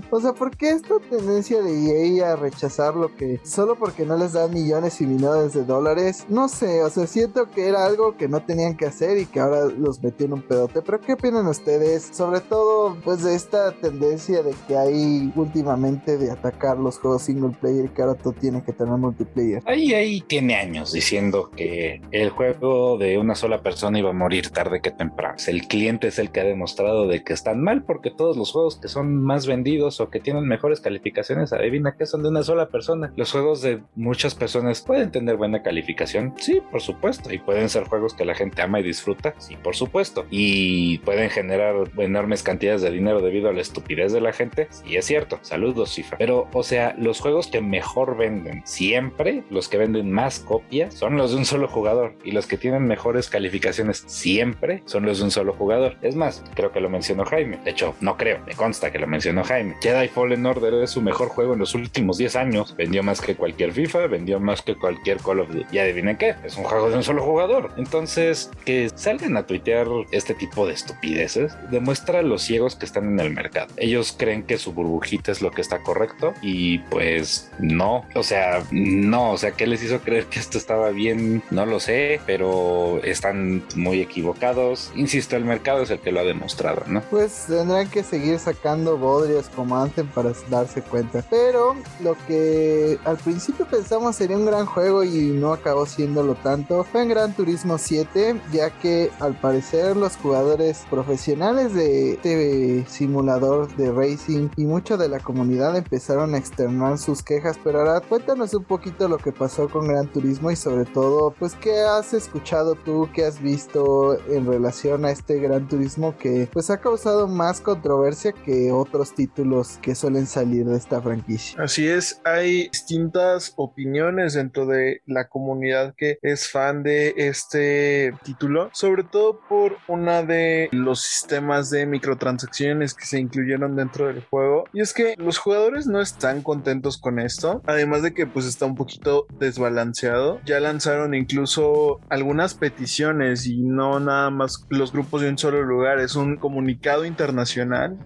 o 0.11 0.21
sea, 0.21 0.33
¿por 0.33 0.57
qué 0.57 0.71
esta 0.71 0.95
tendencia 1.09 1.63
de 1.63 2.19
EA 2.19 2.33
a 2.33 2.37
rechazar 2.37 2.95
lo 2.97 3.15
que 3.15 3.41
solo 3.45 3.77
porque 3.77 4.05
no 4.05 4.17
les 4.17 4.33
dan 4.33 4.53
millones 4.53 5.01
y 5.01 5.07
millones 5.07 5.55
de 5.55 5.65
dólares? 5.65 6.27
No 6.29 6.49
sé, 6.49 6.83
o 6.83 6.91
sea, 6.91 7.07
siento 7.07 7.51
que 7.51 7.69
era 7.69 7.85
algo 7.85 8.17
que 8.17 8.29
no 8.29 8.43
tenían 8.43 8.77
que 8.77 8.87
hacer 8.87 9.19
y 9.19 9.27
que 9.27 9.41
ahora 9.41 9.67
los 9.67 10.03
metió 10.03 10.27
en 10.27 10.33
un 10.35 10.43
pedote. 10.43 10.83
Pero 10.83 11.01
¿qué 11.01 11.13
opinan 11.13 11.47
ustedes? 11.47 12.11
Sobre 12.13 12.41
todo, 12.41 12.97
pues 13.05 13.23
de 13.23 13.35
esta 13.35 13.73
tendencia 13.73 14.43
de 14.43 14.55
que 14.67 14.77
hay 14.77 15.33
últimamente 15.37 16.19
de 16.19 16.31
atacar 16.31 16.79
los 16.79 16.99
juegos 16.99 17.23
single 17.23 17.57
player 17.61 17.91
que 17.91 18.03
ahora 18.03 18.15
todo 18.15 18.33
tiene 18.33 18.63
que 18.63 18.73
tener 18.73 18.97
multiplayer. 18.97 19.63
Ahí, 19.67 19.95
ahí 19.95 20.21
tiene 20.23 20.57
años 20.57 20.93
diciendo 20.93 21.51
que 21.55 22.01
el 22.11 22.31
juego 22.31 22.99
de 22.99 23.19
una 23.19 23.35
sola 23.35 23.63
persona 23.63 23.99
iba 23.99 24.11
a 24.11 24.15
morir 24.15 24.51
tarde 24.51 24.81
que 24.81 24.91
temprano. 24.91 25.19
El 25.47 25.67
cliente 25.67 26.09
es 26.09 26.19
el 26.19 26.31
que 26.31 26.41
ha 26.41 26.45
demostrado 26.45 27.07
de 27.07 27.23
que 27.23 27.33
están 27.33 27.61
porque 27.77 28.11
todos 28.11 28.37
los 28.37 28.53
juegos 28.53 28.77
que 28.77 28.89
son 28.89 29.23
más 29.23 29.47
vendidos 29.47 30.01
o 30.01 30.11
que 30.11 30.21
tienen 30.21 30.47
mejores 30.47 30.81
calificaciones, 30.81 31.53
adivina 31.53 31.97
que 31.97 32.07
son 32.07 32.23
de 32.23 32.31
una 32.31 32.43
sola 32.43 32.69
persona. 32.69 33.13
Los 33.17 33.33
juegos 33.33 33.63
de 33.63 33.83
muchas 33.95 34.35
personas 34.35 34.81
pueden 34.81 35.11
tener 35.11 35.37
buena 35.37 35.63
calificación, 35.63 36.35
sí, 36.39 36.61
por 36.71 36.81
supuesto, 36.81 37.33
y 37.33 37.39
pueden 37.39 37.69
ser 37.69 37.85
juegos 37.85 38.15
que 38.15 38.25
la 38.25 38.35
gente 38.35 38.63
ama 38.63 38.81
y 38.81 38.83
disfruta, 38.83 39.35
sí, 39.39 39.57
por 39.57 39.77
supuesto, 39.77 40.27
y 40.31 40.99
pueden 40.99 41.31
generar 41.31 41.75
enormes 41.99 42.43
cantidades 42.43 42.83
de 42.83 42.91
dinero 42.91 43.21
debido 43.21 43.49
a 43.49 43.53
la 43.53 43.61
estupidez 43.61 44.13
de 44.13 44.21
la 44.21 44.33
gente, 44.33 44.69
sí 44.71 44.97
es 44.97 45.05
cierto, 45.05 45.39
saludos 45.43 45.95
FIFA. 45.95 46.17
Pero, 46.19 46.49
o 46.53 46.63
sea, 46.63 46.95
los 46.99 47.21
juegos 47.21 47.49
que 47.49 47.61
mejor 47.61 48.17
venden 48.17 48.63
siempre, 48.65 49.45
los 49.51 49.69
que 49.69 49.79
venden 49.79 50.11
más 50.11 50.41
copias, 50.41 50.95
son 50.95 51.17
los 51.17 51.33
de 51.33 51.39
un 51.39 51.45
solo 51.45 51.69
jugador, 51.69 52.15
y 52.25 52.33
los 52.33 52.47
que 52.47 52.57
tienen 52.57 52.87
mejores 52.87 53.29
calificaciones 53.29 54.05
siempre 54.07 54.83
son 54.87 55.05
los 55.05 55.19
de 55.19 55.25
un 55.25 55.31
solo 55.31 55.53
jugador. 55.53 55.97
Es 56.03 56.15
más, 56.17 56.45
creo 56.55 56.73
que 56.73 56.81
lo 56.81 56.89
mencionó 56.89 57.25
Jaime, 57.25 57.58
de 57.65 57.71
hecho, 57.71 57.95
no 58.01 58.17
creo, 58.17 58.41
me 58.47 58.55
consta 58.55 58.91
que 58.91 58.99
lo 58.99 59.07
mencionó 59.07 59.45
Jaime. 59.45 59.77
Jedi 59.81 60.09
Fallen 60.09 60.47
Order 60.47 60.75
es 60.75 60.91
su 60.91 61.03
mejor 61.03 61.29
juego 61.29 61.55
en 61.55 61.61
los 61.61 61.75
últimos 61.75 62.19
10 62.19 62.37
años, 62.37 62.75
vendió 62.77 63.03
más 63.03 63.21
que 63.21 63.35
cualquier 63.35 63.73
FIFA, 63.73 64.07
vendió 64.07 64.41
más 64.41 64.63
que 64.63 64.77
cualquier 64.77 65.19
Call 65.19 65.41
of 65.41 65.49
Duty. 65.49 65.67
Y 65.73 65.79
adivinen 65.79 66.17
qué, 66.17 66.35
es 66.45 66.57
un 66.57 66.65
juego 66.65 66.91
de 66.91 66.97
un 66.97 67.03
solo 67.03 67.23
jugador. 67.23 67.73
Entonces, 67.77 68.51
que 68.65 68.91
salgan 68.95 69.37
a 69.37 69.47
tuitear 69.47 69.87
este 70.11 70.35
tipo 70.35 70.67
de 70.67 70.75
estupideces 70.75 71.57
demuestra 71.71 72.23
los 72.23 72.43
ciegos 72.43 72.77
que 72.77 72.87
están 72.87 73.05
en 73.05 73.21
el 73.21 73.33
mercado. 73.33 73.69
Ellos 73.77 74.15
creen 74.17 74.43
que 74.43 74.59
su 74.59 74.73
burbujita 74.73 75.33
es 75.33 75.43
lo 75.43 75.51
que 75.51 75.61
está 75.61 75.83
correcto 75.83 76.35
y 76.43 76.79
pues 76.79 77.51
no, 77.59 78.05
o 78.15 78.23
sea, 78.23 78.63
no, 78.71 79.33
o 79.33 79.39
sea, 79.39 79.53
¿qué 79.53 79.67
les 79.67 79.83
hizo 79.83 80.01
creer 80.01 80.27
que 80.27 80.39
esto 80.39 80.59
estaba 80.59 80.91
bien? 80.91 81.43
No 81.51 81.67
lo 81.67 81.81
sé, 81.81 82.21
pero 82.27 83.01
están 83.05 83.65
muy 83.75 84.01
equivocados. 84.01 84.93
Insisto, 84.95 85.37
el 85.37 85.45
mercado 85.45 85.83
es 85.83 85.91
el 85.91 86.01
que 86.01 86.13
lo 86.13 86.21
ha 86.21 86.25
demostrado, 86.25 86.83
¿no? 86.87 87.03
Pues 87.03 87.48
tendrán 87.49 87.89
que 87.89 88.03
seguir 88.03 88.39
sacando 88.39 88.97
bodrios 88.97 89.49
como 89.49 89.77
antes 89.77 90.05
para 90.15 90.33
darse 90.51 90.83
cuenta. 90.83 91.25
Pero 91.31 91.75
lo 92.03 92.17
que 92.27 92.99
al 93.05 93.17
principio 93.17 93.67
pensamos 93.67 94.17
sería 94.17 94.37
un 94.37 94.47
gran 94.47 94.67
juego 94.67 95.05
y 95.05 95.31
no 95.33 95.53
acabó 95.53 95.87
siéndolo 95.87 96.35
tanto 96.37 96.85
fue 96.85 97.03
en 97.03 97.09
Gran 97.09 97.35
Turismo 97.35 97.79
7, 97.79 98.41
ya 98.53 98.71
que 98.71 99.11
al 99.21 99.35
parecer 99.35 99.97
los 99.97 100.17
jugadores 100.17 100.85
profesionales 100.91 101.75
de 101.75 102.13
este 102.13 102.87
simulador 102.89 103.75
de 103.77 103.93
racing 103.93 104.49
y 104.57 104.65
mucha 104.65 104.97
de 104.97 105.09
la 105.09 105.21
comunidad 105.21 105.77
empezaron 105.77 106.35
a 106.35 106.39
externar 106.39 106.99
sus 106.99 107.23
quejas. 107.23 107.59
Pero 107.63 107.81
ahora 107.81 108.01
cuéntanos 108.01 108.55
un 108.55 108.65
poquito 108.65 109.09
lo 109.09 109.19
que 109.19 109.33
pasó 109.33 109.69
con 109.69 109.89
Gran 109.89 110.09
Turismo 110.09 110.51
y 110.51 110.57
sobre 110.57 110.85
todo, 110.85 111.35
pues, 111.39 111.55
¿qué 111.55 111.81
has 111.81 112.15
escuchado 112.15 112.75
tú, 112.75 113.09
qué 113.15 113.25
has 113.25 113.41
visto 113.41 114.19
en 114.29 114.47
relación 114.47 115.05
a 115.05 115.11
este 115.11 115.39
Gran 115.39 115.69
Turismo 115.69 116.17
que 116.19 116.49
pues 116.53 116.71
ha 116.71 116.79
causado 116.79 117.29
más 117.39 117.61
controversia 117.61 118.33
que 118.33 118.73
otros 118.73 119.15
títulos 119.15 119.79
que 119.81 119.95
suelen 119.95 120.27
salir 120.27 120.67
de 120.67 120.77
esta 120.77 121.01
franquicia? 121.01 121.63
Así 121.63 121.87
es, 121.87 122.21
hay 122.25 122.69
distintas 122.69 123.53
opiniones 123.55 124.35
dentro 124.35 124.67
de 124.67 125.03
la 125.07 125.29
comunidad 125.29 125.95
que 125.97 126.19
es 126.23 126.51
fan 126.51 126.83
de 126.83 127.15
este 127.17 128.13
título, 128.25 128.71
sobre 128.73 129.05
todo 129.05 129.39
por 129.49 129.77
una 129.87 130.25
de 130.25 130.69
los 130.73 131.01
sistemas 131.01 131.71
de 131.71 131.87
microtransacciones 131.87 132.93
que 132.93 133.07
se 133.07 133.21
incluyeron 133.21 133.77
dentro 133.77 134.09
del 134.09 134.25
juego. 134.25 134.65
Y 134.73 134.81
es 134.81 134.93
que 134.93 135.15
los 135.17 135.39
jugadores 135.39 135.87
no 135.87 136.01
están 136.01 136.43
contentos 136.43 136.99
con 136.99 137.21
esto, 137.21 137.63
además 137.67 138.03
de 138.03 138.15
que 138.15 138.27
pues 138.27 138.47
está 138.47 138.67
un 138.67 138.75
poquito 138.75 139.29
desbalanceado. 139.39 140.41
Ya 140.45 140.59
lanzaron 140.59 141.15
incluso 141.15 142.01
algunas 142.09 142.55
peticiones 142.55 143.47
y 143.47 143.63
no 143.63 144.01
nada 144.01 144.31
más 144.31 144.67
los 144.71 144.93
grupos 144.93 145.23
de 145.23 145.29
un 145.29 145.39
solo 145.39 145.63
lugar, 145.63 146.01
es 146.01 146.17
un 146.17 146.37
comunicado 146.37 147.05
internacional 147.05 147.28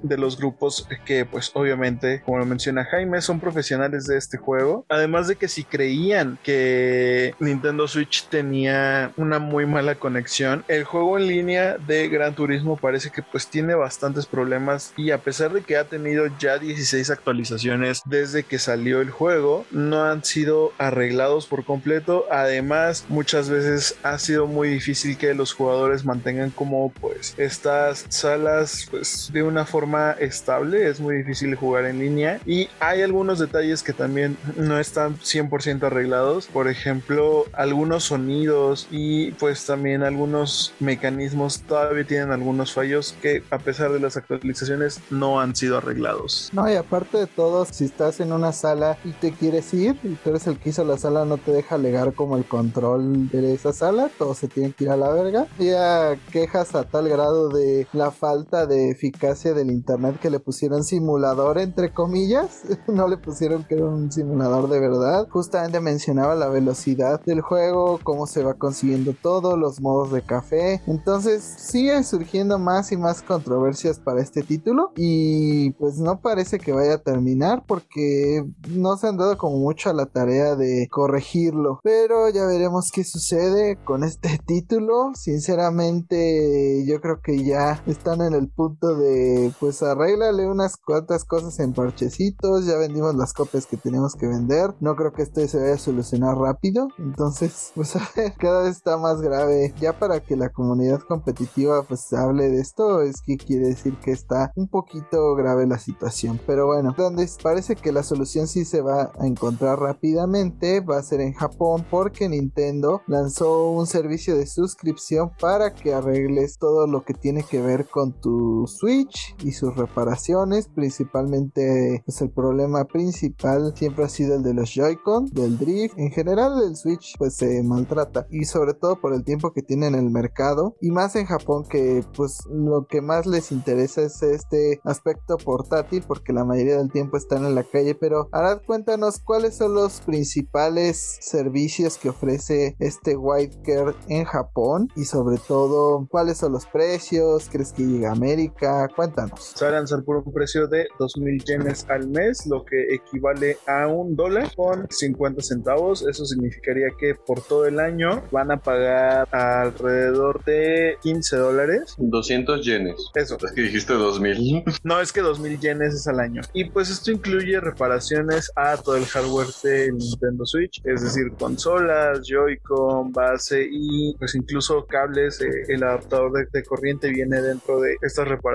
de 0.03 0.19
los 0.19 0.37
grupos 0.37 0.87
que 1.05 1.25
pues 1.25 1.51
obviamente, 1.55 2.23
como 2.25 2.39
lo 2.39 2.47
menciona 2.47 2.85
Jaime, 2.85 3.21
son 3.21 3.41
profesionales 3.41 4.07
de 4.07 4.17
este 4.17 4.39
juego. 4.39 4.85
Además 4.89 5.29
de 5.29 5.37
que 5.37 5.49
si 5.49 5.65
creían 5.65 6.39
que 6.43 7.35
Nintendo 7.41 7.89
Switch 7.89 8.27
tenía 8.29 9.13
una 9.17 9.39
muy 9.39 9.67
mala 9.67 9.95
conexión, 9.97 10.65
el 10.69 10.85
juego 10.85 11.19
en 11.19 11.27
línea 11.27 11.79
de 11.79 12.09
Gran 12.09 12.35
Turismo 12.35 12.77
parece 12.77 13.11
que 13.11 13.23
pues 13.23 13.49
tiene 13.49 13.75
bastantes 13.75 14.27
problemas 14.27 14.93
y 14.97 15.11
a 15.11 15.19
pesar 15.19 15.53
de 15.53 15.63
que 15.63 15.77
ha 15.77 15.85
tenido 15.85 16.27
ya 16.39 16.59
16 16.59 17.11
actualizaciones 17.11 18.03
desde 18.05 18.43
que 18.43 18.59
salió 18.59 19.01
el 19.01 19.11
juego, 19.11 19.65
no 19.71 20.05
han 20.05 20.25
sido 20.25 20.73
arreglados 20.79 21.47
por 21.47 21.65
completo. 21.65 22.27
Además, 22.31 23.05
muchas 23.09 23.49
veces 23.51 23.97
ha 24.03 24.19
sido 24.19 24.47
muy 24.47 24.69
difícil 24.69 25.17
que 25.17 25.35
los 25.35 25.53
jugadores 25.53 26.05
mantengan 26.05 26.51
como 26.51 26.91
pues 26.91 27.35
estas 27.39 28.07
salas 28.09 28.87
pues 28.91 29.09
de 29.33 29.43
una 29.43 29.65
forma 29.65 30.13
estable. 30.13 30.89
Es 30.89 31.01
muy 31.01 31.17
difícil 31.17 31.55
jugar 31.55 31.85
en 31.87 31.99
línea 31.99 32.41
y 32.47 32.69
hay 32.81 33.03
algunos 33.03 33.39
detalles 33.39 33.83
que 33.83 33.93
también 33.93 34.37
no 34.57 34.79
están 34.79 35.19
100% 35.19 35.85
arreglados. 35.85 36.47
Por 36.47 36.69
ejemplo, 36.69 37.47
algunos 37.53 38.05
sonidos 38.05 38.89
y 38.91 39.33
pues 39.33 39.65
también 39.67 40.03
algunos 40.03 40.75
mecanismos 40.81 41.63
todavía 41.63 42.05
tienen 42.05 42.33
algunos 42.33 42.73
fallos 42.73 43.15
que 43.23 43.43
a 43.51 43.59
pesar 43.59 43.93
de 43.93 44.01
las 44.01 44.17
actualizaciones 44.17 45.01
no 45.11 45.41
han 45.41 45.55
sido 45.55 45.79
arreglados. 45.79 46.51
No, 46.53 46.71
y 46.71 46.75
aparte 46.75 47.19
de 47.19 47.27
todo, 47.27 47.65
si 47.65 47.85
estás 47.85 48.21
en 48.21 48.33
una 48.33 48.53
sala 48.53 48.99
y 49.05 49.11
te 49.13 49.33
quieres 49.33 49.73
ir 49.75 49.97
y 50.03 50.15
tú 50.15 50.31
eres 50.31 50.47
el 50.47 50.59
que 50.59 50.71
hizo 50.71 50.85
la 50.85 50.99
sala, 50.99 51.25
no 51.25 51.39
te 51.39 51.53
deja 51.53 51.77
alegar 51.77 52.13
como 52.15 52.37
el 52.37 52.45
control 52.45 53.29
de 53.31 53.55
esa 53.55 53.73
sala, 53.73 54.11
todos 54.19 54.39
se 54.39 54.49
tienen 54.49 54.73
que 54.73 54.85
ir 54.85 54.91
a 54.91 54.97
la 54.97 55.11
verga. 55.11 55.47
Ya 55.59 56.17
quejas 56.31 56.75
a 56.75 56.85
tal 56.85 57.09
grado 57.09 57.49
de 57.49 57.87
la 57.93 58.11
falta 58.11 58.67
de 58.67 58.92
eficacia 58.93 59.55
del 59.55 59.71
internet 59.71 60.19
que 60.21 60.31
le 60.31 60.41
pusieron 60.41 60.85
simulador 60.85 61.59
entre 61.59 61.93
comillas, 61.93 62.63
no 62.89 63.09
le 63.09 63.17
pusieron 63.17 63.65
que 63.65 63.75
era 63.75 63.87
un 63.87 64.11
simulador 64.11 64.69
de 64.69 64.81
verdad. 64.81 65.27
Justamente 65.31 65.81
mencionaba 65.81 66.35
la 66.35 66.49
velocidad 66.49 67.21
del 67.25 67.41
juego, 67.41 67.99
cómo 68.03 68.27
se 68.27 68.43
va 68.43 68.55
consiguiendo 68.55 69.15
todo, 69.21 69.57
los 69.57 69.81
modos 69.81 70.13
de 70.13 70.23
café. 70.23 70.81
Entonces 70.87 71.43
sigue 71.43 72.03
surgiendo 72.05 72.59
más 72.59 72.93
y 72.93 72.97
más 72.97 73.23
controversias 73.23 73.99
para 73.99 74.21
este 74.21 74.43
título 74.43 74.93
y 74.97 75.71
pues 75.73 75.99
no 75.99 76.21
parece 76.21 76.59
que 76.59 76.73
vaya 76.73 76.95
a 76.95 77.03
terminar 77.03 77.65
porque 77.67 78.45
no 78.69 78.97
se 78.97 79.09
han 79.09 79.17
dado 79.17 79.37
como 79.39 79.59
mucho 79.59 79.91
a 79.91 79.95
la 79.95 80.07
tarea 80.07 80.57
de 80.57 80.89
corregirlo. 80.91 81.81
Pero 81.83 82.29
ya 82.29 82.47
veremos 82.47 82.91
qué 82.93 83.05
sucede 83.05 83.79
con 83.85 84.05
este 84.05 84.39
título. 84.47 85.13
Sinceramente 85.15 86.85
yo 86.87 87.01
creo 87.01 87.21
que 87.21 87.45
ya 87.45 87.83
están 87.87 88.21
en 88.23 88.35
el 88.35 88.49
punto 88.49 88.82
de 88.89 89.53
pues 89.61 89.83
arréglale 89.83 90.47
unas 90.47 90.77
cuantas 90.77 91.25
cosas 91.25 91.59
en 91.61 91.73
parchecitos. 91.73 92.67
Ya 92.67 92.77
vendimos 92.77 93.15
las 93.15 93.33
copias 93.33 93.67
que 93.67 93.77
tenemos 93.77 94.15
que 94.15 94.27
vender. 94.27 94.75
No 94.81 94.97
creo 94.97 95.13
que 95.13 95.23
esto 95.23 95.47
se 95.47 95.59
vaya 95.59 95.75
a 95.75 95.79
solucionar 95.79 96.37
rápido. 96.37 96.89
Entonces 96.99 97.73
pues 97.75 97.97
a 97.97 98.09
ver, 98.17 98.35
cada 98.39 98.63
vez 98.63 98.77
está 98.77 98.97
más 98.97 99.21
grave. 99.21 99.75
Ya 99.81 99.99
para 99.99 100.21
que 100.21 100.37
la 100.37 100.51
comunidad 100.51 101.01
competitiva 101.01 101.83
pues 101.83 102.13
hable 102.13 102.49
de 102.49 102.61
esto 102.61 103.03
es 103.03 103.23
que 103.23 103.37
quiere 103.37 103.69
decir 103.69 103.97
que 103.99 104.13
está 104.13 104.53
un 104.57 104.69
poquito 104.69 105.35
grave 105.35 105.67
la 105.67 105.79
situación. 105.79 106.41
Pero 106.47 106.67
bueno, 106.67 106.95
donde 106.97 107.29
parece 107.43 107.77
que 107.77 107.93
la 107.93 108.03
solución 108.03 108.47
sí 108.47 108.65
se 108.65 108.81
va 108.81 109.13
a 109.19 109.27
encontrar 109.27 109.79
rápidamente 109.79 110.81
va 110.81 110.99
a 110.99 111.03
ser 111.03 111.21
en 111.21 111.33
Japón 111.33 111.85
porque 111.91 112.29
Nintendo 112.29 113.03
lanzó 113.07 113.71
un 113.71 113.87
servicio 113.87 114.37
de 114.37 114.47
suscripción 114.47 115.31
para 115.41 115.75
que 115.75 115.95
arregles 115.95 116.59
todo 116.59 116.87
lo 116.87 117.05
que 117.05 117.15
tiene 117.15 117.45
que 117.45 117.61
ver 117.61 117.87
con 117.87 118.13
tu 118.21 118.67
Switch 118.77 119.35
y 119.45 119.53
sus 119.53 119.75
reparaciones. 119.77 120.69
Principalmente 120.69 122.03
pues 122.05 122.21
el 122.21 122.31
problema 122.31 122.85
principal 122.85 123.73
siempre 123.77 124.05
ha 124.05 124.09
sido 124.09 124.37
el 124.37 124.43
de 124.43 124.55
los 124.55 124.71
Joy-Con, 124.75 125.27
del 125.27 125.59
drift. 125.59 125.99
En 125.99 126.11
general 126.11 126.63
el 126.63 126.77
Switch 126.77 127.17
pues 127.19 127.37
se 127.37 127.63
maltrata 127.63 128.27
y 128.31 128.45
sobre 128.45 128.75
todo 128.75 129.01
por 129.01 129.13
el 129.15 129.25
tiempo 129.25 129.53
que 129.53 129.63
tiene 129.63 129.87
en 129.87 129.95
el 129.95 130.11
mercado 130.11 130.77
y 130.81 130.91
más 130.91 131.17
en 131.17 131.27
Japón 131.27 131.65
que 131.69 132.05
pues 132.17 132.41
lo 132.51 132.87
que 132.87 133.01
más 133.01 133.27
les 133.27 133.53
interesa 133.53 134.03
es 134.03 134.23
este 134.23 134.81
aspecto 134.85 135.37
portátil 135.37 136.05
porque 136.07 136.33
la 136.33 136.45
mayoría 136.45 136.79
del 136.79 136.91
tiempo 136.91 137.17
están 137.17 137.45
en 137.45 137.55
la 137.55 137.65
calle. 137.65 137.95
Pero 137.95 138.29
Arad, 138.33 138.63
cuéntanos 138.67 139.19
cuáles 139.19 139.57
son 139.57 139.75
los 139.75 140.01
principales 140.01 141.19
servicios 141.21 141.99
que 141.99 142.09
ofrece 142.09 142.77
este 142.79 143.17
White 143.17 143.63
Care 143.65 143.95
en 144.09 144.25
Japón 144.25 144.89
y 144.97 145.05
sobre 145.05 145.39
todo 145.39 146.07
cuáles 146.11 146.39
son 146.39 146.53
los 146.53 146.67
precios, 146.67 147.49
crees 147.51 147.73
que 147.73 147.85
llega 147.85 148.11
a 148.11 148.13
América, 148.13 148.62
cuéntanos. 148.95 149.53
Se 149.57 149.65
va 149.65 149.71
a 149.71 149.75
lanzar 149.75 150.03
por 150.05 150.17
un 150.17 150.33
precio 150.33 150.67
de 150.67 150.87
2.000 150.99 151.45
yenes 151.45 151.87
al 151.89 152.09
mes, 152.09 152.47
lo 152.47 152.65
que 152.65 152.95
equivale 152.95 153.59
a 153.67 153.87
un 153.87 154.17
dólar 154.17 154.55
con 154.55 154.87
50 154.91 155.43
centavos. 155.43 156.07
Eso 156.09 156.25
significaría 156.25 156.89
que 156.99 157.15
por 157.15 157.43
todo 157.43 157.67
el 157.67 157.81
año 157.81 158.23
van 158.31 158.51
a 158.51 158.59
pagar 158.61 159.29
alrededor 159.35 160.45
de 160.45 160.97
15 161.03 161.37
dólares. 161.37 161.95
200 161.99 162.65
yenes. 162.65 162.97
Eso. 163.15 163.37
Es 163.43 163.53
que 163.53 163.63
dijiste 163.63 163.93
2000. 163.95 164.65
No, 164.85 165.01
es 165.01 165.13
que 165.13 165.23
2.000 165.23 165.61
yenes 165.61 165.95
es 165.95 166.07
al 166.09 166.19
año. 166.21 166.43
Y 166.53 166.65
pues 166.71 166.91
esto 166.91 167.11
incluye 167.13 167.61
reparaciones 167.61 168.51
a 168.57 168.77
todo 168.77 168.97
el 168.97 169.05
hardware 169.07 169.47
de 169.63 169.93
Nintendo 169.93 170.45
Switch, 170.45 170.81
es 170.85 171.03
decir, 171.03 171.33
consolas, 171.39 172.21
Joy-Con, 172.27 173.13
base 173.13 173.67
y 173.71 174.15
pues 174.19 174.35
incluso 174.35 174.85
cables. 174.87 175.41
eh, 175.41 175.65
el 175.69 175.83
adaptador 175.85 176.33
de, 176.33 176.47
de 176.53 176.65
corriente 176.65 177.11
viene 177.11 177.41
dentro 177.41 177.81
de 177.81 177.97
estas 178.03 178.27
reparaciones. 178.29 178.52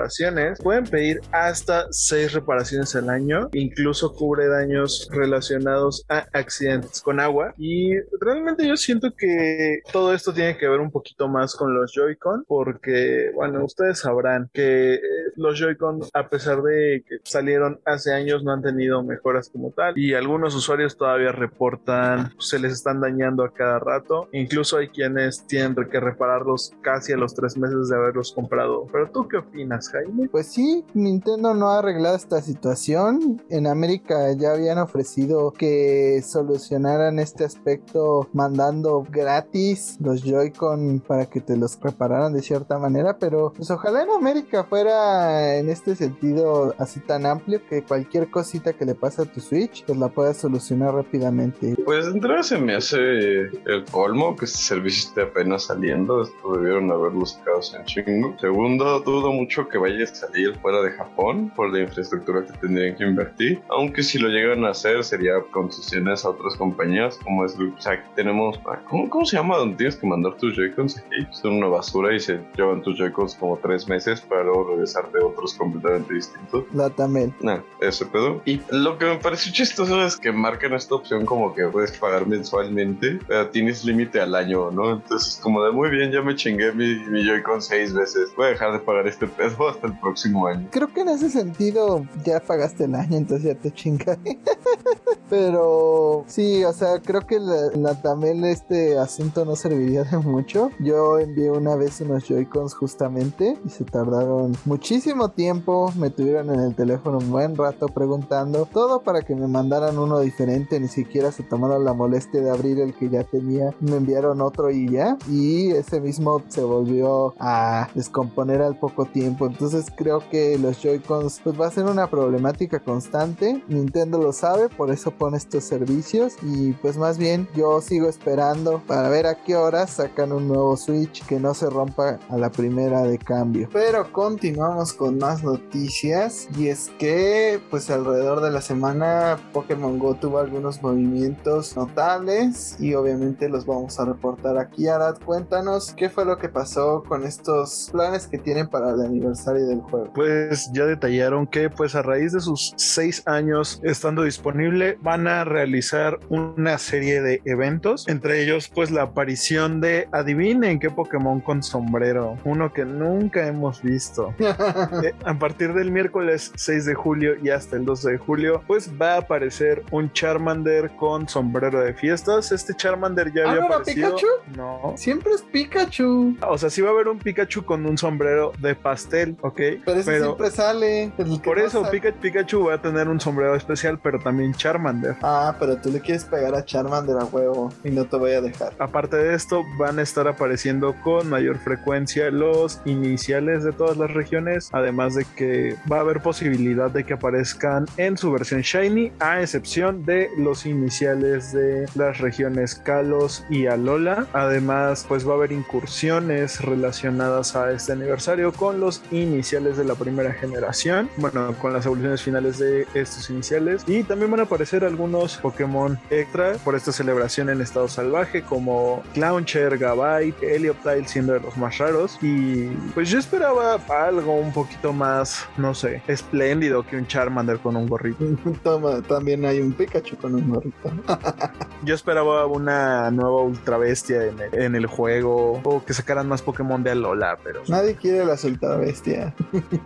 Pueden 0.62 0.84
pedir 0.84 1.20
hasta 1.32 1.86
6 1.90 2.32
reparaciones 2.32 2.94
al 2.96 3.10
año, 3.10 3.48
incluso 3.52 4.14
cubre 4.14 4.48
daños 4.48 5.08
relacionados 5.12 6.04
a 6.08 6.26
accidentes 6.32 7.00
con 7.00 7.20
agua. 7.20 7.54
Y 7.58 7.94
realmente 8.20 8.66
yo 8.66 8.76
siento 8.76 9.14
que 9.16 9.80
todo 9.92 10.14
esto 10.14 10.32
tiene 10.32 10.56
que 10.56 10.68
ver 10.68 10.80
un 10.80 10.90
poquito 10.90 11.28
más 11.28 11.54
con 11.54 11.74
los 11.74 11.92
Joy-Con, 11.92 12.44
porque, 12.46 13.30
bueno, 13.34 13.64
ustedes 13.64 14.00
sabrán 14.00 14.50
que 14.52 14.94
eh, 14.94 15.00
los 15.36 15.58
Joy-Con, 15.58 16.00
a 16.12 16.28
pesar 16.28 16.62
de 16.62 17.04
que 17.06 17.18
salieron 17.24 17.80
hace 17.84 18.12
años, 18.12 18.44
no 18.44 18.52
han 18.52 18.62
tenido 18.62 19.02
mejoras 19.02 19.48
como 19.50 19.70
tal. 19.70 19.98
Y 19.98 20.14
algunos 20.14 20.54
usuarios 20.54 20.96
todavía 20.96 21.32
reportan, 21.32 22.32
se 22.38 22.58
les 22.58 22.72
están 22.72 23.00
dañando 23.00 23.44
a 23.44 23.52
cada 23.52 23.78
rato. 23.78 24.28
Incluso 24.32 24.76
hay 24.76 24.88
quienes 24.88 25.46
tienen 25.46 25.74
que 25.74 26.00
repararlos 26.00 26.72
casi 26.82 27.12
a 27.12 27.16
los 27.16 27.34
tres 27.34 27.56
meses 27.56 27.88
de 27.88 27.96
haberlos 27.96 28.32
comprado. 28.32 28.86
Pero 28.92 29.10
tú 29.10 29.28
qué 29.28 29.38
opinas, 29.38 29.87
Jaime? 29.92 30.28
Pues 30.28 30.46
sí, 30.46 30.84
Nintendo 30.94 31.54
no 31.54 31.68
ha 31.68 31.78
arreglado 31.78 32.16
esta 32.16 32.40
situación. 32.42 33.42
En 33.48 33.66
América 33.66 34.32
ya 34.32 34.52
habían 34.52 34.78
ofrecido 34.78 35.52
que 35.52 36.22
solucionaran 36.22 37.18
este 37.18 37.44
aspecto 37.44 38.28
mandando 38.32 39.06
gratis 39.10 39.96
los 40.00 40.22
Joy-Con 40.22 41.00
para 41.00 41.26
que 41.26 41.40
te 41.40 41.56
los 41.56 41.76
prepararan 41.76 42.32
de 42.32 42.42
cierta 42.42 42.78
manera, 42.78 43.18
pero 43.18 43.52
pues 43.56 43.70
ojalá 43.70 44.02
en 44.02 44.10
América 44.10 44.64
fuera 44.64 45.56
en 45.56 45.68
este 45.70 45.94
sentido 45.96 46.74
así 46.78 47.00
tan 47.00 47.26
amplio 47.26 47.60
que 47.68 47.82
cualquier 47.82 48.30
cosita 48.30 48.72
que 48.72 48.84
le 48.84 48.94
pase 48.94 49.22
a 49.22 49.24
tu 49.24 49.40
Switch 49.40 49.84
pues 49.86 49.98
la 49.98 50.08
puedas 50.08 50.36
solucionar 50.36 50.94
rápidamente. 50.94 51.74
Pues 51.84 52.06
de 52.06 52.12
entrada 52.12 52.42
se 52.42 52.58
me 52.58 52.74
hace 52.74 52.98
el 52.98 53.84
colmo 53.90 54.36
que 54.36 54.44
este 54.44 54.58
servicio 54.58 55.08
esté 55.08 55.22
apenas 55.22 55.64
saliendo. 55.64 56.22
Esto 56.22 56.56
debieron 56.56 56.90
haberlo 56.90 57.24
sacado 57.26 57.60
en 57.76 57.84
chingo. 57.84 58.36
Segundo, 58.40 59.00
dudo 59.00 59.32
mucho 59.32 59.68
que 59.68 59.77
vaya 59.78 60.04
a 60.04 60.06
salir 60.06 60.54
fuera 60.56 60.82
de 60.82 60.90
Japón 60.92 61.52
por 61.54 61.72
la 61.72 61.80
infraestructura 61.80 62.44
que 62.44 62.52
tendrían 62.58 62.96
que 62.96 63.04
invertir. 63.04 63.60
Aunque 63.68 64.02
si 64.02 64.18
lo 64.18 64.28
llegan 64.28 64.64
a 64.64 64.70
hacer 64.70 65.02
sería 65.04 65.40
concesiones 65.50 66.24
a 66.24 66.30
otras 66.30 66.56
compañías 66.56 67.18
como 67.24 67.44
es... 67.44 67.56
O 67.58 67.80
sea, 67.80 68.02
tenemos... 68.14 68.60
ah, 68.66 68.80
¿Cómo, 68.88 69.08
cómo 69.08 69.24
se 69.24 69.36
llama? 69.36 69.56
Donde 69.56 69.76
tienes 69.76 69.96
que 69.96 70.06
mandar 70.06 70.36
tus 70.36 70.54
Joy-Cons 70.56 70.98
aquí. 70.98 71.26
Son 71.30 71.54
una 71.54 71.68
basura 71.68 72.14
y 72.14 72.20
se 72.20 72.40
llevan 72.56 72.82
tus 72.82 72.98
Joy-Cons 72.98 73.36
como 73.36 73.56
tres 73.58 73.88
meses 73.88 74.20
para 74.20 74.44
luego 74.44 74.70
regresar 74.70 75.10
de 75.12 75.20
otros 75.20 75.54
completamente 75.54 76.14
distintos. 76.14 76.64
La 76.72 76.90
Tamel. 76.90 77.32
Nah, 77.40 77.58
ese 77.80 78.06
pedo. 78.06 78.42
Y 78.44 78.60
lo 78.70 78.98
que 78.98 79.06
me 79.06 79.16
pareció 79.16 79.52
chistoso 79.52 80.04
es 80.04 80.16
que 80.16 80.32
marcan 80.32 80.74
esta 80.74 80.94
opción 80.94 81.24
como 81.24 81.54
que 81.54 81.66
puedes 81.66 81.96
pagar 81.98 82.26
mensualmente, 82.26 83.18
pero 83.26 83.48
tienes 83.48 83.84
límite 83.84 84.20
al 84.20 84.34
año, 84.34 84.70
¿no? 84.70 84.92
Entonces, 84.92 85.40
como 85.42 85.62
de 85.64 85.72
muy 85.72 85.90
bien, 85.90 86.10
ya 86.10 86.22
me 86.22 86.34
chingué 86.34 86.72
mi, 86.72 86.96
mi 87.06 87.24
Joy-Con 87.24 87.62
seis 87.62 87.92
veces. 87.94 88.34
Voy 88.36 88.46
a 88.46 88.50
dejar 88.50 88.72
de 88.72 88.78
pagar 88.80 89.06
este 89.06 89.26
pedo 89.26 89.67
hasta 89.68 89.86
el 89.86 89.98
próximo 89.98 90.46
año. 90.46 90.68
Creo 90.70 90.92
que 90.92 91.00
en 91.00 91.08
ese 91.08 91.30
sentido 91.30 92.04
ya 92.24 92.40
pagaste 92.40 92.84
el 92.84 92.94
año, 92.94 93.16
entonces 93.16 93.54
ya 93.54 93.60
te 93.60 93.70
chingaré. 93.72 94.38
Pero 95.30 96.24
sí, 96.26 96.64
o 96.64 96.72
sea, 96.72 97.00
creo 97.00 97.26
que 97.26 97.38
la, 97.38 97.70
la 97.74 98.00
también 98.00 98.44
este 98.44 98.98
asunto 98.98 99.44
no 99.44 99.56
serviría 99.56 100.04
de 100.04 100.18
mucho. 100.18 100.70
Yo 100.78 101.18
envié 101.18 101.50
una 101.50 101.76
vez 101.76 102.00
unos 102.00 102.24
Joy-Cons 102.24 102.74
justamente 102.74 103.58
y 103.64 103.68
se 103.68 103.84
tardaron 103.84 104.56
muchísimo 104.64 105.30
tiempo. 105.30 105.92
Me 105.96 106.10
tuvieron 106.10 106.52
en 106.52 106.60
el 106.60 106.74
teléfono 106.74 107.18
un 107.18 107.30
buen 107.30 107.56
rato 107.56 107.88
preguntando 107.88 108.66
todo 108.66 109.02
para 109.02 109.22
que 109.22 109.34
me 109.34 109.48
mandaran 109.48 109.98
uno 109.98 110.20
diferente. 110.20 110.80
Ni 110.80 110.88
siquiera 110.88 111.30
se 111.32 111.42
tomaron 111.42 111.84
la 111.84 111.92
molestia 111.92 112.40
de 112.40 112.50
abrir 112.50 112.80
el 112.80 112.94
que 112.94 113.10
ya 113.10 113.24
tenía. 113.24 113.74
Me 113.80 113.96
enviaron 113.96 114.40
otro 114.40 114.70
y 114.70 114.88
ya. 114.88 115.18
Y 115.28 115.70
ese 115.72 116.00
mismo 116.00 116.42
se 116.48 116.62
volvió 116.62 117.34
a 117.38 117.88
descomponer 117.94 118.62
al 118.62 118.78
poco 118.78 119.04
tiempo. 119.06 119.47
Entonces 119.48 119.86
creo 119.94 120.22
que 120.30 120.58
los 120.58 120.80
Joy-Cons 120.82 121.40
pues 121.42 121.60
va 121.60 121.66
a 121.66 121.70
ser 121.70 121.84
una 121.84 122.08
problemática 122.08 122.80
constante. 122.80 123.62
Nintendo 123.68 124.18
lo 124.18 124.32
sabe, 124.32 124.68
por 124.68 124.90
eso 124.90 125.10
pone 125.10 125.36
estos 125.36 125.64
servicios. 125.64 126.34
Y 126.42 126.72
pues 126.74 126.96
más 126.96 127.18
bien 127.18 127.48
yo 127.54 127.80
sigo 127.80 128.08
esperando 128.08 128.82
para 128.86 129.08
ver 129.08 129.26
a 129.26 129.42
qué 129.42 129.56
hora 129.56 129.86
sacan 129.86 130.32
un 130.32 130.48
nuevo 130.48 130.76
Switch 130.76 131.24
que 131.26 131.40
no 131.40 131.54
se 131.54 131.70
rompa 131.70 132.18
a 132.28 132.36
la 132.36 132.50
primera 132.50 133.02
de 133.02 133.18
cambio. 133.18 133.68
Pero 133.72 134.12
continuamos 134.12 134.92
con 134.92 135.18
más 135.18 135.42
noticias. 135.42 136.48
Y 136.56 136.68
es 136.68 136.90
que 136.98 137.60
pues 137.70 137.90
alrededor 137.90 138.40
de 138.40 138.50
la 138.50 138.60
semana 138.60 139.38
Pokémon 139.52 139.98
Go 139.98 140.14
tuvo 140.14 140.38
algunos 140.38 140.82
movimientos 140.82 141.76
notables. 141.76 142.76
Y 142.80 142.94
obviamente 142.94 143.48
los 143.48 143.66
vamos 143.66 143.98
a 143.98 144.04
reportar 144.04 144.58
aquí. 144.58 144.88
Arad, 144.88 145.18
cuéntanos 145.24 145.92
qué 145.92 146.10
fue 146.10 146.24
lo 146.24 146.38
que 146.38 146.48
pasó 146.48 147.02
con 147.08 147.24
estos 147.24 147.88
planes 147.92 148.26
que 148.26 148.38
tienen 148.38 148.68
para 148.68 148.90
el 148.90 149.00
aniversario 149.00 149.37
del 149.44 149.80
juego. 149.80 150.12
Pues 150.12 150.70
ya 150.72 150.86
detallaron 150.86 151.46
que 151.46 151.70
pues 151.70 151.94
a 151.94 152.02
raíz 152.02 152.32
de 152.32 152.40
sus 152.40 152.74
seis 152.76 153.22
años 153.26 153.80
estando 153.82 154.22
disponible 154.22 154.98
van 155.02 155.26
a 155.26 155.44
realizar 155.44 156.18
una 156.28 156.78
serie 156.78 157.22
de 157.22 157.40
eventos, 157.44 158.08
entre 158.08 158.42
ellos 158.42 158.70
pues 158.74 158.90
la 158.90 159.02
aparición 159.02 159.80
de 159.80 160.08
adivinen 160.12 160.78
qué 160.78 160.90
Pokémon 160.90 161.40
con 161.40 161.62
sombrero, 161.62 162.36
uno 162.44 162.72
que 162.72 162.84
nunca 162.84 163.46
hemos 163.46 163.82
visto. 163.82 164.34
Eh, 165.04 165.14
a 165.24 165.38
partir 165.38 165.74
del 165.74 165.90
miércoles 165.90 166.50
6 166.56 166.86
de 166.86 166.94
julio 166.94 167.34
y 167.42 167.50
hasta 167.50 167.76
el 167.76 167.84
12 167.84 168.12
de 168.12 168.18
julio 168.18 168.62
pues 168.66 168.90
va 169.00 169.14
a 169.14 169.18
aparecer 169.18 169.82
un 169.90 170.12
Charmander 170.12 170.90
con 170.96 171.28
sombrero 171.28 171.80
de 171.80 171.94
fiestas. 171.94 172.52
Este 172.52 172.74
Charmander 172.74 173.32
ya 173.32 173.42
¿Ah, 173.44 173.50
había 173.50 173.60
no 173.60 173.66
aparecido. 173.66 174.16
Pikachu? 174.16 174.26
No. 174.56 174.94
Siempre 174.96 175.32
es 175.32 175.42
Pikachu. 175.42 176.36
O 176.46 176.58
sea, 176.58 176.70
sí 176.70 176.80
va 176.80 176.90
a 176.90 176.92
haber 176.92 177.08
un 177.08 177.18
Pikachu 177.18 177.64
con 177.64 177.86
un 177.86 177.98
sombrero 177.98 178.52
de 178.58 178.74
pastel, 178.74 179.27
¿ok? 179.40 179.60
Pero 179.84 180.00
ese 180.00 180.18
siempre 180.20 180.50
sale. 180.50 181.12
por 181.44 181.58
eso. 181.58 181.82
Pika- 181.90 182.12
Pikachu 182.12 182.64
va 182.66 182.74
a 182.74 182.82
tener 182.82 183.08
un 183.08 183.20
sombrero 183.20 183.54
especial, 183.54 183.98
pero 184.02 184.18
también 184.18 184.52
Charmander. 184.54 185.16
Ah, 185.22 185.54
pero 185.58 185.76
tú 185.76 185.90
le 185.90 186.00
quieres 186.00 186.24
pegar 186.24 186.54
a 186.54 186.64
Charmander 186.64 187.16
a 187.16 187.24
huevo 187.24 187.72
y 187.84 187.90
no 187.90 188.04
te 188.04 188.16
voy 188.16 188.32
a 188.32 188.40
dejar. 188.40 188.72
Aparte 188.78 189.16
de 189.16 189.34
esto, 189.34 189.64
van 189.78 189.98
a 189.98 190.02
estar 190.02 190.26
apareciendo 190.28 190.94
con 191.02 191.28
mayor 191.28 191.58
frecuencia 191.58 192.30
los 192.30 192.80
iniciales 192.84 193.64
de 193.64 193.72
todas 193.72 193.96
las 193.96 194.12
regiones, 194.12 194.68
además 194.72 195.14
de 195.14 195.24
que 195.36 195.76
va 195.90 195.98
a 195.98 196.00
haber 196.00 196.20
posibilidad 196.20 196.90
de 196.90 197.04
que 197.04 197.14
aparezcan 197.14 197.86
en 197.96 198.16
su 198.16 198.30
versión 198.32 198.60
Shiny, 198.60 199.12
a 199.20 199.40
excepción 199.40 200.04
de 200.04 200.28
los 200.36 200.66
iniciales 200.66 201.52
de 201.52 201.86
las 201.94 202.18
regiones 202.18 202.74
Kalos 202.74 203.44
y 203.50 203.66
Alola. 203.66 204.26
Además, 204.32 205.04
pues 205.08 205.26
va 205.26 205.32
a 205.32 205.36
haber 205.36 205.52
incursiones 205.52 206.60
relacionadas 206.60 207.56
a 207.56 207.70
este 207.72 207.92
aniversario 207.92 208.52
con 208.52 208.80
los 208.80 209.02
iniciales 209.10 209.17
de 209.26 209.84
la 209.84 209.94
primera 209.94 210.32
generación, 210.32 211.10
bueno, 211.16 211.52
con 211.60 211.72
las 211.72 211.84
evoluciones 211.86 212.22
finales 212.22 212.58
de 212.58 212.86
estos 212.94 213.28
iniciales, 213.30 213.82
y 213.86 214.04
también 214.04 214.30
van 214.30 214.40
a 214.40 214.42
aparecer 214.44 214.84
algunos 214.84 215.38
Pokémon 215.38 215.98
extra 216.10 216.54
por 216.64 216.76
esta 216.76 216.92
celebración 216.92 217.50
en 217.50 217.60
estado 217.60 217.88
salvaje, 217.88 218.42
como 218.42 219.02
Clowncher, 219.14 219.76
Gabite, 219.76 220.54
Helioptile 220.54 221.08
siendo 221.08 221.32
de 221.32 221.40
los 221.40 221.56
más 221.56 221.78
raros, 221.78 222.18
y 222.22 222.66
pues 222.94 223.10
yo 223.10 223.18
esperaba 223.18 223.80
algo 223.88 224.34
un 224.34 224.52
poquito 224.52 224.92
más, 224.92 225.44
no 225.56 225.74
sé, 225.74 226.02
espléndido 226.06 226.86
que 226.86 226.96
un 226.96 227.06
Charmander 227.06 227.58
con 227.58 227.76
un 227.76 227.88
gorrito. 227.88 228.24
Toma, 228.62 229.02
también 229.02 229.44
hay 229.44 229.60
un 229.60 229.72
Pikachu 229.72 230.16
con 230.16 230.34
un 230.34 230.48
gorrito. 230.48 230.92
Yo 231.84 231.94
esperaba 231.94 232.46
una 232.46 233.10
nueva 233.10 233.42
ultra 233.42 233.78
bestia 233.78 234.24
en 234.24 234.40
el, 234.40 234.54
en 234.54 234.74
el 234.74 234.86
juego, 234.86 235.60
o 235.62 235.84
que 235.84 235.94
sacaran 235.94 236.28
más 236.28 236.42
Pokémon 236.42 236.82
de 236.82 236.90
Alola, 236.90 237.38
pero... 237.42 237.62
Nadie 237.68 237.94
quiere 237.94 238.24
la 238.24 238.36
ultra 238.42 238.76
bestia. 239.08 239.34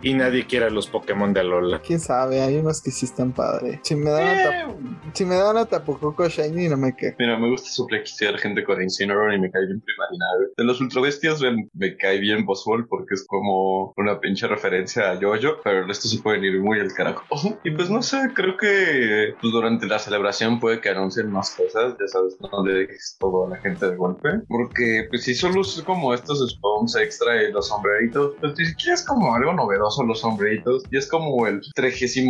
Y 0.01 0.13
nadie 0.13 0.45
quiere 0.45 0.65
a 0.65 0.69
los 0.69 0.87
Pokémon 0.87 1.33
de 1.33 1.39
Alola. 1.41 1.81
Quién 1.81 1.99
sabe, 1.99 2.41
hay 2.41 2.57
unos 2.57 2.81
que 2.81 2.91
sí 2.91 3.05
están 3.05 3.31
padres. 3.31 3.79
Si 3.83 3.95
me 3.95 4.09
dan 4.09 4.23
una, 4.23 4.43
tap- 4.43 5.13
si 5.13 5.25
me 5.25 5.35
dan 5.35 5.51
una 5.55 5.65
Tapucoco 5.65 6.27
Shiny, 6.27 6.69
no 6.69 6.77
me 6.77 6.95
quejo. 6.95 7.15
Mira, 7.19 7.37
me 7.37 7.49
gusta 7.49 7.69
suplexear 7.69 8.37
gente 8.37 8.63
con 8.63 8.81
Incineroar 8.81 9.33
y 9.33 9.39
me 9.39 9.51
cae 9.51 9.65
bien 9.65 9.81
Primarina. 9.81 10.25
De 10.57 10.63
los 10.63 10.79
ultra 10.81 11.01
bestias 11.01 11.41
me, 11.41 11.69
me 11.73 11.95
cae 11.97 12.19
bien 12.19 12.45
Boswell 12.45 12.85
porque 12.87 13.13
es 13.15 13.25
como 13.27 13.93
una 13.97 14.19
pinche 14.19 14.47
referencia 14.47 15.11
a 15.11 15.19
Yoyo, 15.19 15.57
pero 15.63 15.79
el 15.79 15.87
resto 15.87 16.07
se 16.07 16.21
pueden 16.21 16.43
ir 16.43 16.59
muy 16.61 16.79
al 16.79 16.93
carajo. 16.93 17.23
Y 17.63 17.71
pues 17.71 17.89
no 17.89 18.01
sé, 18.01 18.17
creo 18.33 18.57
que 18.57 19.33
pues, 19.39 19.53
durante 19.53 19.85
la 19.87 19.99
celebración 19.99 20.59
puede 20.59 20.81
que 20.81 20.89
anuncien 20.89 21.29
más 21.31 21.51
cosas, 21.51 21.95
ya 21.99 22.07
sabes, 22.07 22.37
no 22.39 22.65
le 22.65 22.73
dejes 22.73 23.17
todo 23.19 23.45
a 23.47 23.49
la 23.49 23.57
gente 23.57 23.87
de 23.89 23.95
golpe. 23.95 24.29
Porque 24.47 25.07
pues 25.09 25.23
si 25.23 25.33
solo 25.35 25.61
es 25.61 25.81
como 25.85 26.13
estos 26.13 26.49
spawns 26.51 26.95
extra 26.95 27.41
y 27.43 27.51
los 27.51 27.67
sombreritos, 27.67 28.33
pues 28.39 28.53
ni 28.57 28.65
siquiera 28.65 28.93
es 28.95 29.05
como 29.05 29.12
algo 29.35 29.53
novedoso 29.53 30.03
los 30.03 30.19
sombreritos. 30.19 30.83
Y 30.91 30.97
es 30.97 31.07
como 31.07 31.45
el 31.47 31.61
36 31.75 32.25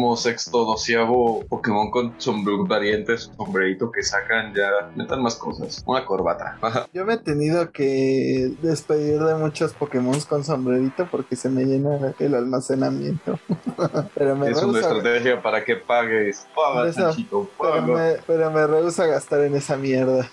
doceavo 0.52 1.44
Pokémon 1.50 1.90
con 1.92 2.14
sombre- 2.20 2.54
variantes 2.68 3.32
sombrerito 3.38 3.92
que 3.92 4.02
sacan 4.04 4.54
ya. 4.54 4.70
Metan 4.96 5.22
más 5.22 5.36
cosas. 5.36 5.82
Una 5.86 6.06
corbata. 6.06 6.58
Yo 6.94 7.06
me 7.06 7.14
he 7.16 7.18
tenido 7.18 7.72
que 7.72 8.52
despedir 8.62 9.20
de 9.20 9.36
muchos 9.36 9.74
Pokémon 9.74 10.20
con 10.22 10.44
sombrerito 10.44 11.08
porque 11.10 11.36
se 11.36 11.50
me 11.50 11.64
llena 11.66 12.14
el 12.20 12.36
almacenamiento. 12.36 13.40
pero 14.16 14.36
me 14.36 14.50
es 14.50 14.62
una 14.62 14.80
estrategia 14.80 15.42
para 15.42 15.64
que 15.64 15.76
pagues. 15.78 16.46
Paga, 16.56 16.88
Eso. 16.90 17.02
Sanchito, 17.02 17.50
pero 17.60 17.82
me, 17.82 18.14
pero 18.28 18.52
me 18.52 18.66
rehúso 18.68 19.04
a 19.04 19.08
gastar 19.08 19.42
en 19.42 19.56
esa 19.56 19.78
mierda. 19.78 20.30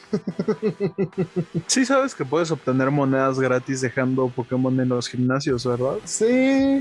Sí 1.66 1.84
sabes 1.84 2.14
que 2.14 2.24
puedes 2.24 2.50
obtener 2.50 2.90
monedas 2.90 3.38
gratis 3.38 3.80
dejando 3.80 4.28
Pokémon 4.28 4.78
en 4.80 4.88
los 4.88 5.08
gimnasios, 5.08 5.66
¿verdad? 5.66 5.94
Sí, 6.04 6.39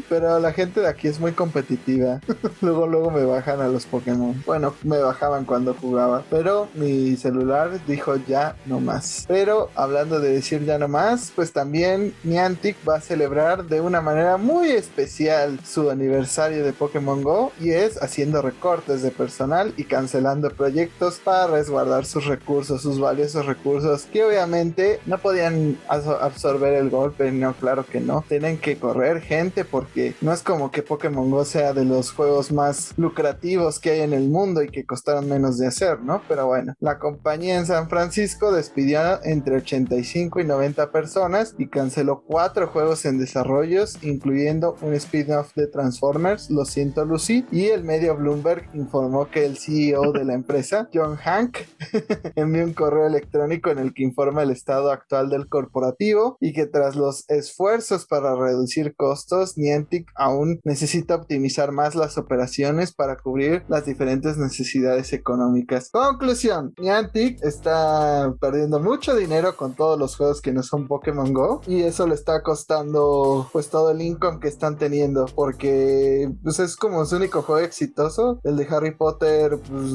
pero 0.10 0.40
la 0.40 0.54
gente 0.54 0.82
de 0.82 0.88
aquí 0.88 1.08
es 1.08 1.20
muy 1.20 1.32
competitiva. 1.32 2.20
luego, 2.62 2.88
luego 2.88 3.12
me 3.12 3.24
bajan 3.24 3.62
a 3.62 3.68
los 3.68 3.86
Pokémon. 3.86 4.42
Bueno, 4.46 4.74
me 4.84 4.98
bajaban 4.98 5.46
cuando 5.46 5.74
jugaba. 5.74 6.24
Pero 6.30 6.70
mi 6.74 7.16
celular 7.16 7.80
dijo 7.88 8.16
ya 8.28 8.56
no 8.66 8.80
más. 8.80 9.26
Pero 9.28 9.70
hablando 9.76 10.20
de 10.20 10.32
decir 10.32 10.66
ya 10.66 10.78
no 10.78 10.88
más, 10.88 11.32
pues 11.36 11.52
también 11.52 12.14
Niantic 12.24 12.78
va 12.88 12.98
a 12.98 13.02
celebrar 13.02 13.66
de 13.66 13.82
una 13.82 14.02
manera 14.02 14.38
muy 14.38 14.72
especial 14.72 15.60
su 15.66 15.90
aniversario 15.90 16.64
de 16.64 16.74
Pokémon 16.74 17.24
Go. 17.24 17.52
Y 17.60 17.72
es 17.72 18.02
haciendo 18.02 18.42
recortes 18.42 19.02
de 19.02 19.12
personal 19.12 19.74
y 19.78 19.84
cancelando 19.86 20.50
proyectos 20.50 21.20
para 21.20 21.48
resguardar 21.48 22.06
sus 22.06 22.26
recursos, 22.26 22.82
sus 22.82 23.00
valiosos 23.00 23.46
recursos. 23.46 24.06
Que 24.12 24.24
obviamente 24.24 25.00
no 25.06 25.18
podían 25.18 25.78
absorber 25.88 26.74
el 26.74 26.90
golpe. 26.90 27.32
No, 27.32 27.54
claro 27.54 27.86
que 27.86 28.00
no. 28.00 28.24
Tienen 28.28 28.58
que 28.58 28.78
correr 28.78 29.22
gente 29.22 29.49
porque 29.70 30.14
no 30.22 30.34
es 30.34 30.44
como 30.44 30.72
que 30.72 30.84
Pokémon 30.84 31.30
Go 31.32 31.46
sea 31.46 31.74
de 31.74 31.86
los 31.86 32.12
juegos 32.12 32.52
más 32.52 32.94
lucrativos 32.98 33.80
que 33.80 33.92
hay 33.92 34.02
en 34.02 34.14
el 34.14 34.30
mundo 34.30 34.62
y 34.62 34.70
que 34.70 34.86
costaron 34.86 35.28
menos 35.28 35.58
de 35.58 35.68
hacer, 35.68 36.02
¿no? 36.02 36.22
Pero 36.28 36.48
bueno, 36.48 36.74
la 36.80 37.00
compañía 37.00 37.58
en 37.58 37.66
San 37.66 37.90
Francisco 37.90 38.52
despidió 38.52 38.90
entre 39.24 39.58
85 39.58 40.40
y 40.40 40.46
90 40.46 40.92
personas 40.92 41.56
y 41.58 41.68
canceló 41.68 42.24
cuatro 42.26 42.68
juegos 42.68 43.06
en 43.06 43.20
desarrollos, 43.20 43.98
incluyendo 44.04 44.76
un 44.82 44.94
spin-off 44.94 45.54
de 45.56 45.68
Transformers, 45.68 46.50
Lo 46.50 46.66
siento 46.66 47.06
Lucy, 47.06 47.46
y 47.52 47.68
el 47.68 47.84
medio 47.84 48.16
Bloomberg 48.16 48.70
informó 48.74 49.30
que 49.30 49.46
el 49.46 49.58
CEO 49.58 50.12
de 50.12 50.26
la 50.26 50.34
empresa, 50.34 50.90
John 50.94 51.16
Hank, 51.18 51.58
envió 52.36 52.64
un 52.64 52.74
correo 52.74 53.06
electrónico 53.06 53.70
en 53.70 53.80
el 53.80 53.94
que 53.94 54.04
informa 54.04 54.44
el 54.44 54.52
estado 54.52 54.92
actual 54.92 55.30
del 55.30 55.48
corporativo 55.48 56.38
y 56.40 56.54
que 56.54 56.66
tras 56.66 56.96
los 56.96 57.30
esfuerzos 57.30 58.06
para 58.06 58.36
reducir 58.36 58.96
costos, 58.96 59.39
Niantic 59.58 60.10
aún 60.16 60.60
necesita 60.64 61.16
optimizar 61.16 61.72
más 61.72 61.96
las 61.96 62.18
operaciones 62.18 62.94
para 62.94 63.18
cubrir 63.18 63.64
las 63.68 63.86
diferentes 63.86 64.38
necesidades 64.38 65.14
económicas. 65.14 65.90
Conclusión, 65.92 66.74
Niantic 66.78 67.44
está 67.44 68.34
perdiendo 68.40 68.80
mucho 68.80 69.16
dinero 69.16 69.56
con 69.56 69.74
todos 69.76 69.98
los 70.00 70.16
juegos 70.16 70.42
que 70.42 70.52
no 70.52 70.64
son 70.64 70.88
Pokémon 70.88 71.34
Go 71.34 71.62
y 71.68 71.82
eso 71.84 72.08
le 72.08 72.16
está 72.16 72.42
costando 72.44 73.50
pues 73.52 73.70
todo 73.70 73.92
el 73.92 74.02
income 74.02 74.40
que 74.40 74.48
están 74.48 74.78
teniendo 74.78 75.26
porque 75.36 76.32
pues 76.44 76.60
es 76.60 76.76
como 76.76 77.06
su 77.06 77.16
único 77.16 77.42
juego 77.42 77.66
exitoso, 77.66 78.40
el 78.44 78.58
de 78.58 78.68
Harry 78.70 78.96
Potter 78.96 79.58
pues, 79.60 79.92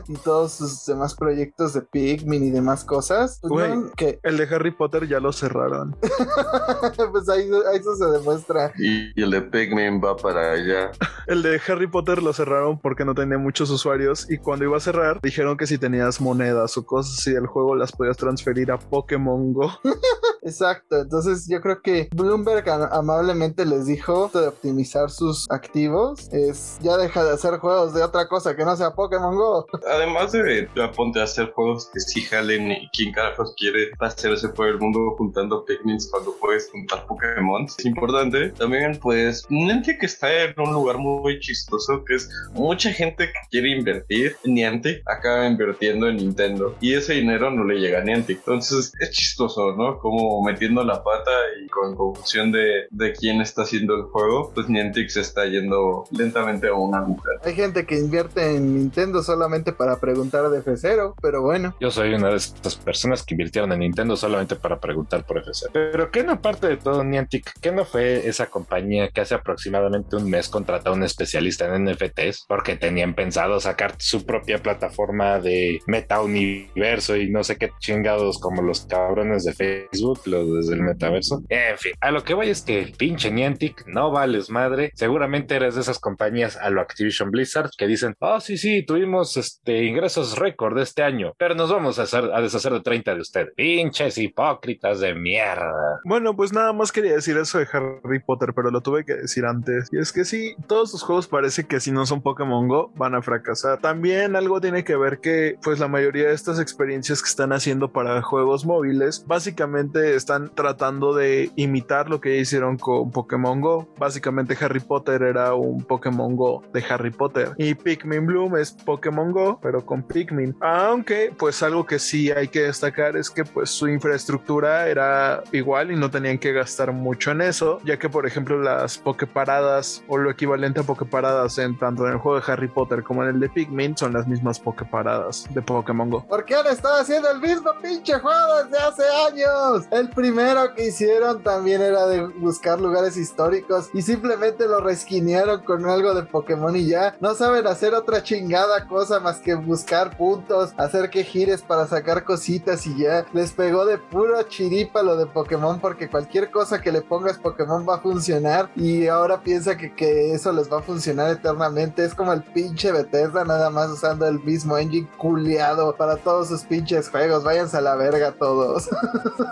y 0.08 0.14
todos 0.14 0.52
sus 0.52 0.86
demás 0.86 1.14
proyectos 1.14 1.74
de 1.74 1.82
Pikmin 1.82 2.44
y 2.44 2.50
demás 2.50 2.84
cosas, 2.84 3.38
pues 3.40 3.50
Güey. 3.52 3.76
no, 3.76 3.90
que 3.96 4.20
El 4.22 4.36
de 4.36 4.44
Harry 4.44 4.70
Potter 4.70 5.08
ya 5.08 5.20
lo 5.20 5.32
cerraron. 5.32 5.96
pues 7.12 7.28
ahí, 7.28 7.48
ahí 7.72 7.78
eso 7.78 7.94
demuestra. 8.10 8.72
Y, 8.78 9.18
y 9.18 9.22
el 9.22 9.30
de 9.30 9.42
Pikmin 9.42 10.00
va 10.02 10.16
para 10.16 10.52
allá. 10.52 10.90
El 11.26 11.42
de 11.42 11.60
Harry 11.68 11.86
Potter 11.86 12.22
lo 12.22 12.32
cerraron 12.32 12.80
porque 12.80 13.04
no 13.04 13.14
tenía 13.14 13.38
muchos 13.38 13.70
usuarios 13.70 14.28
y 14.28 14.38
cuando 14.38 14.64
iba 14.64 14.76
a 14.76 14.80
cerrar 14.80 15.20
dijeron 15.20 15.56
que 15.56 15.66
si 15.66 15.78
tenías 15.78 16.20
monedas 16.20 16.76
o 16.76 16.84
cosas 16.84 17.18
así 17.18 17.32
del 17.32 17.46
juego 17.46 17.76
las 17.76 17.92
podías 17.92 18.16
transferir 18.16 18.72
a 18.72 18.78
Pokémon 18.78 19.52
Go. 19.52 19.70
Exacto, 20.42 21.00
entonces 21.00 21.46
yo 21.48 21.60
creo 21.60 21.82
que 21.82 22.08
Bloomberg 22.14 22.68
amablemente 22.90 23.64
les 23.64 23.86
dijo 23.86 24.30
de 24.32 24.48
optimizar 24.48 25.10
sus 25.10 25.48
activos 25.50 26.28
es 26.32 26.78
ya 26.80 26.96
deja 26.96 27.22
de 27.22 27.32
hacer 27.32 27.58
juegos 27.58 27.94
de 27.94 28.02
otra 28.02 28.26
cosa 28.26 28.56
que 28.56 28.64
no 28.64 28.74
sea 28.76 28.94
Pokémon 28.94 29.36
Go. 29.36 29.66
Además 29.88 30.32
de 30.32 30.68
ya 30.74 30.90
ponte 30.92 31.20
a 31.20 31.24
hacer 31.24 31.52
juegos 31.52 31.90
que 31.92 32.00
sí 32.00 32.22
jalen 32.22 32.72
y 32.72 32.88
quién 32.90 33.12
carajos 33.12 33.54
quiere 33.56 33.90
hacerse 34.00 34.48
por 34.48 34.68
el 34.68 34.78
mundo 34.78 35.14
juntando 35.16 35.64
Pikmins 35.64 36.10
cuando 36.10 36.34
puedes 36.40 36.70
juntar 36.70 37.06
Pokémon. 37.06 37.64
Es 37.64 37.76
importante. 38.00 38.50
También 38.50 38.98
pues 39.00 39.46
Niantic 39.48 40.02
está 40.02 40.44
en 40.44 40.54
un 40.58 40.72
lugar 40.72 40.98
muy 40.98 41.38
chistoso 41.40 42.04
que 42.04 42.14
es 42.14 42.30
mucha 42.52 42.90
gente 42.92 43.26
que 43.26 43.38
quiere 43.50 43.70
invertir. 43.70 44.36
Niantic 44.44 45.02
acaba 45.06 45.46
invirtiendo 45.46 46.08
en 46.08 46.16
Nintendo 46.16 46.76
y 46.80 46.94
ese 46.94 47.14
dinero 47.14 47.50
no 47.50 47.64
le 47.64 47.78
llega 47.78 48.00
a 48.00 48.04
Niantic. 48.04 48.38
Entonces 48.38 48.92
es 49.00 49.10
chistoso, 49.10 49.74
¿no? 49.76 49.98
Como 49.98 50.42
metiendo 50.42 50.82
la 50.84 51.02
pata 51.02 51.30
y 51.62 51.68
con 51.68 51.94
confusión 51.94 52.52
de, 52.52 52.86
de 52.90 53.12
quién 53.12 53.40
está 53.40 53.62
haciendo 53.62 53.94
el 53.94 54.02
juego, 54.02 54.52
pues 54.54 54.68
Niantic 54.68 55.08
se 55.10 55.20
está 55.20 55.44
yendo 55.46 56.04
lentamente 56.10 56.68
a 56.68 56.74
una 56.74 56.98
aguja. 56.98 57.30
Hay 57.44 57.54
gente 57.54 57.84
que 57.84 57.98
invierte 57.98 58.56
en 58.56 58.74
Nintendo 58.74 59.22
solamente 59.22 59.72
para 59.72 60.00
preguntar 60.00 60.48
de 60.48 60.62
F0, 60.62 61.14
pero 61.20 61.42
bueno. 61.42 61.74
Yo 61.80 61.90
soy 61.90 62.14
una 62.14 62.30
de 62.30 62.36
estas 62.36 62.76
personas 62.76 63.22
que 63.22 63.34
invirtieron 63.34 63.72
en 63.72 63.80
Nintendo 63.80 64.16
solamente 64.16 64.56
para 64.56 64.78
preguntar 64.80 65.24
por 65.24 65.38
FC. 65.38 65.68
Pero 65.72 66.10
¿qué 66.10 66.24
no 66.24 66.32
aparte 66.32 66.68
de 66.68 66.76
todo 66.76 67.04
Niantic? 67.04 67.52
¿Qué 67.60 67.72
no 67.72 67.82
fue 67.90 68.28
esa 68.28 68.46
compañía 68.46 69.08
que 69.08 69.20
hace 69.20 69.34
aproximadamente 69.34 70.16
un 70.16 70.30
mes 70.30 70.48
contrató 70.48 70.90
a 70.90 70.94
un 70.94 71.02
especialista 71.02 71.74
en 71.74 71.84
NFTs? 71.84 72.44
Porque 72.46 72.76
tenían 72.76 73.14
pensado 73.14 73.60
sacar 73.60 73.94
su 73.98 74.24
propia 74.24 74.62
plataforma 74.62 75.38
de 75.38 75.80
meta 75.86 76.22
universo 76.22 77.16
y 77.16 77.30
no 77.30 77.44
sé 77.44 77.56
qué 77.56 77.70
chingados 77.78 78.38
como 78.38 78.62
los 78.62 78.86
cabrones 78.86 79.44
de 79.44 79.52
Facebook, 79.52 80.20
los 80.26 80.54
desde 80.54 80.74
el 80.74 80.82
metaverso. 80.82 81.42
En 81.48 81.78
fin, 81.78 81.92
a 82.00 82.10
lo 82.10 82.22
que 82.24 82.34
voy 82.34 82.50
es 82.50 82.62
que 82.62 82.92
pinche 82.96 83.30
Niantic, 83.30 83.86
no 83.86 84.10
vales 84.10 84.50
madre. 84.50 84.90
Seguramente 84.94 85.56
eres 85.56 85.74
de 85.74 85.82
esas 85.82 85.98
compañías 85.98 86.56
a 86.56 86.70
lo 86.70 86.80
Activision 86.80 87.30
Blizzard 87.30 87.70
que 87.76 87.86
dicen, 87.86 88.14
oh 88.20 88.40
sí, 88.40 88.56
sí, 88.56 88.84
tuvimos 88.84 89.36
este 89.36 89.84
ingresos 89.84 90.38
récord 90.38 90.78
este 90.78 91.02
año, 91.02 91.34
pero 91.38 91.54
nos 91.54 91.70
vamos 91.70 91.98
a, 91.98 92.02
hacer, 92.02 92.30
a 92.32 92.40
deshacer 92.40 92.72
de 92.72 92.80
30 92.80 93.14
de 93.14 93.20
ustedes. 93.20 93.54
Pinches 93.54 94.18
hipócritas 94.18 95.00
de 95.00 95.14
mierda. 95.14 96.00
Bueno, 96.04 96.34
pues 96.36 96.52
nada 96.52 96.72
más 96.72 96.92
quería 96.92 97.14
decir 97.14 97.36
eso 97.36 97.58
de 97.58 97.66
Harry 97.80 98.20
Potter, 98.20 98.52
pero 98.54 98.70
lo 98.70 98.80
tuve 98.80 99.04
que 99.04 99.14
decir 99.14 99.44
antes. 99.44 99.88
Y 99.92 99.98
es 99.98 100.12
que 100.12 100.24
sí, 100.24 100.54
todos 100.66 100.92
los 100.92 101.02
juegos 101.02 101.28
parece 101.28 101.64
que 101.64 101.80
si 101.80 101.90
no 101.90 102.06
son 102.06 102.22
Pokémon 102.22 102.68
Go 102.68 102.92
van 102.96 103.14
a 103.14 103.22
fracasar. 103.22 103.80
También 103.80 104.36
algo 104.36 104.60
tiene 104.60 104.84
que 104.84 104.96
ver 104.96 105.20
que 105.20 105.56
pues 105.62 105.78
la 105.78 105.88
mayoría 105.88 106.28
de 106.28 106.34
estas 106.34 106.60
experiencias 106.60 107.22
que 107.22 107.28
están 107.28 107.52
haciendo 107.52 107.92
para 107.92 108.22
juegos 108.22 108.64
móviles 108.64 109.24
básicamente 109.26 110.14
están 110.14 110.50
tratando 110.54 111.14
de 111.14 111.50
imitar 111.56 112.10
lo 112.10 112.20
que 112.20 112.38
hicieron 112.38 112.76
con 112.76 113.10
Pokémon 113.10 113.60
Go. 113.60 113.92
Básicamente 113.98 114.56
Harry 114.60 114.80
Potter 114.80 115.22
era 115.22 115.54
un 115.54 115.84
Pokémon 115.84 116.36
Go 116.36 116.62
de 116.72 116.84
Harry 116.88 117.10
Potter 117.10 117.50
y 117.56 117.74
Pikmin 117.74 118.26
Bloom 118.26 118.56
es 118.56 118.72
Pokémon 118.72 119.32
Go 119.32 119.58
pero 119.62 119.84
con 119.84 120.02
Pikmin. 120.02 120.56
Aunque 120.60 121.32
pues 121.36 121.62
algo 121.62 121.86
que 121.86 121.98
sí 121.98 122.30
hay 122.30 122.48
que 122.48 122.62
destacar 122.62 123.16
es 123.16 123.30
que 123.30 123.44
pues 123.44 123.70
su 123.70 123.88
infraestructura 123.88 124.88
era 124.88 125.42
igual 125.52 125.90
y 125.90 125.96
no 125.96 126.10
tenían 126.10 126.38
que 126.38 126.52
gastar 126.52 126.92
mucho 126.92 127.30
en 127.30 127.42
eso, 127.42 127.69
ya 127.84 127.98
que 127.98 128.08
por 128.08 128.26
ejemplo 128.26 128.60
las 128.60 128.98
Poképaradas 128.98 130.02
o 130.08 130.18
lo 130.18 130.30
equivalente 130.30 130.80
a 130.80 130.82
Poképaradas 130.82 131.58
en 131.58 131.78
tanto 131.78 132.06
en 132.06 132.12
el 132.12 132.18
juego 132.18 132.40
de 132.40 132.52
Harry 132.52 132.68
Potter 132.68 133.02
como 133.02 133.22
en 133.22 133.30
el 133.30 133.40
de 133.40 133.48
Pikmin 133.48 133.96
son 133.96 134.12
las 134.12 134.26
mismas 134.26 134.58
Poképaradas 134.58 135.46
de 135.50 135.62
Pokémon 135.62 136.10
Go. 136.10 136.24
¿Por 136.26 136.44
qué 136.44 136.56
han 136.56 136.66
estado 136.66 137.00
haciendo 137.00 137.30
el 137.30 137.40
mismo 137.40 137.70
pinche 137.82 138.18
juego 138.18 138.64
desde 138.64 138.78
hace 138.78 139.02
años? 139.28 139.86
El 139.90 140.10
primero 140.10 140.74
que 140.74 140.88
hicieron 140.88 141.42
también 141.42 141.82
era 141.82 142.06
de 142.06 142.26
buscar 142.26 142.80
lugares 142.80 143.16
históricos 143.16 143.90
y 143.92 144.02
simplemente 144.02 144.66
lo 144.66 144.80
resquinearon 144.80 145.62
con 145.62 145.86
algo 145.86 146.14
de 146.14 146.22
Pokémon 146.22 146.74
y 146.76 146.86
ya. 146.86 147.16
No 147.20 147.34
saben 147.34 147.66
hacer 147.66 147.94
otra 147.94 148.22
chingada 148.22 148.86
cosa 148.86 149.20
más 149.20 149.38
que 149.38 149.54
buscar 149.54 150.16
puntos, 150.16 150.72
hacer 150.76 151.10
que 151.10 151.24
gires 151.24 151.62
para 151.62 151.86
sacar 151.86 152.24
cositas 152.24 152.86
y 152.86 152.96
ya. 152.96 153.26
Les 153.32 153.52
pegó 153.52 153.84
de 153.84 153.98
puro 153.98 154.42
chiripa 154.44 155.02
lo 155.02 155.16
de 155.16 155.26
Pokémon 155.26 155.80
porque 155.80 156.08
cualquier 156.08 156.50
cosa 156.50 156.80
que 156.80 156.92
le 156.92 157.02
pongas 157.02 157.38
Pokémon 157.38 157.59
va 157.66 157.96
a 157.96 158.00
funcionar 158.00 158.70
y 158.76 159.06
ahora 159.06 159.42
piensa 159.42 159.76
que, 159.76 159.94
que 159.94 160.32
eso 160.32 160.52
les 160.52 160.70
va 160.70 160.78
a 160.78 160.82
funcionar 160.82 161.30
eternamente. 161.30 162.04
Es 162.04 162.14
como 162.14 162.32
el 162.32 162.42
pinche 162.42 162.92
Bethesda 162.92 163.44
nada 163.44 163.70
más 163.70 163.90
usando 163.90 164.26
el 164.26 164.40
mismo 164.40 164.78
engine 164.78 165.08
culiado 165.18 165.94
para 165.96 166.16
todos 166.16 166.48
sus 166.48 166.62
pinches 166.62 167.08
juegos. 167.10 167.44
Váyanse 167.44 167.76
a 167.76 167.80
la 167.80 167.96
verga 167.96 168.32
todos. 168.32 168.88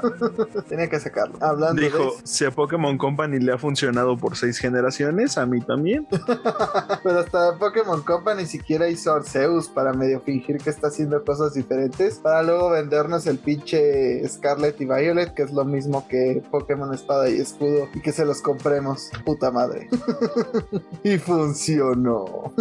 Tenía 0.68 0.88
que 0.88 1.00
sacarlo. 1.00 1.36
Hablando 1.40 1.80
Dijo, 1.80 2.14
si 2.24 2.44
a 2.44 2.50
Pokémon 2.50 2.96
Company 2.96 3.38
le 3.38 3.52
ha 3.52 3.58
funcionado 3.58 4.16
por 4.16 4.36
seis 4.36 4.58
generaciones, 4.58 5.36
a 5.36 5.46
mí 5.46 5.60
también. 5.60 6.06
pero 7.02 7.18
hasta 7.18 7.58
Pokémon 7.58 8.02
Company 8.02 8.38
ni 8.38 8.46
siquiera 8.46 8.88
hizo 8.88 9.12
Arceus 9.12 9.68
para 9.68 9.92
medio 9.92 10.20
fingir 10.20 10.58
que 10.58 10.70
está 10.70 10.86
haciendo 10.88 11.24
cosas 11.24 11.54
diferentes 11.54 12.18
para 12.18 12.42
luego 12.42 12.70
vendernos 12.70 13.26
el 13.26 13.38
pinche 13.38 14.26
Scarlet 14.28 14.80
y 14.80 14.84
Violet 14.84 15.34
que 15.34 15.42
es 15.42 15.52
lo 15.52 15.64
mismo 15.64 16.06
que 16.08 16.42
Pokémon 16.50 16.94
Espada 16.94 17.28
y 17.28 17.40
Escudo 17.40 17.88
y 17.98 18.00
que 18.00 18.12
se 18.12 18.24
los 18.24 18.40
compremos. 18.40 19.10
Puta 19.24 19.50
madre. 19.50 19.88
y 21.02 21.18
funcionó. 21.18 22.52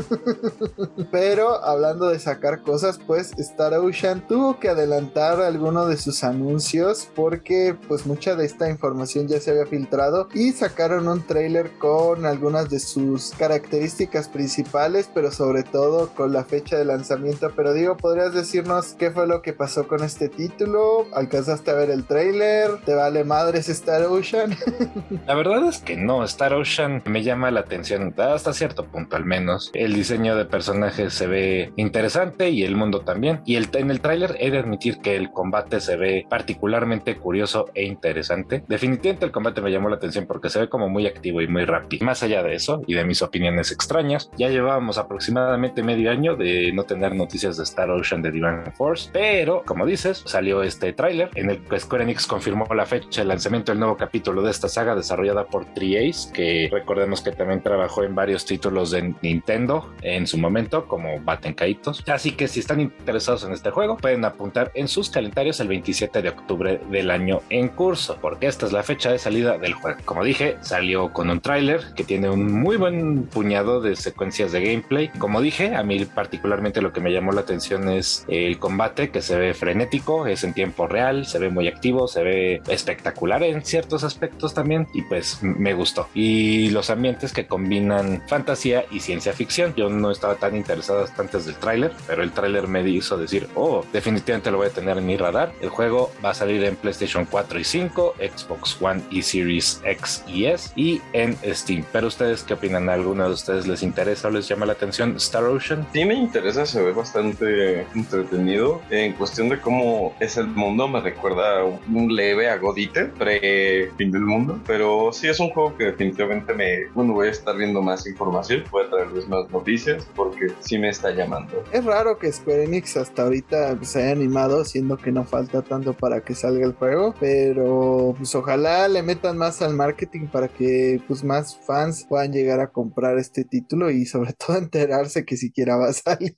Pero 1.11 1.63
hablando 1.63 2.09
de 2.09 2.19
sacar 2.19 2.63
cosas, 2.63 2.99
pues 3.05 3.33
Star 3.37 3.75
Ocean 3.75 4.25
tuvo 4.27 4.59
que 4.59 4.69
adelantar 4.69 5.39
alguno 5.41 5.85
de 5.85 5.97
sus 5.97 6.23
anuncios 6.23 7.07
porque 7.15 7.77
pues 7.87 8.07
mucha 8.07 8.35
de 8.35 8.45
esta 8.45 8.69
información 8.69 9.27
ya 9.27 9.39
se 9.39 9.51
había 9.51 9.67
filtrado 9.67 10.27
y 10.33 10.53
sacaron 10.53 11.07
un 11.07 11.25
trailer 11.25 11.77
con 11.77 12.25
algunas 12.25 12.69
de 12.69 12.79
sus 12.79 13.31
características 13.37 14.29
principales, 14.29 15.07
pero 15.13 15.31
sobre 15.31 15.61
todo 15.63 16.09
con 16.15 16.33
la 16.33 16.45
fecha 16.45 16.77
de 16.77 16.85
lanzamiento. 16.85 17.51
Pero 17.55 17.73
digo, 17.73 17.95
¿podrías 17.95 18.33
decirnos 18.33 18.95
qué 18.97 19.11
fue 19.11 19.27
lo 19.27 19.43
que 19.43 19.53
pasó 19.53 19.87
con 19.87 20.03
este 20.03 20.29
título? 20.29 21.05
¿Alcanzaste 21.13 21.69
a 21.69 21.75
ver 21.75 21.91
el 21.91 22.05
trailer? 22.05 22.81
¿Te 22.85 22.95
vale 22.95 23.23
madres 23.23 23.69
Star 23.69 24.03
Ocean? 24.03 24.57
La 25.27 25.35
verdad 25.35 25.67
es 25.67 25.79
que 25.79 25.97
no, 25.97 26.23
Star 26.23 26.53
Ocean 26.53 27.03
me 27.03 27.21
llama 27.21 27.51
la 27.51 27.59
atención 27.59 28.15
hasta 28.17 28.53
cierto 28.53 28.85
punto 28.85 29.17
al 29.17 29.25
menos. 29.25 29.71
El 29.73 29.93
diseño 29.93 30.37
de 30.37 30.45
personajes 30.45 31.13
se 31.13 31.27
ve 31.27 31.73
interesante 31.75 32.49
y 32.49 32.63
el 32.63 32.77
mundo 32.77 33.01
también. 33.01 33.41
Y 33.45 33.57
el, 33.57 33.67
en 33.73 33.91
el 33.91 33.99
tráiler 33.99 34.37
he 34.39 34.51
de 34.51 34.59
admitir 34.59 34.99
que 34.99 35.17
el 35.17 35.31
combate 35.31 35.81
se 35.81 35.97
ve 35.97 36.25
particularmente 36.29 37.17
curioso 37.17 37.65
e 37.73 37.83
interesante. 37.83 38.63
Definitivamente 38.69 39.25
el 39.25 39.33
combate 39.33 39.59
me 39.59 39.69
llamó 39.69 39.89
la 39.89 39.97
atención 39.97 40.27
porque 40.27 40.49
se 40.49 40.61
ve 40.61 40.69
como 40.69 40.87
muy 40.87 41.05
activo 41.07 41.41
y 41.41 41.49
muy 41.49 41.65
rápido. 41.65 42.05
Más 42.05 42.23
allá 42.23 42.41
de 42.41 42.55
eso 42.55 42.81
y 42.87 42.93
de 42.93 43.03
mis 43.03 43.21
opiniones 43.21 43.73
extrañas, 43.73 44.31
ya 44.37 44.47
llevábamos 44.47 44.97
aproximadamente 44.97 45.83
medio 45.83 46.09
año 46.09 46.37
de 46.37 46.71
no 46.71 46.83
tener 46.83 47.15
noticias 47.15 47.57
de 47.57 47.63
Star 47.63 47.89
Ocean 47.91 48.21
de 48.21 48.31
Divine 48.31 48.71
Force, 48.77 49.09
pero 49.11 49.61
como 49.65 49.85
dices, 49.85 50.23
salió 50.25 50.63
este 50.63 50.93
tráiler 50.93 51.31
en 51.35 51.49
el 51.49 51.61
que 51.65 51.81
Square 51.81 52.05
Enix 52.05 52.25
confirmó 52.25 52.65
la 52.73 52.85
fecha 52.85 53.23
de 53.23 53.27
lanzamiento 53.27 53.73
del 53.73 53.79
nuevo 53.79 53.97
capítulo 53.97 54.41
de 54.41 54.51
esta 54.51 54.69
saga 54.69 54.95
desarrollada 55.07 55.45
por 55.45 55.65
Tri-Ace, 55.65 56.33
que 56.33 56.69
recordemos 56.69 57.21
que 57.21 57.31
también 57.31 57.61
trabajó 57.61 58.03
en 58.03 58.13
varios 58.13 58.45
títulos 58.45 58.91
de 58.91 59.13
Nintendo 59.21 59.93
en 60.01 60.27
su 60.27 60.37
momento, 60.37 60.85
como 60.85 61.19
Baten 61.21 61.53
Kaitos. 61.53 62.03
Así 62.07 62.31
que 62.31 62.49
si 62.49 62.59
están 62.59 62.81
interesados 62.81 63.45
en 63.45 63.53
este 63.53 63.71
juego, 63.71 63.95
pueden 63.95 64.25
apuntar 64.25 64.71
en 64.75 64.89
sus 64.89 65.09
calendarios 65.09 65.61
el 65.61 65.69
27 65.69 66.21
de 66.21 66.29
octubre 66.29 66.81
del 66.91 67.09
año 67.09 67.41
en 67.49 67.69
curso, 67.69 68.17
porque 68.21 68.47
esta 68.47 68.65
es 68.65 68.73
la 68.73 68.83
fecha 68.83 69.09
de 69.09 69.17
salida 69.17 69.57
del 69.57 69.73
juego. 69.73 69.99
Como 70.03 70.25
dije, 70.25 70.57
salió 70.59 71.13
con 71.13 71.29
un 71.29 71.39
tráiler 71.39 71.81
que 71.95 72.03
tiene 72.03 72.29
un 72.29 72.51
muy 72.51 72.75
buen 72.75 73.23
puñado 73.27 73.79
de 73.79 73.95
secuencias 73.95 74.51
de 74.51 74.61
gameplay. 74.61 75.09
Como 75.17 75.41
dije, 75.41 75.75
a 75.75 75.83
mí 75.83 76.03
particularmente 76.03 76.81
lo 76.81 76.91
que 76.91 76.99
me 76.99 77.13
llamó 77.13 77.31
la 77.31 77.41
atención 77.41 77.87
es 77.89 78.25
el 78.27 78.59
combate 78.59 79.09
que 79.09 79.21
se 79.21 79.37
ve 79.37 79.53
frenético, 79.53 80.27
es 80.27 80.43
en 80.43 80.53
tiempo 80.53 80.87
real, 80.87 81.25
se 81.25 81.39
ve 81.39 81.49
muy 81.49 81.69
activo, 81.69 82.09
se 82.09 82.23
ve 82.23 82.61
espectacular 82.67 83.43
en 83.43 83.63
ciertos 83.63 84.03
aspectos 84.03 84.53
también 84.53 84.87
y 84.97 85.03
pues 85.03 85.43
me 85.43 85.75
gustó. 85.75 86.09
Y 86.15 86.71
los 86.71 86.89
ambientes 86.89 87.31
que 87.31 87.45
combinan 87.45 88.23
fantasía 88.27 88.85
y 88.89 88.99
ciencia 88.99 89.31
ficción. 89.31 89.75
Yo 89.75 89.89
no 89.89 90.09
estaba 90.09 90.35
tan 90.35 90.55
interesado 90.55 91.03
hasta 91.03 91.21
antes 91.21 91.45
del 91.45 91.55
tráiler, 91.55 91.91
pero 92.07 92.23
el 92.23 92.31
tráiler 92.31 92.67
me 92.67 92.81
hizo 92.89 93.15
decir, 93.15 93.47
oh, 93.53 93.85
definitivamente 93.93 94.49
lo 94.49 94.57
voy 94.57 94.67
a 94.67 94.71
tener 94.71 94.97
en 94.97 95.05
mi 95.05 95.15
radar. 95.15 95.53
El 95.61 95.69
juego 95.69 96.11
va 96.25 96.31
a 96.31 96.33
salir 96.33 96.63
en 96.63 96.75
PlayStation 96.75 97.25
4 97.25 97.59
y 97.59 97.63
5, 97.63 98.15
Xbox 98.35 98.81
One 98.81 99.03
y 99.11 99.21
Series 99.21 99.81
X 99.85 100.23
y 100.27 100.45
S 100.45 100.71
y 100.75 100.99
en 101.13 101.37
Steam. 101.53 101.85
Pero 101.91 102.07
ustedes, 102.07 102.41
¿qué 102.41 102.55
opinan? 102.55 102.89
¿A 102.89 102.93
alguno 102.93 103.27
de 103.27 103.33
ustedes 103.35 103.67
les 103.67 103.83
interesa 103.83 104.29
o 104.29 104.31
les 104.31 104.47
llama 104.47 104.65
la 104.65 104.73
atención 104.73 105.15
Star 105.17 105.43
Ocean? 105.43 105.85
Sí, 105.93 106.05
me 106.05 106.15
interesa, 106.15 106.65
se 106.65 106.81
ve 106.81 106.91
bastante 106.91 107.81
entretenido. 107.93 108.81
En 108.89 109.13
cuestión 109.13 109.49
de 109.49 109.59
cómo 109.61 110.15
es 110.19 110.37
el 110.37 110.47
mundo, 110.47 110.87
me 110.87 111.01
recuerda 111.01 111.63
un 111.63 112.15
leve 112.15 112.49
a 112.49 112.57
Godite, 112.57 113.05
pre-fin 113.05 114.11
del 114.11 114.23
mundo. 114.23 114.59
Pero 114.65 114.86
sí 115.11 115.27
es 115.27 115.39
un 115.39 115.49
juego 115.49 115.75
que 115.77 115.85
definitivamente 115.85 116.53
me. 116.53 116.87
Bueno, 116.93 117.13
voy 117.13 117.27
a 117.27 117.31
estar 117.31 117.55
viendo 117.55 117.81
más 117.81 118.05
información, 118.07 118.63
voy 118.71 118.85
a 118.85 118.89
traerles 118.89 119.27
más 119.27 119.49
noticias 119.49 120.07
porque 120.15 120.47
sí 120.59 120.77
me 120.77 120.89
está 120.89 121.11
llamando. 121.11 121.63
Es 121.71 121.83
raro 121.83 122.17
que 122.17 122.31
Square 122.31 122.63
Enix 122.63 122.97
hasta 122.97 123.23
ahorita 123.23 123.77
se 123.83 124.03
haya 124.03 124.11
animado, 124.11 124.65
siendo 124.65 124.97
que 124.97 125.11
no 125.11 125.23
falta 125.23 125.61
tanto 125.61 125.93
para 125.93 126.21
que 126.21 126.35
salga 126.35 126.65
el 126.65 126.73
juego, 126.73 127.13
pero 127.19 128.15
pues 128.17 128.33
ojalá 128.35 128.87
le 128.87 129.03
metan 129.03 129.37
más 129.37 129.61
al 129.61 129.73
marketing 129.73 130.27
para 130.27 130.47
que 130.47 131.01
pues 131.07 131.23
más 131.23 131.57
fans 131.65 132.05
puedan 132.07 132.31
llegar 132.31 132.59
a 132.59 132.67
comprar 132.67 133.17
este 133.17 133.43
título 133.43 133.91
y 133.91 134.05
sobre 134.05 134.33
todo 134.33 134.57
enterarse 134.57 135.25
que 135.25 135.37
siquiera 135.37 135.77
va 135.77 135.89
a 135.89 135.93
salir. 135.93 136.35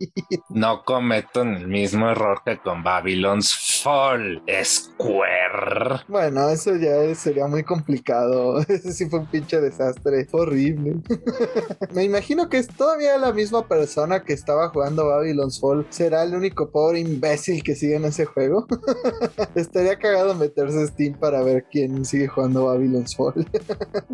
No 0.50 0.84
cometan 0.84 1.56
el 1.56 1.68
mismo 1.68 2.10
error 2.10 2.42
que 2.46 2.58
con 2.58 2.84
Babylon's 2.84 3.82
Fall, 3.84 4.42
Square. 4.64 6.04
Bueno, 6.08 6.50
eso 6.50 6.76
ya 6.76 7.14
sería 7.16 7.48
muy 7.48 7.64
complicado. 7.64 8.39
Ese 8.68 8.94
sí 8.94 9.06
fue 9.08 9.20
un 9.20 9.28
pinche 9.28 9.60
desastre. 9.60 10.28
horrible. 10.32 10.98
Me 11.94 12.04
imagino 12.04 12.50
que 12.50 12.58
es 12.58 12.68
todavía 12.68 13.18
la 13.18 13.34
misma 13.34 13.68
persona 13.68 14.24
que 14.24 14.34
estaba 14.34 14.70
jugando 14.70 15.08
Babylon's 15.08 15.60
Fall. 15.60 15.86
¿Será 15.90 16.24
el 16.24 16.36
único 16.36 16.70
pobre 16.70 17.00
imbécil 17.00 17.64
que 17.64 17.76
sigue 17.76 17.96
en 17.96 18.06
ese 18.06 18.26
juego? 18.26 18.68
Estaría 19.56 19.98
cagado 19.98 20.36
meterse 20.36 20.88
Steam 20.88 21.18
para 21.18 21.42
ver 21.44 21.66
quién 21.72 22.06
sigue 22.06 22.28
jugando 22.28 22.66
Babylon's 22.66 23.16
Fall. 23.16 23.48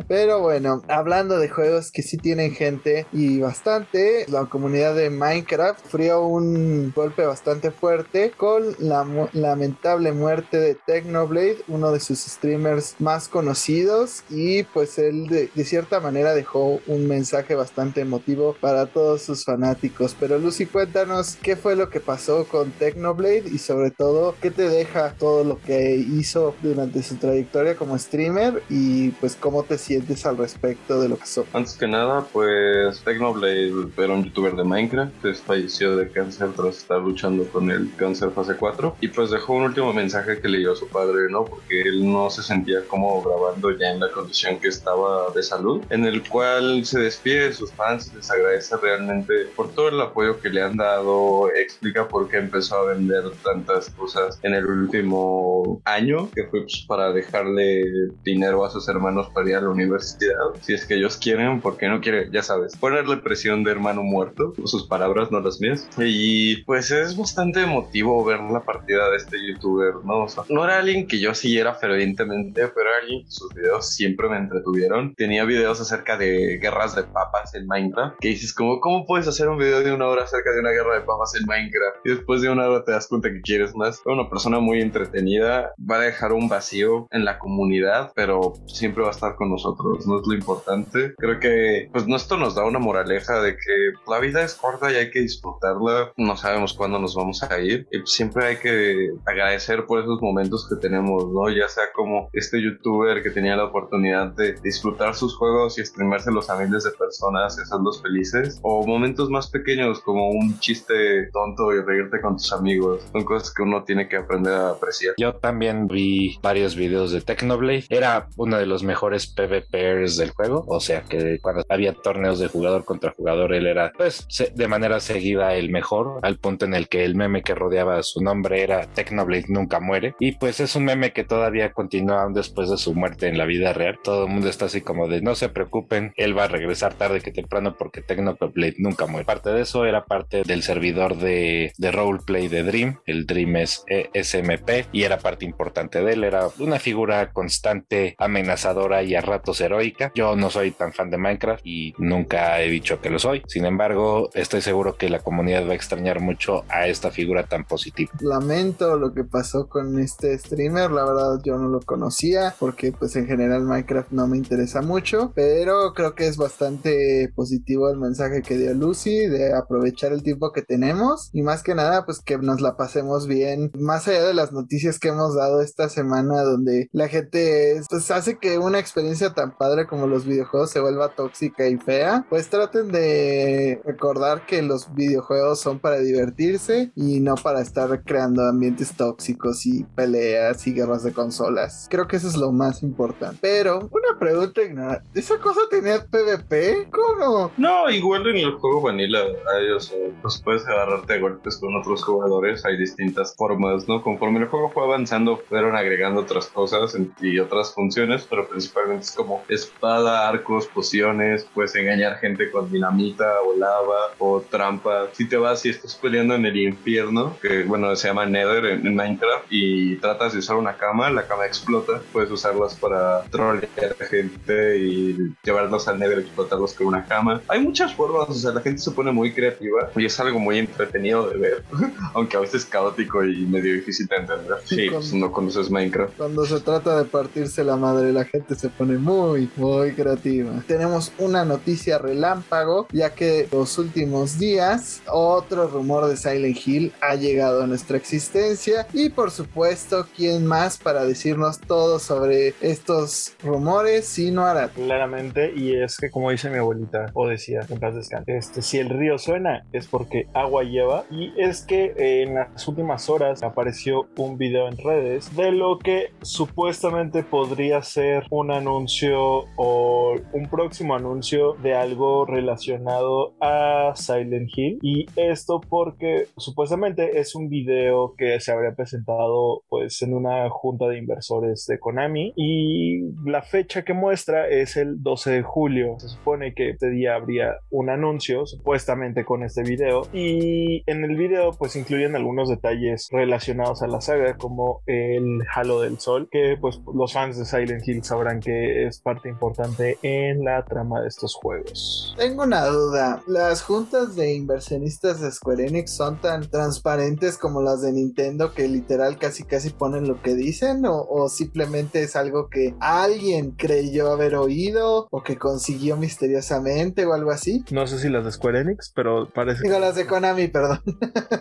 Pero 0.08 0.42
bueno, 0.42 0.82
hablando 0.88 1.40
de 1.40 1.50
juegos 1.50 1.92
que 1.92 2.02
sí 2.02 2.18
tienen 2.18 2.52
gente 2.52 3.06
y 3.12 3.40
bastante, 3.40 4.26
la 4.30 4.46
comunidad 4.46 4.96
de 4.96 5.10
Minecraft 5.10 5.84
sufrió 5.84 6.26
un 6.26 6.92
golpe 6.96 7.26
bastante 7.26 7.72
fuerte 7.72 8.32
con 8.36 8.76
la 8.80 9.06
lamentable 9.34 10.12
muerte 10.12 10.58
de 10.58 10.76
Technoblade, 10.76 11.58
uno 11.68 11.92
de 11.92 12.00
sus 12.00 12.20
streamers 12.20 12.96
más 13.00 13.28
conocidos 13.28 14.15
y 14.30 14.64
pues 14.64 14.98
él 14.98 15.28
de, 15.28 15.50
de 15.54 15.66
cierta 15.66 16.00
manera 16.00 16.34
dejó 16.34 16.80
un 16.88 17.08
mensaje 17.08 17.56
bastante 17.56 18.02
emotivo 18.02 18.56
para 18.60 18.86
todos 18.88 19.22
sus 19.22 19.44
fanáticos. 19.44 20.16
Pero 20.20 20.38
Lucy, 20.38 20.66
cuéntanos 20.66 21.38
qué 21.42 21.56
fue 21.56 21.76
lo 21.76 21.90
que 21.90 22.00
pasó 22.00 22.46
con 22.46 22.72
Technoblade 22.72 23.44
y 23.52 23.58
sobre 23.58 23.92
todo 23.92 24.36
qué 24.42 24.52
te 24.52 24.70
deja 24.70 25.14
todo 25.14 25.44
lo 25.44 25.60
que 25.62 25.96
hizo 25.96 26.56
durante 26.62 27.04
su 27.04 27.16
trayectoria 27.16 27.76
como 27.76 27.98
streamer 27.98 28.64
y 28.70 29.10
pues 29.12 29.36
cómo 29.36 29.64
te 29.64 29.78
sientes 29.78 30.26
al 30.26 30.38
respecto 30.38 31.02
de 31.02 31.10
lo 31.10 31.16
que 31.16 31.22
pasó. 31.22 31.46
Antes 31.54 31.74
que 31.74 31.88
nada, 31.88 32.26
pues 32.32 33.02
Technoblade 33.04 33.72
era 33.98 34.14
un 34.14 34.24
youtuber 34.24 34.56
de 34.56 34.64
Minecraft, 34.64 35.14
falleció 35.46 35.96
de 35.96 36.10
cáncer 36.10 36.52
tras 36.56 36.78
estar 36.78 37.00
luchando 37.02 37.46
con 37.46 37.70
el 37.72 37.92
cáncer 37.96 38.32
fase 38.32 38.56
4 38.56 38.98
y 39.02 39.08
pues 39.08 39.32
dejó 39.32 39.54
un 39.54 39.64
último 39.64 39.94
mensaje 39.94 40.40
que 40.40 40.48
leyó 40.48 40.74
a 40.74 40.76
su 40.76 40.88
padre, 40.88 41.30
¿no? 41.30 41.46
Porque 41.46 41.82
él 41.82 42.12
no 42.12 42.30
se 42.30 42.44
sentía 42.44 42.82
como 42.88 43.22
grabando 43.22 43.72
ya 43.72 43.92
en 43.92 44.00
la 44.00 44.05
condición 44.12 44.60
que 44.60 44.68
estaba 44.68 45.32
de 45.34 45.44
salud, 45.44 45.84
en 45.90 46.06
el 46.06 46.28
cual 46.28 46.86
se 46.86 47.00
despide 47.00 47.48
de 47.48 47.54
sus 47.54 47.72
fans 47.72 48.14
les 48.14 48.30
agradece 48.30 48.76
realmente 48.78 49.46
por 49.56 49.72
todo 49.72 49.90
el 49.90 50.02
apoyo 50.02 50.40
que 50.40 50.50
le 50.50 50.62
han 50.62 50.78
dado, 50.78 51.50
explica 51.54 52.08
por 52.08 52.30
qué 52.30 52.38
empezó 52.38 52.78
a 52.78 52.94
vender 52.94 53.24
tantas 53.44 53.90
cosas 53.90 54.40
en 54.44 54.54
el 54.54 54.66
último 54.66 55.82
año, 55.86 56.30
que 56.34 56.46
fue 56.46 56.62
pues, 56.62 56.86
para 56.88 57.12
dejarle 57.12 57.84
dinero 58.24 58.66
a 58.66 58.70
sus 58.70 58.88
hermanos 58.88 59.30
para 59.34 59.50
ir 59.50 59.56
a 59.56 59.62
la 59.62 59.70
universidad, 59.70 60.36
si 60.62 60.74
es 60.74 60.86
que 60.86 60.96
ellos 60.96 61.18
quieren, 61.18 61.62
porque 61.62 61.88
no 61.88 62.02
quiere, 62.02 62.30
ya 62.32 62.44
sabes, 62.44 62.76
ponerle 62.76 63.18
presión 63.18 63.64
de 63.64 63.72
hermano 63.72 64.04
muerto, 64.04 64.54
sus 64.66 64.88
palabras, 64.88 65.32
no 65.32 65.40
las 65.40 65.60
mías. 65.60 65.88
Y 65.98 66.64
pues 66.64 66.92
es 66.92 67.18
bastante 67.18 67.64
emotivo 67.64 68.24
ver 68.24 68.40
la 68.40 68.62
partida 68.62 69.10
de 69.10 69.18
este 69.18 69.38
youtuber, 69.46 69.96
¿no? 70.04 70.24
O 70.24 70.30
sea, 70.30 70.44
no 70.50 70.64
era 70.64 70.80
alguien 70.80 71.08
que 71.08 71.20
yo 71.20 71.34
siguiera 71.34 71.74
fervientemente, 71.74 72.68
pero 72.68 72.90
era 72.90 73.00
alguien 73.02 73.24
que 73.24 73.32
sus 73.32 73.54
videos 73.54 73.95
siempre 73.96 74.30
me 74.30 74.38
entretuvieron. 74.38 75.16
Tenía 75.16 75.46
videos 75.46 75.80
acerca 75.80 76.18
de 76.18 76.60
guerras 76.62 76.96
de 76.96 77.04
papas 77.04 77.56
en 77.56 77.68
Minecraft, 77.68 78.18
que 78.20 78.30
dices 78.30 78.54
como, 78.54 78.80
¿cómo 78.80 79.06
puedes 79.06 79.28
hacer 79.28 79.48
un 79.48 79.58
video 79.58 79.82
de 79.82 79.94
una 79.94 80.08
hora 80.08 80.24
acerca 80.24 80.52
de 80.52 80.60
una 80.60 80.72
guerra 80.72 80.96
de 80.96 81.06
papas 81.06 81.36
en 81.36 81.46
Minecraft? 81.46 82.06
Y 82.06 82.10
después 82.10 82.42
de 82.42 82.50
una 82.50 82.68
hora 82.68 82.84
te 82.84 82.92
das 82.92 83.08
cuenta 83.08 83.32
que 83.32 83.42
quieres 83.42 83.76
más. 83.76 84.02
Fue 84.02 84.14
una 84.14 84.30
persona 84.30 84.60
muy 84.60 84.82
entretenida, 84.82 85.74
va 85.80 85.98
a 85.98 86.02
dejar 86.02 86.34
un 86.34 86.50
vacío 86.50 87.08
en 87.12 87.26
la 87.26 87.40
comunidad, 87.40 88.12
pero 88.16 88.54
siempre 88.68 89.04
va 89.04 89.10
a 89.10 89.12
estar 89.12 89.36
con 89.36 89.50
nosotros, 89.50 90.06
no 90.06 90.20
es 90.20 90.28
lo 90.28 90.34
importante. 90.34 91.14
Creo 91.18 91.40
que 91.40 91.90
pues 91.92 92.06
esto 92.16 92.38
nos 92.38 92.56
da 92.56 92.66
una 92.66 92.80
moraleja 92.80 93.42
de 93.42 93.54
que 93.56 93.94
la 94.08 94.20
vida 94.20 94.44
es 94.44 94.56
corta 94.56 94.92
y 94.92 94.96
hay 94.96 95.12
que 95.12 95.20
disfrutarla, 95.20 96.12
no 96.18 96.38
sabemos 96.38 96.74
cuándo 96.74 97.00
nos 97.00 97.16
vamos 97.16 97.44
a 97.44 97.60
ir 97.60 97.88
y 97.92 98.00
siempre 98.06 98.46
hay 98.46 98.56
que 98.58 99.12
agradecer 99.26 99.86
por 99.86 100.02
esos 100.02 100.22
momentos 100.22 100.68
que 100.68 100.76
tenemos, 100.76 101.30
¿no? 101.32 101.50
Ya 101.50 101.68
sea 101.68 101.86
como 101.94 102.30
este 102.34 102.62
youtuber 102.62 103.22
que 103.22 103.30
tenía 103.30 103.56
la 103.56 103.66
oportunidad 103.66 103.85
de 103.90 104.54
disfrutar 104.64 105.16
sus 105.16 105.36
juegos 105.36 105.78
y 105.80 105.86
streamárselos 105.86 106.50
a 106.50 106.58
miles 106.58 106.84
de 106.84 106.92
personas 106.92 107.58
y 107.58 107.62
hacerlos 107.62 108.02
felices, 108.02 108.60
o 108.62 108.86
momentos 108.86 109.30
más 109.30 109.50
pequeños 109.50 110.00
como 110.02 110.30
un 110.30 110.60
chiste 110.60 111.30
tonto 111.32 111.74
y 111.74 111.82
reírte 111.82 112.22
con 112.22 112.38
tus 112.38 112.52
amigos, 112.54 113.02
son 113.12 113.24
cosas 113.24 113.54
que 113.54 113.64
uno 113.64 113.84
tiene 113.84 114.08
que 114.08 114.18
aprender 114.18 114.54
a 114.54 114.70
apreciar. 114.72 115.16
Yo 115.18 115.34
también 115.36 115.88
vi 115.88 116.38
varios 116.42 116.76
videos 116.76 117.12
de 117.12 117.22
Technoblade, 117.22 117.86
era 117.90 118.28
uno 118.38 118.58
de 118.58 118.66
los 118.66 118.84
mejores 118.84 119.28
PvPers 119.28 120.18
del 120.18 120.32
juego, 120.32 120.66
o 120.68 120.80
sea 120.80 121.02
que 121.02 121.40
cuando 121.42 121.64
había 121.70 121.94
torneos 121.94 122.40
de 122.40 122.48
jugador 122.48 122.86
contra 122.86 123.12
jugador, 123.12 123.54
él 123.54 123.68
era 123.68 123.92
pues 123.98 124.28
de 124.54 124.68
manera 124.68 125.00
seguida 125.00 125.56
el 125.56 125.70
mejor, 125.70 126.20
al 126.22 126.38
punto 126.38 126.66
en 126.66 126.74
el 126.74 126.88
que 126.88 127.06
el 127.06 127.16
meme 127.16 127.42
que 127.42 127.56
rodeaba 127.56 128.04
su 128.04 128.22
nombre 128.22 128.62
era 128.62 128.88
Technoblade 128.88 129.46
nunca 129.48 129.80
muere, 129.80 130.16
y 130.20 130.34
pues 130.34 130.60
es 130.60 130.76
un 130.76 130.86
meme 130.86 131.14
que 131.14 131.24
todavía 131.24 131.72
continúa 131.72 132.28
después 132.34 132.70
de 132.70 132.78
su 132.78 132.94
muerte 132.94 133.28
en 133.28 133.38
la 133.38 133.46
vida 133.46 133.65
real. 133.74 134.00
Todo 134.04 134.26
el 134.26 134.32
mundo 134.32 134.50
está 134.50 134.66
así 134.66 134.82
como 134.82 135.08
de 135.08 135.22
no 135.22 135.36
se 135.36 135.50
preocupen, 135.50 136.14
él 136.16 136.38
va 136.38 136.46
a 136.46 136.48
regresar 136.48 136.94
tarde 136.94 137.22
que 137.22 137.32
temprano 137.32 137.76
porque 137.78 138.02
Technoblade 138.02 138.76
nunca 138.78 139.06
muere. 139.06 139.26
Parte 139.26 139.50
de 139.50 139.62
eso 139.62 139.86
era 139.86 140.06
parte 140.06 140.44
del 140.44 140.64
servidor 140.64 141.18
de, 141.18 141.74
de 141.78 141.92
roleplay 141.92 142.48
de 142.48 142.64
Dream, 142.64 143.00
el 143.06 143.26
Dream 143.26 143.56
es 143.58 143.84
e 143.88 144.10
SMP, 144.14 144.86
y 144.92 145.04
era 145.04 145.18
parte 145.18 145.46
importante 145.46 146.04
de 146.04 146.14
él, 146.14 146.24
era 146.24 146.48
una 146.60 146.80
figura 146.80 147.32
constante, 147.32 148.16
amenazadora 148.18 149.04
y 149.04 149.16
a 149.16 149.22
ratos 149.22 149.62
heroica. 149.62 150.12
Yo 150.16 150.36
no 150.36 150.50
soy 150.50 150.72
tan 150.72 150.94
fan 150.94 151.10
de 151.10 151.18
Minecraft 151.18 151.66
y 151.66 151.94
nunca 151.98 152.62
he 152.62 152.70
dicho 152.70 153.00
que 153.02 153.10
lo 153.10 153.20
soy, 153.20 153.44
sin 153.48 153.66
embargo, 153.66 154.30
estoy 154.34 154.62
seguro 154.62 154.96
que 154.96 155.10
la 155.10 155.20
comunidad 155.20 155.68
va 155.68 155.72
a 155.72 155.76
extrañar 155.76 156.20
mucho 156.20 156.66
a 156.70 156.88
esta 156.88 157.12
figura 157.12 157.44
tan 157.44 157.64
positiva. 157.66 158.12
Lamento 158.22 158.98
lo 158.98 159.14
que 159.14 159.24
pasó 159.24 159.68
con 159.68 160.00
este 160.00 160.38
streamer, 160.38 160.92
la 160.92 161.06
verdad 161.06 161.42
yo 161.44 161.58
no 161.58 161.68
lo 161.68 161.82
conocía 161.82 162.54
porque 162.60 162.92
pues 162.92 163.16
en 163.16 163.28
general 163.28 163.55
Minecraft 163.64 164.12
no 164.12 164.28
me 164.28 164.38
interesa 164.38 164.82
mucho, 164.82 165.32
pero 165.36 165.94
creo 165.94 166.16
que 166.16 166.28
es 166.28 166.38
bastante 166.38 167.32
positivo 167.36 167.90
el 167.90 167.98
mensaje 167.98 168.42
que 168.42 168.58
dio 168.58 168.74
Lucy 168.74 169.28
de 169.28 169.54
aprovechar 169.54 170.12
el 170.12 170.24
tiempo 170.24 170.52
que 170.52 170.62
tenemos 170.62 171.30
y 171.34 171.42
más 171.42 171.64
que 171.64 171.76
nada 171.76 172.06
pues 172.06 172.20
que 172.20 172.38
nos 172.38 172.62
la 172.62 172.78
pasemos 172.78 173.28
bien, 173.28 173.72
más 173.78 174.08
allá 174.08 174.24
de 174.24 174.34
las 174.34 174.52
noticias 174.52 175.00
que 175.00 175.10
hemos 175.10 175.36
dado 175.36 175.62
esta 175.62 175.90
semana 175.90 176.44
donde 176.44 176.90
la 176.92 177.08
gente 177.08 177.82
pues 177.90 178.12
hace 178.12 178.38
que 178.38 178.58
una 178.58 178.80
experiencia 178.80 179.34
tan 179.34 179.58
padre 179.58 179.88
como 179.88 180.08
los 180.08 180.26
videojuegos 180.26 180.72
se 180.72 180.80
vuelva 180.80 181.16
tóxica 181.16 181.68
y 181.68 181.78
fea, 181.78 182.26
pues 182.30 182.50
traten 182.50 182.92
de 182.92 183.82
recordar 183.86 184.46
que 184.46 184.62
los 184.62 184.94
videojuegos 184.94 185.60
son 185.60 185.80
para 185.80 186.00
divertirse 186.00 186.92
y 186.96 187.20
no 187.20 187.36
para 187.36 187.62
estar 187.62 188.04
creando 188.04 188.44
ambientes 188.44 188.96
tóxicos 188.96 189.66
y 189.66 189.84
peleas 189.96 190.66
y 190.68 190.74
guerras 190.74 191.04
de 191.04 191.14
consolas. 191.14 191.88
Creo 191.90 192.08
que 192.08 192.18
eso 192.18 192.28
es 192.28 192.36
lo 192.36 192.52
más 192.52 192.84
importante. 192.84 193.45
Pero, 193.46 193.78
una 193.92 194.18
pregunta 194.18 194.64
ignorante. 194.64 195.08
¿Esa 195.14 195.38
cosa 195.38 195.62
tenía 195.70 196.04
PvP? 196.04 196.88
¿Cómo? 196.90 197.52
No, 197.58 197.88
igual 197.92 198.26
en 198.26 198.38
el 198.38 198.54
juego 198.54 198.82
vanilla, 198.82 199.20
ellos, 199.62 199.94
pues 200.24 200.42
puedes 200.44 200.66
agarrarte 200.66 201.14
a 201.14 201.20
golpes 201.20 201.58
con 201.58 201.76
otros 201.76 202.04
jugadores. 202.04 202.66
Hay 202.66 202.76
distintas 202.76 203.36
formas, 203.36 203.88
¿no? 203.88 204.02
Conforme 204.02 204.40
el 204.40 204.48
juego 204.48 204.72
fue 204.72 204.86
avanzando, 204.86 205.38
fueron 205.48 205.76
agregando 205.76 206.22
otras 206.22 206.48
cosas 206.48 206.98
y 207.22 207.38
otras 207.38 207.72
funciones, 207.76 208.26
pero 208.28 208.50
principalmente 208.50 209.04
es 209.04 209.12
como 209.12 209.44
espada, 209.48 210.28
arcos, 210.28 210.66
pociones, 210.66 211.48
puedes 211.54 211.76
engañar 211.76 212.18
gente 212.18 212.50
con 212.50 212.72
dinamita 212.72 213.42
o 213.44 213.56
lava 213.56 214.16
o 214.18 214.42
trampa. 214.42 215.10
Si 215.12 215.30
te 215.30 215.38
vas 215.38 215.64
y 215.68 215.70
estás 215.70 215.94
peleando 215.94 216.34
en 216.34 216.48
el 216.48 216.58
infierno, 216.58 217.38
que 217.44 217.62
bueno, 217.66 217.96
se 217.96 218.08
llama 218.08 218.26
Nether 218.26 218.66
en, 218.66 218.96
Minecraft, 218.96 219.46
y 219.52 219.98
tratas 219.98 220.34
de 220.34 220.40
usar 220.40 220.56
una 220.56 220.78
cama, 220.78 221.12
la 221.12 221.28
cama 221.28 221.46
explota, 221.46 222.02
puedes 222.12 222.32
usarlas 222.32 222.74
para 222.74 223.24
trolear 223.36 223.96
a 224.00 224.06
gente 224.06 224.78
y 224.78 225.34
llevarlos 225.44 225.88
al 225.88 226.00
Nether 226.00 226.20
y 226.20 226.22
explotarlos 226.22 226.74
con 226.74 226.88
una 226.88 227.06
cama. 227.06 227.42
Hay 227.48 227.62
muchas 227.62 227.94
formas, 227.94 228.30
o 228.30 228.34
sea, 228.34 228.52
la 228.52 228.62
gente 228.62 228.82
se 228.82 228.92
pone 228.92 229.12
muy 229.12 229.34
creativa 229.34 229.90
y 229.96 230.06
es 230.06 230.20
algo 230.20 230.40
muy 230.40 230.60
entretenido 230.60 231.30
de 231.30 231.38
ver, 231.38 231.64
aunque 232.14 232.38
a 232.38 232.40
veces 232.40 232.66
caótico 232.66 233.24
y 233.24 233.46
medio 233.46 233.74
difícil 233.74 234.08
de 234.08 234.16
entender. 234.18 234.58
Sí, 234.66 234.88
cuando, 234.88 235.00
pues, 235.00 235.14
no 235.14 235.32
conoces 235.32 235.70
Minecraft. 235.70 236.18
Cuando 236.18 236.46
se 236.46 236.60
trata 236.60 236.98
de 236.98 237.06
partirse 237.06 237.64
la 237.64 237.76
madre, 237.76 238.12
la 238.12 238.26
gente 238.26 238.56
se 238.56 238.70
pone 238.70 238.98
muy, 238.98 239.50
muy 239.56 239.94
creativa. 239.94 240.52
Tenemos 240.68 241.12
una 241.18 241.46
noticia 241.46 241.98
relámpago, 241.98 242.88
ya 242.92 243.14
que 243.14 243.48
los 243.52 243.78
últimos 243.78 244.38
días 244.38 245.02
otro 245.12 245.68
rumor 245.68 246.08
de 246.08 246.18
Silent 246.18 246.58
Hill 246.66 246.94
ha 247.02 247.16
llegado 247.16 247.64
a 247.64 247.68
nuestra 247.68 247.98
existencia 247.98 248.88
y 248.94 249.10
por 249.10 249.32
supuesto, 249.32 250.08
¿quién 250.16 250.46
más 250.46 250.78
para 250.78 251.06
decirnos 251.06 251.60
todo 251.60 252.00
sobre 252.00 252.54
estos 252.62 253.25
rumores 253.44 254.06
sino 254.06 254.46
Arad? 254.46 254.72
Claramente, 254.72 255.54
y 255.56 255.76
es 255.76 255.98
que 255.98 256.10
como 256.10 256.32
dice 256.32 256.50
mi 256.50 256.58
abuelita, 256.58 257.12
o 257.14 257.28
decía, 257.28 257.62
en 257.70 257.80
paz 257.80 257.96
descanse, 257.96 258.38
este, 258.38 258.62
si 258.62 258.80
el 258.80 258.90
río 258.90 259.18
suena 259.18 259.66
es 259.72 259.88
porque 259.88 260.28
agua 260.34 260.64
lleva. 260.64 261.06
Y 261.10 261.34
es 261.38 261.66
que 261.66 261.94
en 261.98 262.36
las 262.36 262.68
últimas 262.68 263.10
horas 263.10 263.44
apareció 263.44 264.08
un 264.18 264.38
video 264.38 264.68
en 264.68 264.78
redes 264.78 265.36
de 265.36 265.52
lo 265.52 265.80
que 265.80 266.12
supuestamente 266.22 267.24
podría 267.24 267.82
ser 267.82 268.26
un 268.30 268.52
anuncio 268.52 269.46
o 269.56 270.16
un 270.34 270.50
próximo 270.50 270.96
anuncio 270.96 271.54
de 271.62 271.76
algo 271.76 272.26
relacionado 272.26 273.34
a 273.42 273.94
Silent 273.96 274.50
Hill. 274.56 274.80
Y 274.82 275.06
esto 275.16 275.62
porque 275.62 276.28
supuestamente 276.38 277.20
es 277.20 277.36
un 277.36 277.50
video 277.50 278.14
que 278.18 278.40
se 278.40 278.52
habría 278.52 278.76
presentado 278.76 279.64
pues 279.70 280.02
en 280.02 280.14
una 280.14 280.50
junta 280.50 280.88
de 280.88 280.98
inversores 280.98 281.66
de 281.68 281.80
Konami. 281.80 282.34
Y 282.36 283.02
la 283.24 283.42
fecha 283.42 283.84
que 283.84 283.94
muestra 283.94 284.48
es 284.48 284.78
el 284.78 285.02
12 285.02 285.32
de 285.32 285.44
julio 285.44 285.96
se 286.00 286.10
supone 286.10 286.54
que 286.54 286.72
este 286.72 286.90
día 286.90 287.16
habría 287.16 287.60
un 287.70 287.90
anuncio 287.90 288.46
supuestamente 288.46 289.26
con 289.26 289.44
este 289.44 289.64
video 289.64 290.08
y 290.14 290.84
en 290.88 291.04
el 291.04 291.16
video 291.16 291.52
pues 291.52 291.76
incluyen 291.76 292.16
algunos 292.16 292.50
detalles 292.50 293.08
relacionados 293.12 293.82
a 293.82 293.88
la 293.88 294.02
saga 294.02 294.38
como 294.38 294.82
el 294.86 295.40
halo 295.54 295.82
del 295.82 296.00
sol 296.00 296.28
que 296.32 296.58
pues 296.60 296.82
los 296.94 297.14
fans 297.14 297.38
de 297.38 297.46
Silent 297.46 297.88
Hill 297.88 298.04
sabrán 298.04 298.40
que 298.40 298.88
es 298.88 299.00
parte 299.00 299.30
importante 299.30 299.98
en 300.02 300.44
la 300.44 300.64
trama 300.66 301.02
de 301.02 301.08
estos 301.08 301.36
juegos. 301.36 302.16
Tengo 302.18 302.44
una 302.44 302.66
duda, 302.66 303.22
¿las 303.28 303.62
juntas 303.62 304.16
de 304.16 304.34
inversionistas 304.34 305.22
de 305.22 305.32
Square 305.32 305.68
Enix 305.68 305.92
son 305.92 306.20
tan 306.20 306.50
transparentes 306.50 307.38
como 307.38 307.62
las 307.62 307.82
de 307.82 307.92
Nintendo 307.92 308.54
que 308.54 308.68
literal 308.68 309.18
casi 309.18 309.44
casi 309.44 309.70
ponen 309.70 310.08
lo 310.08 310.22
que 310.22 310.36
dicen 310.36 310.86
o, 310.86 311.02
o 311.02 311.30
simplemente 311.30 312.04
es 312.04 312.16
algo 312.16 312.50
que 312.50 312.74
alguien 313.06 313.52
creyó 313.52 314.12
haber 314.12 314.36
oído 314.36 315.08
o 315.12 315.24
que 315.24 315.38
consiguió 315.38 315.98
misteriosamente 315.98 317.06
o 317.06 317.14
algo 317.14 317.32
así? 317.32 317.64
No 317.72 317.88
sé 317.88 318.00
si 318.00 318.10
las 318.10 318.26
de 318.26 318.32
Square 318.32 318.62
Enix, 318.62 318.92
pero 318.94 319.30
parece... 319.34 319.64
Digo 319.64 319.80
las 319.80 319.96
de 319.96 320.06
Konami, 320.06 320.48
perdón. 320.48 320.82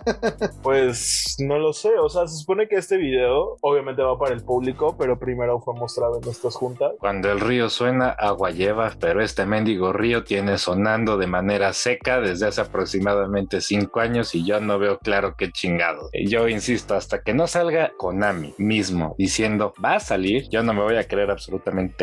pues 0.62 1.36
no 1.39 1.59
lo 1.59 1.73
sé, 1.73 1.91
o 2.01 2.09
sea, 2.09 2.27
se 2.27 2.36
supone 2.36 2.69
que 2.69 2.77
este 2.77 2.97
video 2.97 3.57
obviamente 3.61 4.03
va 4.03 4.19
para 4.19 4.35
el 4.35 4.45
público, 4.45 4.97
pero 4.99 5.19
primero 5.19 5.61
fue 5.61 5.74
mostrado 5.74 6.20
en 6.23 6.28
estas 6.28 6.55
juntas. 6.55 6.93
Cuando 6.99 7.31
el 7.32 7.41
río 7.41 7.69
suena, 7.70 8.11
agua 8.11 8.51
lleva, 8.51 8.93
pero 9.01 9.23
este 9.23 9.47
mendigo 9.47 9.93
río 9.93 10.24
tiene 10.24 10.59
sonando 10.59 11.16
de 11.16 11.27
manera 11.27 11.73
seca 11.73 12.20
desde 12.20 12.47
hace 12.47 12.61
aproximadamente 12.61 13.61
5 13.61 14.01
años 14.01 14.35
y 14.35 14.45
yo 14.45 14.61
no 14.61 14.78
veo 14.78 14.99
claro 14.99 15.35
qué 15.36 15.51
chingado. 15.51 16.09
Yo 16.27 16.49
insisto, 16.49 16.95
hasta 16.95 17.23
que 17.23 17.35
no 17.35 17.47
salga 17.47 17.93
Konami 17.97 18.55
mismo 18.59 19.15
diciendo 19.19 19.73
va 19.82 19.97
a 19.97 20.01
salir, 20.01 20.49
yo 20.51 20.62
no 20.62 20.74
me 20.74 20.82
voy 20.82 20.97
a 20.97 21.07
creer 21.07 21.31
absolutamente 21.31 21.53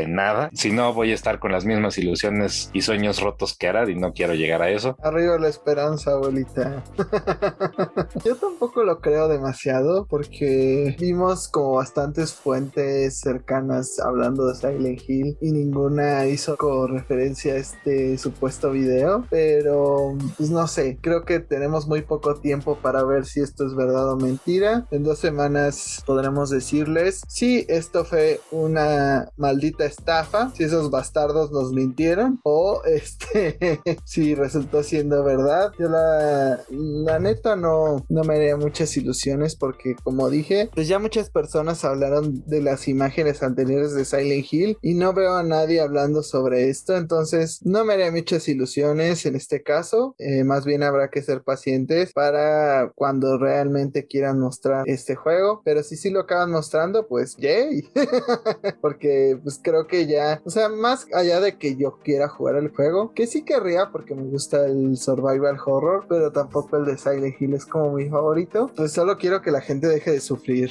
nada. 0.08 0.50
Si 0.54 0.72
no, 0.72 0.94
voy 0.94 1.12
a 1.12 1.16
estar 1.16 1.40
con 1.40 1.52
las 1.52 1.66
mismas 1.66 1.98
ilusiones 1.98 2.70
y 2.74 2.82
sueños 2.82 3.22
rotos 3.22 3.58
que 3.58 3.68
Arad 3.68 3.88
y 3.88 3.96
no 3.96 4.14
quiero 4.14 4.34
llegar 4.34 4.62
a 4.62 4.70
eso. 4.70 4.96
Arriba 5.04 5.38
la 5.38 5.48
esperanza, 5.48 6.12
abuelita. 6.12 6.84
yo 8.26 8.36
tampoco 8.36 8.84
lo 8.84 9.00
creo 9.00 9.28
demasiado 9.28 10.06
porque 10.10 10.96
vimos 11.00 11.48
como 11.48 11.76
bastantes 11.76 12.34
fuentes 12.34 13.20
cercanas 13.20 14.00
hablando 14.00 14.48
de 14.48 14.56
Silent 14.56 15.02
Hill 15.08 15.38
y 15.42 15.52
ninguna 15.52 16.26
hizo 16.28 16.58
como 16.58 16.88
referencia 16.88 17.54
a 17.54 17.58
este 17.58 18.18
supuesto 18.18 18.72
video, 18.72 19.26
pero 19.30 20.16
pues 20.38 20.50
no 20.50 20.68
sé, 20.68 20.98
creo 21.02 21.26
que 21.26 21.40
tenemos 21.40 21.88
muy 21.88 22.02
poco 22.02 22.36
tiempo 22.36 22.78
para 22.82 23.04
ver 23.04 23.26
si 23.26 23.42
esto 23.42 23.66
es 23.66 23.76
verdad 23.76 24.12
o 24.12 24.18
mentira. 24.18 24.86
En 24.92 25.04
dos 25.04 25.20
semanas 25.20 26.04
podremos 26.06 26.50
decirles 26.50 27.22
si 27.28 27.66
esto 27.68 28.06
fue 28.06 28.40
una 28.52 29.30
maldita 29.42 29.86
estafa, 29.86 30.52
si 30.56 30.64
esos 30.64 30.90
bastardos 30.90 31.52
nos 31.52 31.74
mintieron 31.74 32.40
o 32.44 32.82
este 32.86 33.82
si 34.06 34.36
resultó 34.36 34.84
siendo 34.84 35.24
verdad. 35.24 35.72
Yo 35.78 35.90
la, 35.90 36.62
la 36.70 37.20
neta 37.20 37.56
no, 37.56 38.06
no 38.08 38.24
me 38.24 38.36
haría 38.36 38.56
muchas 38.56 38.96
ilusiones 38.96 39.56
porque 39.56 39.96
como 40.04 40.30
dije, 40.30 40.70
pues 40.74 40.88
ya 40.88 41.00
muchas 41.00 41.30
personas 41.30 41.84
hablaron 41.84 42.44
de 42.46 42.62
las 42.62 42.88
imágenes 42.88 43.44
anteriores 43.44 43.94
de 43.94 44.06
Silent 44.06 44.46
Hill 44.52 44.78
y 44.82 44.94
no 44.94 45.14
veo 45.14 45.36
a 45.36 45.44
nadie 45.44 45.82
hablando 45.82 46.24
sobre 46.24 46.70
esto, 46.70 46.96
entonces 46.96 47.60
no 47.64 47.84
me 47.84 47.94
haría 47.94 48.12
muchas 48.12 48.48
ilusiones 48.48 49.26
en 49.26 49.36
este 49.36 49.64
caso, 49.64 50.16
eh, 50.20 50.44
más 50.44 50.66
bien 50.66 50.84
habrá 50.84 51.10
que 51.10 51.22
ser 51.22 51.42
pacientes 51.44 52.14
para 52.14 52.92
cuando 52.96 53.38
realmente 53.38 54.06
quieran 54.06 54.40
mostrar 54.40 54.84
este 54.86 55.16
juego, 55.16 55.62
pero 55.66 55.84
si 55.84 55.96
sí 55.96 56.10
lo 56.10 56.22
acaban 56.22 56.52
mostrando, 56.52 57.08
pues 57.08 57.36
yay, 57.38 57.84
porque 58.82 59.21
pues 59.44 59.60
creo 59.62 59.88
que 59.88 60.06
ya, 60.08 60.42
o 60.46 60.50
sea, 60.50 60.70
más 60.70 61.08
allá 61.14 61.40
de 61.40 61.58
que 61.58 61.76
yo 61.76 62.00
quiera 62.04 62.28
jugar 62.28 62.56
el 62.56 62.70
juego, 62.70 63.14
que 63.14 63.28
sí 63.28 63.44
querría 63.44 63.90
porque 63.92 64.16
me 64.16 64.24
gusta 64.24 64.66
el 64.66 64.98
survival 64.98 65.58
horror, 65.66 66.06
pero 66.08 66.32
tampoco 66.32 66.78
el 66.78 66.86
de 66.86 66.98
Silent 66.98 67.36
Hill 67.40 67.54
es 67.54 67.66
como 67.66 67.94
mi 67.94 68.10
favorito, 68.10 68.72
pues 68.76 68.92
solo 68.92 69.18
quiero 69.18 69.42
que 69.42 69.52
la 69.52 69.62
gente 69.62 69.88
deje 69.88 70.12
de 70.12 70.22
sufrir, 70.22 70.70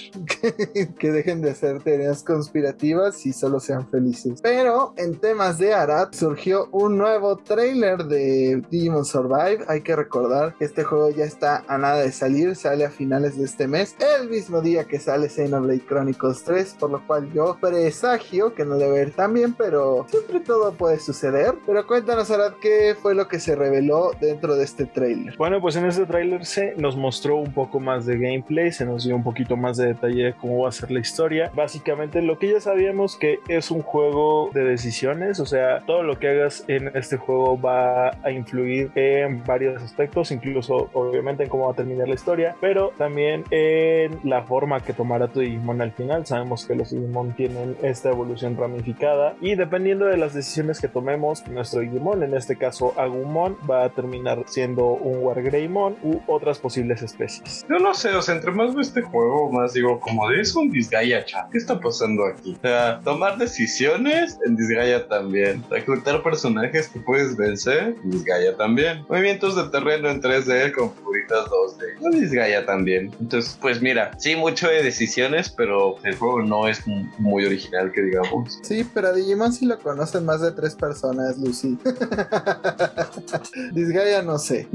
que 0.99 1.11
dejen 1.11 1.41
de 1.43 1.51
hacer 1.51 1.83
teorías 1.83 2.23
conspirativas 2.23 3.25
y 3.27 3.33
solo 3.33 3.61
sean 3.61 3.89
felices. 3.89 4.41
Pero 4.43 4.95
en 4.97 5.19
temas 5.19 5.59
de 5.59 5.75
Arad 5.75 6.13
surgió 6.13 6.69
un 6.73 6.99
nuevo 6.99 7.37
trailer 7.37 8.05
de 8.05 8.63
Digimon 8.71 9.05
Survive. 9.05 9.65
Hay 9.69 9.83
que 9.83 9.97
recordar 9.97 10.55
que 10.57 10.65
este 10.65 10.85
juego 10.85 11.11
ya 11.11 11.25
está 11.25 11.65
a 11.69 11.79
nada 11.79 12.01
de 12.01 12.13
salir, 12.13 12.57
sale 12.57 12.85
a 12.85 12.91
finales 12.91 13.37
de 13.37 13.45
este 13.45 13.67
mes, 13.67 13.97
el 14.21 14.29
mismo 14.29 14.61
día 14.61 14.85
que 14.85 14.99
sale 14.99 15.29
Xenoblade 15.29 15.87
Chronicles 15.87 16.43
3, 16.45 16.77
por 16.79 16.91
lo 16.91 17.07
cual 17.07 17.33
yo 17.33 17.57
presagio 17.61 18.40
que 18.55 18.65
no 18.65 18.77
debe 18.77 19.03
ir 19.03 19.13
tan 19.13 19.35
bien, 19.35 19.55
pero 19.55 20.07
siempre 20.09 20.41
todo 20.41 20.73
puede 20.73 20.99
suceder. 20.99 21.55
Pero 21.67 21.87
cuéntanos 21.87 22.31
Arad 22.31 22.55
qué 22.61 22.97
fue 23.01 23.15
lo 23.15 23.29
que 23.29 23.39
se 23.39 23.55
reveló 23.55 24.13
dentro 24.21 24.57
de 24.57 24.65
este 24.65 24.87
trailer. 24.87 25.37
Bueno, 25.37 25.61
pues 25.61 25.77
en 25.77 25.87
este 25.87 26.07
trailer 26.07 26.45
se 26.45 26.75
nos 26.77 26.97
mostró 26.97 27.37
un 27.37 27.53
poco 27.53 27.81
más 27.81 28.07
de 28.07 28.19
gameplay, 28.19 28.73
se 28.73 28.85
nos 28.85 29.05
dio 29.05 29.15
un 29.15 29.23
poquito 29.23 29.57
más 29.57 29.77
de 29.77 29.89
detalle 29.89 30.25
de 30.25 30.33
cómo 30.35 30.63
va 30.63 30.69
a 30.69 30.73
ser 30.73 30.91
la 30.91 31.01
historia. 31.01 31.51
Básicamente 31.55 32.23
lo 32.23 32.39
que 32.39 32.53
ya 32.53 32.61
sabíamos 32.61 33.17
que 33.17 33.39
es 33.49 33.71
un 33.71 33.83
juego 33.83 34.51
de 34.53 34.65
decisiones, 34.65 35.41
o 35.41 35.47
sea, 35.47 35.85
todo 35.87 36.03
lo 36.03 36.19
que 36.19 36.29
hagas 36.29 36.65
en 36.69 36.91
este 36.97 37.17
juego 37.17 37.61
va 37.61 38.11
a 38.23 38.31
influir 38.31 38.91
en 38.95 39.45
varios 39.45 39.83
aspectos, 39.83 40.31
incluso 40.31 40.91
obviamente 40.93 41.45
en 41.45 41.49
cómo 41.49 41.67
va 41.67 41.73
a 41.73 41.77
terminar 41.77 42.09
la 42.09 42.15
historia, 42.15 42.57
pero 42.61 42.93
también 42.99 43.45
en 43.51 44.19
la 44.25 44.43
forma 44.43 44.81
que 44.81 44.93
tomará 44.93 45.29
tu 45.29 45.41
Digimon 45.41 45.81
al 45.81 45.93
final. 45.93 46.27
Sabemos 46.27 46.67
que 46.67 46.75
los 46.75 46.91
Digimon 46.91 47.35
tienen 47.35 47.77
esta 47.83 48.11
evolución 48.11 48.30
ramificada 48.57 49.37
y 49.41 49.55
dependiendo 49.55 50.07
de 50.07 50.17
las 50.17 50.35
decisiones 50.35 50.81
que 50.81 50.89
tomemos, 50.89 51.47
nuestro 51.49 51.81
Digimon, 51.81 52.23
en 52.23 52.35
este 52.35 52.57
caso 52.57 52.95
Agumon, 52.99 53.57
va 53.69 53.85
a 53.85 53.89
terminar 53.91 54.45
siendo 54.47 54.87
un 54.87 55.23
Wargreymon 55.25 55.97
u 56.03 56.21
otras 56.27 56.59
posibles 56.59 57.03
especies. 57.03 57.65
Yo 57.69 57.79
no 57.79 57.95
sé, 57.95 58.11
o 58.15 58.23
sea, 58.23 58.35
entre 58.35 58.53
más 58.53 58.75
veo 58.75 58.83
este 58.83 59.03
juego, 59.03 59.51
más 59.51 59.75
digo, 59.75 60.01
como 60.01 60.29
de 60.29 60.41
es 60.41 60.55
un 60.57 60.71
Disgaea 60.71 61.25
chat. 61.25 61.51
¿Qué 61.51 61.59
está 61.59 61.79
pasando 61.79 62.27
aquí? 62.27 62.57
O 62.59 62.61
sea, 62.61 63.01
tomar 63.05 63.39
decisiones 63.39 64.39
en 64.47 64.57
Disgaea 64.57 65.07
también. 65.09 65.63
Reclutar 65.71 66.23
personajes 66.23 66.89
que 66.89 67.01
puedes 67.01 67.37
vencer, 67.37 67.95
Disgaea 68.05 68.57
también. 68.57 69.05
Movimientos 69.09 69.57
de 69.57 69.71
terreno 69.71 70.09
en 70.09 70.23
3D 70.23 70.73
con 70.73 70.95
figuritas 70.95 71.47
2D, 71.47 72.01
no 72.01 72.11
Disgaea 72.11 72.65
también. 72.65 73.15
Entonces, 73.21 73.59
pues 73.61 73.81
mira, 73.83 74.13
sí, 74.19 74.37
mucho 74.37 74.69
de 74.69 74.83
decisiones, 74.83 75.51
pero 75.51 75.97
el 76.05 76.17
juego 76.17 76.43
no 76.43 76.69
es 76.69 76.87
muy 77.19 77.45
original, 77.45 77.93
que 77.93 78.03
digamos. 78.03 78.20
Sí, 78.63 78.89
pero 78.93 79.09
a 79.09 79.13
Digimon 79.13 79.53
sí 79.53 79.67
lo 79.67 79.79
conocen 79.79 80.25
más 80.25 80.41
de 80.41 80.53
tres 80.53 80.75
personas, 80.75 81.39
Lucy. 81.39 81.79
Disgaea 83.73 84.23
no 84.23 84.39
sé. 84.39 84.69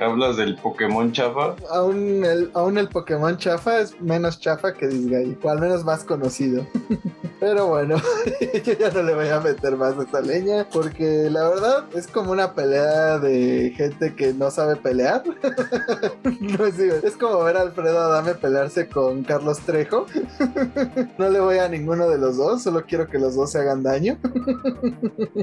¿Hablas 0.00 0.36
del 0.36 0.56
Pokémon 0.56 1.12
chafa? 1.12 1.56
Aún 1.70 2.24
el, 2.24 2.50
aún 2.54 2.78
el 2.78 2.88
Pokémon 2.88 3.36
chafa 3.36 3.80
es 3.80 4.00
menos 4.00 4.40
chafa 4.40 4.74
que 4.74 4.88
Disgaea, 4.88 5.36
o 5.42 5.48
al 5.48 5.60
menos 5.60 5.84
más 5.84 6.04
conocido. 6.04 6.66
Pero 7.40 7.66
bueno, 7.66 7.96
yo 8.64 8.72
ya 8.74 8.90
no 8.90 9.02
le 9.02 9.14
voy 9.16 9.28
a 9.28 9.40
meter 9.40 9.76
más 9.76 9.98
a 9.98 10.02
esta 10.02 10.20
leña, 10.20 10.64
porque 10.72 11.28
la 11.28 11.48
verdad 11.48 11.86
es 11.92 12.06
como 12.06 12.30
una 12.30 12.54
pelea 12.54 13.18
de 13.18 13.72
gente 13.76 14.14
que 14.14 14.32
no 14.32 14.52
sabe 14.52 14.76
pelear. 14.76 15.24
no 16.40 16.64
es, 16.64 16.78
es 16.78 17.16
como 17.16 17.42
ver 17.42 17.56
a 17.56 17.62
Alfredo 17.62 17.98
Adame 17.98 18.36
pelearse 18.36 18.88
con 18.88 19.24
Carlos 19.24 19.58
Trejo. 19.60 20.06
no 21.18 21.30
le 21.30 21.40
voy 21.40 21.58
a 21.58 21.68
ninguno 21.68 22.08
de 22.08 22.18
los 22.22 22.36
dos, 22.36 22.62
solo 22.62 22.84
quiero 22.86 23.08
que 23.08 23.18
los 23.18 23.34
dos 23.34 23.50
se 23.50 23.58
hagan 23.58 23.82
daño. 23.82 24.16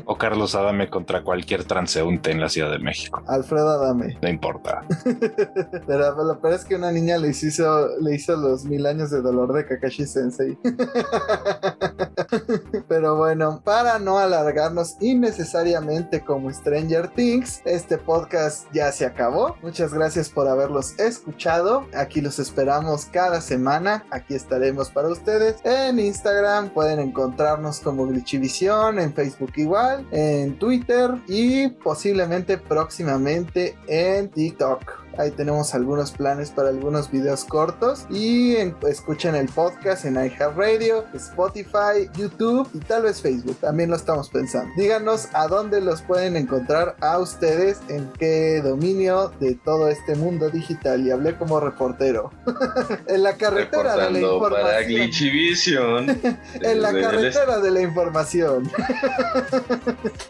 o 0.05 0.17
Carlos 0.17 0.55
Adame 0.55 0.89
contra 0.89 1.23
cualquier 1.23 1.65
transeúnte 1.65 2.31
en 2.31 2.39
la 2.39 2.49
Ciudad 2.49 2.71
de 2.71 2.79
México. 2.79 3.21
Alfredo 3.27 3.69
Adame. 3.69 4.17
No 4.21 4.29
importa. 4.29 4.81
Pero 5.87 6.23
lo 6.23 6.39
peor 6.39 6.53
es 6.53 6.65
que 6.65 6.75
una 6.75 6.91
niña 6.91 7.17
le 7.17 7.29
hizo, 7.29 7.89
le 7.99 8.15
hizo 8.15 8.35
los 8.37 8.65
mil 8.65 8.85
años 8.85 9.11
de 9.11 9.21
dolor 9.21 9.53
de 9.53 9.65
Kakashi 9.65 10.07
Sensei. 10.07 10.57
Pero 12.87 13.17
bueno, 13.17 13.61
para 13.63 13.99
no 13.99 14.17
alargarnos 14.17 14.95
innecesariamente 15.01 16.23
como 16.23 16.51
Stranger 16.51 17.09
Things, 17.09 17.61
este 17.65 17.97
podcast 17.97 18.67
ya 18.73 18.91
se 18.91 19.05
acabó. 19.05 19.57
Muchas 19.61 19.93
gracias 19.93 20.29
por 20.29 20.47
haberlos 20.47 20.97
escuchado. 20.97 21.85
Aquí 21.93 22.21
los 22.21 22.39
esperamos 22.39 23.05
cada 23.05 23.41
semana. 23.41 24.05
Aquí 24.11 24.33
estaremos 24.33 24.89
para 24.89 25.09
ustedes. 25.09 25.57
En 25.65 25.99
Instagram 25.99 26.68
pueden 26.69 26.99
encontrarnos 26.99 27.79
como 27.79 28.07
Glitchivisión, 28.07 28.99
en 28.99 29.13
Facebook 29.13 29.53
igual, 29.57 30.07
en 30.11 30.57
Twitter 30.57 31.11
y 31.27 31.69
posiblemente 31.69 32.57
próximamente 32.57 33.77
en 33.87 34.29
TikTok. 34.29 35.08
Ahí 35.17 35.31
tenemos 35.31 35.73
algunos 35.75 36.11
planes 36.11 36.51
para 36.51 36.69
algunos 36.69 37.11
videos 37.11 37.43
cortos. 37.45 38.05
Y 38.09 38.55
escuchen 38.87 39.35
el 39.35 39.47
podcast 39.47 40.05
en 40.05 40.15
iHeartRadio, 40.15 41.05
Spotify, 41.13 42.09
YouTube 42.17 42.69
y 42.73 42.79
tal 42.79 43.03
vez 43.03 43.21
Facebook. 43.21 43.57
También 43.57 43.89
lo 43.89 43.95
estamos 43.95 44.29
pensando. 44.29 44.71
Díganos 44.77 45.27
a 45.33 45.47
dónde 45.47 45.81
los 45.81 46.01
pueden 46.01 46.35
encontrar 46.35 46.95
a 47.01 47.17
ustedes, 47.19 47.79
en 47.89 48.11
qué 48.17 48.61
dominio 48.63 49.31
de 49.39 49.55
todo 49.55 49.89
este 49.89 50.15
mundo 50.15 50.49
digital. 50.49 51.05
Y 51.05 51.11
hablé 51.11 51.35
como 51.35 51.59
reportero. 51.59 52.31
en 53.07 53.23
la 53.23 53.35
carretera 53.35 53.95
de 53.95 54.11
la 54.11 54.19
información. 54.19 54.61
Para 54.61 54.81
Glitchivision. 54.83 56.09
en 56.61 56.81
la 56.81 56.91
carretera 56.91 57.59
de 57.59 57.71
la 57.71 57.81
información. 57.81 58.69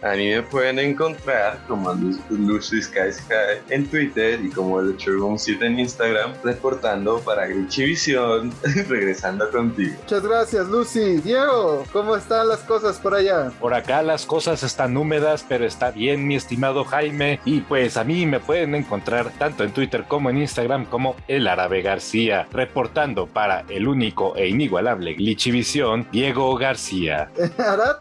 a 0.02 0.12
mí 0.16 0.30
me 0.30 0.42
pueden 0.44 0.80
encontrar 0.80 1.60
como 1.68 1.94
Lucy 2.30 2.82
Sky 2.82 3.12
Sky 3.12 3.62
en 3.70 3.88
Twitter 3.88 4.40
y 4.44 4.50
como 4.50 4.69
de 4.78 4.96
Room 5.06 5.38
7 5.40 5.66
en 5.66 5.80
Instagram, 5.80 6.34
reportando 6.44 7.20
para 7.20 7.48
Glitchivisión, 7.48 8.54
regresando 8.88 9.50
contigo. 9.50 9.96
Muchas 10.04 10.24
gracias, 10.24 10.68
Lucy. 10.68 11.18
Diego, 11.22 11.84
¿cómo 11.92 12.16
están 12.16 12.48
las 12.48 12.60
cosas 12.60 12.98
por 13.00 13.16
allá? 13.16 13.52
Por 13.60 13.74
acá 13.74 14.04
las 14.04 14.26
cosas 14.26 14.62
están 14.64 14.96
húmedas, 14.96 15.46
pero 15.48 15.66
está 15.66 15.92
bien, 15.92 16.28
mi 16.28 16.36
estimado 16.36 16.84
Jaime. 16.86 17.40
Y 17.46 17.62
pues 17.62 17.98
a 17.98 18.04
mí 18.04 18.26
me 18.26 18.40
pueden 18.40 18.76
encontrar 18.76 19.32
tanto 19.40 19.64
en 19.64 19.72
Twitter 19.72 20.06
como 20.08 20.30
en 20.30 20.38
Instagram 20.38 20.86
como 20.86 21.16
El 21.28 21.48
Árabe 21.48 21.82
García, 21.82 22.48
reportando 22.52 23.26
para 23.28 23.66
el 23.70 23.88
único 23.88 24.36
e 24.36 24.48
inigualable 24.48 25.14
Glitchivisión, 25.16 26.08
Diego 26.12 26.56
García. 26.56 27.30
Arad, 27.58 27.98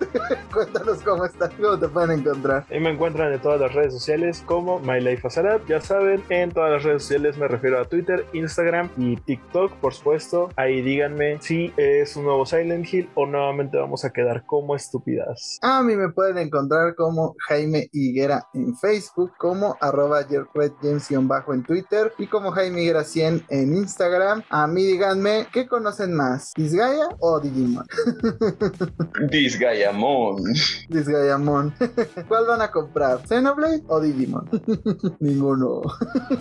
cuéntanos 0.53 1.03
cómo 1.03 1.25
estás, 1.25 1.51
cómo 1.55 1.79
te 1.79 1.89
pueden 1.89 2.21
encontrar. 2.21 2.67
Ahí 2.71 2.81
me 2.81 2.91
encuentran 2.91 3.33
en 3.33 3.41
todas 3.41 3.61
las 3.61 3.73
redes 3.73 3.95
sociales 3.95 4.43
como 4.47 4.79
My 4.81 5.01
Life 5.01 5.29
ya 5.69 5.81
saben, 5.81 6.23
en 6.29 6.51
todas 6.59 6.73
las 6.73 6.83
redes 6.83 7.03
sociales 7.03 7.39
me 7.39 7.47
refiero 7.47 7.81
a 7.81 7.85
Twitter, 7.85 8.27
Instagram 8.33 8.91
y 8.97 9.15
TikTok, 9.15 9.75
por 9.75 9.95
supuesto. 9.95 10.49
Ahí 10.57 10.83
díganme 10.83 11.41
si 11.41 11.73
es 11.77 12.17
un 12.17 12.25
nuevo 12.25 12.45
Silent 12.47 12.93
Hill 12.93 13.09
o 13.15 13.27
nuevamente 13.27 13.77
vamos 13.77 14.05
a 14.05 14.11
quedar 14.11 14.45
como 14.45 14.75
estúpidas. 14.75 15.61
A 15.63 15.85
mí 15.85 15.95
me 15.95 16.09
pueden 16.09 16.37
encontrar 16.37 16.97
como 16.97 17.37
Jaime 17.47 17.89
Higuera 17.93 18.49
en 18.55 18.77
Facebook, 18.77 19.35
como 19.39 19.77
arroba 19.81 20.27
bajo 21.29 21.55
en 21.55 21.63
Twitter 21.63 22.13
y 22.19 22.27
como 22.27 22.51
Jaime 22.51 22.83
Higuera 22.83 23.05
100 23.05 23.45
en 23.51 23.77
Instagram. 23.77 24.43
A 24.51 24.67
mí 24.67 24.83
díganme, 24.83 25.47
¿qué 25.53 25.69
conocen 25.69 26.13
más? 26.13 26.55
¿Disgaea 26.57 27.11
o 27.21 27.39
Digimon? 27.39 27.87
Disgaiamon. 29.31 30.43
Disgaiamon. 30.89 31.73
¿Cuál 32.27 32.47
van 32.47 32.63
a 32.63 32.73
comprar? 32.73 33.25
¿Xenoblade 33.29 33.85
o 33.87 34.01
Digimon? 34.01 34.51
Ninguno. 35.21 35.83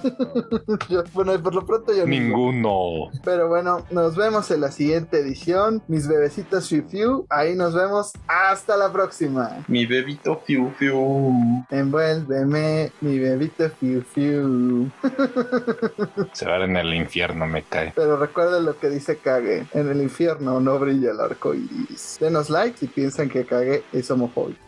bueno, 1.13 1.41
por 1.41 1.55
lo 1.55 1.65
pronto 1.65 1.93
yo 1.93 2.05
ninguno. 2.05 3.11
Pero 3.23 3.47
bueno, 3.47 3.85
nos 3.91 4.15
vemos 4.15 4.49
en 4.51 4.61
la 4.61 4.71
siguiente 4.71 5.19
edición. 5.19 5.81
Mis 5.87 6.07
bebecitos 6.07 6.69
Fiu 6.69 6.87
Fiu. 6.87 7.25
Ahí 7.29 7.55
nos 7.55 7.73
vemos. 7.73 8.13
Hasta 8.27 8.77
la 8.77 8.91
próxima. 8.91 9.63
Mi 9.67 9.85
bebito 9.85 10.41
Fiu 10.45 10.71
Fiu. 10.77 11.65
Envuélveme, 11.69 12.91
mi 13.01 13.19
bebito 13.19 13.69
Fiu 13.69 14.01
Fiu. 14.01 14.89
Se 16.33 16.45
va 16.45 16.63
en 16.63 16.75
el 16.75 16.93
infierno, 16.93 17.47
me 17.47 17.63
cae. 17.63 17.93
Pero 17.95 18.17
recuerden 18.17 18.65
lo 18.65 18.77
que 18.77 18.89
dice 18.89 19.17
Kage. 19.17 19.65
En 19.73 19.89
el 19.89 20.01
infierno 20.01 20.59
no 20.59 20.79
brilla 20.79 21.11
el 21.11 21.19
arco 21.19 21.53
iris. 21.53 22.17
Denos 22.19 22.49
like 22.49 22.77
si 22.77 22.87
piensan 22.87 23.29
que 23.29 23.45
Kage 23.45 23.83
es 23.91 24.09
homofóbico. 24.11 24.66